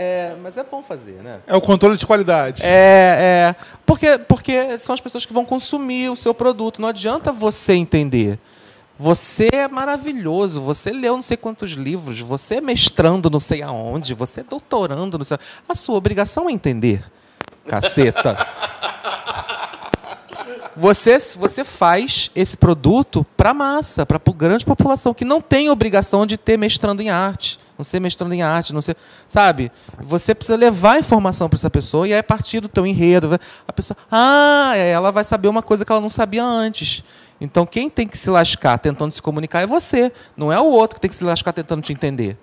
é, 0.00 0.36
mas 0.42 0.56
é 0.56 0.62
bom 0.62 0.82
fazer, 0.82 1.22
né? 1.22 1.40
É 1.46 1.56
o 1.56 1.60
controle 1.60 1.96
de 1.96 2.06
qualidade. 2.06 2.62
É, 2.62 3.54
é. 3.54 3.56
Porque, 3.86 4.18
porque 4.18 4.78
são 4.78 4.94
as 4.94 5.00
pessoas 5.00 5.24
que 5.24 5.32
vão 5.32 5.44
consumir 5.44 6.10
o 6.10 6.16
seu 6.16 6.34
produto. 6.34 6.80
Não 6.80 6.88
adianta 6.88 7.32
você 7.32 7.72
entender. 7.72 8.38
Você 8.98 9.48
é 9.52 9.68
maravilhoso, 9.68 10.60
você 10.60 10.90
leu 10.90 11.14
não 11.14 11.22
sei 11.22 11.36
quantos 11.36 11.70
livros, 11.70 12.18
você 12.18 12.56
é 12.56 12.60
mestrando 12.60 13.30
não 13.30 13.38
sei 13.38 13.62
aonde, 13.62 14.12
você 14.12 14.40
é 14.40 14.42
doutorando 14.42 15.16
não 15.18 15.24
sei. 15.24 15.38
A 15.68 15.74
sua 15.76 15.96
obrigação 15.96 16.48
é 16.48 16.52
entender. 16.52 17.04
Caceta. 17.68 18.36
Você, 20.80 21.18
você 21.36 21.64
faz 21.64 22.30
esse 22.36 22.56
produto 22.56 23.26
para 23.36 23.50
a 23.50 23.54
massa, 23.54 24.06
para 24.06 24.16
a 24.16 24.32
grande 24.32 24.64
população, 24.64 25.12
que 25.12 25.24
não 25.24 25.40
tem 25.40 25.68
obrigação 25.70 26.24
de 26.24 26.36
ter 26.36 26.56
mestrando 26.56 27.02
em 27.02 27.10
arte, 27.10 27.58
não 27.76 27.84
ser 27.84 27.98
mestrando 27.98 28.32
em 28.32 28.42
arte, 28.42 28.72
não 28.72 28.80
ser. 28.80 28.96
Sabe? 29.26 29.72
Você 30.00 30.36
precisa 30.36 30.56
levar 30.56 30.92
a 30.92 30.98
informação 31.00 31.48
para 31.48 31.56
essa 31.56 31.68
pessoa 31.68 32.06
e 32.06 32.12
aí, 32.12 32.20
a 32.20 32.22
partir 32.22 32.60
do 32.60 32.68
teu 32.68 32.86
enredo, 32.86 33.40
a 33.66 33.72
pessoa. 33.72 33.96
Ah, 34.10 34.72
ela 34.76 35.10
vai 35.10 35.24
saber 35.24 35.48
uma 35.48 35.62
coisa 35.62 35.84
que 35.84 35.90
ela 35.90 36.00
não 36.00 36.08
sabia 36.08 36.44
antes. 36.44 37.02
Então, 37.40 37.64
quem 37.64 37.88
tem 37.88 38.06
que 38.06 38.18
se 38.18 38.28
lascar 38.30 38.78
tentando 38.78 39.12
se 39.12 39.22
comunicar 39.22 39.62
é 39.62 39.66
você, 39.66 40.12
não 40.36 40.52
é 40.52 40.60
o 40.60 40.66
outro 40.66 40.96
que 40.96 41.00
tem 41.00 41.08
que 41.08 41.16
se 41.16 41.24
lascar 41.24 41.52
tentando 41.52 41.82
te 41.82 41.92
entender. 41.92 42.36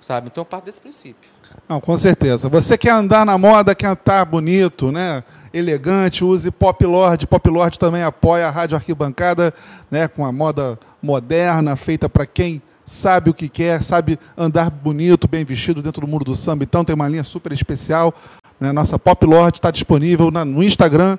Sabe? 0.00 0.28
Então, 0.30 0.42
eu 0.42 0.46
parto 0.46 0.66
desse 0.66 0.80
princípio. 0.80 1.30
Não, 1.68 1.80
com 1.80 1.96
certeza. 1.96 2.48
Você 2.48 2.76
quer 2.76 2.90
andar 2.90 3.24
na 3.24 3.38
moda, 3.38 3.74
quer 3.74 3.92
estar 3.92 4.24
bonito, 4.24 4.92
né? 4.92 5.24
elegante, 5.52 6.24
use 6.24 6.50
Pop 6.50 6.84
Lord. 6.84 7.26
Pop 7.26 7.48
Lord 7.48 7.78
também 7.78 8.02
apoia 8.02 8.46
a 8.46 8.50
Rádio 8.50 8.76
Arquibancada, 8.76 9.52
né? 9.90 10.08
com 10.08 10.24
a 10.24 10.32
moda 10.32 10.78
moderna, 11.02 11.76
feita 11.76 12.08
para 12.08 12.26
quem 12.26 12.62
sabe 12.84 13.30
o 13.30 13.34
que 13.34 13.48
quer, 13.48 13.82
sabe 13.82 14.18
andar 14.36 14.70
bonito, 14.70 15.28
bem 15.28 15.44
vestido 15.44 15.82
dentro 15.82 16.00
do 16.00 16.08
mundo 16.08 16.24
do 16.24 16.34
samba. 16.34 16.64
Então 16.64 16.84
tem 16.84 16.94
uma 16.94 17.08
linha 17.08 17.24
super 17.24 17.52
especial. 17.52 18.14
Né? 18.58 18.72
Nossa 18.72 18.98
Pop 18.98 19.24
Lord 19.26 19.58
está 19.58 19.70
disponível 19.70 20.30
no 20.30 20.62
Instagram, 20.62 21.18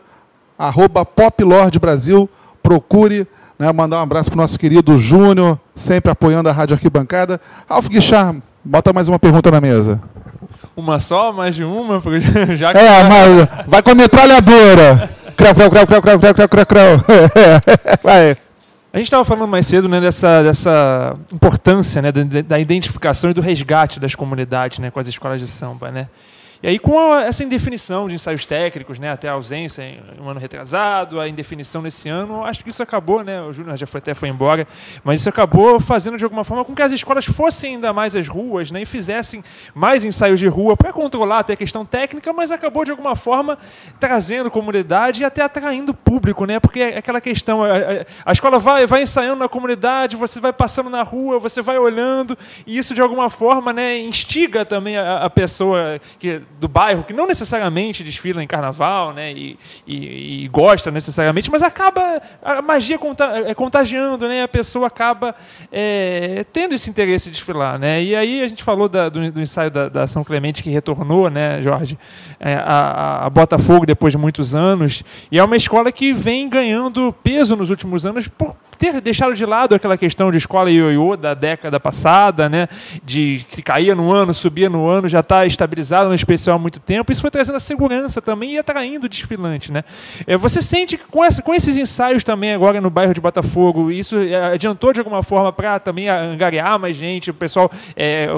arroba 0.57 1.05
Pop 1.05 1.43
Lord 1.43 1.78
Brasil 1.80 2.30
procure. 2.62 3.28
Né, 3.57 3.70
mandar 3.74 3.97
um 3.97 4.03
abraço 4.03 4.30
para 4.30 4.38
o 4.38 4.41
nosso 4.41 4.57
querido 4.57 4.97
Júnior, 4.97 5.60
sempre 5.76 6.10
apoiando 6.10 6.47
a 6.47 6.51
Rádio 6.53 6.76
Arquibancada. 6.76 7.41
Alf 7.68 7.89
Guichard, 7.89 8.41
bota 8.64 8.93
mais 8.93 9.10
uma 9.10 9.20
pergunta 9.20 9.51
na 9.51 9.60
mesa. 9.60 10.01
Uma 10.78 10.97
só, 10.97 11.34
mais 11.34 11.55
de 11.55 11.66
uma? 11.66 12.01
Já 12.55 12.72
que 12.72 12.80
é, 12.80 13.03
mas 13.03 13.68
vai 13.68 13.84
com 13.84 13.91
a 13.91 13.95
metralhadora. 13.95 15.10
crau, 15.36 15.53
crau, 15.53 15.70
crau, 15.70 15.86
crau, 15.86 16.01
crau, 16.01 16.34
crau, 16.34 16.47
crau, 16.47 16.66
crau. 16.66 17.01
vai. 18.01 18.38
A 18.91 18.97
gente 18.97 19.05
estava 19.05 19.24
falando 19.24 19.47
mais 19.47 19.68
cedo 19.68 19.88
né, 19.88 20.01
dessa, 20.01 20.41
dessa 20.41 21.16
importância 21.32 22.01
né, 22.01 22.12
da, 22.12 22.24
da, 22.41 22.60
identificação 22.60 23.30
e 23.30 23.34
do 23.34 23.41
resgate 23.41 23.99
das 23.99 24.16
comunidades 24.16 24.80
né, 24.80 24.89
com 24.89 24.99
as 24.99 25.07
escolas 25.07 25.39
de 25.39 25.45
samba. 25.45 25.91
Né? 25.91 26.07
E 26.62 26.68
aí, 26.68 26.78
com 26.78 26.99
a, 26.99 27.22
essa 27.22 27.41
indefinição 27.41 28.10
de 28.10 28.16
ensaios 28.16 28.45
técnicos, 28.45 28.99
né, 28.99 29.10
até 29.10 29.30
a 29.30 29.32
ausência 29.32 29.82
em 29.82 30.01
um 30.22 30.28
ano 30.28 30.41
retrasado, 30.41 31.18
a 31.18 31.30
indefinição 31.30 31.82
nesse 31.82 32.10
ano, 32.10 32.43
acho 32.43 32.66
que 32.66 32.70
isso 32.70 32.84
acabou, 32.84 33.24
né, 33.24 33.41
o 33.41 33.53
Júnior 33.53 33.78
já 33.78 33.88
foi, 33.88 33.99
até 33.99 34.14
foi 34.14 34.28
embora, 34.28 34.68
mas 35.01 35.22
isso 35.22 35.30
acabou 35.30 35.80
fazendo 35.80 36.18
de 36.18 36.24
alguma 36.26 36.43
forma 36.43 36.66
com 36.66 36.76
que 36.76 36.82
as 36.82 36.91
escolas 36.91 37.24
fossem 37.24 37.76
ainda 37.76 37.93
mais 37.93 38.14
às 38.14 38.28
ruas 38.28 38.72
né, 38.72 38.82
e 38.82 38.86
fizessem 38.86 39.41
mais 39.74 40.03
ensaios 40.03 40.38
de 40.38 40.47
rua 40.47 40.76
para 40.76 40.91
controlar 40.91 41.39
até 41.39 41.53
a 41.53 41.55
questão 41.55 41.86
técnica, 41.86 42.34
mas 42.34 42.51
acabou 42.51 42.84
de 42.84 42.91
alguma 42.91 43.16
forma 43.16 43.57
trazendo 43.97 44.51
comunidade 44.51 45.22
e 45.22 45.24
até 45.24 45.41
atraindo 45.41 45.93
público, 45.93 46.43
né, 46.43 46.60
porque 46.60 46.82
é 46.82 46.97
aquela 46.97 47.22
questão, 47.22 47.64
a, 47.64 47.70
a, 47.70 48.05
a 48.26 48.32
escola 48.34 48.60
vai, 48.60 48.86
vai 48.86 49.03
ensaiando 49.03 49.39
na 49.39 49.47
comunidade, 49.47 50.18
você 50.18 50.41
vai 50.41 50.51
passando 50.51 50.89
na 50.89 51.03
rua, 51.03 51.39
você 51.39 51.62
vai 51.62 51.78
olhando, 51.78 52.38
e 52.68 52.78
isso 52.78 52.93
de 52.93 52.99
alguma 52.99 53.30
forma 53.30 53.72
né, 53.72 53.97
instiga 53.97 54.66
também 54.66 54.97
a, 54.97 55.20
a 55.20 55.30
pessoa 55.30 56.01
que 56.20 56.49
do 56.60 56.68
bairro, 56.68 57.04
que 57.04 57.14
não 57.14 57.28
necessariamente 57.28 58.04
desfila 58.04 58.43
em 58.43 58.47
carnaval, 58.47 59.14
né, 59.14 59.32
e, 59.32 59.58
e, 59.88 60.43
e 60.43 60.47
gosta 60.50 60.91
necessariamente, 60.91 61.50
mas 61.50 61.64
acaba 61.64 62.22
a 62.43 62.62
magia 62.62 62.97
conta, 62.97 63.26
é, 63.47 63.54
contagiando, 63.54 64.28
né, 64.28 64.43
a 64.43 64.47
pessoa 64.47 64.88
acaba 64.88 65.36
é, 65.72 66.45
tendo 66.52 66.76
esse 66.76 66.89
interesse 66.89 67.30
de 67.30 67.36
desfilar, 67.36 67.80
né, 67.80 68.04
e 68.04 68.16
aí 68.16 68.41
a 68.41 68.47
gente 68.47 68.64
falou 68.64 68.89
da, 68.89 69.10
do, 69.10 69.32
do, 69.32 69.41
ensaio 69.41 69.72
da, 69.72 69.88
da, 69.88 70.08
São 70.08 70.24
Clemente 70.24 70.62
que 70.62 70.70
retornou, 70.70 71.30
né, 71.30 71.62
Jorge, 71.62 71.97
é, 72.39 72.56
a, 72.56 73.26
a 73.26 73.30
Botafogo 73.30 73.86
depois 73.86 74.12
de 74.12 74.18
muitos 74.18 74.54
anos, 74.54 75.04
e 75.32 75.39
é 75.39 75.43
uma 75.43 75.56
escola 75.56 75.91
que 75.91 76.14
vem 76.14 76.50
ganhando 76.50 77.14
peso 77.24 77.56
nos 77.56 77.70
últimos 77.70 78.06
anos 78.06 78.28
por 78.28 78.56
ter 78.80 79.02
deixado 79.02 79.36
de 79.36 79.46
lado 79.46 79.76
aquela 79.76 79.98
questão 79.98 80.32
de 80.32 80.38
escola 80.38 80.72
ioiô 80.72 81.18
da 81.18 81.34
década 81.34 81.80
passada, 81.82 82.48
né? 82.48 82.68
De 83.04 83.46
que 83.52 83.62
caía 83.62 83.94
no 83.94 84.12
ano, 84.12 84.34
subia 84.34 84.70
no 84.70 84.88
ano, 84.88 85.10
já 85.10 85.20
está 85.20 85.46
estabilizado 85.46 86.08
no 86.08 86.16
especial 86.16 86.56
há 86.56 86.60
muito 86.60 86.80
tempo. 86.80 87.12
Isso 87.12 87.20
foi 87.22 87.30
trazendo 87.30 87.58
a 87.58 87.60
segurança 87.60 88.22
também 88.22 88.54
e 88.54 88.58
atraindo 88.58 89.06
o 89.06 89.10
desfilante, 89.10 89.70
né? 89.72 89.84
É, 90.26 90.38
você 90.38 90.62
sente 90.62 90.98
que 90.98 91.04
com, 91.06 91.24
essa, 91.24 91.42
com 91.42 91.54
esses 91.54 91.76
ensaios 91.78 92.24
também 92.24 92.54
agora 92.54 92.80
no 92.80 92.90
bairro 92.90 93.14
de 93.14 93.20
Botafogo, 93.20 93.92
isso 93.92 94.18
é, 94.18 94.54
adiantou 94.54 94.94
de 94.94 95.00
alguma 95.00 95.22
forma 95.22 95.52
para 95.52 95.78
também 95.80 96.08
angariar 96.10 96.80
mais 96.80 96.96
gente? 96.96 97.32
O 97.32 97.34
pessoal 97.34 97.70
é, 97.98 98.30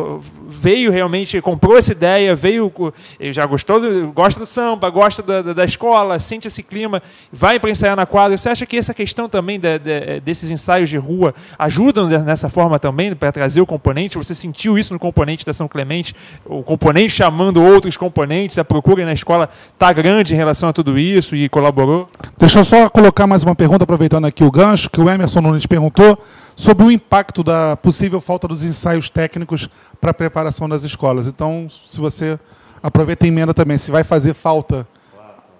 veio 0.49 0.91
realmente, 0.91 1.39
comprou 1.41 1.77
essa 1.77 1.91
ideia, 1.91 2.35
veio, 2.35 2.69
co- 2.71 2.91
já 3.19 3.45
gostou, 3.45 3.79
do, 3.79 4.11
gosta 4.11 4.39
do 4.39 4.45
samba, 4.47 4.89
gosta 4.89 5.21
da, 5.21 5.53
da- 5.53 5.65
escola, 5.65 6.17
sente 6.19 6.47
esse 6.47 6.63
clima, 6.63 7.01
vai 7.31 7.59
para 7.59 7.69
ensaiar 7.69 7.95
na 7.95 8.05
quadra. 8.07 8.35
Você 8.37 8.49
acha 8.49 8.65
que 8.65 8.75
essa 8.75 8.93
questão 8.93 9.29
também 9.29 9.59
da- 9.59 9.77
da- 9.77 10.19
desses 10.31 10.49
ensaios 10.49 10.89
de 10.89 10.97
rua 10.97 11.33
ajudam 11.59 12.07
nessa 12.07 12.49
forma 12.49 12.79
também 12.79 13.13
para 13.13 13.31
trazer 13.31 13.61
o 13.61 13.65
componente? 13.65 14.17
Você 14.17 14.33
sentiu 14.33 14.77
isso 14.77 14.93
no 14.93 14.99
componente 14.99 15.45
da 15.45 15.53
São 15.53 15.67
Clemente? 15.67 16.15
O 16.45 16.63
componente 16.63 17.09
chamando 17.09 17.61
outros 17.61 17.97
componentes, 17.97 18.57
a 18.57 18.63
procura 18.63 19.05
na 19.05 19.13
escola 19.13 19.49
está 19.73 19.91
grande 19.91 20.33
em 20.33 20.37
relação 20.37 20.69
a 20.69 20.73
tudo 20.73 20.97
isso 20.97 21.35
e 21.35 21.49
colaborou? 21.49 22.09
Deixa 22.37 22.59
eu 22.59 22.63
só 22.63 22.89
colocar 22.89 23.27
mais 23.27 23.43
uma 23.43 23.55
pergunta, 23.55 23.83
aproveitando 23.83 24.25
aqui 24.25 24.43
o 24.43 24.51
gancho, 24.51 24.89
que 24.89 25.01
o 25.01 25.09
Emerson 25.09 25.41
Nunes 25.41 25.65
perguntou 25.65 26.17
sobre 26.55 26.85
o 26.85 26.91
impacto 26.91 27.43
da 27.43 27.75
possível 27.75 28.21
falta 28.21 28.47
dos 28.47 28.63
ensaios 28.63 29.09
técnicos 29.09 29.69
para 29.99 30.11
a 30.11 30.13
preparação 30.13 30.69
das 30.69 30.83
escolas. 30.83 31.27
Então, 31.27 31.67
se 31.85 31.99
você 31.99 32.39
aproveita 32.81 33.25
e 33.25 33.29
emenda 33.29 33.53
também, 33.53 33.77
se 33.77 33.91
vai 33.91 34.03
fazer 34.03 34.33
falta 34.33 34.87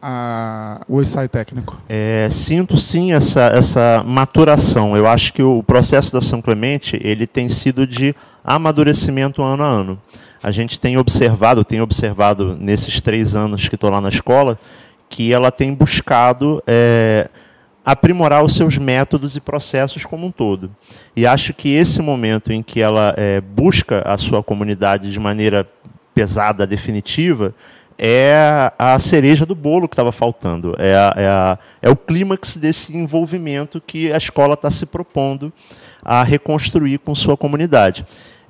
a- 0.02 0.82
o 0.88 1.02
ensaio 1.02 1.30
técnico. 1.30 1.78
É, 1.88 2.28
sinto 2.32 2.78
sim 2.78 3.14
essa, 3.14 3.42
essa 3.54 4.04
maturação. 4.06 4.96
Eu 4.98 5.08
acho 5.08 5.34
que 5.34 5.44
o 5.44 5.62
processo 5.64 6.12
da 6.12 6.22
São 6.22 6.42
Clemente 6.42 7.00
ele 7.04 7.28
tem 7.28 7.48
sido 7.50 7.86
de 7.86 8.16
amadurecimento 8.44 9.42
ano 9.44 9.64
a 9.64 9.68
ano. 9.68 10.02
A 10.42 10.50
gente 10.52 10.80
tem 10.80 10.98
observado, 10.98 11.64
tem 11.64 11.82
observado 11.82 12.58
nesses 12.60 13.00
três 13.00 13.36
anos 13.36 13.70
que 13.70 13.76
estou 13.76 13.92
lá 13.92 14.02
na 14.02 14.10
escola, 14.10 14.58
que 15.08 15.32
ela 15.32 15.52
tem 15.52 15.74
buscado 15.74 16.64
é, 16.66 17.30
aprimorar 17.86 18.44
os 18.44 18.56
seus 18.56 18.78
métodos 18.78 19.36
e 19.36 19.40
processos 19.42 20.04
como 20.06 20.26
um 20.26 20.32
todo. 20.32 20.72
E 21.16 21.28
acho 21.28 21.54
que 21.54 21.70
esse 21.70 22.02
momento 22.02 22.52
em 22.52 22.64
que 22.64 22.80
ela 22.82 23.14
é, 23.18 23.40
busca 23.42 24.02
a 24.06 24.18
sua 24.18 24.42
comunidade 24.42 25.12
de 25.12 25.20
maneira 25.20 25.68
pesada, 26.14 26.66
definitiva, 26.66 27.54
é 28.04 28.72
a 28.80 28.98
cereja 28.98 29.46
do 29.46 29.54
bolo 29.54 29.88
que 29.88 29.94
estava 29.94 30.12
faltando. 30.12 30.76
É, 30.80 30.96
a- 30.96 31.14
é, 31.16 31.28
a- 31.28 31.60
é 31.84 31.90
o 31.92 31.96
clímax 31.96 32.58
desse 32.58 32.98
envolvimento 32.98 33.80
que 33.80 34.12
a 34.12 34.18
escola 34.18 34.56
está 34.56 34.72
se 34.72 34.88
propondo 34.88 35.54
a 36.04 36.24
reconstruir 36.24 36.98
com 36.98 37.14
sua 37.14 37.38
comunidade. 37.38 38.04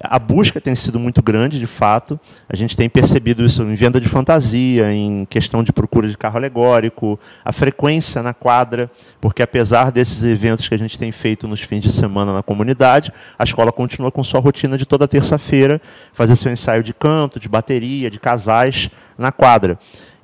A 0.04 0.18
busca 0.18 0.60
tem 0.60 0.74
sido 0.74 1.00
muito 1.00 1.22
grande, 1.22 1.60
de 1.60 1.68
fato. 1.68 2.20
A 2.50 2.56
gente 2.56 2.76
tem 2.76 2.90
percebido 2.90 3.46
isso 3.46 3.62
em 3.62 3.76
venda 3.76 4.00
de 4.00 4.10
fantasia, 4.10 4.92
em 4.92 5.26
questão 5.26 5.64
de 5.64 5.72
procura 5.72 6.08
de 6.08 6.18
carro 6.18 6.38
alegórico, 6.38 7.20
a 7.46 7.52
frequência 7.52 8.24
na 8.24 8.34
quadra, 8.34 8.90
porque 9.20 9.44
apesar 9.44 9.92
desses 9.92 10.24
eventos 10.24 10.68
que 10.68 10.74
a 10.74 10.78
gente 10.78 10.98
tem 10.98 11.12
feito 11.12 11.48
nos 11.48 11.62
fins 11.62 11.82
de 11.82 11.92
semana 11.92 12.34
na 12.34 12.42
comunidade, 12.42 13.14
a 13.38 13.44
escola 13.44 13.72
continua 13.72 14.12
com 14.12 14.24
sua 14.24 14.40
rotina 14.40 14.78
de 14.78 14.86
toda 14.86 15.08
terça-feira, 15.08 15.82
fazer 16.14 16.36
seu 16.36 16.52
ensaio 16.52 16.84
de 16.84 16.94
canto, 16.94 17.40
de 17.40 17.48
bateria, 17.48 18.10
de 18.10 18.20
casais 18.20 18.90
na 19.18 19.32
quadra. 19.32 19.78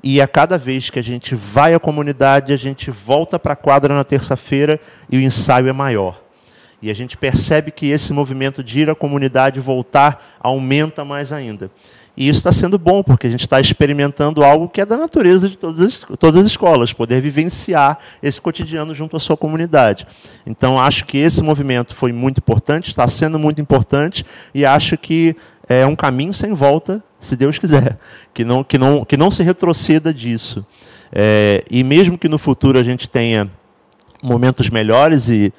E 0.04 0.22
a 0.22 0.28
cada 0.28 0.58
vez 0.58 0.90
que 0.90 1.00
a 1.00 1.04
gente 1.04 1.36
vai 1.36 1.74
à 1.74 1.80
comunidade, 1.80 2.54
a 2.54 2.58
gente 2.58 2.90
volta 2.90 3.38
para 3.38 3.54
a 3.54 3.56
quadra 3.56 3.94
na 3.94 4.04
terça-feira 4.04 4.80
e 5.10 5.18
o 5.18 5.22
ensaio 5.22 5.68
é 5.68 5.74
maior. 5.74 6.27
E 6.82 6.92
a 6.92 6.94
gente 6.94 7.18
percebe 7.18 7.72
que 7.72 7.88
esse 7.88 8.14
movimento 8.14 8.64
de 8.64 8.80
ir 8.80 8.90
à 8.90 8.96
comunidade 8.96 9.60
voltar 9.60 10.38
aumenta 10.40 11.04
mais 11.04 11.32
ainda. 11.32 11.72
E 12.18 12.28
isso 12.28 12.40
está 12.40 12.52
sendo 12.52 12.80
bom, 12.80 13.04
porque 13.04 13.28
a 13.28 13.30
gente 13.30 13.42
está 13.42 13.60
experimentando 13.60 14.44
algo 14.44 14.68
que 14.68 14.82
é 14.82 14.86
da 14.86 14.98
natureza 14.98 15.48
de 15.48 15.58
todas 15.58 15.80
as, 15.80 16.06
todas 16.18 16.42
as 16.42 16.48
escolas, 16.48 16.92
poder 16.92 17.22
vivenciar 17.22 18.00
esse 18.24 18.42
cotidiano 18.42 18.94
junto 18.96 19.16
à 19.16 19.20
sua 19.20 19.38
comunidade. 19.38 20.08
Então, 20.44 20.80
acho 20.80 21.06
que 21.06 21.20
esse 21.20 21.44
movimento 21.44 21.94
foi 21.94 22.12
muito 22.12 22.40
importante, 22.40 22.90
está 22.90 23.08
sendo 23.08 23.38
muito 23.38 23.62
importante, 23.62 24.26
e 24.52 24.66
acho 24.66 24.98
que 24.98 25.36
é 25.70 25.86
um 25.86 25.96
caminho 25.96 26.34
sem 26.34 26.54
volta, 26.54 27.04
se 27.20 27.36
Deus 27.36 27.60
quiser, 27.60 28.00
que 28.34 28.44
não, 28.44 28.64
que 28.64 28.80
não, 28.80 29.06
que 29.06 29.16
não 29.16 29.30
se 29.30 29.44
retroceda 29.44 30.12
disso. 30.12 30.66
É, 31.12 31.64
e 31.70 31.84
mesmo 31.84 32.18
que 32.18 32.28
no 32.28 32.40
futuro 32.40 32.80
a 32.80 32.84
gente 32.84 33.08
tenha 33.08 33.48
momentos 34.24 34.72
melhores 34.72 35.30
e 35.30 35.54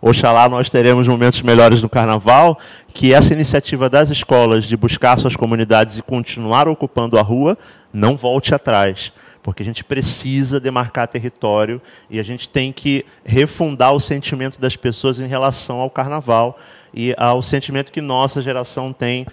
Oxalá 0.00 0.48
nós 0.48 0.70
teremos 0.70 1.08
momentos 1.08 1.42
melhores 1.42 1.82
no 1.82 1.88
carnaval, 1.88 2.58
que 2.94 3.12
essa 3.12 3.32
iniciativa 3.32 3.90
das 3.90 4.10
escolas 4.10 4.64
de 4.64 4.76
buscar 4.76 5.18
suas 5.18 5.34
comunidades 5.34 5.98
e 5.98 6.02
continuar 6.02 6.68
ocupando 6.68 7.18
a 7.18 7.22
rua 7.22 7.58
não 7.92 8.16
volte 8.16 8.54
atrás, 8.54 9.12
porque 9.42 9.62
a 9.62 9.66
gente 9.66 9.82
precisa 9.82 10.60
demarcar 10.60 11.08
território 11.08 11.80
e 12.08 12.20
a 12.20 12.22
gente 12.22 12.48
tem 12.48 12.72
que 12.72 13.04
refundar 13.24 13.92
o 13.92 14.00
sentimento 14.00 14.60
das 14.60 14.76
pessoas 14.76 15.18
em 15.18 15.26
relação 15.26 15.80
ao 15.80 15.90
carnaval 15.90 16.58
e 16.94 17.14
ao 17.16 17.42
sentimento 17.42 17.92
que 17.92 18.00
nossa 18.00 18.40
geração 18.40 18.92
tem 18.92 19.26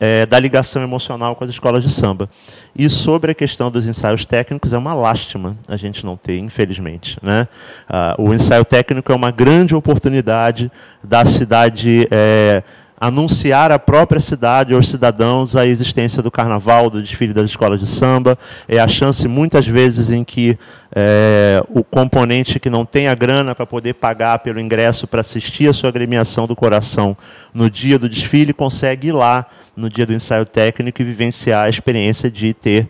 é, 0.00 0.24
da 0.24 0.40
ligação 0.40 0.82
emocional 0.82 1.36
com 1.36 1.44
as 1.44 1.50
escolas 1.50 1.82
de 1.82 1.90
samba. 1.90 2.28
E 2.74 2.88
sobre 2.88 3.32
a 3.32 3.34
questão 3.34 3.70
dos 3.70 3.86
ensaios 3.86 4.24
técnicos, 4.24 4.72
é 4.72 4.78
uma 4.78 4.94
lástima 4.94 5.58
a 5.68 5.76
gente 5.76 6.06
não 6.06 6.16
ter, 6.16 6.38
infelizmente. 6.38 7.18
Né? 7.22 7.46
Ah, 7.86 8.16
o 8.18 8.32
ensaio 8.32 8.64
técnico 8.64 9.12
é 9.12 9.14
uma 9.14 9.30
grande 9.30 9.74
oportunidade 9.74 10.72
da 11.04 11.24
cidade 11.26 12.08
é, 12.10 12.62
anunciar 13.00 13.72
à 13.72 13.78
própria 13.78 14.20
cidade, 14.20 14.74
aos 14.74 14.88
cidadãos, 14.88 15.56
a 15.56 15.66
existência 15.66 16.22
do 16.22 16.30
carnaval, 16.30 16.90
do 16.90 17.00
desfile 17.00 17.32
das 17.32 17.46
escolas 17.46 17.80
de 17.80 17.86
samba. 17.86 18.38
É 18.68 18.78
a 18.78 18.86
chance, 18.86 19.26
muitas 19.26 19.66
vezes, 19.66 20.10
em 20.10 20.22
que 20.22 20.58
é, 20.94 21.62
o 21.70 21.82
componente 21.82 22.60
que 22.60 22.68
não 22.68 22.84
tem 22.84 23.08
a 23.08 23.14
grana 23.14 23.54
para 23.54 23.64
poder 23.64 23.94
pagar 23.94 24.40
pelo 24.40 24.60
ingresso 24.60 25.06
para 25.06 25.22
assistir 25.22 25.68
a 25.68 25.72
sua 25.72 25.88
agremiação 25.88 26.46
do 26.46 26.54
coração 26.54 27.16
no 27.54 27.70
dia 27.70 27.98
do 27.98 28.08
desfile, 28.08 28.52
consegue 28.52 29.08
ir 29.08 29.12
lá 29.12 29.46
no 29.76 29.88
dia 29.88 30.06
do 30.06 30.12
ensaio 30.12 30.44
técnico 30.44 31.00
e 31.00 31.04
vivenciar 31.04 31.66
a 31.66 31.68
experiência 31.68 32.30
de 32.30 32.52
ter 32.54 32.88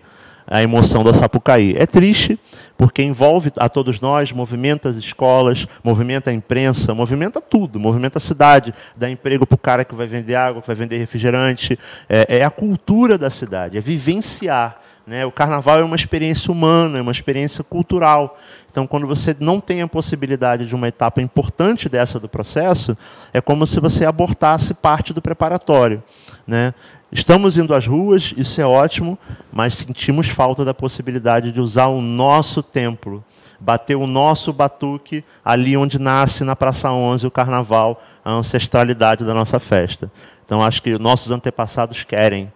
a 0.51 0.61
emoção 0.63 1.05
da 1.05 1.15
Sapucaí. 1.15 1.75
É 1.79 1.87
triste, 1.87 2.39
porque 2.77 3.03
envolve 3.03 3.53
a 3.57 3.69
todos 3.69 4.01
nós, 4.01 4.33
movimenta 4.33 4.89
as 4.89 4.97
escolas, 4.97 5.67
movimenta 5.85 6.31
a 6.31 6.33
imprensa, 6.33 6.93
movimenta 6.93 7.41
tudo, 7.41 7.79
movimenta 7.79 8.19
a 8.19 8.21
cidade, 8.21 8.75
dá 8.97 9.09
emprego 9.09 9.47
para 9.47 9.55
o 9.55 9.59
cara 9.59 9.85
que 9.85 9.95
vai 9.95 10.09
vender 10.09 10.35
água, 10.35 10.61
que 10.61 10.67
vai 10.67 10.75
vender 10.75 10.97
refrigerante. 10.99 11.79
É, 12.09 12.39
é 12.39 12.45
a 12.45 12.51
cultura 12.51 13.17
da 13.17 13.31
cidade, 13.31 13.79
é 13.79 13.81
vivenciar. 13.81 14.81
Né? 15.11 15.27
O 15.27 15.33
carnaval 15.33 15.81
é 15.81 15.83
uma 15.83 15.97
experiência 15.97 16.53
humana, 16.53 16.99
é 16.99 17.03
uma 17.03 17.11
experiência 17.11 17.65
cultural. 17.65 18.39
Então, 18.71 18.87
quando 18.87 19.09
você 19.09 19.35
não 19.41 19.59
tem 19.59 19.83
a 19.83 19.89
possibilidade 19.89 20.69
de 20.69 20.73
uma 20.77 20.87
etapa 20.87 21.21
importante 21.21 21.89
dessa 21.89 22.21
do 22.21 22.29
processo, 22.29 22.97
é 23.33 23.41
como 23.41 23.67
se 23.67 23.81
você 23.81 24.07
abortasse 24.07 24.73
parte 24.73 25.13
do 25.13 25.21
preparatório. 25.21 26.01
Né? 26.47 26.73
Estamos 27.11 27.59
indo 27.59 27.75
às 27.75 27.89
ruas, 27.89 28.33
isso 28.37 28.61
é 28.61 28.65
ótimo, 28.65 29.19
mas 29.53 29.75
sentimos 29.75 30.29
falta 30.29 30.65
da 30.65 30.73
possibilidade 30.73 31.51
de 31.51 31.61
usar 31.61 31.89
o 31.89 32.01
nosso 32.01 32.63
templo, 32.63 33.25
bater 33.59 33.97
o 33.97 34.07
nosso 34.07 34.53
batuque 34.53 35.25
ali 35.45 35.77
onde 35.77 35.99
nasce 35.99 36.45
na 36.45 36.55
Praça 36.55 36.89
11 36.93 37.27
o 37.27 37.33
carnaval, 37.33 38.01
a 38.25 38.31
ancestralidade 38.31 39.25
da 39.25 39.35
nossa 39.35 39.59
festa. 39.59 40.09
Então, 40.47 40.63
acho 40.63 40.81
que 40.81 40.97
nossos 41.01 41.33
antepassados 41.33 42.05
querem 42.05 42.53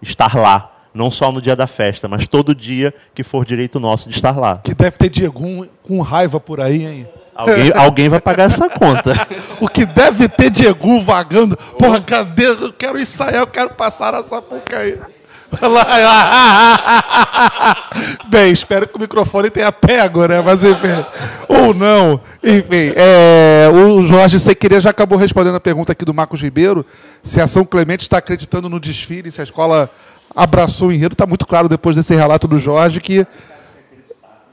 estar 0.00 0.34
lá, 0.34 0.77
não 0.98 1.12
só 1.12 1.30
no 1.30 1.40
dia 1.40 1.54
da 1.54 1.68
festa, 1.68 2.08
mas 2.08 2.26
todo 2.26 2.52
dia 2.52 2.92
que 3.14 3.22
for 3.22 3.44
direito 3.44 3.78
nosso 3.78 4.08
de 4.08 4.16
estar 4.16 4.36
lá. 4.36 4.60
Que 4.64 4.74
deve 4.74 4.98
ter 4.98 5.08
Diego 5.08 5.64
com 5.82 6.00
raiva 6.00 6.40
por 6.40 6.60
aí, 6.60 6.84
hein? 6.84 7.08
Alguém, 7.34 7.72
alguém 7.74 8.08
vai 8.08 8.20
pagar 8.20 8.44
essa 8.44 8.68
conta. 8.68 9.14
O 9.60 9.68
que 9.68 9.86
deve 9.86 10.28
ter 10.28 10.50
Diego 10.50 11.00
vagando. 11.00 11.56
Porra, 11.78 12.00
cadê? 12.00 12.48
Eu 12.48 12.72
quero 12.72 12.98
ensaiar, 12.98 13.42
eu 13.42 13.46
quero 13.46 13.70
passar 13.70 14.12
a 14.12 14.24
Sapucaí. 14.24 14.98
Bem, 18.28 18.52
espero 18.52 18.86
que 18.86 18.96
o 18.96 19.00
microfone 19.00 19.48
tenha 19.48 19.72
pego, 19.72 20.26
né? 20.26 20.42
Mas 20.42 20.62
enfim. 20.64 21.04
Ou 21.48 21.72
não. 21.72 22.20
Enfim, 22.42 22.92
é, 22.94 23.70
o 23.72 24.02
Jorge 24.02 24.38
Sequeria 24.38 24.78
já 24.80 24.90
acabou 24.90 25.16
respondendo 25.16 25.54
a 25.54 25.60
pergunta 25.60 25.92
aqui 25.92 26.04
do 26.04 26.12
Marcos 26.12 26.42
Ribeiro. 26.42 26.84
Se 27.22 27.40
a 27.40 27.46
São 27.46 27.64
Clemente 27.64 28.02
está 28.02 28.18
acreditando 28.18 28.68
no 28.68 28.78
desfile, 28.78 29.30
se 29.30 29.40
a 29.40 29.44
escola 29.44 29.90
abraçou 30.34 30.88
o 30.88 30.92
enredo. 30.92 31.14
Está 31.14 31.26
muito 31.26 31.46
claro 31.46 31.68
depois 31.68 31.96
desse 31.96 32.14
relato 32.14 32.46
do 32.48 32.58
Jorge 32.58 33.00
que. 33.00 33.26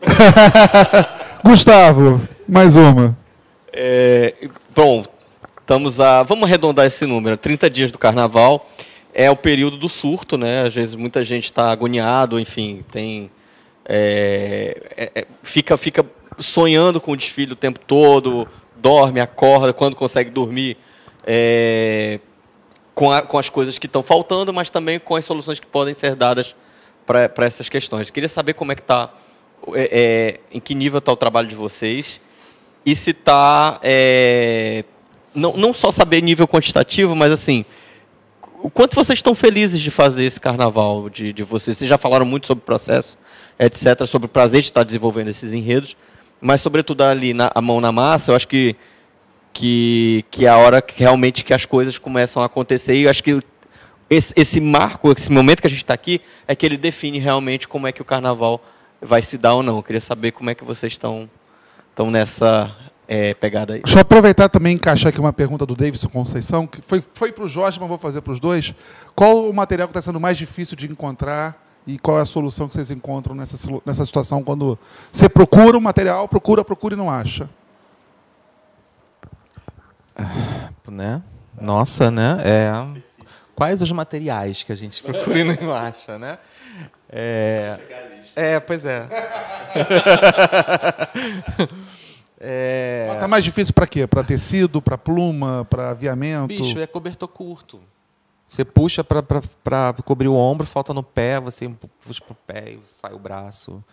Gustavo, 1.43 2.21
mais 2.47 2.75
uma. 2.75 3.17
É, 3.71 4.33
bom, 4.75 5.05
estamos 5.59 5.99
a. 5.99 6.23
Vamos 6.23 6.45
arredondar 6.45 6.85
esse 6.85 7.05
número. 7.05 7.37
30 7.37 7.69
dias 7.69 7.91
do 7.91 7.97
carnaval 7.97 8.69
é 9.13 9.31
o 9.31 9.35
período 9.35 9.77
do 9.77 9.87
surto, 9.87 10.37
né? 10.37 10.63
Às 10.67 10.73
vezes 10.73 10.95
muita 10.95 11.23
gente 11.23 11.45
está 11.45 11.71
agoniado, 11.71 12.39
enfim, 12.39 12.83
tem. 12.91 13.31
é, 13.87 14.81
é, 14.97 15.11
é, 15.21 15.27
fica, 15.41 15.77
fica 15.77 16.05
sonhando 16.37 16.99
com 16.99 17.11
o 17.11 17.17
desfile 17.17 17.53
o 17.53 17.55
tempo 17.55 17.79
todo, 17.79 18.47
dorme, 18.75 19.21
acorda, 19.21 19.71
quando 19.71 19.95
consegue 19.95 20.29
dormir, 20.29 20.77
é, 21.25 22.19
com, 22.95 23.11
a- 23.11 23.21
com 23.21 23.37
as 23.37 23.49
coisas 23.49 23.77
que 23.77 23.85
estão 23.85 24.01
faltando, 24.01 24.51
mas 24.53 24.69
também 24.71 24.99
com 24.99 25.15
as 25.15 25.25
soluções 25.25 25.59
que 25.59 25.67
podem 25.67 25.93
ser 25.93 26.15
dadas 26.15 26.55
para 27.05 27.45
essas 27.45 27.69
questões. 27.69 28.09
Queria 28.09 28.29
saber 28.29 28.53
como 28.53 28.71
é 28.71 28.75
que 28.75 28.81
está, 28.81 29.11
em 30.51 30.59
que 30.59 30.73
nível 30.73 30.97
está 30.99 31.11
o 31.11 31.15
trabalho 31.15 31.47
de 31.47 31.55
vocês 31.55 32.19
e 32.85 32.95
se 32.95 33.11
está, 33.11 33.79
não, 35.33 35.53
não 35.57 35.73
só 35.73 35.91
saber 35.91 36.21
nível 36.21 36.47
quantitativo, 36.47 37.15
mas 37.15 37.31
assim, 37.31 37.65
o 38.61 38.69
quanto 38.69 38.95
vocês 38.95 39.19
estão 39.19 39.35
felizes 39.35 39.81
de 39.81 39.91
fazer 39.91 40.23
esse 40.25 40.39
carnaval 40.39 41.09
de, 41.09 41.31
de 41.33 41.43
vocês? 41.43 41.77
Vocês 41.77 41.89
já 41.89 41.97
falaram 41.97 42.25
muito 42.25 42.47
sobre 42.47 42.63
o 42.63 42.65
processo, 42.65 43.17
etc., 43.59 44.05
sobre 44.07 44.25
o 44.25 44.29
prazer 44.29 44.61
de 44.61 44.67
estar 44.67 44.83
desenvolvendo 44.83 45.27
esses 45.27 45.53
enredos, 45.53 45.95
mas 46.41 46.61
sobretudo 46.61 47.03
ali 47.03 47.33
na 47.33 47.51
a 47.53 47.61
mão 47.61 47.79
na 47.79 47.91
massa, 47.91 48.31
eu 48.31 48.35
acho 48.35 48.47
que 48.47 48.75
que, 49.55 50.25
que 50.29 50.45
é 50.45 50.49
a 50.49 50.57
hora 50.57 50.81
que 50.81 50.99
realmente 50.99 51.41
que 51.41 51.53
as 51.53 51.65
coisas 51.65 51.97
começam 51.97 52.43
a 52.43 52.45
acontecer 52.45 52.93
e 52.93 53.03
eu 53.03 53.09
acho 53.09 53.23
que 53.23 53.41
esse, 54.09 54.33
esse 54.35 54.59
marco, 54.59 55.13
esse 55.17 55.31
momento 55.31 55.61
que 55.61 55.67
a 55.67 55.69
gente 55.69 55.81
está 55.81 55.93
aqui, 55.93 56.19
é 56.45 56.53
que 56.53 56.65
ele 56.65 56.75
define 56.75 57.19
realmente 57.19 57.65
como 57.65 57.87
é 57.87 57.91
que 57.93 58.01
o 58.01 58.05
carnaval 58.05 58.61
vai 59.01 59.21
se 59.21 59.37
dar 59.37 59.53
ou 59.53 59.63
não. 59.63 59.77
Eu 59.77 59.83
queria 59.83 60.01
saber 60.01 60.33
como 60.33 60.49
é 60.49 60.55
que 60.55 60.63
vocês 60.65 60.91
estão 60.91 61.29
estão 61.89 62.11
nessa 62.11 62.75
é, 63.07 63.33
pegada 63.33 63.75
aí. 63.75 63.81
Deixa 63.81 63.97
eu 63.97 64.01
aproveitar 64.01 64.49
também 64.49 64.73
e 64.73 64.75
encaixar 64.75 65.07
aqui 65.07 65.21
uma 65.21 65.31
pergunta 65.31 65.65
do 65.65 65.73
Davidson 65.73 66.09
Conceição, 66.09 66.67
que 66.67 66.81
foi, 66.81 67.01
foi 67.13 67.31
para 67.31 67.45
o 67.45 67.47
Jorge, 67.47 67.79
mas 67.79 67.87
vou 67.87 67.97
fazer 67.97 68.19
para 68.19 68.33
os 68.33 68.41
dois. 68.41 68.75
Qual 69.15 69.49
o 69.49 69.53
material 69.53 69.87
que 69.87 69.93
está 69.93 70.01
sendo 70.01 70.19
mais 70.19 70.37
difícil 70.37 70.75
de 70.75 70.91
encontrar 70.91 71.65
e 71.87 71.97
qual 71.97 72.19
é 72.19 72.21
a 72.21 72.25
solução 72.25 72.67
que 72.67 72.73
vocês 72.73 72.91
encontram 72.91 73.33
nessa, 73.33 73.57
nessa 73.85 74.05
situação 74.05 74.43
quando 74.43 74.77
você 75.09 75.29
procura 75.29 75.77
um 75.77 75.81
material, 75.81 76.27
procura, 76.27 76.65
procura 76.65 76.93
e 76.93 76.97
não 76.97 77.09
acha? 77.09 77.49
Né? 80.89 81.21
Nossa, 81.59 82.09
né? 82.11 82.37
É, 82.43 82.71
quais 83.55 83.81
os 83.81 83.91
materiais 83.91 84.61
que 84.63 84.71
a 84.71 84.75
gente 84.75 85.01
procura 85.03 85.39
e 85.39 85.43
não 85.43 85.73
acha, 85.73 86.19
né? 86.19 86.37
É, 87.09 87.79
é 88.35 88.59
pois 88.59 88.85
é. 88.85 89.07
é 92.39 93.09
Está 93.13 93.27
mais 93.27 93.43
difícil 93.43 93.73
para 93.73 93.87
quê? 93.87 94.07
Para 94.07 94.23
tecido, 94.23 94.81
para 94.81 94.97
pluma, 94.97 95.65
para 95.69 95.91
aviamento? 95.91 96.47
bicho, 96.47 96.79
é 96.79 96.87
cobertor 96.87 97.29
curto. 97.29 97.79
Você 98.47 98.63
puxa 98.63 99.03
para 99.03 99.93
cobrir 100.03 100.27
o 100.27 100.35
ombro, 100.35 100.65
falta 100.65 100.93
no 100.93 101.03
pé, 101.03 101.39
você 101.39 101.67
puxa 102.05 102.21
para 102.21 102.31
o 102.31 102.35
pé 102.35 102.71
e 102.71 102.79
sai 102.85 103.13
o 103.13 103.19
braço. 103.19 103.83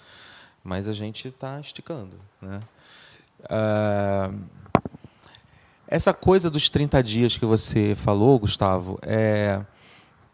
Mas 0.63 0.89
a 0.89 0.93
gente 0.93 1.29
está 1.29 1.59
esticando. 1.59 2.17
Né? 2.41 2.61
Ah, 3.49 4.31
essa 5.95 6.15
coisa 6.15 6.49
dos 6.51 6.69
30 6.69 7.03
dias 7.03 7.37
que 7.37 7.45
você 7.45 7.95
falou, 7.95 8.39
Gustavo, 8.39 8.99
é, 9.03 9.61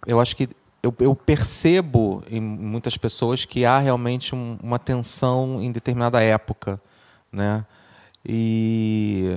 eu 0.07 0.21
acho 0.21 0.37
que 0.37 0.49
eu, 0.83 0.95
eu 1.01 1.15
percebo 1.17 2.23
em 2.31 2.41
muitas 2.41 2.97
pessoas 2.97 3.45
que 3.45 3.65
há 3.65 3.79
realmente 3.79 4.35
um- 4.35 4.57
uma 4.63 4.79
tensão 4.79 5.61
em 5.61 5.73
determinada 5.73 6.23
época. 6.23 6.81
Né? 7.33 7.67
E, 8.25 9.37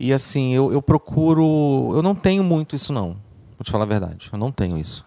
e 0.00 0.12
assim, 0.12 0.54
eu, 0.54 0.72
eu 0.72 0.80
procuro. 0.80 1.92
Eu 1.94 2.02
não 2.02 2.14
tenho 2.14 2.42
muito 2.42 2.74
isso, 2.74 2.92
não. 2.92 3.08
Vou 3.58 3.64
te 3.64 3.70
falar 3.70 3.84
a 3.84 3.88
verdade. 3.88 4.30
Eu 4.32 4.38
não 4.38 4.50
tenho 4.50 4.78
isso. 4.78 5.04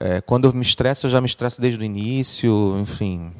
É, 0.00 0.20
quando 0.20 0.46
eu 0.48 0.52
me 0.52 0.62
estresso, 0.62 1.06
eu 1.06 1.10
já 1.10 1.20
me 1.20 1.26
estresso 1.26 1.60
desde 1.60 1.80
o 1.80 1.84
início, 1.84 2.76
enfim. 2.80 3.32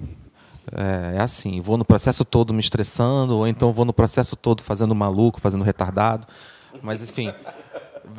É, 0.72 1.16
é 1.16 1.20
assim, 1.20 1.60
vou 1.60 1.76
no 1.76 1.84
processo 1.84 2.24
todo 2.24 2.52
me 2.52 2.60
estressando, 2.60 3.38
ou 3.38 3.46
então 3.46 3.72
vou 3.72 3.84
no 3.84 3.92
processo 3.92 4.36
todo 4.36 4.62
fazendo 4.62 4.94
maluco, 4.94 5.40
fazendo 5.40 5.64
retardado. 5.64 6.26
Mas, 6.82 7.02
enfim, 7.02 7.32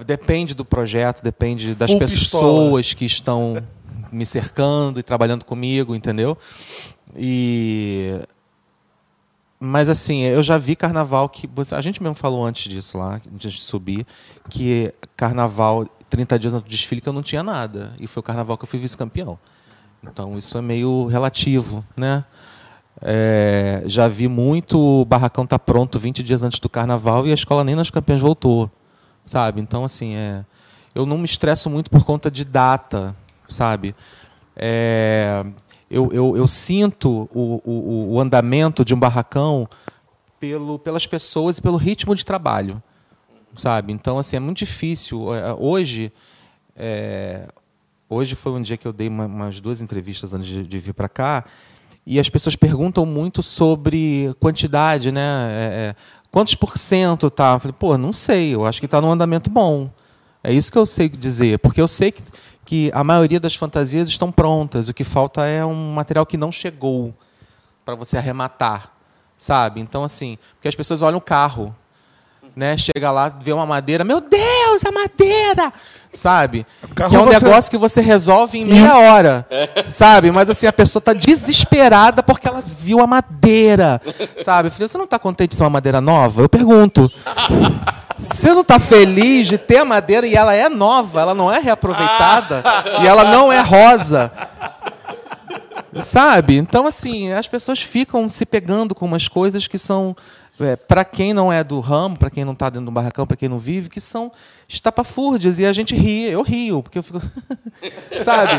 depende 0.05 0.53
do 0.53 0.65
projeto, 0.65 1.21
depende 1.21 1.75
das 1.75 1.91
Full 1.91 1.99
pessoas 1.99 2.87
pistola. 2.87 2.97
que 2.97 3.05
estão 3.05 3.63
me 4.11 4.25
cercando 4.25 4.99
e 4.99 5.03
trabalhando 5.03 5.45
comigo, 5.45 5.95
entendeu? 5.95 6.37
E 7.15 8.19
mas 9.59 9.89
assim, 9.89 10.21
eu 10.21 10.41
já 10.41 10.57
vi 10.57 10.75
carnaval 10.75 11.27
que. 11.27 11.49
A 11.71 11.81
gente 11.81 12.01
mesmo 12.01 12.15
falou 12.15 12.45
antes 12.45 12.69
disso 12.71 12.97
lá, 12.97 13.19
antes 13.33 13.53
de 13.53 13.59
subir, 13.59 14.07
que 14.49 14.93
carnaval, 15.17 15.85
30 16.09 16.39
dias 16.39 16.53
antes 16.53 16.63
do 16.63 16.69
desfile, 16.69 17.01
que 17.01 17.09
eu 17.09 17.13
não 17.13 17.21
tinha 17.21 17.43
nada. 17.43 17.93
E 17.99 18.07
foi 18.07 18.21
o 18.21 18.23
carnaval 18.23 18.57
que 18.57 18.63
eu 18.63 18.67
fui 18.67 18.79
vice-campeão. 18.79 19.37
Então 20.01 20.37
isso 20.37 20.57
é 20.57 20.61
meio 20.61 21.07
relativo, 21.07 21.83
né? 21.95 22.23
É, 23.01 23.81
já 23.85 24.07
vi 24.07 24.27
muito 24.27 24.77
o 24.77 25.05
barracão 25.05 25.45
tá 25.47 25.57
pronto 25.57 25.97
20 25.97 26.21
dias 26.21 26.43
antes 26.43 26.59
do 26.59 26.67
carnaval 26.67 27.25
e 27.25 27.31
a 27.31 27.33
escola 27.33 27.63
nem 27.63 27.75
nas 27.75 27.89
campeãs 27.89 28.19
voltou, 28.19 28.69
sabe? 29.25 29.61
Então 29.61 29.85
assim, 29.85 30.15
é, 30.15 30.43
eu 30.93 31.05
não 31.05 31.17
me 31.17 31.25
estresso 31.25 31.69
muito 31.69 31.89
por 31.89 32.03
conta 32.03 32.29
de 32.29 32.43
data, 32.43 33.15
sabe? 33.47 33.95
É, 34.55 35.45
eu, 35.89 36.11
eu, 36.11 36.35
eu 36.35 36.47
sinto 36.47 37.29
o, 37.33 37.61
o, 37.63 38.13
o 38.15 38.19
andamento 38.19 38.83
de 38.83 38.93
um 38.93 38.99
barracão 38.99 39.67
pelo, 40.39 40.77
pelas 40.77 41.07
pessoas 41.07 41.57
e 41.57 41.61
pelo 41.61 41.77
ritmo 41.77 42.13
de 42.13 42.25
trabalho, 42.25 42.83
sabe? 43.55 43.93
Então 43.93 44.19
assim 44.19 44.35
é 44.35 44.39
muito 44.41 44.57
difícil. 44.57 45.33
É, 45.33 45.53
Hoje, 45.53 46.11
é, 46.75 47.47
hoje 48.09 48.35
foi 48.35 48.51
um 48.51 48.61
dia 48.61 48.75
que 48.75 48.85
eu 48.87 48.91
dei 48.91 49.07
uma- 49.07 49.25
umas 49.25 49.61
duas 49.61 49.79
entrevistas 49.79 50.33
antes 50.33 50.47
de, 50.49 50.63
de 50.63 50.77
vir 50.79 50.93
para 50.93 51.07
cá 51.07 51.45
e 52.05 52.19
as 52.19 52.29
pessoas 52.29 52.55
perguntam 52.55 53.05
muito 53.05 53.43
sobre 53.43 54.33
quantidade, 54.39 55.11
né? 55.11 55.21
É, 55.51 55.63
é, 55.63 55.95
quantos 56.31 56.55
por 56.55 56.77
cento 56.77 57.29
tá? 57.29 57.53
Eu 57.53 57.59
falei, 57.59 57.75
pô, 57.77 57.97
não 57.97 58.11
sei. 58.11 58.55
Eu 58.55 58.65
acho 58.65 58.79
que 58.79 58.85
está 58.85 58.99
num 58.99 59.11
andamento 59.11 59.49
bom. 59.49 59.89
É 60.43 60.53
isso 60.53 60.71
que 60.71 60.77
eu 60.77 60.85
sei 60.85 61.09
dizer, 61.09 61.59
porque 61.59 61.81
eu 61.81 61.87
sei 61.87 62.11
que, 62.11 62.23
que 62.65 62.91
a 62.93 63.03
maioria 63.03 63.39
das 63.39 63.55
fantasias 63.55 64.07
estão 64.07 64.31
prontas. 64.31 64.87
O 64.87 64.93
que 64.93 65.03
falta 65.03 65.45
é 65.45 65.65
um 65.65 65.93
material 65.93 66.25
que 66.25 66.37
não 66.37 66.51
chegou 66.51 67.13
para 67.83 67.95
você 67.95 68.17
arrematar, 68.17 68.91
sabe? 69.37 69.81
Então 69.81 70.03
assim, 70.03 70.37
porque 70.55 70.67
as 70.67 70.75
pessoas 70.75 71.01
olham 71.01 71.17
o 71.17 71.21
carro, 71.21 71.75
né? 72.55 72.77
Chega 72.77 73.11
lá, 73.11 73.29
vê 73.29 73.51
uma 73.51 73.65
madeira, 73.65 74.03
meu 74.03 74.21
Deus, 74.21 74.39
a 74.87 74.91
madeira, 74.91 75.71
sabe? 76.11 76.65
carro 76.95 77.09
Que 77.09 77.15
é 77.15 77.19
um 77.19 77.25
você- 77.25 77.45
negócio 77.45 77.71
que 77.71 77.77
você 77.77 78.01
resolve 78.01 78.59
em 78.59 78.65
meia 78.65 78.97
hora, 78.97 79.47
sabe? 79.87 80.31
Mas 80.31 80.49
assim 80.49 80.67
a 80.67 80.73
pessoa 80.73 80.99
está 80.99 81.13
desesperada 81.13 82.21
porque 82.23 82.47
ela 82.47 82.63
viu 82.65 82.99
a 83.01 83.07
madeira, 83.07 84.01
sabe? 84.43 84.67
Eu 84.67 84.71
falei, 84.71 84.87
você 84.87 84.97
não 84.97 85.05
está 85.05 85.19
contente 85.19 85.51
de 85.51 85.55
ser 85.57 85.63
uma 85.63 85.69
madeira 85.69 85.99
nova? 86.01 86.41
Eu 86.41 86.49
pergunto. 86.49 87.11
Você 88.17 88.51
não 88.53 88.61
está 88.61 88.79
feliz 88.79 89.47
de 89.47 89.57
ter 89.57 89.77
a 89.77 89.85
madeira 89.85 90.27
e 90.27 90.35
ela 90.35 90.53
é 90.53 90.67
nova, 90.67 91.21
ela 91.21 91.33
não 91.33 91.49
é 91.51 91.59
reaproveitada 91.59 92.61
e 93.01 93.07
ela 93.07 93.23
não 93.23 93.49
é 93.51 93.61
rosa. 93.61 94.29
Sabe? 96.01 96.57
Então, 96.57 96.85
assim, 96.85 97.31
as 97.31 97.47
pessoas 97.47 97.79
ficam 97.81 98.29
se 98.29 98.45
pegando 98.45 98.93
com 98.93 99.05
umas 99.05 99.27
coisas 99.27 99.67
que 99.67 99.77
são, 99.79 100.15
para 100.87 101.05
quem 101.05 101.33
não 101.33 101.51
é 101.51 101.63
do 101.63 101.79
ramo, 101.79 102.17
para 102.17 102.29
quem 102.29 102.43
não 102.43 102.53
está 102.53 102.69
dentro 102.69 102.85
do 102.85 102.91
barracão, 102.91 103.25
para 103.25 103.37
quem 103.37 103.47
não 103.47 103.57
vive, 103.57 103.89
que 103.89 104.01
são 104.01 104.31
estapafúrdias. 104.67 105.59
E 105.59 105.65
a 105.65 105.73
gente 105.73 105.95
ri, 105.95 106.23
eu 106.25 106.41
rio, 106.41 106.83
porque 106.83 106.99
eu 106.99 107.03
fico. 107.03 107.21
sabe? 108.23 108.53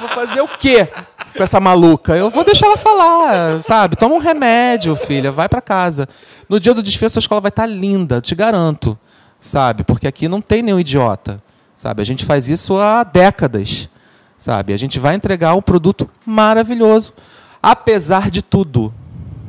Vou 0.00 0.08
fazer 0.08 0.40
o 0.40 0.48
quê 0.48 0.88
com 1.36 1.42
essa 1.42 1.60
maluca? 1.60 2.16
Eu 2.16 2.30
vou 2.30 2.44
deixar 2.44 2.66
ela 2.66 2.76
falar, 2.76 3.62
sabe? 3.62 3.96
Toma 3.96 4.14
um 4.14 4.18
remédio, 4.18 4.94
filha, 4.96 5.30
vai 5.30 5.48
para 5.48 5.60
casa. 5.60 6.08
No 6.48 6.58
dia 6.58 6.74
do 6.74 6.82
desfile, 6.82 7.10
sua 7.10 7.20
escola 7.20 7.40
vai 7.40 7.50
estar 7.50 7.66
linda, 7.66 8.20
te 8.20 8.34
garanto. 8.34 8.98
Sabe? 9.40 9.84
Porque 9.84 10.08
aqui 10.08 10.28
não 10.28 10.40
tem 10.40 10.62
nenhum 10.62 10.80
idiota. 10.80 11.42
Sabe? 11.74 12.02
A 12.02 12.04
gente 12.04 12.24
faz 12.24 12.48
isso 12.48 12.76
há 12.76 13.04
décadas 13.04 13.88
sabe? 14.38 14.72
A 14.72 14.76
gente 14.76 15.00
vai 15.00 15.16
entregar 15.16 15.54
um 15.54 15.60
produto 15.60 16.08
maravilhoso, 16.24 17.12
apesar 17.60 18.30
de 18.30 18.40
tudo, 18.40 18.94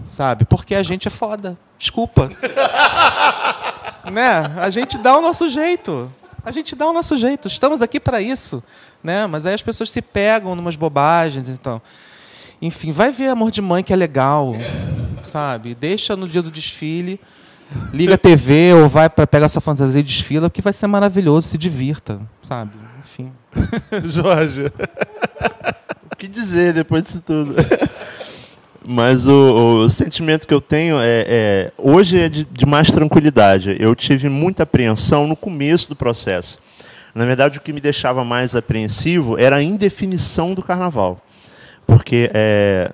sabe? 0.09 0.43
Porque 0.43 0.75
a 0.75 0.83
gente 0.83 1.07
é 1.07 1.11
foda. 1.11 1.57
Desculpa. 1.77 2.29
né? 4.11 4.51
A 4.57 4.69
gente 4.69 4.97
dá 4.97 5.17
o 5.17 5.21
nosso 5.21 5.47
jeito. 5.47 6.11
A 6.43 6.51
gente 6.51 6.75
dá 6.75 6.87
o 6.87 6.93
nosso 6.93 7.15
jeito. 7.15 7.47
Estamos 7.47 7.81
aqui 7.81 7.99
para 7.99 8.21
isso, 8.21 8.63
né? 9.03 9.27
Mas 9.27 9.45
aí 9.45 9.53
as 9.53 9.61
pessoas 9.61 9.91
se 9.91 10.01
pegam 10.01 10.55
numas 10.55 10.75
bobagens, 10.75 11.47
então. 11.47 11.81
Enfim, 12.61 12.91
vai 12.91 13.11
ver 13.11 13.29
Amor 13.29 13.51
de 13.51 13.61
Mãe 13.61 13.83
que 13.83 13.93
é 13.93 13.95
legal, 13.95 14.53
sabe? 15.21 15.73
Deixa 15.75 16.15
no 16.15 16.27
dia 16.27 16.41
do 16.41 16.51
desfile, 16.51 17.19
liga 17.93 18.15
a 18.15 18.17
TV 18.17 18.73
ou 18.73 18.87
vai 18.87 19.09
para 19.09 19.25
pegar 19.25 19.47
sua 19.47 19.61
fantasia 19.61 20.01
e 20.01 20.03
desfila, 20.03 20.49
porque 20.49 20.61
vai 20.61 20.73
ser 20.73 20.87
maravilhoso, 20.87 21.47
se 21.47 21.57
divirta, 21.57 22.19
sabe? 22.41 22.71
Enfim. 22.99 23.31
Jorge. 24.09 24.65
O 26.11 26.15
que 26.17 26.27
dizer 26.27 26.73
depois 26.73 27.03
disso 27.03 27.23
tudo? 27.25 27.55
Mas 28.85 29.27
o, 29.27 29.83
o 29.83 29.89
sentimento 29.89 30.47
que 30.47 30.53
eu 30.53 30.61
tenho 30.61 30.97
é, 30.99 31.25
é- 31.27 31.71
hoje 31.77 32.19
é 32.19 32.29
de, 32.29 32.45
de 32.45 32.65
mais 32.65 32.89
tranquilidade. 32.91 33.75
Eu 33.79 33.93
tive 33.93 34.29
muita 34.29 34.63
apreensão 34.63 35.27
no 35.27 35.35
começo 35.35 35.89
do 35.89 35.95
processo. 35.95 36.59
Na 37.13 37.25
verdade, 37.25 37.57
o 37.57 37.61
que 37.61 37.73
me 37.73 37.81
deixava 37.81 38.23
mais 38.23 38.55
apreensivo 38.55 39.37
era 39.37 39.57
a 39.57 39.63
indefinição 39.63 40.53
do 40.53 40.63
carnaval, 40.63 41.19
porque 41.85 42.29
é, 42.33 42.91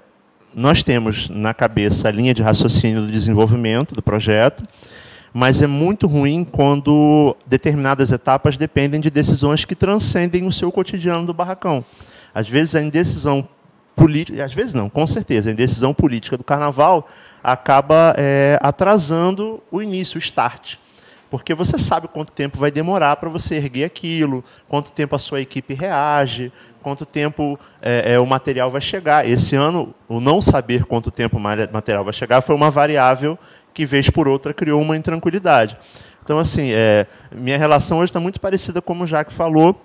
nós 0.55 0.83
temos 0.83 1.29
na 1.29 1.53
cabeça 1.53 2.07
a 2.07 2.11
linha 2.11 2.33
de 2.33 2.41
raciocínio 2.41 3.01
do 3.01 3.11
desenvolvimento 3.11 3.93
do 3.93 4.01
projeto, 4.01 4.65
mas 5.33 5.61
é 5.61 5.67
muito 5.67 6.07
ruim 6.07 6.45
quando 6.49 7.35
determinadas 7.45 8.11
etapas 8.13 8.57
dependem 8.57 9.01
de 9.01 9.09
decisões 9.09 9.65
que 9.65 9.75
transcendem 9.75 10.47
o 10.47 10.51
seu 10.51 10.71
cotidiano 10.71 11.27
do 11.27 11.33
barracão. 11.33 11.83
Às 12.33 12.47
vezes 12.47 12.73
a 12.73 12.81
indecisão 12.81 13.47
política, 13.95 14.43
às 14.43 14.53
vezes 14.53 14.73
não, 14.73 14.89
com 14.89 15.05
certeza, 15.07 15.49
a 15.49 15.53
indecisão 15.53 15.93
política 15.93 16.37
do 16.37 16.43
carnaval 16.43 17.07
acaba 17.43 18.13
é, 18.17 18.59
atrasando 18.61 19.61
o 19.71 19.81
início, 19.81 20.17
o 20.17 20.19
start. 20.19 20.77
Porque 21.29 21.53
você 21.53 21.77
sabe 21.77 22.07
quanto 22.07 22.31
tempo 22.31 22.57
vai 22.57 22.71
demorar 22.71 23.15
para 23.15 23.29
você 23.29 23.55
erguer 23.55 23.85
aquilo, 23.85 24.43
quanto 24.67 24.91
tempo 24.91 25.15
a 25.15 25.19
sua 25.19 25.41
equipe 25.41 25.73
reage, 25.73 26.51
quanto 26.81 27.05
tempo 27.05 27.59
é, 27.81 28.13
é, 28.13 28.19
o 28.19 28.25
material 28.25 28.69
vai 28.69 28.81
chegar. 28.81 29.27
Esse 29.27 29.55
ano, 29.55 29.93
o 30.07 30.19
não 30.19 30.39
saber 30.39 30.85
quanto 30.85 31.09
tempo 31.09 31.37
o 31.37 31.39
material 31.39 32.03
vai 32.03 32.13
chegar 32.13 32.41
foi 32.41 32.55
uma 32.55 32.69
variável 32.69 33.39
que, 33.73 33.85
vez 33.85 34.09
por 34.09 34.27
outra, 34.27 34.53
criou 34.53 34.81
uma 34.81 34.95
intranquilidade. 34.95 35.77
Então, 36.23 36.39
assim, 36.39 36.71
é, 36.71 37.05
minha 37.31 37.57
relação 37.57 37.97
hoje 37.97 38.09
está 38.09 38.19
muito 38.19 38.39
parecida 38.39 38.81
como 38.81 39.03
o 39.03 39.07
Jaque 39.07 39.33
falou. 39.33 39.79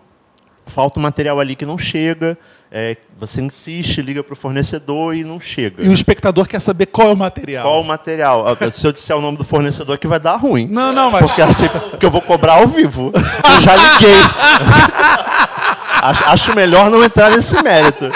Falta 0.66 1.00
um 1.00 1.02
material 1.02 1.40
ali 1.40 1.56
que 1.56 1.66
não 1.66 1.76
chega, 1.76 2.38
é, 2.72 2.96
você 3.16 3.40
insiste, 3.40 4.00
liga 4.00 4.22
para 4.22 4.32
o 4.32 4.36
fornecedor 4.36 5.14
e 5.14 5.24
não 5.24 5.40
chega. 5.40 5.82
E 5.82 5.88
o 5.88 5.92
espectador 5.92 6.46
quer 6.46 6.60
saber 6.60 6.86
qual 6.86 7.08
é 7.08 7.12
o 7.12 7.16
material. 7.16 7.64
Qual 7.64 7.80
o 7.80 7.84
material? 7.84 8.46
Ah, 8.46 8.56
Se 8.72 8.86
eu 8.86 8.92
disser 8.92 9.16
o 9.16 9.20
nome 9.20 9.36
do 9.36 9.44
fornecedor 9.44 9.96
aqui 9.96 10.06
vai 10.06 10.20
dar 10.20 10.36
ruim. 10.36 10.68
Não, 10.68 10.92
não, 10.92 11.10
mas. 11.10 11.20
Porque, 11.22 11.42
assim, 11.42 11.68
porque 11.68 12.06
eu 12.06 12.10
vou 12.10 12.22
cobrar 12.22 12.54
ao 12.54 12.68
vivo. 12.68 13.12
Eu 13.14 13.60
já 13.60 13.74
liguei. 13.74 14.14
acho, 16.02 16.24
acho 16.24 16.54
melhor 16.54 16.90
não 16.90 17.02
entrar 17.02 17.30
nesse 17.30 17.60
mérito. 17.62 18.08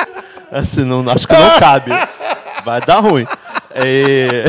Assim, 0.52 0.84
não, 0.84 1.00
acho 1.10 1.26
que 1.26 1.34
não 1.34 1.50
cabe. 1.58 1.90
Vai 2.64 2.80
dar 2.80 3.00
ruim. 3.00 3.26
É... 3.74 4.44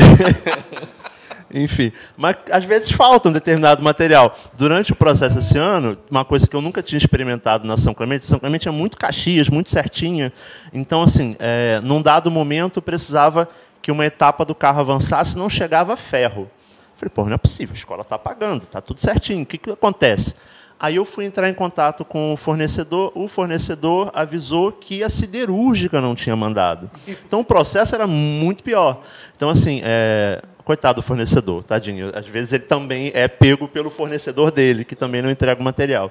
Enfim, 1.56 1.90
mas 2.18 2.36
às 2.50 2.64
vezes 2.64 2.90
falta 2.90 3.30
um 3.30 3.32
determinado 3.32 3.82
material. 3.82 4.38
Durante 4.52 4.92
o 4.92 4.94
processo 4.94 5.38
esse 5.38 5.56
ano, 5.56 5.96
uma 6.10 6.22
coisa 6.22 6.46
que 6.46 6.54
eu 6.54 6.60
nunca 6.60 6.82
tinha 6.82 6.98
experimentado 6.98 7.66
na 7.66 7.78
São 7.78 7.94
Clemente, 7.94 8.26
São 8.26 8.38
Clemente 8.38 8.68
é 8.68 8.70
muito 8.70 8.98
Caxias, 8.98 9.48
muito 9.48 9.70
certinha. 9.70 10.30
Então, 10.70 11.02
assim, 11.02 11.34
é, 11.38 11.80
num 11.82 12.02
dado 12.02 12.30
momento, 12.30 12.82
precisava 12.82 13.48
que 13.80 13.90
uma 13.90 14.04
etapa 14.04 14.44
do 14.44 14.54
carro 14.54 14.80
avançasse, 14.80 15.38
não 15.38 15.48
chegava 15.48 15.96
ferro. 15.96 16.50
Falei, 16.94 17.10
pô, 17.14 17.24
não 17.24 17.32
é 17.32 17.38
possível, 17.38 17.72
a 17.72 17.78
escola 17.78 18.02
está 18.02 18.18
pagando, 18.18 18.64
está 18.64 18.82
tudo 18.82 19.00
certinho. 19.00 19.42
O 19.42 19.46
que, 19.46 19.56
que 19.56 19.70
acontece? 19.70 20.34
Aí 20.78 20.96
eu 20.96 21.06
fui 21.06 21.24
entrar 21.24 21.48
em 21.48 21.54
contato 21.54 22.04
com 22.04 22.34
o 22.34 22.36
fornecedor, 22.36 23.10
o 23.14 23.28
fornecedor 23.28 24.10
avisou 24.14 24.70
que 24.70 25.02
a 25.02 25.08
siderúrgica 25.08 26.02
não 26.02 26.14
tinha 26.14 26.36
mandado. 26.36 26.90
Então 27.26 27.40
o 27.40 27.44
processo 27.44 27.94
era 27.94 28.06
muito 28.06 28.62
pior. 28.62 29.00
Então, 29.34 29.48
assim, 29.48 29.80
é, 29.82 30.42
coitado 30.66 30.96
do 30.96 31.02
fornecedor, 31.02 31.62
tadinho. 31.62 32.10
Às 32.12 32.26
vezes 32.26 32.52
ele 32.52 32.64
também 32.64 33.12
é 33.14 33.28
pego 33.28 33.68
pelo 33.68 33.88
fornecedor 33.88 34.50
dele, 34.50 34.84
que 34.84 34.96
também 34.96 35.22
não 35.22 35.30
entrega 35.30 35.60
o 35.60 35.64
material. 35.64 36.10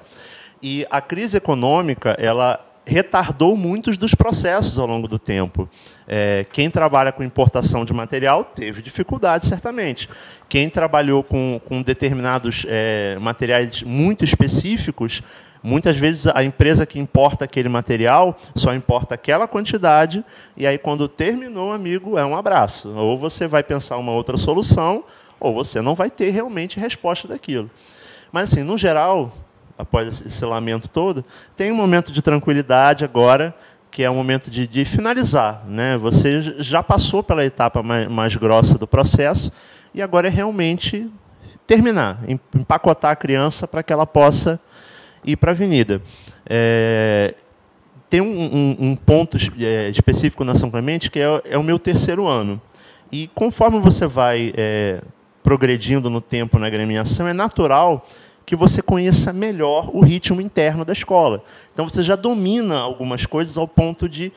E 0.62 0.86
a 0.90 0.98
crise 1.02 1.36
econômica, 1.36 2.16
ela 2.18 2.64
retardou 2.86 3.54
muitos 3.54 3.98
dos 3.98 4.14
processos 4.14 4.78
ao 4.78 4.86
longo 4.86 5.06
do 5.06 5.18
tempo. 5.18 5.68
É, 6.08 6.46
quem 6.54 6.70
trabalha 6.70 7.12
com 7.12 7.22
importação 7.22 7.84
de 7.84 7.92
material 7.92 8.44
teve 8.44 8.80
dificuldade, 8.80 9.44
certamente. 9.44 10.08
Quem 10.48 10.70
trabalhou 10.70 11.22
com, 11.22 11.60
com 11.62 11.82
determinados 11.82 12.64
é, 12.66 13.18
materiais 13.20 13.82
muito 13.82 14.24
específicos 14.24 15.22
Muitas 15.66 15.96
vezes 15.96 16.28
a 16.28 16.44
empresa 16.44 16.86
que 16.86 16.96
importa 16.96 17.44
aquele 17.44 17.68
material 17.68 18.38
só 18.54 18.72
importa 18.72 19.16
aquela 19.16 19.48
quantidade, 19.48 20.24
e 20.56 20.64
aí 20.64 20.78
quando 20.78 21.08
terminou, 21.08 21.72
amigo, 21.72 22.16
é 22.16 22.24
um 22.24 22.36
abraço. 22.36 22.88
Ou 22.90 23.18
você 23.18 23.48
vai 23.48 23.64
pensar 23.64 23.96
uma 23.96 24.12
outra 24.12 24.38
solução, 24.38 25.02
ou 25.40 25.52
você 25.52 25.80
não 25.82 25.96
vai 25.96 26.08
ter 26.08 26.30
realmente 26.30 26.78
resposta 26.78 27.26
daquilo. 27.26 27.68
Mas, 28.30 28.52
assim, 28.52 28.62
no 28.62 28.78
geral, 28.78 29.36
após 29.76 30.24
esse 30.24 30.44
lamento 30.44 30.88
todo, 30.88 31.24
tem 31.56 31.72
um 31.72 31.76
momento 31.76 32.12
de 32.12 32.22
tranquilidade 32.22 33.02
agora, 33.02 33.52
que 33.90 34.04
é 34.04 34.08
o 34.08 34.14
momento 34.14 34.48
de, 34.48 34.68
de 34.68 34.84
finalizar. 34.84 35.64
Né? 35.66 35.98
Você 35.98 36.42
já 36.62 36.80
passou 36.80 37.24
pela 37.24 37.44
etapa 37.44 37.82
mais, 37.82 38.06
mais 38.06 38.36
grossa 38.36 38.78
do 38.78 38.86
processo, 38.86 39.50
e 39.92 40.00
agora 40.00 40.28
é 40.28 40.30
realmente 40.30 41.10
terminar, 41.66 42.20
empacotar 42.54 43.10
a 43.10 43.16
criança 43.16 43.66
para 43.66 43.82
que 43.82 43.92
ela 43.92 44.06
possa 44.06 44.60
ir 45.26 45.36
para 45.36 45.50
a 45.50 45.54
avenida. 45.54 46.00
É, 46.48 47.34
tem 48.08 48.20
um, 48.20 48.26
um, 48.26 48.76
um 48.90 48.96
ponto 48.96 49.36
é, 49.58 49.90
específico 49.90 50.44
na 50.44 50.54
São 50.54 50.70
Clemente 50.70 51.10
que 51.10 51.18
é, 51.18 51.42
é, 51.50 51.58
o 51.58 51.62
meu 51.62 51.78
terceiro 51.78 52.26
ano. 52.26 52.60
E 53.10 53.28
conforme 53.34 53.78
você 53.78 54.06
vai 54.06 54.52
é, 54.56 55.00
progredindo 55.42 56.08
no 56.08 56.20
tempo 56.20 56.58
na 56.58 56.66
agremiação, 56.66 57.28
é 57.28 57.32
natural 57.32 58.04
que 58.44 58.54
você 58.54 58.80
conheça 58.80 59.32
melhor 59.32 59.90
o 59.92 60.00
ritmo 60.00 60.40
interno 60.40 60.84
da 60.84 60.92
escola. 60.92 61.42
Então 61.72 61.88
você 61.88 62.02
já 62.02 62.14
domina 62.14 62.78
algumas 62.78 63.26
coisas 63.26 63.56
ao 63.56 63.66
ponto 63.66 64.08
de 64.08 64.32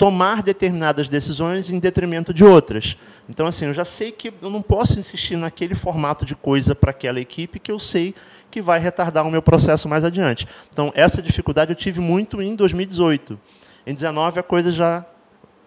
tomar 0.00 0.42
determinadas 0.42 1.10
decisões 1.10 1.68
em 1.68 1.78
detrimento 1.78 2.32
de 2.32 2.42
outras. 2.42 2.96
Então, 3.28 3.46
assim, 3.46 3.66
eu 3.66 3.74
já 3.74 3.84
sei 3.84 4.10
que 4.10 4.32
eu 4.40 4.48
não 4.48 4.62
posso 4.62 4.98
insistir 4.98 5.36
naquele 5.36 5.74
formato 5.74 6.24
de 6.24 6.34
coisa 6.34 6.74
para 6.74 6.90
aquela 6.90 7.20
equipe 7.20 7.58
que 7.58 7.70
eu 7.70 7.78
sei 7.78 8.14
que 8.50 8.60
vai 8.60 8.78
retardar 8.78 9.26
o 9.26 9.30
meu 9.30 9.40
processo 9.40 9.88
mais 9.88 10.04
adiante. 10.04 10.46
Então, 10.70 10.92
essa 10.94 11.22
dificuldade 11.22 11.70
eu 11.70 11.76
tive 11.76 12.00
muito 12.00 12.42
em 12.42 12.54
2018. 12.54 13.32
Em 13.86 13.94
2019, 13.94 14.40
a 14.40 14.42
coisa 14.42 14.72
já 14.72 15.04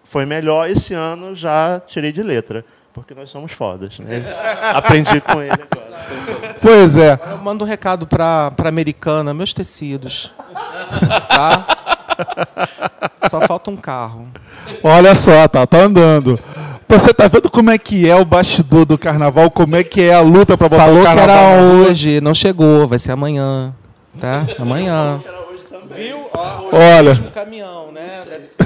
foi 0.04 0.26
melhor. 0.26 0.68
Esse 0.68 0.94
ano, 0.94 1.34
já 1.34 1.80
tirei 1.80 2.12
de 2.12 2.22
letra. 2.22 2.64
Porque 2.92 3.12
nós 3.12 3.28
somos 3.28 3.50
fodas. 3.52 3.98
Né? 3.98 4.22
Aprendi 4.72 5.20
com 5.20 5.42
ele 5.42 5.52
agora. 5.52 6.56
Pois 6.60 6.96
é. 6.96 7.18
Eu 7.30 7.38
mando 7.38 7.64
um 7.64 7.66
recado 7.66 8.06
para 8.06 8.52
a 8.56 8.68
americana, 8.68 9.34
meus 9.34 9.52
tecidos. 9.52 10.32
Tá? 11.28 11.66
Só 13.28 13.40
falta 13.46 13.70
um 13.70 13.76
carro. 13.76 14.28
Olha 14.82 15.14
só, 15.14 15.48
tá, 15.48 15.66
tá 15.66 15.78
andando. 15.78 16.38
Você 16.94 17.12
tá 17.12 17.26
vendo 17.26 17.50
como 17.50 17.70
é 17.70 17.76
que 17.78 18.08
é 18.08 18.14
o 18.14 18.24
bastidor 18.24 18.84
do 18.84 18.96
carnaval? 18.96 19.50
Como 19.50 19.74
é 19.74 19.82
que 19.82 20.00
é 20.00 20.14
a 20.14 20.20
luta 20.20 20.56
para 20.56 20.68
botar 20.68 20.84
Falou 20.84 21.00
o 21.00 21.04
carnaval? 21.04 21.26
que 21.26 21.32
era 21.32 21.62
hoje, 21.90 22.20
não 22.20 22.32
chegou, 22.32 22.86
vai 22.86 23.00
ser 23.00 23.10
amanhã. 23.10 23.74
Tá? 24.20 24.46
Amanhã. 24.60 25.20
Viu? 25.96 26.18
Ó, 26.32 26.68
Olha. 26.72 27.10
mesmo 27.10 27.30
caminhão, 27.32 27.90
né? 27.90 28.22
Deve 28.30 28.44
ser. 28.44 28.58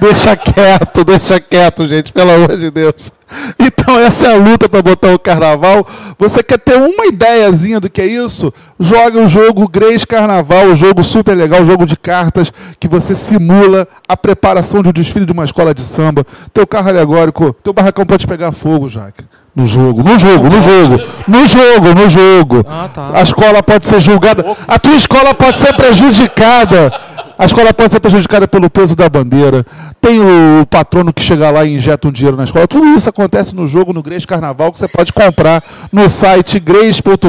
Deixa 0.00 0.36
quieto, 0.36 1.04
deixa 1.04 1.40
quieto, 1.40 1.88
gente, 1.88 2.12
pelo 2.12 2.30
amor 2.30 2.56
de 2.56 2.70
Deus. 2.70 3.12
Então 3.58 3.98
essa 3.98 4.28
é 4.28 4.34
a 4.34 4.36
luta 4.36 4.68
para 4.68 4.82
botar 4.82 5.12
o 5.12 5.18
carnaval. 5.18 5.86
Você 6.18 6.42
quer 6.42 6.58
ter 6.58 6.76
uma 6.76 7.06
ideiazinha 7.06 7.80
do 7.80 7.90
que 7.90 8.00
é 8.00 8.06
isso? 8.06 8.52
Joga 8.78 9.20
o 9.20 9.28
jogo 9.28 9.68
Grace 9.68 10.06
Carnaval, 10.06 10.66
o 10.66 10.76
jogo 10.76 11.02
super 11.02 11.34
legal, 11.34 11.62
o 11.62 11.66
jogo 11.66 11.86
de 11.86 11.96
cartas, 11.96 12.52
que 12.78 12.86
você 12.86 13.14
simula 13.14 13.88
a 14.08 14.16
preparação 14.16 14.82
de 14.82 14.88
um 14.88 14.92
desfile 14.92 15.26
de 15.26 15.32
uma 15.32 15.44
escola 15.44 15.74
de 15.74 15.82
samba. 15.82 16.24
Teu 16.52 16.66
carro 16.66 16.88
alegórico, 16.88 17.54
teu 17.64 17.72
barracão 17.72 18.06
pode 18.06 18.26
pegar 18.26 18.52
fogo, 18.52 18.88
Jaque. 18.88 19.24
No 19.54 19.64
jogo, 19.64 20.02
no 20.02 20.18
jogo, 20.18 20.50
no 20.50 20.60
jogo, 20.60 21.02
no 21.26 21.46
jogo, 21.46 21.94
no 21.94 22.10
jogo. 22.10 22.66
Ah, 22.68 22.90
tá. 22.94 23.10
A 23.14 23.22
escola 23.22 23.62
pode 23.62 23.86
ser 23.86 24.00
julgada, 24.00 24.44
a 24.68 24.78
tua 24.78 24.94
escola 24.94 25.32
pode 25.32 25.58
ser 25.58 25.74
prejudicada. 25.74 26.92
A 27.38 27.44
escola 27.44 27.72
pode 27.74 27.92
ser 27.92 28.00
prejudicada 28.00 28.48
pelo 28.48 28.70
peso 28.70 28.96
da 28.96 29.08
bandeira. 29.08 29.64
Tem 30.00 30.20
o 30.20 30.64
patrono 30.66 31.12
que 31.12 31.22
chega 31.22 31.50
lá 31.50 31.64
e 31.64 31.74
injeta 31.74 32.08
um 32.08 32.12
dinheiro 32.12 32.36
na 32.36 32.44
escola. 32.44 32.66
Tudo 32.66 32.86
isso 32.96 33.08
acontece 33.10 33.54
no 33.54 33.66
jogo, 33.66 33.92
no 33.92 34.02
Grace 34.02 34.26
Carnaval, 34.26 34.72
que 34.72 34.78
você 34.78 34.88
pode 34.88 35.12
comprar 35.12 35.62
no 35.92 36.08
site 36.08 36.58
grace.com.br. 36.58 37.28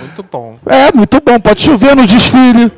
Muito 0.00 0.24
bom. 0.30 0.56
É, 0.66 0.92
muito 0.92 1.22
bom. 1.24 1.38
Pode 1.38 1.62
chover 1.62 1.94
no 1.94 2.04
desfile. 2.04 2.72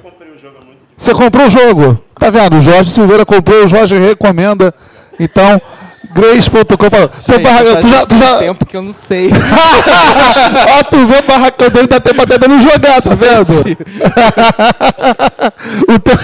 Você 0.97 1.15
comprou 1.15 1.47
o 1.47 1.51
jogo? 1.51 1.99
Tá 2.15 2.31
vendo? 2.31 2.59
O 2.59 2.61
Jorge 2.61 2.91
Silveira 2.91 3.25
comprou, 3.25 3.65
o 3.65 3.69
Jorge 3.69 3.99
recomenda. 3.99 4.73
Então, 5.19 5.61
grace.com. 6.15 7.21
Seu 7.21 7.35
Gente, 7.37 7.45
barra- 7.45 7.65
já 7.65 7.77
Tu 7.81 7.89
já, 7.89 8.07
tem 8.07 8.07
tu 8.07 8.19
já, 8.19 8.39
tempo 8.39 8.67
que 8.67 8.77
eu 8.77 8.83
não 8.83 8.93
sei. 8.93 9.31
Ó, 10.79 10.83
tu 10.85 11.07
vê 11.07 11.19
o 11.19 11.23
barracão 11.23 11.69
dele, 11.71 11.87
dá 11.87 12.01
tempo 12.01 12.23
até 12.23 12.39
dele 12.39 12.61
jogar, 12.61 13.01
tá 13.03 13.15
vendo? 13.15 13.51
o, 15.89 15.99
teu, 15.99 16.15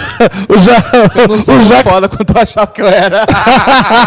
o, 0.48 0.58
já, 0.58 1.20
Eu 1.20 1.28
não 1.28 1.38
sou 1.38 1.56
o 1.56 1.62
já, 1.62 1.82
foda 1.82 2.08
quanto 2.08 2.36
eu 2.36 2.42
achava 2.42 2.66
que 2.66 2.82
eu 2.82 2.88
era. 2.88 3.24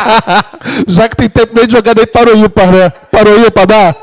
já 0.87 1.09
que 1.09 1.15
tem 1.15 1.29
tempo 1.29 1.55
meio 1.55 1.67
de 1.67 1.73
jogar, 1.73 1.95
daí 1.95 2.05
parou 2.05 2.35
ímpar, 2.35 2.67
né? 2.71 2.89
Parou 3.11 3.39
ímpar, 3.39 3.65
dá? 3.65 3.95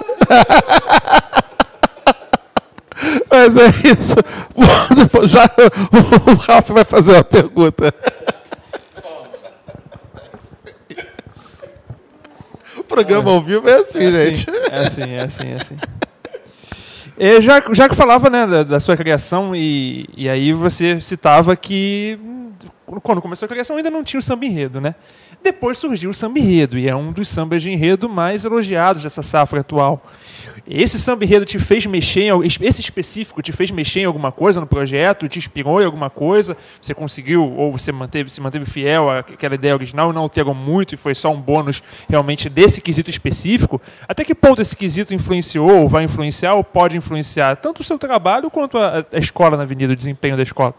Mas 3.31 3.57
é 3.57 3.67
isso. 3.69 4.17
Já, 5.29 5.49
o 6.33 6.35
Ralf 6.35 6.71
vai 6.71 6.85
fazer 6.85 7.13
uma 7.13 7.23
pergunta. 7.25 7.95
Programa 12.89 13.31
ao 13.31 13.43
vivo 13.43 13.69
é 13.69 13.75
assim, 13.75 14.11
gente. 14.11 14.47
É 14.71 14.79
assim, 14.79 15.11
é 15.11 15.23
assim, 15.23 15.49
é 15.49 15.55
assim. 15.55 15.77
Já, 17.43 17.63
já 17.75 17.89
que 17.89 17.95
falava 17.95 18.31
né, 18.31 18.47
da, 18.47 18.63
da 18.63 18.81
sua 18.81 18.97
criação, 18.97 19.55
e, 19.55 20.09
e 20.17 20.29
aí 20.29 20.53
você 20.53 21.01
citava 21.01 21.57
que 21.57 22.19
hum, 22.23 22.51
quando 23.03 23.21
começou 23.21 23.47
a 23.47 23.49
criação 23.49 23.77
ainda 23.77 23.91
não 23.91 24.05
tinha 24.05 24.19
o 24.19 24.23
samba 24.23 24.47
enredo, 24.47 24.81
né? 24.81 24.95
Depois 25.43 25.79
surgiu 25.79 26.11
o 26.11 26.15
samba 26.15 26.39
enredo, 26.39 26.79
e 26.79 26.89
é 26.89 26.95
um 26.95 27.13
dos 27.13 27.29
sambas 27.29 27.63
de 27.63 27.71
enredo 27.71 28.09
mais 28.09 28.45
elogiados 28.45 29.03
dessa 29.03 29.23
safra 29.23 29.61
atual. 29.61 30.05
Esse 30.67 30.99
samba 30.99 31.25
enredo 31.25 31.45
te 31.45 31.59
fez 31.59 31.87
mexer, 31.87 32.23
em, 32.23 32.47
esse 32.47 32.81
específico 32.81 33.43
te 33.43 33.53
fez 33.53 33.71
mexer 33.71 34.01
em 34.01 34.05
alguma 34.05 34.31
coisa 34.31 34.61
no 34.61 34.67
projeto, 34.67 35.29
te 35.29 35.39
inspirou 35.39 35.81
em 35.81 35.85
alguma 35.85 36.11
coisa? 36.11 36.57
Você 36.81 36.95
conseguiu, 36.95 37.53
ou 37.55 37.73
você 37.73 37.91
manteve, 37.91 38.31
se 38.31 38.41
manteve 38.41 38.65
fiel 38.65 39.11
àquela 39.11 39.55
ideia 39.55 39.75
original, 39.75 40.13
não 40.13 40.23
alterou 40.23 40.55
muito 40.55 40.95
e 40.95 40.97
foi 40.99 41.15
só 41.15 41.33
um 41.33 41.41
bônus 41.41 41.83
realmente 42.09 42.49
desse 42.49 42.81
quesito 42.81 43.11
específico? 43.11 43.81
Até 44.07 44.25
que 44.25 44.35
ponto 44.35 44.61
esse 44.61 44.77
quesito 44.77 45.15
influenciou, 45.15 45.83
ou 45.83 45.89
vai 45.89 46.05
influenciar, 46.05 46.55
ou 46.55 46.65
pode 46.65 46.97
influenciar 46.97 47.57
tanto 47.57 47.81
o 47.81 47.85
seu 47.85 47.99
trabalho 47.99 48.51
quanto 48.51 48.79
a, 48.79 49.05
a 49.13 49.19
escola 49.19 49.57
na 49.57 49.63
avenida, 49.63 49.93
o 49.93 49.97
desempenho 49.97 50.37
da 50.37 50.43
escola? 50.43 50.75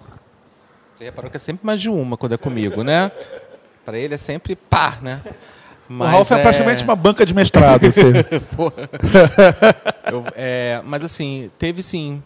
Você 0.96 1.06
reparou 1.06 1.32
que 1.32 1.38
é 1.38 1.40
sempre 1.40 1.66
mais 1.66 1.80
de 1.80 1.90
uma 1.90 2.18
quando 2.18 2.34
é 2.34 2.38
comigo, 2.38 2.84
né? 2.84 3.12
Pra 3.86 3.98
ele 3.98 4.14
é 4.14 4.18
sempre 4.18 4.56
pá, 4.56 4.98
né? 5.02 5.22
O 5.90 6.04
Ralf 6.04 6.32
é... 6.32 6.42
praticamente 6.42 6.84
uma 6.84 6.96
banca 6.96 7.26
de 7.26 7.34
mestrado. 7.34 7.86
assim. 7.86 8.02
Eu- 10.12 10.24
é, 10.36 10.82
mas 10.86 11.04
assim, 11.04 11.50
teve 11.58 11.82
sim. 11.82 12.22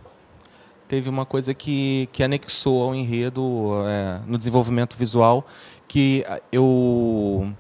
Teve 0.87 1.09
uma 1.09 1.25
coisa 1.25 1.53
que, 1.53 2.07
que 2.11 2.23
anexou 2.23 2.83
ao 2.83 2.93
enredo 2.95 3.71
é, 3.87 4.19
no 4.27 4.37
desenvolvimento 4.37 4.95
visual, 4.95 5.45
que 5.87 6.23
eu 6.51 7.51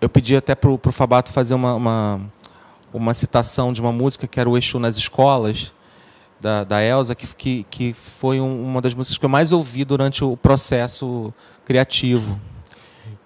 eu 0.00 0.08
pedi 0.08 0.36
até 0.36 0.54
pro, 0.54 0.76
pro 0.76 0.92
Fabato 0.92 1.32
fazer 1.32 1.54
uma, 1.54 1.74
uma, 1.74 2.20
uma 2.92 3.14
citação 3.14 3.72
de 3.72 3.80
uma 3.80 3.92
música 3.92 4.26
que 4.26 4.38
era 4.38 4.50
o 4.50 4.58
Exu 4.58 4.78
nas 4.78 4.96
escolas, 4.98 5.72
da, 6.38 6.64
da 6.64 6.82
Elza, 6.82 7.14
que, 7.14 7.26
que, 7.34 7.66
que 7.70 7.92
foi 7.94 8.38
um- 8.38 8.62
uma 8.62 8.82
das 8.82 8.92
músicas 8.92 9.16
que 9.16 9.24
eu 9.24 9.28
mais 9.30 9.52
ouvi 9.52 9.86
durante 9.86 10.22
o 10.22 10.36
processo 10.36 11.32
criativo. 11.64 12.38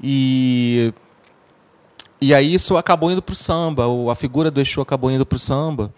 E 0.01 0.94
e 2.20 2.34
aí 2.34 2.52
isso 2.52 2.76
acabou 2.76 3.10
indo 3.10 3.22
para 3.22 3.32
o 3.32 3.36
samba, 3.36 3.84
a 4.10 4.14
figura 4.14 4.51
do 4.51 4.60
Exu 4.60 4.80
acabou 4.80 5.10
indo 5.10 5.24
para 5.24 5.36
o 5.36 5.38
samba 5.38 5.92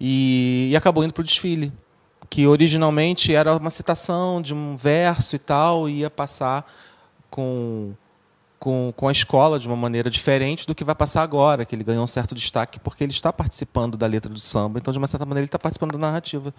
e, 0.00 0.68
e 0.70 0.76
acabou 0.76 1.02
indo 1.02 1.12
para 1.12 1.20
o 1.20 1.24
desfile, 1.24 1.72
que 2.30 2.46
originalmente 2.46 3.34
era 3.34 3.56
uma 3.56 3.70
citação 3.70 4.40
de 4.40 4.54
um 4.54 4.76
verso 4.76 5.34
e 5.34 5.38
tal, 5.38 5.88
e 5.88 6.00
ia 6.00 6.10
passar 6.10 6.70
com, 7.28 7.92
com, 8.58 8.92
com 8.96 9.08
a 9.08 9.12
escola 9.12 9.58
de 9.58 9.66
uma 9.66 9.76
maneira 9.76 10.08
diferente 10.08 10.66
do 10.66 10.74
que 10.74 10.84
vai 10.84 10.94
passar 10.94 11.22
agora, 11.22 11.64
que 11.64 11.74
ele 11.74 11.82
ganhou 11.82 12.04
um 12.04 12.08
certo 12.08 12.34
destaque 12.34 12.78
porque 12.78 13.02
ele 13.02 13.12
está 13.12 13.32
participando 13.32 13.96
da 13.96 14.06
letra 14.06 14.32
do 14.32 14.38
samba, 14.38 14.78
então 14.78 14.92
de 14.92 14.98
uma 14.98 15.08
certa 15.08 15.26
maneira 15.26 15.42
ele 15.42 15.48
está 15.48 15.58
participando 15.58 15.92
da 15.92 15.98
narrativa. 15.98 16.54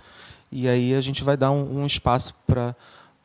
E 0.51 0.67
aí 0.67 0.93
a 0.93 1.01
gente 1.01 1.23
vai 1.23 1.37
dar 1.37 1.51
um, 1.51 1.81
um 1.81 1.85
espaço 1.85 2.33
para 2.45 2.75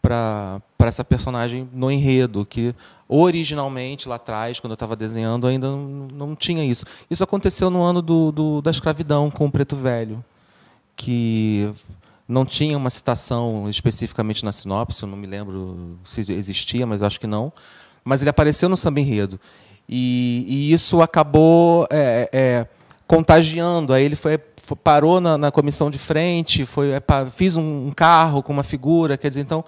para 0.05 0.61
essa 0.81 1.03
personagem 1.03 1.67
no 1.73 1.91
enredo, 1.91 2.45
que 2.45 2.75
originalmente 3.17 4.09
lá 4.09 4.17
atrás, 4.17 4.59
quando 4.59 4.73
eu 4.73 4.75
estava 4.75 4.97
desenhando, 4.97 5.47
ainda 5.47 5.69
não, 5.71 6.09
não 6.13 6.35
tinha 6.37 6.65
isso. 6.65 6.85
Isso 7.11 7.23
aconteceu 7.23 7.71
no 7.71 7.83
ano 7.83 8.03
do, 8.03 8.33
do- 8.33 8.61
da 8.63 8.71
escravidão 8.71 9.31
com 9.31 9.47
o 9.47 9.51
Preto 9.51 9.77
Velho, 9.77 10.25
que 10.97 11.71
não 12.27 12.45
tinha 12.45 12.77
uma 12.77 12.91
citação 12.91 13.69
especificamente 13.69 14.45
na 14.45 14.53
sinopse, 14.53 15.03
eu 15.03 15.09
não 15.09 15.17
me 15.17 15.27
lembro 15.27 15.99
se 16.05 16.25
existia, 16.33 16.87
mas 16.87 17.03
acho 17.03 17.21
que 17.21 17.27
não. 17.27 17.53
Mas 18.05 18.21
ele 18.23 18.31
apareceu 18.31 18.69
no 18.69 18.77
samba 18.77 19.01
enredo. 19.01 19.39
E, 19.89 20.45
e 20.49 20.73
isso 20.73 21.01
acabou 21.03 21.87
é, 21.91 22.29
é, 22.33 22.67
contagiando. 23.07 23.93
Aí 23.93 24.05
ele 24.05 24.17
foi, 24.17 24.39
fo- 24.57 24.77
parou 24.77 25.21
na, 25.21 25.37
na 25.39 25.51
comissão 25.51 25.91
de 25.91 25.99
frente, 25.99 26.65
foi, 26.67 26.91
é, 26.93 27.03
fiz 27.31 27.57
um, 27.57 27.89
um 27.89 27.93
carro 27.93 28.43
com 28.43 28.53
uma 28.53 28.63
figura. 28.63 29.17
Quer 29.19 29.29
dizer, 29.29 29.41
então, 29.43 29.65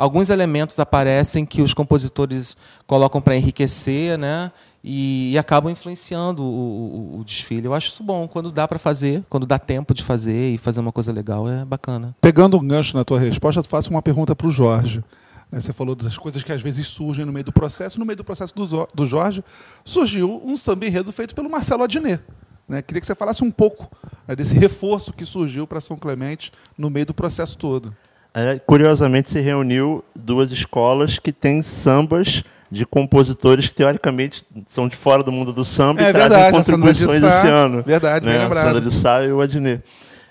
alguns 0.00 0.30
elementos 0.30 0.78
aparecem 0.80 1.44
que 1.44 1.60
os 1.62 1.74
compositores 1.74 2.56
colocam 2.86 3.20
para 3.20 3.36
enriquecer, 3.36 4.16
né? 4.18 4.50
E, 4.82 5.32
e 5.32 5.38
acabam 5.38 5.70
influenciando 5.70 6.42
o, 6.42 7.16
o- 7.16 7.20
o 7.20 7.24
desfile. 7.24 7.66
Eu 7.66 7.74
acho 7.74 7.88
isso 7.88 8.02
bom. 8.02 8.26
Quando 8.26 8.50
dá 8.50 8.66
para 8.66 8.78
fazer, 8.78 9.22
quando 9.28 9.46
dá 9.46 9.58
tempo 9.58 9.92
de 9.92 10.02
fazer 10.02 10.54
e 10.54 10.56
fazer 10.58 10.80
uma 10.80 10.90
coisa 10.90 11.12
legal, 11.12 11.46
é 11.48 11.64
bacana. 11.66 12.16
Pegando 12.20 12.56
um 12.56 12.66
gancho 12.66 12.96
na 12.96 13.04
tua 13.04 13.20
resposta, 13.20 13.60
eu 13.60 13.64
faço 13.64 13.90
uma 13.90 14.00
pergunta 14.00 14.34
para 14.34 14.46
o 14.46 14.50
Jorge. 14.50 15.04
Né, 15.52 15.60
Você 15.60 15.72
falou 15.74 15.94
das 15.94 16.16
coisas 16.16 16.42
que 16.42 16.50
às 16.50 16.62
vezes 16.62 16.86
surgem 16.86 17.26
no 17.26 17.32
meio 17.32 17.44
do 17.44 17.52
processo. 17.52 17.98
No 18.00 18.06
meio 18.06 18.16
do 18.16 18.24
processo 18.24 18.54
do, 18.54 19.04
Jorge, 19.06 19.44
surgiu 19.84 20.40
um 20.44 20.56
samba 20.56 20.86
enredo 20.86 21.12
feito 21.12 21.34
pelo 21.34 21.50
Marcelo 21.50 21.82
Adnet. 21.82 22.22
Né? 22.66 22.80
Queria 22.80 23.00
que 23.02 23.06
você 23.06 23.14
falasse 23.14 23.44
um 23.44 23.50
pouco 23.50 23.90
né, 24.26 24.34
desse 24.34 24.56
reforço 24.56 25.12
que 25.12 25.26
surgiu 25.26 25.66
para 25.66 25.78
São 25.80 25.96
Clemente 25.98 26.52
no 26.78 26.88
meio 26.88 27.04
do 27.04 27.12
processo 27.12 27.58
todo. 27.58 27.94
É, 28.34 28.58
curiosamente 28.60 29.28
se 29.28 29.40
reuniu 29.40 30.04
duas 30.14 30.52
escolas 30.52 31.18
que 31.18 31.32
têm 31.32 31.62
sambas 31.62 32.44
de 32.70 32.86
compositores 32.86 33.66
que 33.66 33.74
teoricamente 33.74 34.44
são 34.68 34.86
de 34.86 34.94
fora 34.94 35.22
do 35.24 35.32
mundo 35.32 35.52
do 35.52 35.64
samba 35.64 36.02
É 36.02 36.10
e 36.10 36.12
trazem 36.12 36.30
verdade, 36.30 36.56
contribuições 36.56 37.22
esse 37.22 37.46
ano. 37.48 37.82
verdade, 37.82 38.24
bem 38.24 38.34
né? 38.34 38.40
A 38.40 38.42
lembrado. 38.44 38.64
Sandra 38.66 38.80
de 38.80 38.94
Sá 38.94 39.24
e 39.24 39.32
o 39.32 39.40
Adnet. 39.40 39.82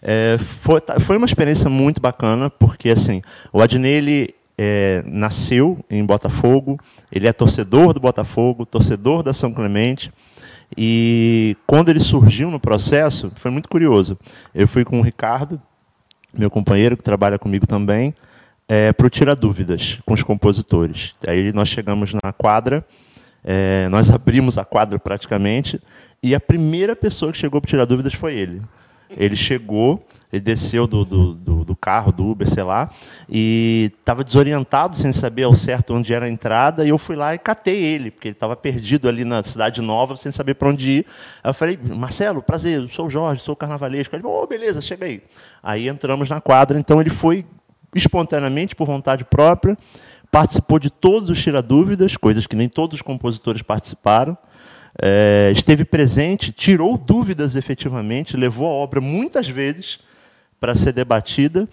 É, 0.02 0.38
foi, 0.40 0.80
tá- 0.80 0.98
foi 1.02 1.18
uma 1.18 1.26
experiência 1.26 1.70
muito 1.70 2.00
bacana, 2.00 2.50
porque 2.50 2.90
assim, 2.90 3.22
o 3.52 3.62
Adnet 3.62 3.94
ele 3.98 4.34
é, 4.58 5.04
nasceu 5.06 5.84
em 5.90 6.06
Botafogo, 6.06 6.80
ele 7.12 7.28
é 7.28 7.34
torcedor 7.34 7.94
do 7.94 8.00
Botafogo, 8.00 8.66
torcedor 8.66 9.22
da 9.22 9.34
São 9.34 9.52
Clemente, 9.54 10.10
e 10.78 11.58
quando 11.68 11.90
ele 11.90 12.00
surgiu 12.00 12.50
no 12.50 12.60
processo, 12.60 13.32
foi 13.36 13.52
muito 13.52 13.68
curioso. 13.68 14.18
Eu 14.56 14.68
fui 14.68 14.86
com 14.86 15.00
o 15.00 15.04
Ricardo, 15.04 15.62
meu 16.34 16.50
companheiro 16.50 16.96
que 16.96 17.04
trabalha 17.04 17.38
comigo 17.38 17.66
também, 17.66 18.14
para 18.96 19.08
o 19.08 19.10
Tira 19.10 19.36
Dúvidas 19.36 20.00
com 20.06 20.14
os 20.14 20.22
compositores. 20.22 21.16
Aí 21.28 21.52
nós 21.52 21.70
chegamos 21.70 22.14
na 22.14 22.32
quadra, 22.32 22.86
é, 23.44 23.88
nós 23.90 24.10
abrimos 24.14 24.58
a 24.58 24.66
quadra 24.66 25.00
praticamente, 25.00 25.82
e 26.22 26.36
a 26.36 26.40
primeira 26.40 26.96
pessoa 26.96 27.32
que 27.32 27.38
chegou 27.38 27.60
para 27.60 27.70
tirar 27.70 27.86
dúvidas 27.86 28.14
foi 28.14 28.36
ele. 28.36 28.62
Ele 29.10 29.36
chegou, 29.36 30.06
ele 30.32 30.42
desceu 30.42 30.86
do, 30.88 31.04
do, 31.04 31.34
do- 31.34 31.66
do 31.66 31.76
carro, 31.76 32.12
do 32.12 32.26
Uber, 32.28 32.50
sei 32.50 32.64
lá, 32.64 32.90
e 33.30 33.92
estava 34.00 34.24
desorientado, 34.24 34.96
sem 34.96 35.12
saber 35.14 35.44
ao 35.44 35.54
certo 35.54 35.94
onde 35.94 36.14
era 36.14 36.26
a 36.26 36.30
entrada, 36.30 36.86
e 36.86 36.90
eu 36.90 36.98
fui 36.98 37.16
lá 37.16 37.34
e 37.34 37.38
catei 37.38 37.82
ele, 37.84 38.10
porque 38.12 38.28
ele 38.30 38.36
estava 38.36 38.56
perdido 38.56 39.08
ali 39.08 39.24
na 39.24 39.44
Cidade 39.44 39.82
Nova, 39.82 40.18
sem 40.18 40.32
saber 40.32 40.56
para 40.56 40.70
onde 40.70 40.90
ir. 40.90 41.06
Aí 41.44 41.50
eu 41.50 41.54
falei, 41.54 41.78
Marcelo, 41.82 42.42
prazer, 42.42 42.90
sou 42.90 43.06
o 43.08 43.10
Jorge, 43.10 43.42
sou 43.42 43.54
o 43.54 43.56
carnavalesco. 43.56 44.16
Ele 44.16 44.24
falou, 44.24 44.44
oh, 44.44 44.48
beleza, 44.48 44.82
chega 44.82 45.06
aí. 45.06 45.22
Aí 45.62 45.88
entramos 45.88 46.28
na 46.30 46.42
quadra, 46.42 46.80
então 46.80 47.00
ele 47.00 47.10
foi 47.12 47.46
espontaneamente, 47.96 48.76
por 48.76 48.86
vontade 48.88 49.24
própria, 49.26 49.78
participou 50.32 50.80
de 50.80 50.90
todos 50.92 51.30
os 51.30 51.42
tira-dúvidas, 51.42 52.16
coisas 52.18 52.46
que 52.46 52.56
nem 52.56 52.70
todos 52.70 52.96
os 52.96 53.02
compositores 53.02 53.62
participaram, 53.62 54.38
é, 55.02 55.52
esteve 55.56 55.86
presente, 55.86 56.52
tirou 56.52 56.98
dúvidas 56.98 57.56
efetivamente, 57.56 58.36
levou 58.38 58.68
a 58.68 58.72
obra 58.72 59.00
muitas 59.02 59.48
vezes 59.48 60.00
para 60.60 60.76
ser 60.76 60.92
debatida 60.94 61.68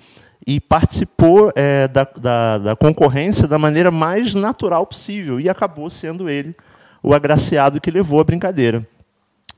e 0.47 0.61
participou 0.61 1.51
é, 1.57 1.89
da, 1.89 2.05
da- 2.05 2.59
da 2.59 2.77
concorrência 2.77 3.49
da 3.49 3.59
maneira 3.59 3.91
mais 3.91 4.35
natural 4.35 4.87
possível 4.87 5.41
e 5.41 5.49
acabou 5.49 5.91
sendo 5.91 6.29
ele 6.29 6.55
o 7.03 7.15
agraciado 7.15 7.81
que 7.81 7.91
levou 7.91 8.21
a 8.21 8.25
brincadeira. 8.25 8.87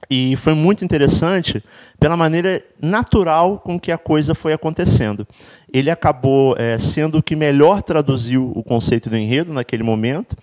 E 0.08 0.36
foi 0.36 0.54
muito 0.54 0.84
interessante 0.84 1.62
pela 1.98 2.16
maneira 2.16 2.62
natural 2.80 3.58
com 3.58 3.78
que 3.78 3.90
a 3.92 3.98
coisa 3.98 4.34
foi 4.34 4.52
acontecendo. 4.52 5.26
Ele 5.72 5.90
acabou 5.90 6.54
eh, 6.56 6.78
sendo 6.78 7.18
o 7.18 7.22
que 7.22 7.34
melhor 7.36 7.82
traduziu 7.82 8.50
o 8.54 8.62
conceito 8.62 9.10
do 9.10 9.16
enredo 9.16 9.52
naquele 9.52 9.82
momento. 9.82 10.36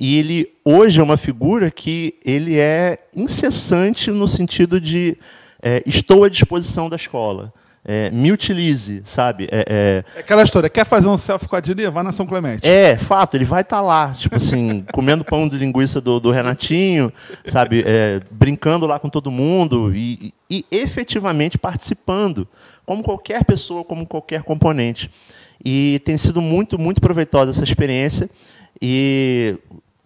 E 0.00 0.18
ele 0.18 0.50
hoje 0.64 0.98
é 0.98 1.02
uma 1.02 1.16
figura 1.16 1.70
que 1.70 2.14
ele 2.24 2.58
é 2.58 2.98
incessante 3.14 4.10
no 4.10 4.26
sentido 4.26 4.80
de 4.80 5.16
eh, 5.62 5.82
estou 5.86 6.24
à 6.24 6.28
disposição 6.28 6.88
da 6.88 6.96
escola. 6.96 7.52
Eh, 7.88 8.10
me 8.10 8.32
utilize, 8.32 9.00
sabe? 9.04 9.46
É, 9.48 9.64
é, 9.68 10.04
É 10.16 10.20
aquela 10.20 10.42
história, 10.42 10.68
quer 10.68 10.84
fazer 10.84 11.06
um 11.06 11.16
selfie 11.16 11.48
com 11.48 11.54
a 11.54 11.60
Dini? 11.60 11.86
Vá 11.86 12.02
na 12.02 12.10
São 12.10 12.26
Clemente. 12.26 12.66
é, 12.66 12.98
fato, 12.98 13.36
ele 13.36 13.44
vai 13.44 13.60
estar 13.60 13.80
lá, 13.80 14.12
tipo 14.12 14.34
assim, 14.34 14.84
comendo 14.92 15.24
pão 15.24 15.48
de 15.48 15.56
linguiça 15.56 16.00
do, 16.00 16.18
do 16.18 16.32
Renatinho, 16.32 17.12
sabe, 17.46 17.84
é, 17.86 18.20
brincando 18.28 18.86
lá 18.86 18.98
com 18.98 19.08
todo 19.08 19.30
mundo 19.30 19.92
e, 19.94 20.34
e 20.50 20.64
efetivamente 20.72 21.56
participando, 21.56 22.48
como 22.84 23.04
qualquer 23.04 23.44
pessoa, 23.44 23.84
como 23.84 24.04
qualquer 24.04 24.42
componente. 24.42 25.08
E 25.64 26.00
tem 26.04 26.18
sido 26.18 26.42
muito, 26.42 26.76
muito 26.76 27.00
proveitosa 27.00 27.52
essa 27.52 27.62
experiência 27.62 28.28
e, 28.82 29.56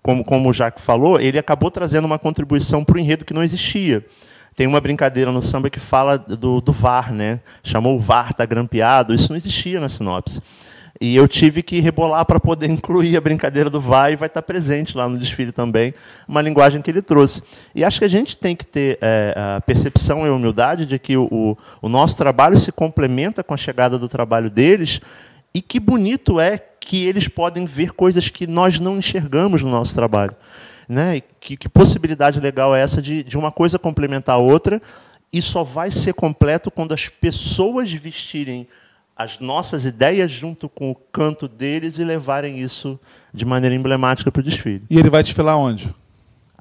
como, 0.02 0.23
como 0.23 0.51
o 0.51 0.52
Jacques 0.52 0.85
falou, 0.85 1.19
ele 1.19 1.39
acabou 1.39 1.70
trazendo 1.70 2.05
uma 2.05 2.19
contribuição 2.19 2.85
para 2.85 2.97
o 2.97 3.01
enredo 3.01 3.24
que 3.24 3.32
não 3.32 3.43
existia. 3.43 4.05
Tem 4.55 4.66
uma 4.66 4.81
brincadeira 4.81 5.32
no 5.32 5.40
samba 5.40 5.70
que 5.70 5.81
fala 5.81 6.18
do, 6.18 6.60
do 6.60 6.72
VAR, 6.72 7.12
né? 7.12 7.40
Chamou 7.62 7.97
o 7.97 8.01
VAR, 8.01 8.35
tá 8.35 8.44
grampeado. 8.44 9.14
Isso 9.14 9.31
não 9.31 9.36
existia 9.36 9.81
na 9.81 9.89
sinopse. 9.89 10.43
E 11.01 11.16
eu 11.16 11.27
tive 11.27 11.62
que 11.62 11.81
rebolar 11.81 12.27
para 12.27 12.39
poder 12.39 12.68
incluir 12.70 13.16
a 13.16 13.20
brincadeira 13.20 13.70
do 13.70 13.81
VAR 13.81 14.12
e 14.12 14.16
vai 14.16 14.27
estar 14.27 14.43
presente 14.43 14.97
lá 14.97 15.09
no 15.09 15.16
desfile 15.16 15.51
também, 15.51 15.94
uma 16.28 16.43
linguagem 16.43 16.82
que 16.82 16.90
ele 16.90 17.01
trouxe. 17.01 17.43
E 17.74 17.82
acho 17.82 17.98
que 17.98 18.05
a 18.05 18.10
gente 18.10 18.36
tem 18.36 18.55
que 18.55 18.66
ter 18.66 18.98
é, 19.01 19.35
a 19.35 19.60
percepção 19.62 20.27
e 20.27 20.28
a 20.28 20.32
humildade 20.32 20.85
de 20.85 20.98
que 20.98 21.16
o, 21.16 21.56
o 21.81 21.89
nosso 21.89 22.16
trabalho 22.16 22.59
se 22.59 22.70
complementa 22.70 23.43
com 23.43 23.55
a 23.55 23.56
chegada 23.56 23.98
do 23.98 24.09
trabalho 24.09 24.51
deles 24.51 25.01
e 25.55 25.62
que 25.62 25.81
bonito 25.81 26.39
é 26.39 26.59
que 26.59 27.06
eles 27.06 27.28
podem 27.28 27.64
ver 27.64 27.93
coisas 27.93 28.28
que 28.28 28.47
nós 28.47 28.78
não 28.78 28.98
enxergamos 28.98 29.62
no 29.62 29.70
nosso 29.70 29.94
trabalho. 29.94 30.35
Né? 30.90 31.22
Que, 31.38 31.56
que 31.56 31.68
possibilidade 31.68 32.40
legal 32.40 32.74
é 32.74 32.82
essa 32.82 33.00
de, 33.00 33.22
de 33.22 33.38
uma 33.38 33.52
coisa 33.52 33.78
complementar 33.78 34.34
a 34.34 34.38
outra 34.38 34.82
e 35.32 35.40
só 35.40 35.62
vai 35.62 35.92
ser 35.92 36.14
completo 36.14 36.68
quando 36.68 36.92
as 36.92 37.06
pessoas 37.06 37.92
vestirem 37.92 38.66
as 39.16 39.38
nossas 39.38 39.84
ideias 39.84 40.32
junto 40.32 40.68
com 40.68 40.90
o 40.90 40.94
canto 40.94 41.46
deles 41.46 41.98
e 41.98 42.04
levarem 42.04 42.58
isso 42.58 42.98
de 43.32 43.44
maneira 43.44 43.76
emblemática 43.76 44.32
para 44.32 44.40
o 44.40 44.42
desfile. 44.42 44.82
E 44.90 44.98
ele 44.98 45.10
vai 45.10 45.22
desfilar 45.22 45.56
onde? 45.56 45.94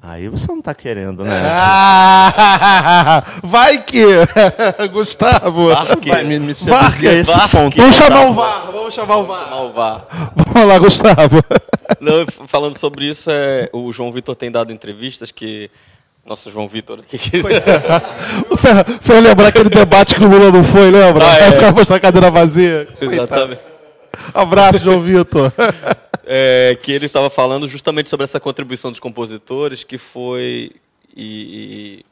Aí 0.02 0.28
você 0.28 0.46
não 0.48 0.60
está 0.60 0.74
querendo, 0.74 1.22
né? 1.24 1.42
Ah, 1.46 3.22
vai 3.44 3.82
que! 3.82 4.02
Gustavo! 4.90 5.68
Vai 6.06 6.24
me, 6.24 6.38
me 6.38 6.52
a 6.52 7.12
esse 7.12 7.48
ponto. 7.50 7.76
Vamos 7.76 7.96
chamar 7.96 8.26
o 8.26 8.32
VAR, 8.32 8.70
vamos 8.72 8.94
chamar 8.94 9.16
o 9.18 9.24
VAR. 9.26 9.50
Malvar. 9.50 10.06
Vamos 10.34 10.68
lá, 10.68 10.78
Gustavo. 10.78 11.44
Não, 12.00 12.24
falando 12.46 12.78
sobre 12.78 13.06
isso, 13.10 13.30
é, 13.30 13.68
o 13.74 13.92
João 13.92 14.10
Vitor 14.10 14.34
tem 14.34 14.50
dado 14.50 14.72
entrevistas 14.72 15.30
que. 15.30 15.70
Nossa, 16.24 16.50
João 16.50 16.66
Vitor 16.68 17.00
aqui. 17.00 17.18
que- 17.18 17.42
Foi, 17.42 17.52
foi 19.00 19.20
lembrar 19.20 19.48
aquele 19.48 19.68
debate 19.68 20.14
que 20.14 20.22
o 20.24 20.28
Lula 20.28 20.50
não 20.52 20.62
foi, 20.62 20.90
lembra? 20.90 21.26
Ah, 21.26 21.36
é. 21.38 21.44
Aí 21.46 21.52
ficava 21.52 21.72
mostrando 21.72 21.96
a 21.98 22.00
cadeira 22.00 22.30
vazia. 22.30 22.88
Exatamente. 23.00 23.60
Abraço, 24.32 24.84
João 24.84 25.00
Vitor. 25.00 25.52
É, 26.32 26.76
que 26.80 26.92
ele 26.92 27.06
estava 27.06 27.28
falando 27.28 27.66
justamente 27.66 28.08
sobre 28.08 28.22
essa 28.22 28.38
contribuição 28.38 28.92
dos 28.92 29.00
compositores, 29.00 29.82
que 29.82 29.98
foi 29.98 30.70
e, 31.16 32.02
e- 32.04 32.06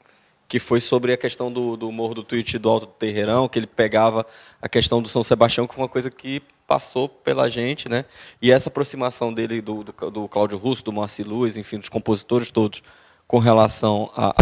que 0.48 0.58
foi 0.58 0.80
sobre 0.80 1.12
a 1.12 1.16
questão 1.16 1.52
do, 1.52 1.76
do 1.76 1.92
Morro 1.92 2.14
do 2.14 2.24
Tuiuti 2.24 2.58
do 2.58 2.68
Alto 2.68 2.86
do 2.86 2.92
Terreirão, 2.92 3.48
que 3.48 3.58
ele 3.58 3.66
pegava 3.68 4.26
a 4.60 4.68
questão 4.68 5.00
do 5.00 5.08
São 5.08 5.22
Sebastião, 5.22 5.68
que 5.68 5.74
foi 5.74 5.82
uma 5.84 5.88
coisa 5.88 6.10
que 6.10 6.42
passou 6.66 7.08
pela 7.08 7.48
gente, 7.48 7.88
né? 7.88 8.06
E 8.42 8.50
essa 8.50 8.68
aproximação 8.70 9.32
dele 9.32 9.60
do, 9.60 9.84
do, 9.84 10.10
do 10.10 10.26
Cláudio 10.26 10.58
Russo, 10.58 10.82
do 10.82 10.92
Marci 10.92 11.22
Luz, 11.22 11.56
enfim, 11.56 11.78
dos 11.78 11.88
compositores 11.88 12.50
todos, 12.50 12.82
com 13.28 13.38
relação 13.38 14.10
a, 14.16 14.34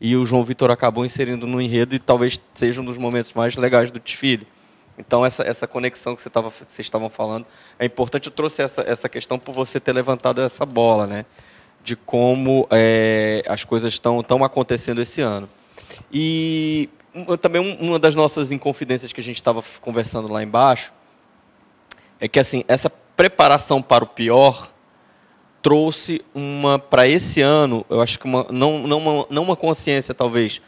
e 0.00 0.14
o 0.14 0.26
João 0.26 0.44
Vitor 0.44 0.70
acabou 0.70 1.06
inserindo 1.06 1.46
no 1.46 1.58
enredo 1.58 1.94
e 1.94 1.98
talvez 1.98 2.38
seja 2.54 2.82
um 2.82 2.84
dos 2.84 2.98
momentos 2.98 3.32
mais 3.32 3.56
legais 3.56 3.90
do 3.90 3.98
desfile. 3.98 4.46
Então 4.98 5.24
essa, 5.24 5.42
essa 5.44 5.66
conexão 5.66 6.16
que, 6.16 6.22
você 6.22 6.28
tava, 6.28 6.50
que 6.50 6.70
vocês 6.72 6.86
estavam 6.86 7.08
falando 7.08 7.46
é 7.78 7.84
importante. 7.86 8.26
Eu 8.26 8.32
trouxe 8.32 8.62
essa, 8.62 8.82
essa 8.82 9.08
questão 9.08 9.38
por 9.38 9.54
você 9.54 9.78
ter 9.78 9.92
levantado 9.92 10.40
essa 10.40 10.66
bola, 10.66 11.06
né? 11.06 11.24
De 11.84 11.94
como 11.94 12.66
é, 12.70 13.44
as 13.48 13.62
coisas 13.64 13.92
estão 13.92 14.20
estão 14.20 14.42
acontecendo 14.42 15.00
esse 15.00 15.20
ano. 15.20 15.48
E 16.12 16.88
também 17.40 17.60
um- 17.62 17.88
uma 17.90 17.98
das 17.98 18.14
nossas 18.14 18.50
inconfidências 18.52 19.12
que 19.12 19.20
a 19.20 19.24
gente 19.24 19.36
estava 19.36 19.62
conversando 19.80 20.28
lá 20.28 20.42
embaixo 20.42 20.92
é 22.20 22.26
que 22.28 22.38
assim 22.38 22.64
essa 22.66 22.90
preparação 22.90 23.80
para 23.80 24.02
o 24.04 24.06
pior 24.06 24.70
trouxe 25.62 26.24
uma 26.34 26.78
para 26.78 27.06
esse 27.06 27.40
ano, 27.40 27.84
eu 27.90 28.00
acho 28.00 28.18
que 28.18 28.24
uma, 28.26 28.46
não, 28.50 28.86
não, 28.86 28.98
uma, 28.98 29.26
não 29.30 29.42
uma 29.42 29.56
consciência 29.56 30.14
talvez, 30.14 30.60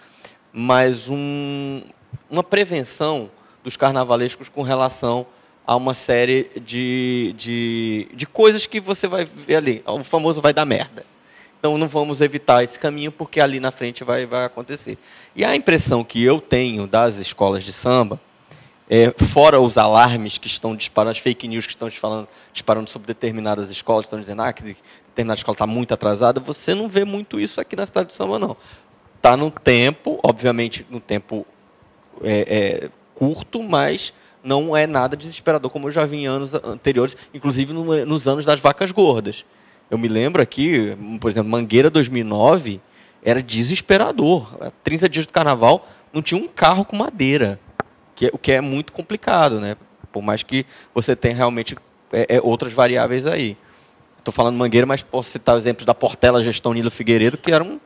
mas 0.52 1.09
um, 1.09 1.82
uma 2.28 2.43
prevenção 2.43 3.31
dos 3.62 3.77
carnavalescos 3.77 4.49
com 4.49 4.62
relação 4.62 5.27
a 5.66 5.77
uma 5.77 5.95
série 5.95 6.51
de, 6.65 7.35
de, 7.37 8.09
de 8.15 8.27
coisas 8.27 8.66
que 8.66 8.81
você 8.81 9.07
vai 9.07 9.24
ver 9.24 9.57
ali. 9.57 9.82
O 9.87 10.03
famoso 10.03 10.41
vai 10.41 10.53
dar 10.53 10.65
merda. 10.65 11.05
Então 11.59 11.77
não 11.77 11.87
vamos 11.87 12.20
evitar 12.20 12.65
esse 12.65 12.78
caminho 12.78 13.12
porque 13.12 13.39
ali 13.39 13.61
na 13.61 13.70
frente 13.70 14.03
vai, 14.03 14.27
vai 14.27 14.47
acontecer. 14.47 14.99
E 15.37 15.45
a 15.45 15.55
impressão 15.55 16.03
que 16.03 16.23
eu 16.23 16.41
tenho 16.41 16.87
das 16.87 17.16
escolas 17.16 17.62
de 17.62 17.73
samba 17.73 18.19
é, 18.89 19.12
fora 19.27 19.61
os 19.61 19.78
alarmes 19.78 20.39
que 20.39 20.49
estão 20.49 20.74
disparando, 20.74 21.12
as 21.12 21.19
fake 21.19 21.47
news 21.47 21.65
que 21.65 21.73
estão 21.73 21.89
disparando, 21.89 22.27
disparando 22.53 22.91
sobre 22.91 23.07
determinadas 23.07 23.70
escolas, 23.70 24.07
estão 24.07 24.19
dizendo 24.19 24.43
ah, 24.43 24.53
que 24.53 24.74
determinada 25.07 25.39
escola 25.39 25.55
está 25.55 25.66
muito 25.66 25.95
atrasada, 25.95 26.41
você 26.41 26.74
não 26.74 26.89
vê 26.89 27.05
muito 27.05 27.39
isso 27.39 27.61
aqui 27.61 27.77
na 27.77 27.87
cidade 27.87 28.09
de 28.09 28.16
samba, 28.16 28.37
não. 28.37 28.57
Está 29.16 29.37
no 29.37 29.49
tempo, 29.49 30.19
obviamente, 30.24 30.85
no 30.91 30.99
tempo 30.99 31.47
é, 32.20 32.41
é, 32.87 32.91
curto, 33.24 33.62
mas 33.62 34.14
não 34.42 34.74
é 34.74 34.86
nada 34.86 35.14
desesperador, 35.14 35.70
como 35.70 35.88
eu 35.88 35.90
já 35.90 36.06
vi 36.06 36.16
em 36.16 36.26
anos 36.26 36.55
anteriores, 36.55 37.14
inclusive 37.34 37.74
no- 37.74 38.06
nos 38.06 38.26
anos 38.26 38.47
das 38.47 38.59
vacas 38.59 38.90
gordas. 38.90 39.44
Eu 39.90 39.98
me 39.98 40.09
lembro 40.09 40.40
aqui, 40.42 40.97
por 41.20 41.30
exemplo, 41.30 41.51
Mangueira 41.51 41.90
2009 41.90 42.80
era 43.22 43.42
desesperador. 43.42 44.51
30 44.82 45.06
dias 45.06 45.26
do 45.26 45.32
carnaval 45.34 45.86
não 46.14 46.22
tinha 46.22 46.40
um 46.42 46.48
carro 46.48 46.82
com 46.82 46.97
madeira, 46.97 47.60
que 48.16 48.26
é- 48.26 48.30
o 48.32 48.38
que 48.38 48.52
é 48.52 48.60
muito 48.62 48.90
complicado, 48.92 49.60
né? 49.60 49.76
Por 50.10 50.22
mais 50.22 50.42
que 50.42 50.64
você 50.94 51.14
tenha 51.14 51.34
realmente 51.34 51.76
é, 52.12 52.36
é, 52.36 52.40
outras 52.42 52.72
variáveis 52.72 53.24
aí. 53.26 53.56
Estou 54.18 54.32
falando 54.32 54.56
Mangueira, 54.56 54.86
mas 54.86 55.02
posso 55.02 55.30
citar 55.30 55.56
exemplos 55.56 55.84
da 55.86 55.94
Portela 55.94 56.42
Gestão 56.42 56.72
Nilo 56.72 56.90
Figueiredo, 56.90 57.36
que 57.38 57.52
era 57.52 57.62
um, 57.62 57.78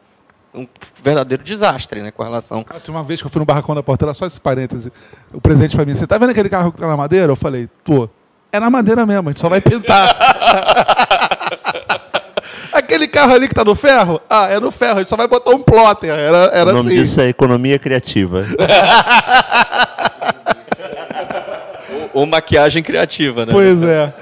um 0.55 0.67
verdadeiro 1.03 1.43
desastre, 1.43 2.01
né, 2.01 2.11
com 2.11 2.23
relação 2.23 2.65
Ah, 2.69 2.79
Tinha 2.81 2.97
uma 2.97 3.03
vez 3.03 3.21
que 3.21 3.27
eu 3.27 3.31
fui 3.31 3.41
no 3.41 3.45
barracão 3.47 3.75
da 3.75 3.83
Portela, 3.83 4.15
só 4.15 4.27
esse 4.27 4.41
parêntese. 4.41 4.93
O 5.33 5.41
presente 5.41 5.75
pra 5.77 5.85
mim, 5.85 5.95
você 5.95 6.07
tá 6.07 6.17
vendo 6.19 6.31
aquele 6.31 6.49
carro 6.49 6.73
que 6.73 6.81
tá 6.81 6.87
na 6.87 6.97
madeira? 6.97 7.33
Eu 7.33 7.37
falei, 7.37 7.69
tô. 7.83 8.09
É 8.53 8.61
na 8.61 8.71
madeira 8.71 9.05
mesmo, 9.05 9.29
a 9.29 9.33
gente 9.33 9.41
só 9.41 9.49
vai 9.49 9.61
pintar. 9.61 10.15
aquele 12.73 13.09
carro 13.09 13.35
ali 13.35 13.49
que 13.49 13.55
tá 13.55 13.65
no 13.65 13.75
ferro? 13.75 14.21
Ah, 14.31 14.47
é 14.49 14.61
no 14.61 14.71
ferro, 14.71 14.97
a 14.97 14.99
gente 14.99 15.09
só 15.09 15.17
vai 15.17 15.27
botar 15.27 15.51
um 15.51 15.63
plotter. 15.63 16.11
Era, 16.11 16.51
O 16.51 16.55
era 16.57 16.73
nome 16.73 16.91
assim. 16.91 16.99
disso 17.03 17.21
é 17.21 17.29
economia 17.29 17.79
criativa. 17.79 18.45
ou, 22.15 22.21
ou 22.21 22.27
maquiagem 22.27 22.83
criativa, 22.83 23.45
né? 23.47 23.53
Pois 23.53 23.83
é. 23.83 24.13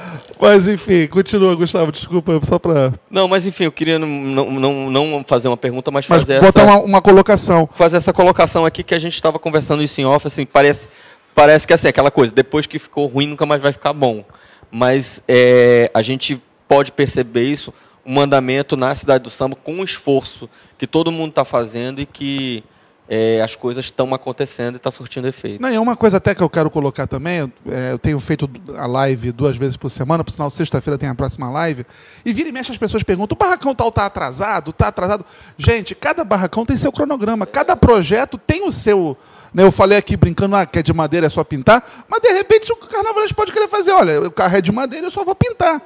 Mas 0.42 0.66
enfim, 0.66 1.06
continua, 1.06 1.54
Gustavo, 1.54 1.92
desculpa, 1.92 2.40
só 2.42 2.58
pra. 2.58 2.92
Não, 3.08 3.28
mas 3.28 3.46
enfim, 3.46 3.62
eu 3.62 3.70
queria 3.70 3.96
não, 3.96 4.08
não, 4.08 4.90
não, 4.90 5.24
fazer 5.24 5.46
uma 5.46 5.56
pergunta, 5.56 5.88
mas 5.92 6.04
Mas 6.08 6.22
fazer 6.22 6.40
botar 6.40 6.62
essa, 6.62 6.72
uma, 6.72 6.80
uma 6.80 7.00
colocação. 7.00 7.68
fazer 7.72 7.98
essa 7.98 8.12
colocação 8.12 8.66
aqui 8.66 8.82
que 8.82 8.92
a 8.92 8.98
gente 8.98 9.14
estava 9.14 9.38
conversando 9.38 9.84
isso 9.84 10.00
em 10.00 10.04
off, 10.04 10.26
assim, 10.26 10.44
parece, 10.44 10.88
parece 11.32 11.64
que 11.64 11.72
assim, 11.72 11.86
aquela 11.86 12.10
coisa, 12.10 12.32
depois 12.32 12.66
que 12.66 12.80
ficou 12.80 13.06
ruim 13.06 13.28
nunca 13.28 13.46
mais 13.46 13.62
vai 13.62 13.72
ficar 13.72 13.92
bom. 13.92 14.24
Mas 14.68 15.22
é, 15.28 15.88
a 15.94 16.02
gente 16.02 16.42
pode 16.66 16.90
perceber 16.90 17.44
isso, 17.44 17.72
um 18.04 18.18
andamento 18.18 18.76
na 18.76 18.96
cidade 18.96 19.22
do 19.22 19.30
samba 19.30 19.54
com 19.54 19.74
um 19.74 19.84
esforço 19.84 20.50
que 20.76 20.88
todo 20.88 21.12
mundo 21.12 21.30
está 21.30 21.44
fazendo 21.44 22.00
e 22.00 22.06
que 22.06 22.64
é, 23.08 23.42
as 23.42 23.56
coisas 23.56 23.84
estão 23.84 24.12
acontecendo 24.14 24.74
e 24.74 24.76
está 24.76 24.90
surtindo 24.90 25.26
efeito. 25.26 25.60
Não, 25.60 25.70
e 25.70 25.78
uma 25.78 25.96
coisa 25.96 26.16
até 26.16 26.34
que 26.34 26.42
eu 26.42 26.48
quero 26.48 26.70
colocar 26.70 27.06
também, 27.06 27.52
é, 27.66 27.92
eu 27.92 27.98
tenho 27.98 28.18
feito 28.20 28.48
a 28.76 28.86
live 28.86 29.32
duas 29.32 29.56
vezes 29.56 29.76
por 29.76 29.90
semana, 29.90 30.22
por 30.24 30.30
sinal, 30.30 30.50
sexta-feira 30.50 30.96
tem 30.96 31.08
a 31.08 31.14
próxima 31.14 31.50
live, 31.50 31.84
e 32.24 32.32
vira 32.32 32.48
e 32.48 32.52
mexe 32.52 32.72
as 32.72 32.78
pessoas 32.78 33.02
perguntam, 33.02 33.34
o 33.34 33.38
barracão 33.38 33.74
tal 33.74 33.90
tá 33.90 34.06
atrasado? 34.06 34.72
Tá 34.72 34.88
atrasado? 34.88 35.24
Gente, 35.58 35.94
cada 35.94 36.24
barracão 36.24 36.64
tem 36.64 36.76
seu 36.76 36.92
cronograma, 36.92 37.46
cada 37.46 37.76
projeto 37.76 38.38
tem 38.38 38.66
o 38.66 38.72
seu... 38.72 39.16
Né, 39.52 39.62
eu 39.62 39.72
falei 39.72 39.98
aqui 39.98 40.16
brincando, 40.16 40.56
ah, 40.56 40.64
que 40.64 40.78
é 40.78 40.82
de 40.82 40.94
madeira, 40.94 41.26
é 41.26 41.28
só 41.28 41.44
pintar, 41.44 41.86
mas 42.08 42.20
de 42.22 42.32
repente 42.32 42.72
o 42.72 42.76
carnavalesco 42.76 43.36
pode 43.36 43.52
querer 43.52 43.68
fazer, 43.68 43.92
olha, 43.92 44.22
o 44.22 44.30
carro 44.30 44.56
é 44.56 44.60
de 44.62 44.72
madeira, 44.72 45.06
eu 45.06 45.10
só 45.10 45.24
vou 45.24 45.34
pintar. 45.34 45.82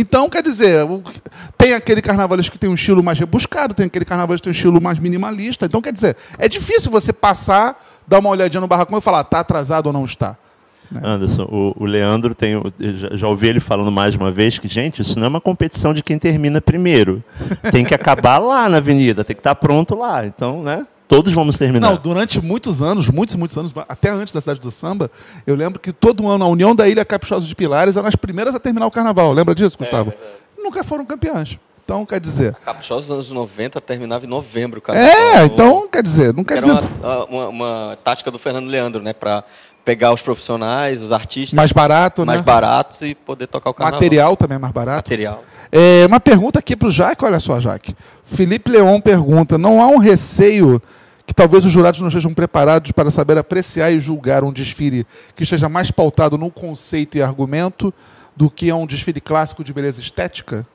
Então, 0.00 0.30
quer 0.30 0.44
dizer, 0.44 0.86
tem 1.58 1.72
aquele 1.72 2.00
carnavalesco 2.00 2.52
que 2.52 2.58
tem 2.58 2.70
um 2.70 2.74
estilo 2.74 3.02
mais 3.02 3.18
rebuscado, 3.18 3.74
tem 3.74 3.86
aquele 3.86 4.04
carnavalesco 4.04 4.42
que 4.42 4.44
tem 4.44 4.52
um 4.52 4.54
estilo 4.54 4.80
mais 4.80 4.96
minimalista. 5.00 5.66
Então, 5.66 5.82
quer 5.82 5.92
dizer, 5.92 6.16
é 6.38 6.48
difícil 6.48 6.88
você 6.88 7.12
passar, 7.12 7.84
dar 8.06 8.20
uma 8.20 8.28
olhadinha 8.28 8.60
no 8.60 8.68
barracão 8.68 8.96
e 8.96 9.00
falar, 9.00 9.22
está 9.22 9.40
atrasado 9.40 9.88
ou 9.88 9.92
não 9.92 10.04
está. 10.04 10.36
Anderson, 11.02 11.42
o, 11.50 11.74
o 11.76 11.84
Leandro 11.84 12.32
tem. 12.32 12.62
Já, 12.78 13.16
já 13.16 13.28
ouvi 13.28 13.48
ele 13.48 13.58
falando 13.58 13.90
mais 13.90 14.14
uma 14.14 14.30
vez 14.30 14.56
que, 14.56 14.68
gente, 14.68 15.02
isso 15.02 15.18
não 15.18 15.26
é 15.26 15.28
uma 15.28 15.40
competição 15.40 15.92
de 15.92 16.00
quem 16.00 16.16
termina 16.16 16.60
primeiro. 16.60 17.22
Tem 17.72 17.84
que 17.84 17.92
acabar 17.92 18.38
lá 18.38 18.68
na 18.68 18.76
avenida, 18.76 19.24
tem 19.24 19.34
que 19.34 19.40
estar 19.40 19.56
pronto 19.56 19.96
lá. 19.96 20.24
Então, 20.24 20.62
né? 20.62 20.86
Todos 21.08 21.32
vamos 21.32 21.56
terminar. 21.56 21.88
Não, 21.88 21.96
durante 21.96 22.38
muitos 22.40 22.82
anos, 22.82 23.08
muitos, 23.08 23.34
muitos 23.34 23.56
anos, 23.56 23.72
até 23.88 24.10
antes 24.10 24.32
da 24.32 24.42
cidade 24.42 24.60
do 24.60 24.70
samba, 24.70 25.10
eu 25.46 25.56
lembro 25.56 25.80
que 25.80 25.90
todo 25.90 26.28
ano 26.28 26.44
a 26.44 26.48
União 26.48 26.76
da 26.76 26.86
Ilha 26.86 27.02
Caprichosa 27.02 27.46
de 27.46 27.54
Pilares 27.56 27.96
eram 27.96 28.06
as 28.06 28.14
primeiras 28.14 28.54
a 28.54 28.60
terminar 28.60 28.86
o 28.86 28.90
carnaval. 28.90 29.32
Lembra 29.32 29.54
disso, 29.54 29.78
Gustavo? 29.78 30.12
Nunca 30.58 30.84
foram 30.84 31.06
campeãs. 31.06 31.58
Então, 31.82 32.04
quer 32.04 32.20
dizer. 32.20 32.54
Caprichosa 32.56 33.06
dos 33.06 33.10
anos 33.14 33.30
90 33.30 33.80
terminava 33.80 34.26
em 34.26 34.28
novembro, 34.28 34.78
cara. 34.78 34.98
É, 34.98 35.44
então, 35.46 35.88
quer 35.90 36.02
dizer, 36.02 36.34
não 36.34 36.44
quer 36.44 36.58
Era 36.58 36.66
dizer. 36.74 36.88
uma, 37.00 37.24
uma, 37.24 37.48
uma 37.48 37.98
tática 38.04 38.30
do 38.30 38.38
Fernando 38.38 38.68
Leandro, 38.68 39.02
né? 39.02 39.14
Para 39.14 39.42
pegar 39.86 40.12
os 40.12 40.20
profissionais, 40.20 41.00
os 41.00 41.10
artistas 41.10 41.54
Mais 41.54 41.72
barato, 41.72 42.26
mais 42.26 42.40
né? 42.40 42.44
baratos 42.44 43.00
e 43.00 43.14
poder 43.14 43.46
tocar 43.46 43.70
o 43.70 43.72
carnaval. 43.72 43.98
Material 43.98 44.36
também 44.36 44.56
é 44.56 44.58
mais 44.58 44.74
barato. 44.74 45.08
Material. 45.08 45.42
É, 45.72 46.04
uma 46.06 46.20
pergunta 46.20 46.58
aqui 46.58 46.76
para 46.76 46.88
o 46.88 46.90
Jaque, 46.90 47.24
olha 47.24 47.40
só, 47.40 47.58
Jaque. 47.58 47.96
Felipe 48.22 48.70
Leon 48.70 49.00
pergunta: 49.00 49.56
não 49.56 49.82
há 49.82 49.86
um 49.86 49.96
receio 49.96 50.78
que 51.28 51.34
talvez 51.34 51.66
os 51.66 51.70
jurados 51.70 52.00
não 52.00 52.08
estejam 52.08 52.32
preparados 52.32 52.90
para 52.90 53.10
saber 53.10 53.36
apreciar 53.36 53.92
e 53.92 54.00
julgar 54.00 54.42
um 54.42 54.50
desfile 54.50 55.06
que 55.36 55.42
esteja 55.42 55.68
mais 55.68 55.90
pautado 55.90 56.38
no 56.38 56.50
conceito 56.50 57.18
e 57.18 57.22
argumento 57.22 57.92
do 58.34 58.48
que 58.48 58.70
a 58.70 58.74
um 58.74 58.86
desfile 58.86 59.20
clássico 59.20 59.62
de 59.62 59.70
beleza 59.70 60.00
estética? 60.00 60.66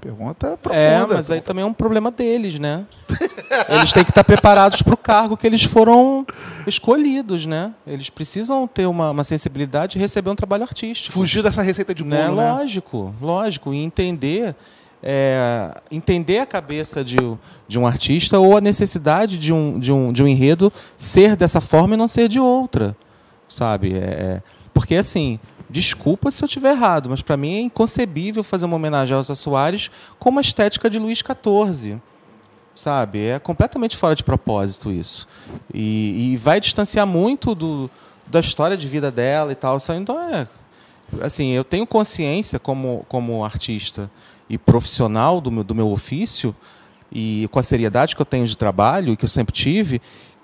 Pergunta 0.00 0.56
profunda. 0.56 0.80
É, 0.80 1.06
mas 1.06 1.32
aí 1.32 1.40
também 1.40 1.64
é 1.64 1.66
um 1.66 1.72
problema 1.72 2.12
deles, 2.12 2.60
né? 2.60 2.86
Eles 3.68 3.92
têm 3.92 4.04
que 4.04 4.12
estar 4.12 4.22
preparados 4.22 4.82
para 4.82 4.94
o 4.94 4.96
cargo 4.96 5.36
que 5.36 5.46
eles 5.48 5.64
foram 5.64 6.24
escolhidos, 6.64 7.44
né? 7.44 7.74
Eles 7.84 8.10
precisam 8.10 8.68
ter 8.68 8.86
uma, 8.86 9.10
uma 9.10 9.24
sensibilidade 9.24 9.98
e 9.98 10.00
receber 10.00 10.30
um 10.30 10.36
trabalho 10.36 10.62
artístico. 10.62 11.12
Fugir 11.12 11.42
dessa 11.42 11.60
receita 11.60 11.92
de 11.92 12.04
bolo, 12.04 12.14
né? 12.14 12.28
né? 12.28 12.52
Lógico, 12.52 13.12
lógico. 13.20 13.74
E 13.74 13.82
entender, 13.82 14.54
é, 15.06 15.82
entender 15.90 16.38
a 16.38 16.46
cabeça 16.46 17.04
de, 17.04 17.18
de 17.68 17.78
um 17.78 17.86
artista 17.86 18.38
ou 18.38 18.56
a 18.56 18.60
necessidade 18.60 19.36
de 19.36 19.52
um, 19.52 19.78
de, 19.78 19.92
um, 19.92 20.10
de 20.10 20.22
um 20.22 20.26
enredo 20.26 20.72
ser 20.96 21.36
dessa 21.36 21.60
forma 21.60 21.94
e 21.94 21.98
não 21.98 22.08
ser 22.08 22.26
de 22.26 22.40
outra. 22.40 22.96
Sabe? 23.46 23.94
É, 23.94 23.98
é- 23.98 24.42
porque, 24.72 24.96
assim, 24.96 25.38
desculpa 25.68 26.30
se 26.30 26.42
eu 26.42 26.46
estiver 26.46 26.70
errado, 26.70 27.10
mas 27.10 27.20
para 27.20 27.36
mim 27.36 27.54
é 27.54 27.60
inconcebível 27.60 28.42
fazer 28.42 28.64
uma 28.64 28.76
homenagem 28.76 29.14
a 29.14 29.18
Elsa 29.18 29.34
Soares 29.34 29.90
com 30.18 30.30
uma 30.30 30.40
estética 30.40 30.88
de 30.88 30.98
Luís 30.98 31.18
XIV. 31.18 32.00
Sabe? 32.74 33.26
É 33.26 33.38
completamente 33.38 33.96
fora 33.96 34.16
de 34.16 34.24
propósito 34.24 34.90
isso. 34.90 35.28
E, 35.72 36.32
e 36.32 36.36
vai 36.38 36.60
distanciar 36.60 37.06
muito 37.06 37.54
do, 37.54 37.90
da 38.26 38.40
história 38.40 38.76
de 38.76 38.88
vida 38.88 39.10
dela 39.10 39.52
e 39.52 39.54
tal. 39.54 39.76
Então 39.90 40.18
é. 40.18 40.48
Assim, 41.20 41.50
eu 41.50 41.62
tenho 41.62 41.86
consciência 41.86 42.58
como, 42.58 43.04
como 43.08 43.44
artista 43.44 44.10
e 44.48 44.58
profissional 44.58 45.40
do 45.40 45.50
meu, 45.50 45.64
do 45.64 45.74
meu 45.74 45.90
ofício 45.90 46.54
e 47.10 47.48
com 47.50 47.58
a 47.58 47.62
seriedade 47.62 48.14
que 48.14 48.22
eu 48.22 48.26
tenho 48.26 48.46
de 48.46 48.56
trabalho 48.56 49.12
e 49.12 49.16
que 49.16 49.24
eu 49.24 49.28
sempre 49.28 49.52
tive, 49.52 50.00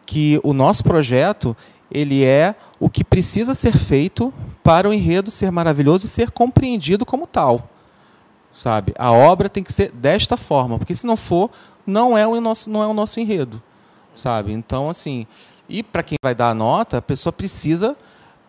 que 0.07 0.41
o 0.43 0.53
nosso 0.53 0.83
projeto 0.85 1.57
ele 1.91 2.25
é 2.25 2.55
o 2.79 2.89
que 2.89 3.03
precisa 3.03 3.55
ser 3.55 3.77
feito 3.77 4.33
para 4.63 4.89
o 4.89 4.93
enredo 4.93 5.31
ser 5.31 5.51
maravilhoso 5.51 6.07
e 6.07 6.09
ser 6.09 6.31
compreendido 6.31 7.05
como 7.05 7.27
tal 7.27 7.69
sabe? 8.53 8.93
A 8.99 9.13
obra 9.13 9.49
tem 9.49 9.63
que 9.63 9.73
ser 9.73 9.91
desta 9.93 10.37
forma, 10.37 10.79
porque 10.79 10.95
se 10.95 11.07
não 11.07 11.17
for, 11.17 11.51
não 11.87 12.17
é 12.17 12.27
o 12.27 12.41
nosso, 12.41 12.69
não 12.69 12.83
é 12.83 12.87
o 12.87 12.95
nosso 12.95 13.21
enredo, 13.21 13.63
sabe? 14.15 14.53
Então, 14.53 14.91
assim, 14.91 15.27
e 15.69 15.83
para 15.83 16.03
quem 16.03 16.17
vai 16.23 16.35
dar 16.35 16.51
a 16.51 16.55
nota, 16.55 16.99
a 16.99 17.03
pessoa 17.03 17.33
precisa 17.33 17.97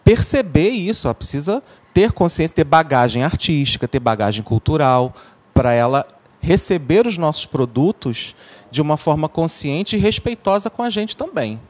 perceber 0.03 0.69
isso, 0.69 1.07
ela 1.07 1.13
precisa 1.13 1.61
ter 1.93 2.11
consciência, 2.11 2.55
ter 2.55 2.63
bagagem 2.63 3.23
artística, 3.23 3.87
ter 3.87 3.99
bagagem 3.99 4.43
cultural, 4.43 5.13
para 5.61 5.73
ela 5.73 6.07
receber 6.39 7.05
os 7.05 7.19
nossos 7.19 7.45
produtos 7.45 8.33
de 8.71 8.81
uma 8.81 8.97
forma 8.97 9.29
consciente 9.29 9.95
e 9.95 9.99
respeitosa 9.99 10.71
com 10.71 10.81
a 10.81 10.89
gente 10.89 11.15
também. 11.15 11.61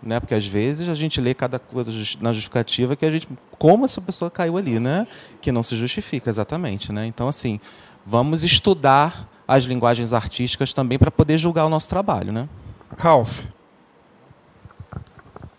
Né? 0.00 0.20
Porque 0.20 0.36
às 0.36 0.46
vezes 0.46 0.88
a 0.88 0.94
gente 0.94 1.20
lê 1.20 1.34
cada 1.34 1.58
coisa 1.58 1.90
na 2.20 2.32
justificativa 2.32 2.94
que 2.94 3.04
a 3.04 3.10
gente. 3.10 3.28
Como 3.58 3.84
essa 3.84 4.00
pessoa 4.00 4.30
caiu 4.30 4.56
ali, 4.56 4.78
né? 4.78 5.04
Que 5.40 5.50
não 5.50 5.64
se 5.64 5.74
justifica 5.74 6.30
exatamente. 6.30 6.92
Né? 6.92 7.04
Então, 7.06 7.26
assim, 7.26 7.58
vamos 8.06 8.44
estudar 8.44 9.28
as 9.48 9.64
linguagens 9.64 10.12
artísticas 10.12 10.72
também 10.72 10.96
para 10.96 11.10
poder 11.10 11.38
julgar 11.38 11.66
o 11.66 11.68
nosso 11.68 11.88
trabalho. 11.90 12.32
Né? 12.32 12.48
Ralph. 12.96 13.40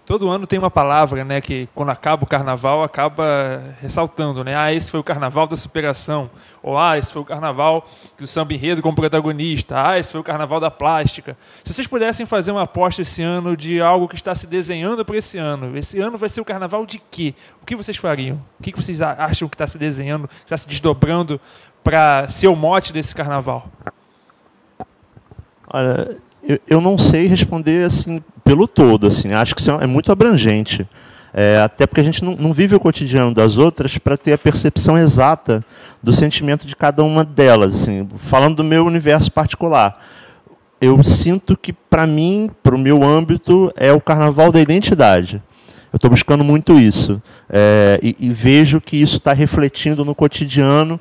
Todo 0.06 0.30
ano 0.30 0.46
tem 0.46 0.60
uma 0.60 0.70
palavra, 0.70 1.24
né, 1.24 1.40
que 1.40 1.70
quando 1.74 1.90
acaba 1.90 2.26
o 2.26 2.28
carnaval 2.28 2.84
acaba 2.84 3.74
ressaltando, 3.82 4.44
né? 4.44 4.54
Ah, 4.54 4.74
esse 4.74 4.92
foi 4.92 5.00
o 5.00 5.04
carnaval 5.04 5.48
da 5.48 5.56
superação. 5.56 6.30
Ou 6.62 6.78
ah, 6.78 6.98
esse 6.98 7.14
foi 7.14 7.22
o 7.22 7.26
carnaval 7.26 7.88
do 8.18 8.28
samba 8.28 8.54
enredo 8.54 8.82
como 8.82 8.98
protagonista. 8.98 9.76
Ah, 9.82 9.98
esse 9.98 10.12
foi 10.12 10.20
o 10.20 10.24
carnaval 10.24 10.60
da 10.60 10.70
plástica. 10.70 11.38
Se 11.64 11.74
vocês 11.74 11.88
pudessem 11.88 12.26
fazer 12.26 12.52
uma 12.52 12.64
aposta 12.64 13.02
esse 13.02 13.24
ano 13.24 13.56
de 13.56 13.82
algo 13.82 14.10
que 14.10 14.16
está 14.16 14.36
se 14.36 14.46
desenhando 14.46 15.06
para 15.06 15.16
esse 15.16 15.38
ano, 15.38 15.78
esse 15.78 15.98
ano 16.02 16.18
vai 16.18 16.28
ser 16.28 16.42
o 16.42 16.46
carnaval 16.46 16.86
de 16.86 17.02
quê? 17.10 17.34
O 17.62 17.66
que 17.66 17.74
vocês 17.74 17.96
fariam? 17.96 18.44
O 18.60 18.64
que 18.64 18.76
vocês 18.76 19.02
acham 19.02 19.48
que 19.48 19.56
está 19.56 19.68
se 19.68 19.78
desenhando, 19.78 20.28
que 20.28 20.36
está 20.44 20.58
se 20.58 20.68
desdobrando 20.68 21.40
para 21.82 22.28
ser 22.28 22.48
o 22.48 22.56
mote 22.58 22.92
desse 22.92 23.16
carnaval? 23.16 23.70
Olha, 25.72 26.18
eu, 26.48 26.60
eu 26.68 26.82
não 26.82 26.98
sei 26.98 27.28
responder 27.28 27.86
assim 27.86 28.22
pelo 28.44 28.68
todo, 28.68 29.08
assim. 29.08 29.34
Acho 29.34 29.56
que 29.56 29.62
isso 29.62 29.72
é 29.72 29.88
muito 29.88 30.12
abrangente. 30.12 30.88
É, 31.34 31.58
até 31.58 31.88
porque 31.88 32.02
a 32.02 32.04
gente 32.04 32.24
não, 32.24 32.36
não 32.36 32.54
vive 32.54 32.76
o 32.76 32.80
cotidiano 32.80 33.34
das 33.34 33.58
outras 33.58 33.98
para 33.98 34.16
ter 34.16 34.34
a 34.34 34.38
percepção 34.38 34.96
exata 34.98 35.66
do 36.02 36.14
sentimento 36.14 36.68
de 36.68 36.76
cada 36.76 37.04
uma 37.04 37.24
delas. 37.24 37.74
Assim. 37.74 38.08
Falando 38.18 38.58
do 38.58 38.64
meu 38.64 38.86
universo 38.86 39.32
particular, 39.32 39.98
eu 40.80 41.04
sinto 41.04 41.58
que, 41.58 41.74
para 41.74 42.06
mim, 42.06 42.52
para 42.62 42.76
o 42.76 42.78
meu 42.78 43.04
âmbito, 43.04 43.72
é 43.76 43.92
o 43.92 44.02
carnaval 44.02 44.52
da 44.52 44.62
identidade. 44.62 45.42
Eu 45.92 45.98
estou 45.98 46.10
buscando 46.10 46.44
muito 46.44 46.80
isso. 46.80 47.22
É, 47.50 48.00
e, 48.04 48.16
e 48.20 48.30
vejo 48.30 48.82
que 48.82 48.98
isso 48.98 49.18
está 49.18 49.34
refletindo 49.34 50.04
no 50.04 50.14
cotidiano. 50.14 51.00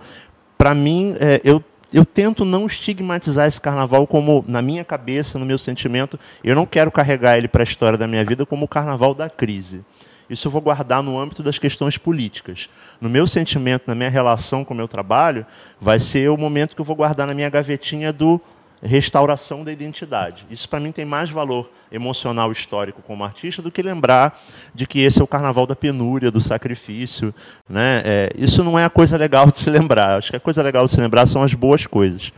Para 0.56 0.74
mim, 0.74 1.14
é, 1.18 1.40
eu, 1.44 1.62
eu 1.92 2.04
tento 2.04 2.44
não 2.44 2.66
estigmatizar 2.66 3.46
esse 3.46 3.60
carnaval 3.60 4.06
como, 4.06 4.44
na 4.46 4.62
minha 4.62 4.84
cabeça, 4.84 5.38
no 5.38 5.46
meu 5.46 5.58
sentimento, 5.58 6.18
eu 6.42 6.54
não 6.54 6.66
quero 6.66 6.90
carregar 6.90 7.36
ele 7.36 7.48
para 7.48 7.62
a 7.62 7.64
história 7.64 7.98
da 7.98 8.08
minha 8.08 8.24
vida 8.24 8.46
como 8.46 8.64
o 8.64 8.68
carnaval 8.68 9.14
da 9.14 9.28
crise. 9.28 9.84
Isso 10.30 10.48
eu 10.48 10.52
vou 10.52 10.62
guardar 10.62 11.02
no 11.02 11.18
âmbito 11.18 11.42
das 11.42 11.58
questões 11.58 11.98
políticas. 11.98 12.70
No 13.00 13.10
meu 13.10 13.26
sentimento, 13.26 13.84
na 13.86 13.94
minha 13.94 14.08
relação 14.08 14.64
com 14.64 14.72
o 14.72 14.76
meu 14.76 14.88
trabalho, 14.88 15.44
vai 15.78 16.00
ser 16.00 16.30
o 16.30 16.38
momento 16.38 16.74
que 16.74 16.80
eu 16.80 16.86
vou 16.86 16.96
guardar 16.96 17.26
na 17.26 17.34
minha 17.34 17.50
gavetinha 17.50 18.12
do 18.12 18.40
restauração 18.82 19.62
da 19.62 19.70
identidade. 19.70 20.44
Isso 20.50 20.68
para 20.68 20.80
mim 20.80 20.90
tem 20.90 21.04
mais 21.04 21.30
valor 21.30 21.70
emocional 21.90 22.50
histórico 22.50 23.00
como 23.02 23.22
artista 23.22 23.62
do 23.62 23.70
que 23.70 23.80
lembrar 23.80 24.40
de 24.74 24.86
que 24.86 25.00
esse 25.00 25.20
é 25.20 25.24
o 25.24 25.26
carnaval 25.26 25.66
da 25.66 25.76
penúria, 25.76 26.30
do 26.30 26.40
sacrifício, 26.40 27.34
né? 27.68 28.02
É, 28.04 28.30
isso 28.36 28.64
não 28.64 28.78
é 28.78 28.84
a 28.84 28.90
coisa 28.90 29.16
legal 29.16 29.50
de 29.50 29.58
se 29.58 29.70
lembrar. 29.70 30.18
Acho 30.18 30.30
que 30.30 30.36
a 30.36 30.40
coisa 30.40 30.62
legal 30.62 30.84
de 30.86 30.90
se 30.90 31.00
lembrar 31.00 31.26
são 31.26 31.42
as 31.42 31.54
boas 31.54 31.86
coisas. 31.86 32.32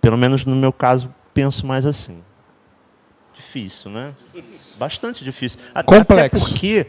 Pelo 0.00 0.18
menos 0.18 0.44
no 0.44 0.54
meu 0.54 0.72
caso 0.72 1.12
penso 1.32 1.66
mais 1.66 1.86
assim. 1.86 2.18
Difícil, 3.32 3.90
né? 3.90 4.14
Bastante 4.78 5.24
difícil. 5.24 5.58
Complexo. 5.84 6.36
Até 6.36 6.48
porque 6.50 6.86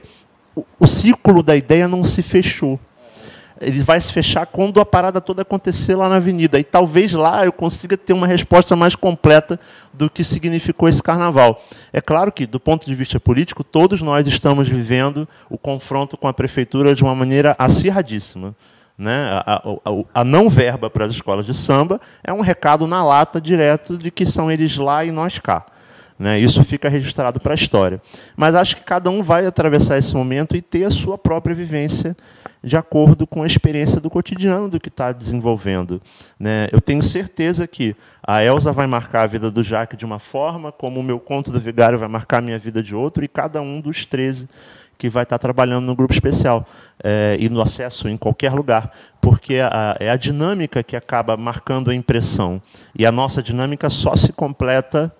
o, 0.56 0.66
o 0.80 0.88
ciclo 0.88 1.42
da 1.42 1.56
ideia 1.56 1.88
não 1.88 2.04
se 2.04 2.22
fechou 2.22 2.80
ele 3.62 3.82
vai 3.84 4.00
se 4.00 4.12
fechar 4.12 4.46
quando 4.46 4.80
a 4.80 4.86
parada 4.86 5.20
toda 5.22 5.42
acontecer 5.42 5.96
lá 5.96 6.08
na 6.10 6.18
avenida. 6.18 6.60
E 6.60 6.64
talvez 6.64 7.14
lá 7.14 7.46
eu 7.46 7.52
consiga 7.52 7.98
ter 7.98 8.14
uma 8.14 8.28
resposta 8.28 8.76
mais 8.76 8.96
completa 8.96 9.60
do 9.94 10.10
que 10.10 10.24
significou 10.24 10.88
esse 10.88 11.02
carnaval. 11.02 11.62
É 11.92 12.00
claro 12.02 12.32
que, 12.32 12.46
do 12.46 12.60
ponto 12.60 12.86
de 12.86 12.94
vista 12.96 13.20
político, 13.20 13.64
todos 13.64 14.02
nós 14.02 14.28
estamos 14.28 14.68
vivendo 14.68 15.28
o 15.50 15.58
confronto 15.58 16.16
com 16.18 16.28
a 16.28 16.34
prefeitura 16.34 16.94
de 16.94 17.04
uma 17.04 17.16
maneira 17.16 17.56
acirradíssima. 17.58 18.56
Né? 18.98 19.30
A, 19.46 19.56
a- 19.56 20.22
a- 20.22 20.24
não 20.24 20.50
verba 20.50 20.90
para 20.90 21.06
as 21.06 21.12
escolas 21.12 21.46
de 21.46 21.54
samba 21.54 22.02
é 22.24 22.34
um 22.34 22.42
recado 22.42 22.88
na 22.88 23.04
lata 23.06 23.40
direto 23.40 23.98
de 23.98 24.10
que 24.10 24.26
são 24.26 24.52
eles 24.52 24.76
lá 24.78 25.06
e 25.06 25.12
nós 25.12 25.38
cá. 25.38 25.66
Né? 26.18 26.40
Isso 26.40 26.64
fica 26.64 26.90
registrado 26.90 27.40
para 27.40 27.54
a 27.54 27.56
história. 27.56 28.02
Mas 28.36 28.56
acho 28.56 28.76
que 28.76 28.84
cada 28.84 29.10
um 29.12 29.22
vai 29.22 29.46
atravessar 29.46 30.00
esse 30.00 30.16
momento 30.16 30.56
e 30.58 30.62
ter 30.64 30.84
a 30.84 30.90
sua 30.90 31.16
própria 31.16 31.56
vivência 31.56 32.18
de 32.64 32.76
acordo 32.76 33.26
com 33.28 33.44
a 33.44 33.48
experiência 33.48 34.00
do 34.00 34.10
cotidiano 34.10 34.70
do 34.70 34.80
que 34.80 34.90
está 34.90 35.12
desenvolvendo. 35.12 36.02
Né? 36.40 36.68
Eu 36.72 36.82
tenho 36.82 37.04
certeza 37.04 37.68
que 37.68 37.96
a 38.26 38.44
Elsa 38.44 38.72
vai 38.74 38.88
marcar 38.88 39.24
a 39.24 39.28
vida 39.28 39.50
do 39.52 39.64
Jaque 39.64 39.96
de 39.96 40.06
uma 40.06 40.20
forma, 40.20 40.72
como 40.72 41.00
o 41.00 41.04
meu 41.04 41.20
conto 41.20 41.52
do 41.52 41.60
Vigário 41.60 41.98
vai 42.00 42.08
marcar 42.08 42.38
a 42.40 42.42
minha 42.42 42.60
vida 42.60 42.82
de 42.84 42.94
outro, 42.96 43.24
e 43.24 43.28
cada 43.28 43.62
um 43.62 43.80
dos 43.80 44.06
13 44.06 44.50
que 44.98 45.10
vai 45.10 45.22
estar 45.22 45.38
trabalhando 45.38 45.86
no 45.86 45.96
grupo 45.96 46.12
especial 46.12 46.66
eh, 47.04 47.38
e 47.40 47.50
no 47.50 47.62
acesso 47.62 48.10
em 48.10 48.18
qualquer 48.18 48.52
lugar, 48.52 48.92
porque 49.22 49.60
a- 49.60 49.96
é 50.00 50.10
a 50.10 50.18
dinâmica 50.18 50.82
que 50.82 50.96
acaba 50.96 51.38
marcando 51.38 51.92
a 51.92 51.96
impressão. 51.96 52.60
E 52.98 53.06
a 53.06 53.12
nossa 53.12 53.44
dinâmica 53.44 53.92
só 53.92 54.16
se 54.16 54.34
completa 54.34 55.14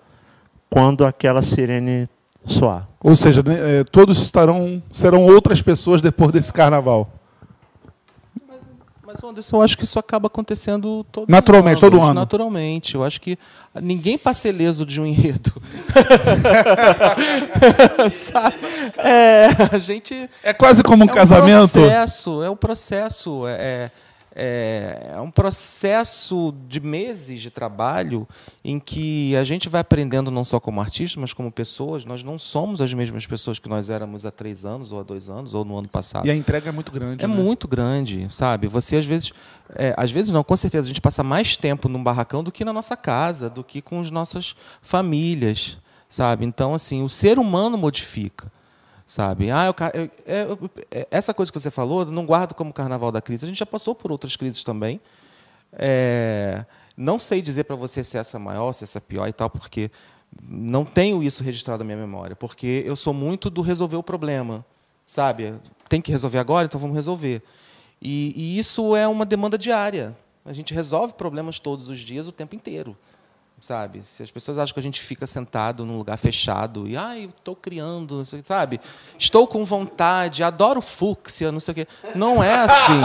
quando 0.68 1.06
aquela 1.06 1.42
sirene 1.42 2.08
soar. 2.44 2.88
Ou 3.00 3.14
seja, 3.14 3.40
né, 3.42 3.80
é, 3.80 3.84
todos 3.84 4.20
estarão, 4.20 4.82
serão 4.90 5.24
outras 5.24 5.62
pessoas 5.62 6.02
depois 6.02 6.32
desse 6.32 6.52
carnaval. 6.52 7.08
Mas, 9.08 9.24
Anderson, 9.24 9.56
eu 9.56 9.62
acho 9.62 9.78
que 9.78 9.84
isso 9.84 9.98
acaba 9.98 10.26
acontecendo 10.26 11.02
todo 11.10 11.30
Naturalmente, 11.30 11.80
todo 11.80 11.98
ano. 11.98 12.12
Naturalmente. 12.12 12.94
Eu 12.94 13.02
acho 13.02 13.18
que 13.22 13.38
ninguém 13.80 14.18
passa 14.18 14.50
ileso 14.50 14.84
de 14.84 15.00
um 15.00 15.06
enredo. 15.06 15.50
Sabe? 18.12 18.56
É, 18.98 19.46
a 19.72 19.78
gente. 19.78 20.28
É 20.42 20.52
quase 20.52 20.82
como 20.82 21.04
um 21.04 21.08
é 21.08 21.14
casamento. 21.14 21.64
Um 21.64 21.68
processo, 21.68 22.42
é 22.42 22.50
um 22.50 22.56
processo. 22.56 23.46
É, 23.46 23.52
é, 23.52 23.90
é 24.40 25.20
um 25.20 25.32
processo 25.32 26.54
de 26.68 26.78
meses 26.78 27.42
de 27.42 27.50
trabalho 27.50 28.26
em 28.64 28.78
que 28.78 29.34
a 29.34 29.42
gente 29.42 29.68
vai 29.68 29.80
aprendendo 29.80 30.30
não 30.30 30.44
só 30.44 30.60
como 30.60 30.80
artista, 30.80 31.20
mas 31.20 31.32
como 31.32 31.50
pessoas. 31.50 32.04
Nós 32.04 32.22
não 32.22 32.38
somos 32.38 32.80
as 32.80 32.94
mesmas 32.94 33.26
pessoas 33.26 33.58
que 33.58 33.68
nós 33.68 33.90
éramos 33.90 34.24
há 34.24 34.30
três 34.30 34.64
anos, 34.64 34.92
ou 34.92 35.00
há 35.00 35.02
dois 35.02 35.28
anos, 35.28 35.54
ou 35.54 35.64
no 35.64 35.76
ano 35.76 35.88
passado. 35.88 36.24
E 36.24 36.30
a 36.30 36.36
entrega 36.36 36.68
é 36.68 36.72
muito 36.72 36.92
grande. 36.92 37.24
É 37.24 37.26
né? 37.26 37.34
muito 37.34 37.66
grande, 37.66 38.28
sabe? 38.30 38.68
Você 38.68 38.96
às 38.96 39.06
vezes, 39.06 39.32
é, 39.74 39.92
às 39.96 40.12
vezes 40.12 40.30
não, 40.30 40.44
com 40.44 40.56
certeza 40.56 40.86
a 40.86 40.88
gente 40.88 41.00
passa 41.00 41.24
mais 41.24 41.56
tempo 41.56 41.88
num 41.88 42.02
barracão 42.02 42.44
do 42.44 42.52
que 42.52 42.64
na 42.64 42.72
nossa 42.72 42.96
casa, 42.96 43.50
do 43.50 43.64
que 43.64 43.82
com 43.82 44.00
as 44.00 44.10
nossas 44.10 44.54
famílias, 44.80 45.78
sabe? 46.08 46.44
Então 46.44 46.74
assim, 46.74 47.02
o 47.02 47.08
ser 47.08 47.40
humano 47.40 47.76
modifica, 47.76 48.52
sabe? 49.08 49.50
Ah, 49.50 49.64
eu, 49.66 49.74
eu- 49.94 50.10
é, 50.26 50.42
eu- 50.42 50.70
é, 50.92 51.08
essa 51.10 51.32
coisa 51.34 51.50
que 51.50 51.58
você 51.58 51.70
falou, 51.70 52.04
não 52.04 52.24
guardo 52.26 52.54
como 52.54 52.72
Carnaval 52.72 53.10
da 53.10 53.20
crise. 53.22 53.44
A 53.44 53.48
gente 53.48 53.58
já 53.58 53.66
passou 53.66 53.94
por 53.94 54.12
outras 54.12 54.36
crises 54.36 54.62
também. 54.62 55.00
É, 55.72 56.64
Não 56.96 57.18
sei 57.18 57.40
dizer 57.40 57.64
para 57.64 57.76
você 57.76 58.02
se 58.04 58.18
essa 58.18 58.36
é 58.36 58.40
maior, 58.40 58.72
se 58.72 58.82
essa 58.84 58.98
é 58.98 59.00
pior 59.00 59.26
e 59.28 59.32
tal, 59.32 59.48
porque 59.48 59.90
não 60.42 60.84
tenho 60.84 61.22
isso 61.22 61.42
registrado 61.44 61.78
na 61.78 61.84
minha 61.86 61.96
memória, 61.96 62.34
porque 62.36 62.82
eu 62.84 62.96
sou 62.96 63.14
muito 63.14 63.48
do 63.48 63.62
resolver 63.62 63.96
o 63.96 64.02
problema, 64.02 64.64
sabe? 65.06 65.54
Tem 65.88 66.00
que 66.00 66.10
resolver 66.10 66.38
agora, 66.38 66.66
então 66.66 66.80
vamos 66.80 66.96
resolver. 66.96 67.40
E, 68.02 68.32
e 68.36 68.58
isso 68.58 68.94
é 68.96 69.06
uma 69.08 69.24
demanda 69.24 69.56
diária. 69.56 70.16
A 70.44 70.52
gente 70.52 70.74
resolve 70.74 71.14
problemas 71.14 71.58
todos 71.60 71.88
os 71.88 72.00
dias, 72.00 72.26
o 72.26 72.32
tempo 72.32 72.54
inteiro 72.56 72.96
sabe? 73.60 74.02
Se 74.02 74.22
as 74.22 74.30
pessoas 74.30 74.58
acham 74.58 74.72
que 74.72 74.80
a 74.80 74.82
gente 74.82 75.00
fica 75.00 75.26
sentado 75.26 75.84
num 75.84 75.98
lugar 75.98 76.16
fechado 76.16 76.86
e, 76.86 76.96
ai, 76.96 77.24
estou 77.24 77.56
criando, 77.56 78.16
não 78.16 78.24
sei, 78.24 78.42
sabe? 78.44 78.80
Estou 79.18 79.46
com 79.46 79.64
vontade, 79.64 80.42
adoro 80.42 80.80
fúcsia, 80.80 81.50
não 81.50 81.60
sei 81.60 81.72
o 81.72 81.74
quê. 81.74 81.86
Não 82.14 82.42
é 82.42 82.54
assim. 82.54 83.00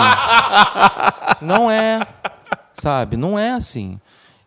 Não 1.41 1.69
é, 1.69 1.99
sabe? 2.73 3.17
Não 3.17 3.37
é 3.37 3.51
assim. 3.51 3.99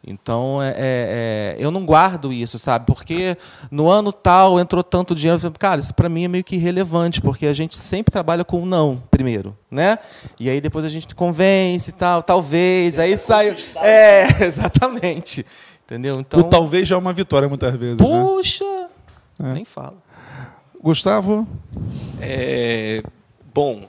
Então, 0.06 0.62
é, 0.62 0.68
é, 0.68 0.74
é, 0.78 1.56
eu 1.58 1.72
não 1.72 1.84
guardo 1.84 2.32
isso, 2.32 2.60
sabe? 2.60 2.86
Porque 2.86 3.36
no 3.72 3.90
ano 3.90 4.12
tal 4.12 4.60
entrou 4.60 4.84
tanto 4.84 5.16
dinheiro. 5.16 5.38
Cara, 5.58 5.80
isso 5.80 5.92
para 5.92 6.08
mim 6.08 6.24
é 6.24 6.28
meio 6.28 6.44
que 6.44 6.54
irrelevante, 6.54 7.20
porque 7.20 7.44
a 7.44 7.52
gente 7.52 7.76
sempre 7.76 8.12
trabalha 8.12 8.44
com 8.44 8.62
o 8.62 8.66
não 8.66 9.02
primeiro, 9.10 9.56
né? 9.68 9.98
E 10.38 10.48
aí 10.48 10.60
depois 10.60 10.84
a 10.84 10.88
gente 10.88 11.12
convence 11.12 11.90
e 11.90 11.92
tal, 11.92 12.22
talvez, 12.22 13.00
aí 13.00 13.18
sai. 13.18 13.56
É, 13.82 14.28
exatamente. 14.46 15.44
Entendeu? 15.86 16.18
Então, 16.18 16.40
O 16.40 16.44
talvez 16.44 16.88
já 16.88 16.96
é 16.96 16.98
uma 16.98 17.12
vitória 17.12 17.48
muitas 17.48 17.72
vezes. 17.76 18.00
Né? 18.00 18.04
puxa, 18.04 18.88
nem 19.38 19.64
falo. 19.64 20.02
Gustavo, 20.82 21.46
É, 22.20 23.02
bom, 23.54 23.86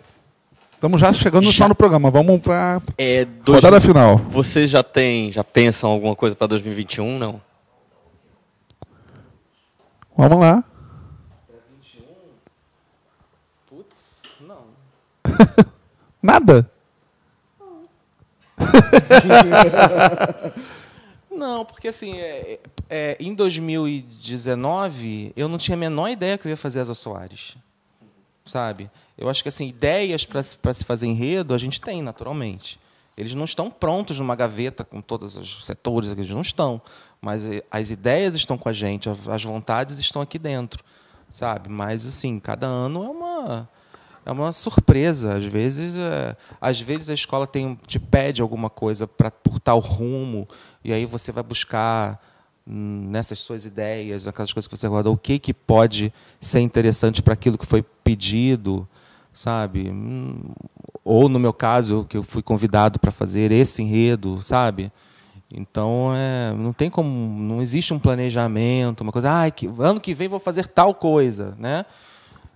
estamos 0.76 1.02
já 1.02 1.12
chegando 1.12 1.46
no 1.46 1.52
final 1.52 1.70
do 1.70 1.76
programa. 1.76 2.12
Vamos 2.12 2.40
para 2.40 2.80
é 3.00 3.26
dois, 3.26 3.64
rodada 3.64 3.82
final. 3.82 4.18
Vocês 4.30 4.70
já 4.70 4.84
têm, 4.84 5.32
já 5.32 5.44
pensam 5.44 5.90
alguma 5.90 6.16
coisa 6.16 6.36
para 6.36 6.46
2021, 6.48 7.18
não? 7.18 7.42
Vamos 10.16 10.40
lá. 10.40 10.64
Putz, 13.68 14.22
não. 14.40 14.66
Nada? 16.22 16.70
Não, 17.60 17.88
porque 21.66 21.88
assim, 21.88 22.18
é, 22.18 22.60
é, 22.90 23.18
em 23.20 23.34
2019, 23.34 25.34
eu 25.36 25.48
não 25.48 25.58
tinha 25.58 25.76
a 25.76 25.80
menor 25.80 26.10
ideia 26.10 26.38
que 26.38 26.48
eu 26.48 26.50
ia 26.50 26.58
fazer 26.58 26.80
Asa 26.80 26.94
Soares. 26.94 27.56
Sabe? 28.46 28.90
Eu 29.18 29.30
acho 29.30 29.44
que 29.44 29.50
assim, 29.50 29.68
ideias 29.68 30.26
para 30.26 30.74
se 30.74 30.84
fazer 30.84 31.08
enredo, 31.08 31.54
a 31.54 31.58
gente 31.58 31.82
tem, 31.82 32.02
naturalmente. 32.02 32.80
Eles 33.18 33.34
não 33.34 33.46
estão 33.46 33.70
prontos 33.70 34.20
numa 34.20 34.36
gaveta 34.36 34.84
com 34.84 35.02
todos 35.02 35.36
os 35.36 35.66
setores, 35.66 36.12
eles 36.12 36.30
não 36.30 36.42
estão. 36.42 36.80
Mas 37.20 37.46
eh, 37.46 37.64
as 37.72 37.90
ideias 37.90 38.36
estão 38.36 38.58
com 38.58 38.70
a 38.70 38.74
gente, 38.74 39.10
as 39.10 39.44
vontades 39.44 39.98
estão 39.98 40.22
aqui 40.22 40.38
dentro. 40.38 40.84
Sabe? 41.30 41.68
Mas, 41.68 42.06
assim, 42.06 42.40
cada 42.40 42.68
ano 42.68 43.04
é 43.04 43.10
uma. 43.10 43.70
É 44.28 44.32
uma 44.32 44.52
surpresa. 44.52 45.38
Às 45.38 45.46
vezes, 45.46 45.96
é, 45.96 46.36
às 46.60 46.82
vezes 46.82 47.10
a 47.10 47.14
escola 47.14 47.48
tem, 47.48 47.80
te 47.88 47.98
pede 47.98 48.42
alguma 48.42 48.70
coisa 48.70 49.08
para 49.08 49.32
por 49.32 49.58
tal 49.58 49.80
rumo, 49.80 50.46
e 50.84 50.92
aí 50.92 51.06
você 51.06 51.32
vai 51.32 51.42
buscar 51.42 52.22
hum, 52.68 53.08
nessas 53.10 53.40
suas 53.40 53.64
ideias, 53.64 54.26
naquelas 54.26 54.52
coisas 54.52 54.68
que 54.68 54.76
você 54.76 54.86
guardou, 54.90 55.14
o 55.14 55.18
que, 55.18 55.40
que 55.40 55.54
pode 55.54 56.14
ser 56.42 56.60
interessante 56.60 57.24
para 57.24 57.36
aquilo 57.36 57.58
que 57.58 57.66
foi 57.66 57.82
pedido, 57.82 58.86
sabe? 59.32 59.90
Hum, 59.90 60.52
Ou, 61.06 61.30
no 61.30 61.40
meu 61.40 61.54
caso, 61.54 62.06
que 62.10 62.18
eu 62.18 62.24
fui 62.24 62.44
convidado 62.44 63.00
para 63.00 63.12
fazer 63.12 63.54
esse 63.54 63.82
enredo, 63.82 64.42
sabe? 64.42 64.92
Então, 65.56 66.12
é, 66.14 66.54
não 66.54 66.74
tem 66.74 66.90
como, 66.90 67.10
não 67.42 67.62
existe 67.62 67.94
um 67.94 68.00
planejamento, 68.00 69.00
uma 69.00 69.12
coisa, 69.14 69.46
ah, 69.46 69.50
que, 69.50 69.68
ano 69.80 70.02
que 70.02 70.14
vem 70.14 70.28
vou 70.28 70.42
fazer 70.42 70.68
tal 70.68 70.94
coisa, 70.94 71.56
né? 71.58 71.86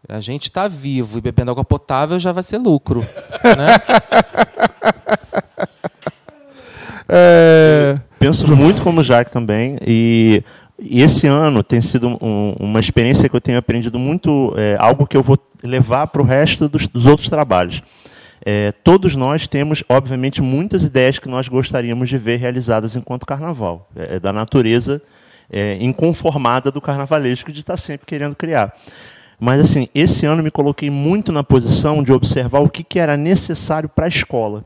A 0.09 0.19
gente 0.19 0.43
está 0.43 0.67
vivo 0.67 1.17
e 1.17 1.21
bebendo 1.21 1.51
água 1.51 1.63
potável 1.63 2.19
já 2.19 2.31
vai 2.31 2.43
ser 2.43 2.57
lucro, 2.57 3.01
né? 3.57 3.77
É, 7.07 7.97
Penso 8.19 8.47
muito 8.55 8.81
como 8.81 9.01
o 9.01 9.03
Jaque 9.03 9.31
também. 9.31 9.77
E, 9.85 10.43
e 10.79 11.01
esse 11.01 11.27
ano 11.27 11.63
tem 11.63 11.81
sido 11.81 12.07
um- 12.21 12.55
uma 12.59 12.79
experiência 12.79 13.27
que 13.29 13.35
eu 13.35 13.41
tenho 13.41 13.57
aprendido 13.57 13.97
muito, 13.97 14.53
é, 14.57 14.75
algo 14.79 15.05
que 15.07 15.17
eu 15.17 15.23
vou 15.23 15.37
levar 15.63 16.07
para 16.07 16.21
o 16.21 16.25
resto 16.25 16.67
dos, 16.69 16.87
dos 16.87 17.05
outros 17.05 17.29
trabalhos. 17.29 17.81
É, 18.43 18.71
todos 18.71 19.15
nós 19.15 19.47
temos, 19.47 19.83
obviamente, 19.87 20.41
muitas 20.41 20.83
ideias 20.83 21.19
que 21.19 21.29
nós 21.29 21.47
gostaríamos 21.47 22.09
de 22.09 22.17
ver 22.17 22.37
realizadas 22.37 22.95
enquanto 22.95 23.25
carnaval. 23.25 23.87
É, 23.95 24.15
é 24.15 24.19
da 24.19 24.33
natureza 24.33 25.01
é, 25.51 25.77
inconformada 25.79 26.71
do 26.71 26.81
carnavalesco 26.81 27.51
de 27.51 27.59
estar 27.59 27.77
sempre 27.77 28.05
querendo 28.07 28.35
criar. 28.35 28.73
Mas, 29.43 29.59
assim, 29.59 29.87
esse 29.95 30.27
ano 30.27 30.43
me 30.43 30.51
coloquei 30.51 30.91
muito 30.91 31.31
na 31.31 31.43
posição 31.43 32.03
de 32.03 32.13
observar 32.13 32.59
o 32.59 32.69
que, 32.69 32.83
que 32.83 32.99
era 32.99 33.17
necessário 33.17 33.89
para 33.89 34.05
a 34.05 34.07
escola. 34.07 34.63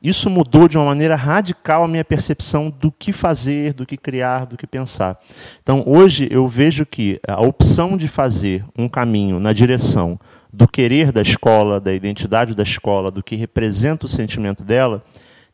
Isso 0.00 0.30
mudou 0.30 0.68
de 0.68 0.78
uma 0.78 0.86
maneira 0.86 1.16
radical 1.16 1.82
a 1.82 1.88
minha 1.88 2.04
percepção 2.04 2.70
do 2.70 2.92
que 2.92 3.12
fazer, 3.12 3.74
do 3.74 3.84
que 3.84 3.96
criar, 3.96 4.46
do 4.46 4.56
que 4.56 4.64
pensar. 4.64 5.18
Então, 5.60 5.82
hoje 5.84 6.28
eu 6.30 6.46
vejo 6.46 6.86
que 6.86 7.18
a 7.26 7.42
opção 7.42 7.96
de 7.96 8.06
fazer 8.06 8.64
um 8.78 8.88
caminho 8.88 9.40
na 9.40 9.52
direção 9.52 10.20
do 10.52 10.68
querer 10.68 11.10
da 11.10 11.20
escola, 11.20 11.80
da 11.80 11.92
identidade 11.92 12.54
da 12.54 12.62
escola, 12.62 13.10
do 13.10 13.24
que 13.24 13.34
representa 13.34 14.06
o 14.06 14.08
sentimento 14.08 14.62
dela, 14.62 15.02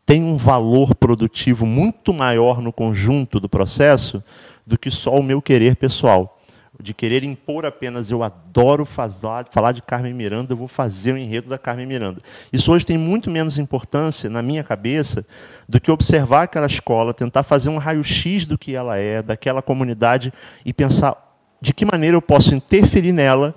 tem 0.04 0.22
um 0.22 0.36
valor 0.36 0.94
produtivo 0.94 1.64
muito 1.64 2.12
maior 2.12 2.60
no 2.60 2.70
conjunto 2.70 3.40
do 3.40 3.48
processo 3.48 4.22
do 4.66 4.78
que 4.78 4.90
só 4.90 5.14
o 5.18 5.22
meu 5.22 5.40
querer 5.40 5.76
pessoal 5.76 6.35
de 6.86 6.94
querer 6.94 7.24
impor 7.24 7.66
apenas 7.66 8.12
eu 8.12 8.22
adoro 8.22 8.86
falar, 8.86 9.44
falar 9.50 9.72
de 9.72 9.82
Carmen 9.82 10.14
Miranda, 10.14 10.52
eu 10.52 10.56
vou 10.56 10.68
fazer 10.68 11.12
o 11.12 11.18
enredo 11.18 11.48
da 11.48 11.58
Carmen 11.58 11.84
Miranda. 11.84 12.22
Isso 12.52 12.70
hoje 12.70 12.86
tem 12.86 12.96
muito 12.96 13.28
menos 13.28 13.58
importância 13.58 14.30
na 14.30 14.40
minha 14.40 14.62
cabeça 14.62 15.26
do 15.68 15.80
que 15.80 15.90
observar 15.90 16.42
aquela 16.42 16.68
escola, 16.68 17.12
tentar 17.12 17.42
fazer 17.42 17.70
um 17.70 17.76
raio-x 17.76 18.46
do 18.46 18.56
que 18.56 18.76
ela 18.76 18.96
é, 18.96 19.20
daquela 19.20 19.60
comunidade 19.60 20.32
e 20.64 20.72
pensar 20.72 21.16
de 21.60 21.74
que 21.74 21.84
maneira 21.84 22.16
eu 22.16 22.22
posso 22.22 22.54
interferir 22.54 23.10
nela 23.10 23.52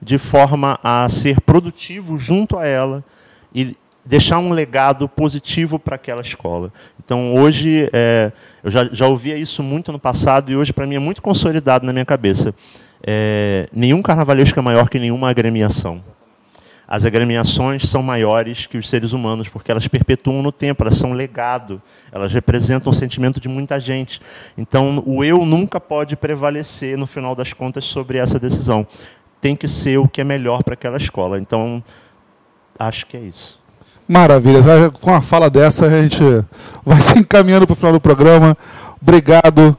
de 0.00 0.16
forma 0.16 0.78
a 0.80 1.08
ser 1.08 1.40
produtivo 1.40 2.20
junto 2.20 2.56
a 2.56 2.64
ela 2.64 3.04
e 3.52 3.76
deixar 4.04 4.38
um 4.38 4.50
legado 4.50 5.08
positivo 5.08 5.78
para 5.78 5.96
aquela 5.96 6.22
escola. 6.22 6.72
Então, 7.02 7.34
hoje, 7.34 7.88
é, 7.92 8.32
eu 8.62 8.70
já, 8.70 8.88
já 8.92 9.06
ouvia 9.06 9.36
isso 9.36 9.62
muito 9.62 9.92
no 9.92 9.98
passado 9.98 10.50
e 10.50 10.56
hoje, 10.56 10.72
para 10.72 10.86
mim, 10.86 10.96
é 10.96 10.98
muito 10.98 11.22
consolidado 11.22 11.84
na 11.86 11.92
minha 11.92 12.04
cabeça. 12.04 12.54
É, 13.02 13.68
nenhum 13.72 14.02
carnavalesco 14.02 14.58
é 14.58 14.62
maior 14.62 14.88
que 14.88 14.98
nenhuma 14.98 15.30
agremiação. 15.30 16.02
As 16.90 17.04
agremiações 17.04 17.88
são 17.88 18.02
maiores 18.02 18.66
que 18.66 18.76
os 18.76 18.88
seres 18.88 19.12
humanos, 19.12 19.48
porque 19.48 19.70
elas 19.70 19.86
perpetuam 19.86 20.42
no 20.42 20.50
tempo, 20.50 20.82
elas 20.82 20.96
são 20.96 21.12
legado, 21.12 21.80
elas 22.10 22.32
representam 22.32 22.90
o 22.90 22.94
sentimento 22.94 23.38
de 23.38 23.48
muita 23.48 23.78
gente. 23.78 24.20
Então, 24.58 25.00
o 25.06 25.22
eu 25.22 25.46
nunca 25.46 25.80
pode 25.80 26.16
prevalecer, 26.16 26.98
no 26.98 27.06
final 27.06 27.36
das 27.36 27.52
contas, 27.52 27.84
sobre 27.84 28.18
essa 28.18 28.40
decisão. 28.40 28.84
Tem 29.40 29.54
que 29.54 29.68
ser 29.68 29.98
o 29.98 30.08
que 30.08 30.20
é 30.20 30.24
melhor 30.24 30.64
para 30.64 30.74
aquela 30.74 30.96
escola. 30.96 31.38
Então, 31.38 31.80
acho 32.76 33.06
que 33.06 33.16
é 33.16 33.20
isso. 33.20 33.59
Maravilha. 34.10 34.60
Já 34.60 34.90
Com 34.90 35.14
a 35.14 35.22
fala 35.22 35.48
dessa, 35.48 35.86
a 35.86 35.90
gente 35.90 36.20
vai 36.84 37.00
se 37.00 37.16
encaminhando 37.16 37.64
para 37.64 37.74
o 37.74 37.76
final 37.76 37.92
do 37.92 38.00
programa. 38.00 38.56
Obrigado. 39.00 39.76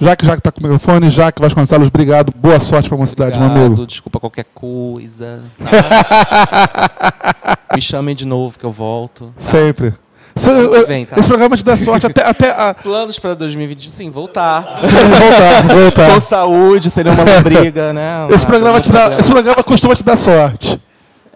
Jaque, 0.00 0.24
Jaque 0.24 0.38
está 0.38 0.50
com 0.50 0.60
o 0.60 0.62
microfone. 0.62 1.10
Jaque 1.10 1.42
Vasconcelos, 1.42 1.88
obrigado. 1.88 2.32
Boa 2.34 2.58
sorte 2.60 2.88
para 2.88 2.96
a 2.96 3.00
mocidade, 3.00 3.38
meu 3.38 3.46
amigo. 3.46 3.64
Obrigado, 3.66 3.86
desculpa 3.86 4.18
qualquer 4.18 4.46
coisa. 4.54 5.42
Me 7.74 7.82
chamem 7.82 8.16
de 8.16 8.24
novo 8.24 8.58
que 8.58 8.64
eu 8.64 8.72
volto. 8.72 9.34
Sempre. 9.36 9.92
Cê- 10.34 10.68
que 10.68 10.86
vem, 10.86 11.04
tá? 11.04 11.16
Esse 11.18 11.28
programa 11.28 11.54
te 11.54 11.64
dá 11.64 11.76
sorte 11.76 12.06
até, 12.06 12.24
até 12.24 12.50
a... 12.50 12.72
Planos 12.72 13.18
para 13.18 13.34
2020, 13.34 13.90
sim, 13.90 14.08
voltar. 14.08 14.78
voltar, 14.80 15.62
voltar. 15.76 16.14
Com 16.14 16.20
saúde, 16.20 16.88
seria 16.88 17.12
uma 17.12 17.24
briga, 17.42 17.92
né? 17.92 18.28
Esse 18.30 18.46
programa, 18.46 18.80
te 18.80 18.90
dá, 18.90 19.18
esse 19.18 19.30
programa 19.30 19.62
costuma 19.62 19.94
te 19.94 20.04
dar 20.04 20.16
sorte. 20.16 20.80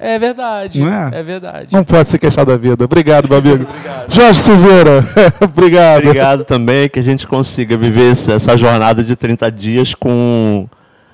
É 0.05 0.19
verdade. 0.19 0.81
Não 0.81 0.89
é? 0.93 1.11
É 1.13 1.23
verdade. 1.23 1.69
Não 1.71 1.85
pode 1.85 2.09
se 2.09 2.19
queixar 2.19 2.45
da 2.45 2.57
vida. 2.57 2.85
Obrigado, 2.85 3.29
meu 3.29 3.39
amigo. 3.39 3.67
Jorge 4.09 4.41
Silveira, 4.41 5.05
obrigado. 5.41 6.05
Obrigado 6.07 6.45
também 6.45 6.89
que 6.89 6.99
a 6.99 7.03
gente 7.03 7.27
consiga 7.27 7.77
viver 7.77 8.11
essa- 8.13 8.33
essa 8.33 8.57
jornada 8.57 9.03
de 9.05 9.15
30 9.15 9.51
dias 9.51 9.95
com 9.95 10.67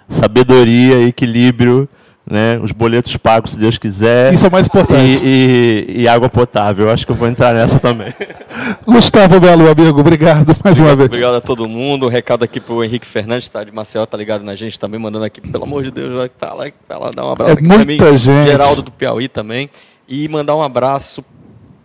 sabedoria, 0.09 1.07
equilíbrio, 1.07 1.89
né? 2.31 2.59
os 2.63 2.73
boletos 2.73 3.17
pagos, 3.17 3.53
se 3.53 3.59
Deus 3.59 3.79
quiser. 3.79 4.33
Isso 4.35 4.45
é 4.45 4.49
o 4.49 4.53
mais 4.53 4.67
importante. 4.67 5.25
E, 5.25 5.87
e- 5.89 6.01
e 6.03 6.09
água 6.09 6.29
potável. 6.29 6.87
Eu 6.87 6.93
Acho 6.93 7.07
que 7.07 7.13
eu 7.13 7.17
vou 7.17 7.29
entrar 7.29 7.55
nessa 7.55 7.79
também. 7.79 8.13
Gustavo 8.87 9.39
Belo, 9.41 9.69
amigo, 9.71 10.01
obrigado 10.01 10.55
mais 10.65 10.79
uma 10.81 10.95
vez. 10.97 11.07
Obrigado 11.09 11.35
a 11.37 11.41
todo 11.41 11.69
mundo. 11.69 12.07
Um 12.07 12.09
recado 12.09 12.43
aqui 12.45 12.61
pro 12.61 12.83
Henrique 12.85 13.07
Fernandes, 13.07 13.49
tá 13.49 13.63
de 13.65 13.73
Maceió, 13.73 14.05
tá 14.07 14.17
ligado 14.17 14.43
na 14.45 14.55
gente 14.57 14.79
também, 14.79 15.01
mandando 15.01 15.25
aqui, 15.25 15.41
pelo 15.41 15.65
amor 15.65 15.83
de 15.83 15.91
Deus, 15.91 16.13
já 16.15 16.29
tá 16.29 16.53
lá, 16.55 16.65
tá 16.87 16.99
lá, 16.99 17.11
dá 17.11 17.27
um 17.27 17.31
abraço 17.31 17.51
É 17.51 17.55
aqui 17.55 17.63
muita 17.63 17.83
também. 18.05 18.19
gente. 18.19 18.49
Geraldo 18.49 18.83
do 18.83 18.91
Piauí 18.93 19.29
também. 19.29 19.71
E 20.07 20.27
mandar 20.29 20.57
um 20.57 20.63
abraço 20.63 21.23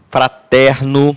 fraterno 0.10 1.15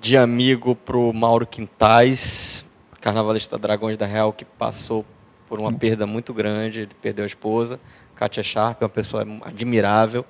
de 0.00 0.16
amigo 0.16 0.74
para 0.74 0.96
o 0.96 1.12
Mauro 1.12 1.46
Quintais, 1.46 2.64
carnavalista 3.00 3.58
Dragões 3.58 3.98
da 3.98 4.06
Real, 4.06 4.32
que 4.32 4.44
passou 4.44 5.04
por 5.48 5.58
uma 5.58 5.72
perda 5.72 6.06
muito 6.06 6.32
grande, 6.32 6.80
ele 6.80 6.90
perdeu 7.02 7.24
a 7.24 7.26
esposa, 7.26 7.78
Kátia 8.20 8.42
Sharp, 8.42 8.82
é 8.82 8.84
uma 8.84 8.90
pessoa 8.90 9.26
admirável 9.46 10.26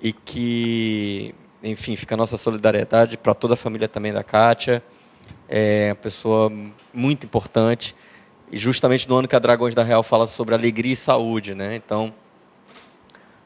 e 0.00 0.10
que, 0.10 1.34
enfim, 1.62 1.94
fica 1.94 2.14
a 2.14 2.16
nossa 2.16 2.38
solidariedade 2.38 3.18
para 3.18 3.34
toda 3.34 3.52
a 3.52 3.56
família 3.58 3.86
também 3.86 4.10
da 4.10 4.24
Kátia. 4.24 4.82
É 5.46 5.88
uma 5.90 5.96
pessoa 5.96 6.50
muito 6.94 7.26
importante. 7.26 7.94
E 8.50 8.56
justamente 8.56 9.06
no 9.06 9.16
ano 9.16 9.28
que 9.28 9.36
a 9.36 9.38
Dragões 9.38 9.74
da 9.74 9.84
Real 9.84 10.02
fala 10.02 10.26
sobre 10.26 10.54
alegria 10.54 10.94
e 10.94 10.96
saúde, 10.96 11.54
né? 11.54 11.76
Então, 11.76 12.14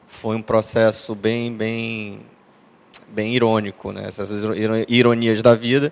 foi 0.07 0.37
um 0.37 0.41
processo 0.41 1.13
bem, 1.13 1.51
bem, 1.51 2.21
bem 3.09 3.35
irônico, 3.35 3.91
né? 3.91 4.07
Essas 4.07 4.31
iro- 4.31 4.85
ironias 4.87 5.41
da 5.41 5.53
vida 5.53 5.91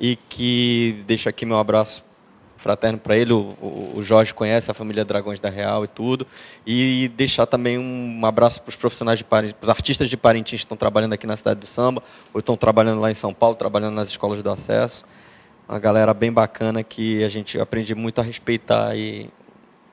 e 0.00 0.16
que 0.16 1.04
deixo 1.06 1.28
aqui 1.28 1.46
meu 1.46 1.58
abraço 1.58 2.02
fraterno 2.64 2.98
para 2.98 3.14
ele. 3.14 3.32
O, 3.34 3.54
o- 3.94 4.02
Jorge 4.02 4.32
conhece 4.32 4.70
a 4.70 4.74
família 4.74 5.04
Dragões 5.04 5.38
da 5.38 5.50
Real 5.50 5.84
e 5.84 5.86
tudo. 5.86 6.26
E 6.66 7.08
deixar 7.14 7.44
também 7.44 7.78
um 7.78 8.24
abraço 8.24 8.60
para 8.62 8.70
os 8.70 8.76
profissionais 8.76 9.18
de 9.18 9.24
Parintins, 9.24 9.52
para 9.60 9.64
os 9.64 9.68
artistas 9.68 10.08
de 10.08 10.16
Parintins 10.16 10.60
que 10.60 10.64
estão 10.64 10.76
trabalhando 10.76 11.12
aqui 11.12 11.26
na 11.26 11.36
cidade 11.36 11.60
do 11.60 11.66
samba, 11.66 12.02
ou 12.32 12.38
estão 12.40 12.56
trabalhando 12.56 13.00
lá 13.00 13.10
em 13.10 13.14
São 13.14 13.34
Paulo, 13.34 13.54
trabalhando 13.54 13.94
nas 13.94 14.08
escolas 14.08 14.42
do 14.42 14.50
acesso. 14.50 15.04
Uma 15.68 15.78
galera 15.78 16.12
bem 16.14 16.32
bacana 16.32 16.82
que 16.82 17.22
a 17.22 17.28
gente 17.28 17.60
aprende 17.60 17.94
muito 17.94 18.18
a 18.20 18.24
respeitar 18.24 18.96
e, 18.96 19.30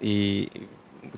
e 0.01 0.49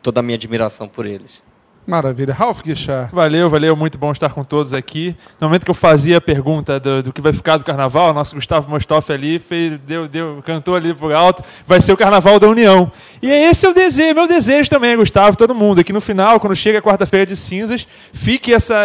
toda 0.02 0.20
a 0.20 0.24
minha 0.24 0.36
admiração 0.36 0.88
por 0.88 1.06
eles. 1.06 1.42
Maravilha. 1.86 2.34
Ralf 2.34 2.62
Guichard. 2.62 3.14
Valeu, 3.14 3.50
valeu, 3.50 3.76
muito 3.76 3.98
bom 3.98 4.12
estar 4.12 4.30
com 4.30 4.44
todos 4.44 4.74
aqui. 4.74 5.16
No 5.40 5.48
momento 5.48 5.66
que 5.66 5.72
eu 5.72 5.76
fazia 5.76 6.18
a 6.18 6.22
pergunta 6.22 6.80
do, 6.80 7.04
do 7.04 7.14
que 7.14 7.20
vai 7.20 7.34
ficar 7.34 7.58
do 7.58 7.66
carnaval, 7.66 8.12
o 8.12 8.14
nosso 8.14 8.36
Gustavo 8.36 8.70
Mostoff 8.70 9.12
ali 9.12 9.38
fez, 9.38 9.78
deu, 9.80 10.08
deu, 10.08 10.42
cantou 10.46 10.76
ali 10.76 10.94
por 10.94 11.14
alto, 11.14 11.44
vai 11.68 11.82
ser 11.82 11.92
o 11.92 11.98
carnaval 11.98 12.40
da 12.40 12.48
União. 12.48 12.90
E 13.22 13.30
esse 13.30 13.66
é 13.66 13.70
o 13.70 13.74
desejo, 13.74 14.16
meu 14.16 14.28
desejo 14.28 14.70
também, 14.70 14.96
Gustavo, 14.96 15.36
todo 15.36 15.54
mundo. 15.54 15.82
Aqui 15.82 15.92
no 15.92 16.00
final, 16.00 16.40
quando 16.40 16.56
chega 16.56 16.80
a 16.80 16.82
quarta-feira 16.82 17.26
de 17.26 17.36
cinzas, 17.36 17.86
fique 18.14 18.54
essa, 18.54 18.76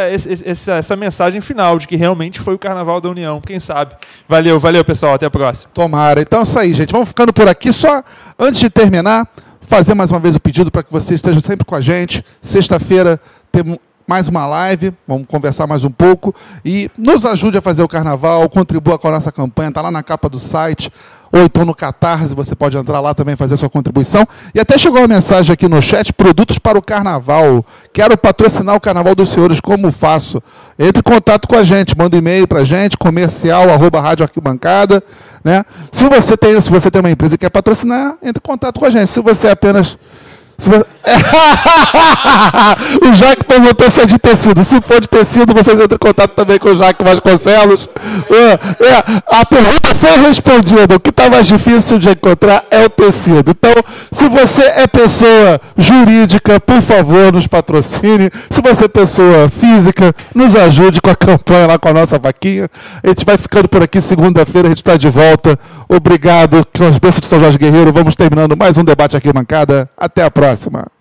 essa, 0.45 0.75
essa 0.75 0.97
mensagem 0.97 1.41
final 1.41 1.79
de 1.79 1.87
que 1.87 1.95
realmente 1.95 2.41
foi 2.41 2.55
o 2.55 2.59
carnaval 2.59 3.01
da 3.01 3.09
União. 3.09 3.41
Quem 3.41 3.61
sabe? 3.61 3.95
Valeu, 4.29 4.59
valeu, 4.59 4.85
pessoal. 4.85 5.15
Até 5.15 5.27
a 5.27 5.31
próxima. 5.31 5.71
Tomara. 5.73 6.21
Então 6.21 6.41
é 6.41 6.43
isso 6.43 6.59
aí, 6.59 6.75
gente. 6.75 6.93
Vamos 6.93 7.09
ficando 7.09 7.33
por 7.33 7.49
aqui. 7.49 7.73
Só 7.73 8.03
antes 8.39 8.61
de 8.61 8.71
terminar, 8.71 9.29
fazer 9.69 9.95
mais 9.95 10.11
uma 10.11 10.19
vez 10.19 10.35
o 10.35 10.41
pedido 10.41 10.71
para 10.71 10.83
que 10.83 10.91
você 10.91 11.15
esteja 11.15 11.41
sempre 11.41 11.65
com 11.65 11.75
a 11.75 11.81
gente. 11.81 12.25
Sexta-feira 12.41 13.21
temos 13.53 13.79
mais 14.09 14.27
uma 14.27 14.47
live, 14.47 14.95
vamos 15.07 15.27
conversar 15.27 15.67
mais 15.67 15.85
um 15.85 15.91
pouco 15.91 16.35
e 16.65 16.91
nos 16.97 17.27
ajude 17.27 17.59
a 17.59 17.61
fazer 17.61 17.83
o 17.83 17.89
carnaval, 17.89 18.49
contribua 18.49 18.99
com 18.99 19.07
a 19.07 19.11
nossa 19.11 19.31
campanha, 19.31 19.69
está 19.69 19.83
lá 19.83 19.91
na 19.91 20.03
capa 20.03 20.31
do 20.31 20.39
site, 20.39 20.91
ou 21.31 21.43
então 21.43 21.63
no 21.63 21.75
Catarse, 21.75 22.35
você 22.35 22.55
pode 22.55 22.77
entrar 22.79 23.01
lá 23.01 23.13
também 23.13 23.37
fazer 23.37 23.59
sua 23.59 23.69
contribuição. 23.69 24.27
E 24.55 24.61
até 24.61 24.79
chegou 24.79 25.01
uma 25.01 25.09
mensagem 25.09 25.53
aqui 25.53 25.69
no 25.69 25.83
chat, 25.83 26.11
produtos 26.11 26.59
para 26.59 26.79
o 26.79 26.83
carnaval. 26.83 27.63
Quero 27.93 28.17
patrocinar 28.17 28.75
o 28.75 28.81
Carnaval 28.81 29.15
dos 29.15 29.29
Senhores, 29.29 29.61
como 29.61 29.93
faço? 29.93 30.43
Entre 30.79 31.01
em 31.01 31.03
contato 31.03 31.47
com 31.47 31.57
a 31.57 31.63
gente, 31.63 31.97
manda 31.97 32.17
um 32.17 32.19
e-mail 32.19 32.49
para 32.49 32.61
a 32.61 32.65
gente, 32.65 32.97
comercial, 32.97 33.69
arroba 33.69 34.01
rádio 34.01 34.25
arquibancada, 34.25 35.03
né? 35.45 35.65
Se 35.93 36.09
você 36.09 36.35
tem, 36.35 36.59
se 36.61 36.71
você 36.71 36.91
tem 36.91 37.01
uma 37.01 37.11
empresa 37.11 37.35
e 37.35 37.39
quer 37.39 37.51
patrocinar, 37.51 38.17
entre 38.23 38.41
em 38.43 38.49
contato 38.49 38.81
com 38.81 38.87
a 38.87 38.91
gente. 38.91 39.11
Se 39.11 39.21
você 39.21 39.49
é 39.49 39.51
apenas 39.51 39.99
o 43.01 43.15
Jaque 43.15 43.45
perguntou 43.45 43.89
se 43.91 44.01
é 44.01 44.07
de 44.07 44.19
tecido. 44.19 44.65
Se 44.65 44.81
for 44.81 45.01
de 45.01 45.09
tecido, 45.09 45.55
vocês 45.55 45.81
entram 45.81 45.95
em 45.95 45.99
contato 45.99 46.33
também 46.33 46.59
com 46.59 46.71
o 46.71 46.77
Jaque 46.77 47.05
Vasconcelos. 47.05 47.89
É, 48.29 48.59
é, 48.85 49.05
a 49.29 49.47
pergunta 49.47 49.95
foi 49.95 50.19
respondida. 50.19 50.97
O 50.97 51.01
que 51.01 51.11
está 51.11 51.31
mais 51.31 51.47
difícil 51.47 51.97
de 51.99 52.11
encontrar 52.11 52.65
é 52.71 52.85
o 52.85 52.91
tecido. 52.91 53.53
Então, 53.53 53.73
se 54.11 54.29
você 54.29 54.63
é 54.63 54.89
pessoa 54.89 55.61
jurídica, 55.77 56.59
por 56.59 56.83
favor, 56.83 57.33
nos 57.33 57.47
patrocine. 57.47 58.29
Se 58.51 58.61
você 58.61 58.87
é 58.87 58.89
pessoa 58.89 59.49
física, 59.49 60.13
nos 60.35 60.57
ajude 60.57 61.01
com 61.01 61.11
a 61.11 61.17
campanha 61.17 61.69
lá 61.69 61.79
com 61.79 61.89
a 61.89 61.93
nossa 61.93 62.19
vaquinha. 62.19 62.69
A 63.03 63.09
gente 63.09 63.25
vai 63.25 63.39
ficando 63.39 63.69
por 63.69 63.81
aqui. 63.83 64.01
Segunda-feira 64.01 64.67
a 64.67 64.71
gente 64.71 64.79
está 64.79 64.97
de 64.97 65.09
volta. 65.09 65.57
Obrigado. 65.89 66.67
Com 66.77 66.89
as 66.89 66.99
bênçãos 66.99 67.21
de 67.21 67.29
São 67.29 67.39
Jorge 67.41 67.59
Guerreiro, 67.59 67.93
vamos 67.93 68.17
terminando 68.17 68.57
mais 68.57 68.77
um 68.77 68.85
debate 68.85 69.17
aqui, 69.17 69.33
mancada. 69.33 69.89
Até 69.97 70.25
a 70.25 70.31
próxima. 70.49 70.98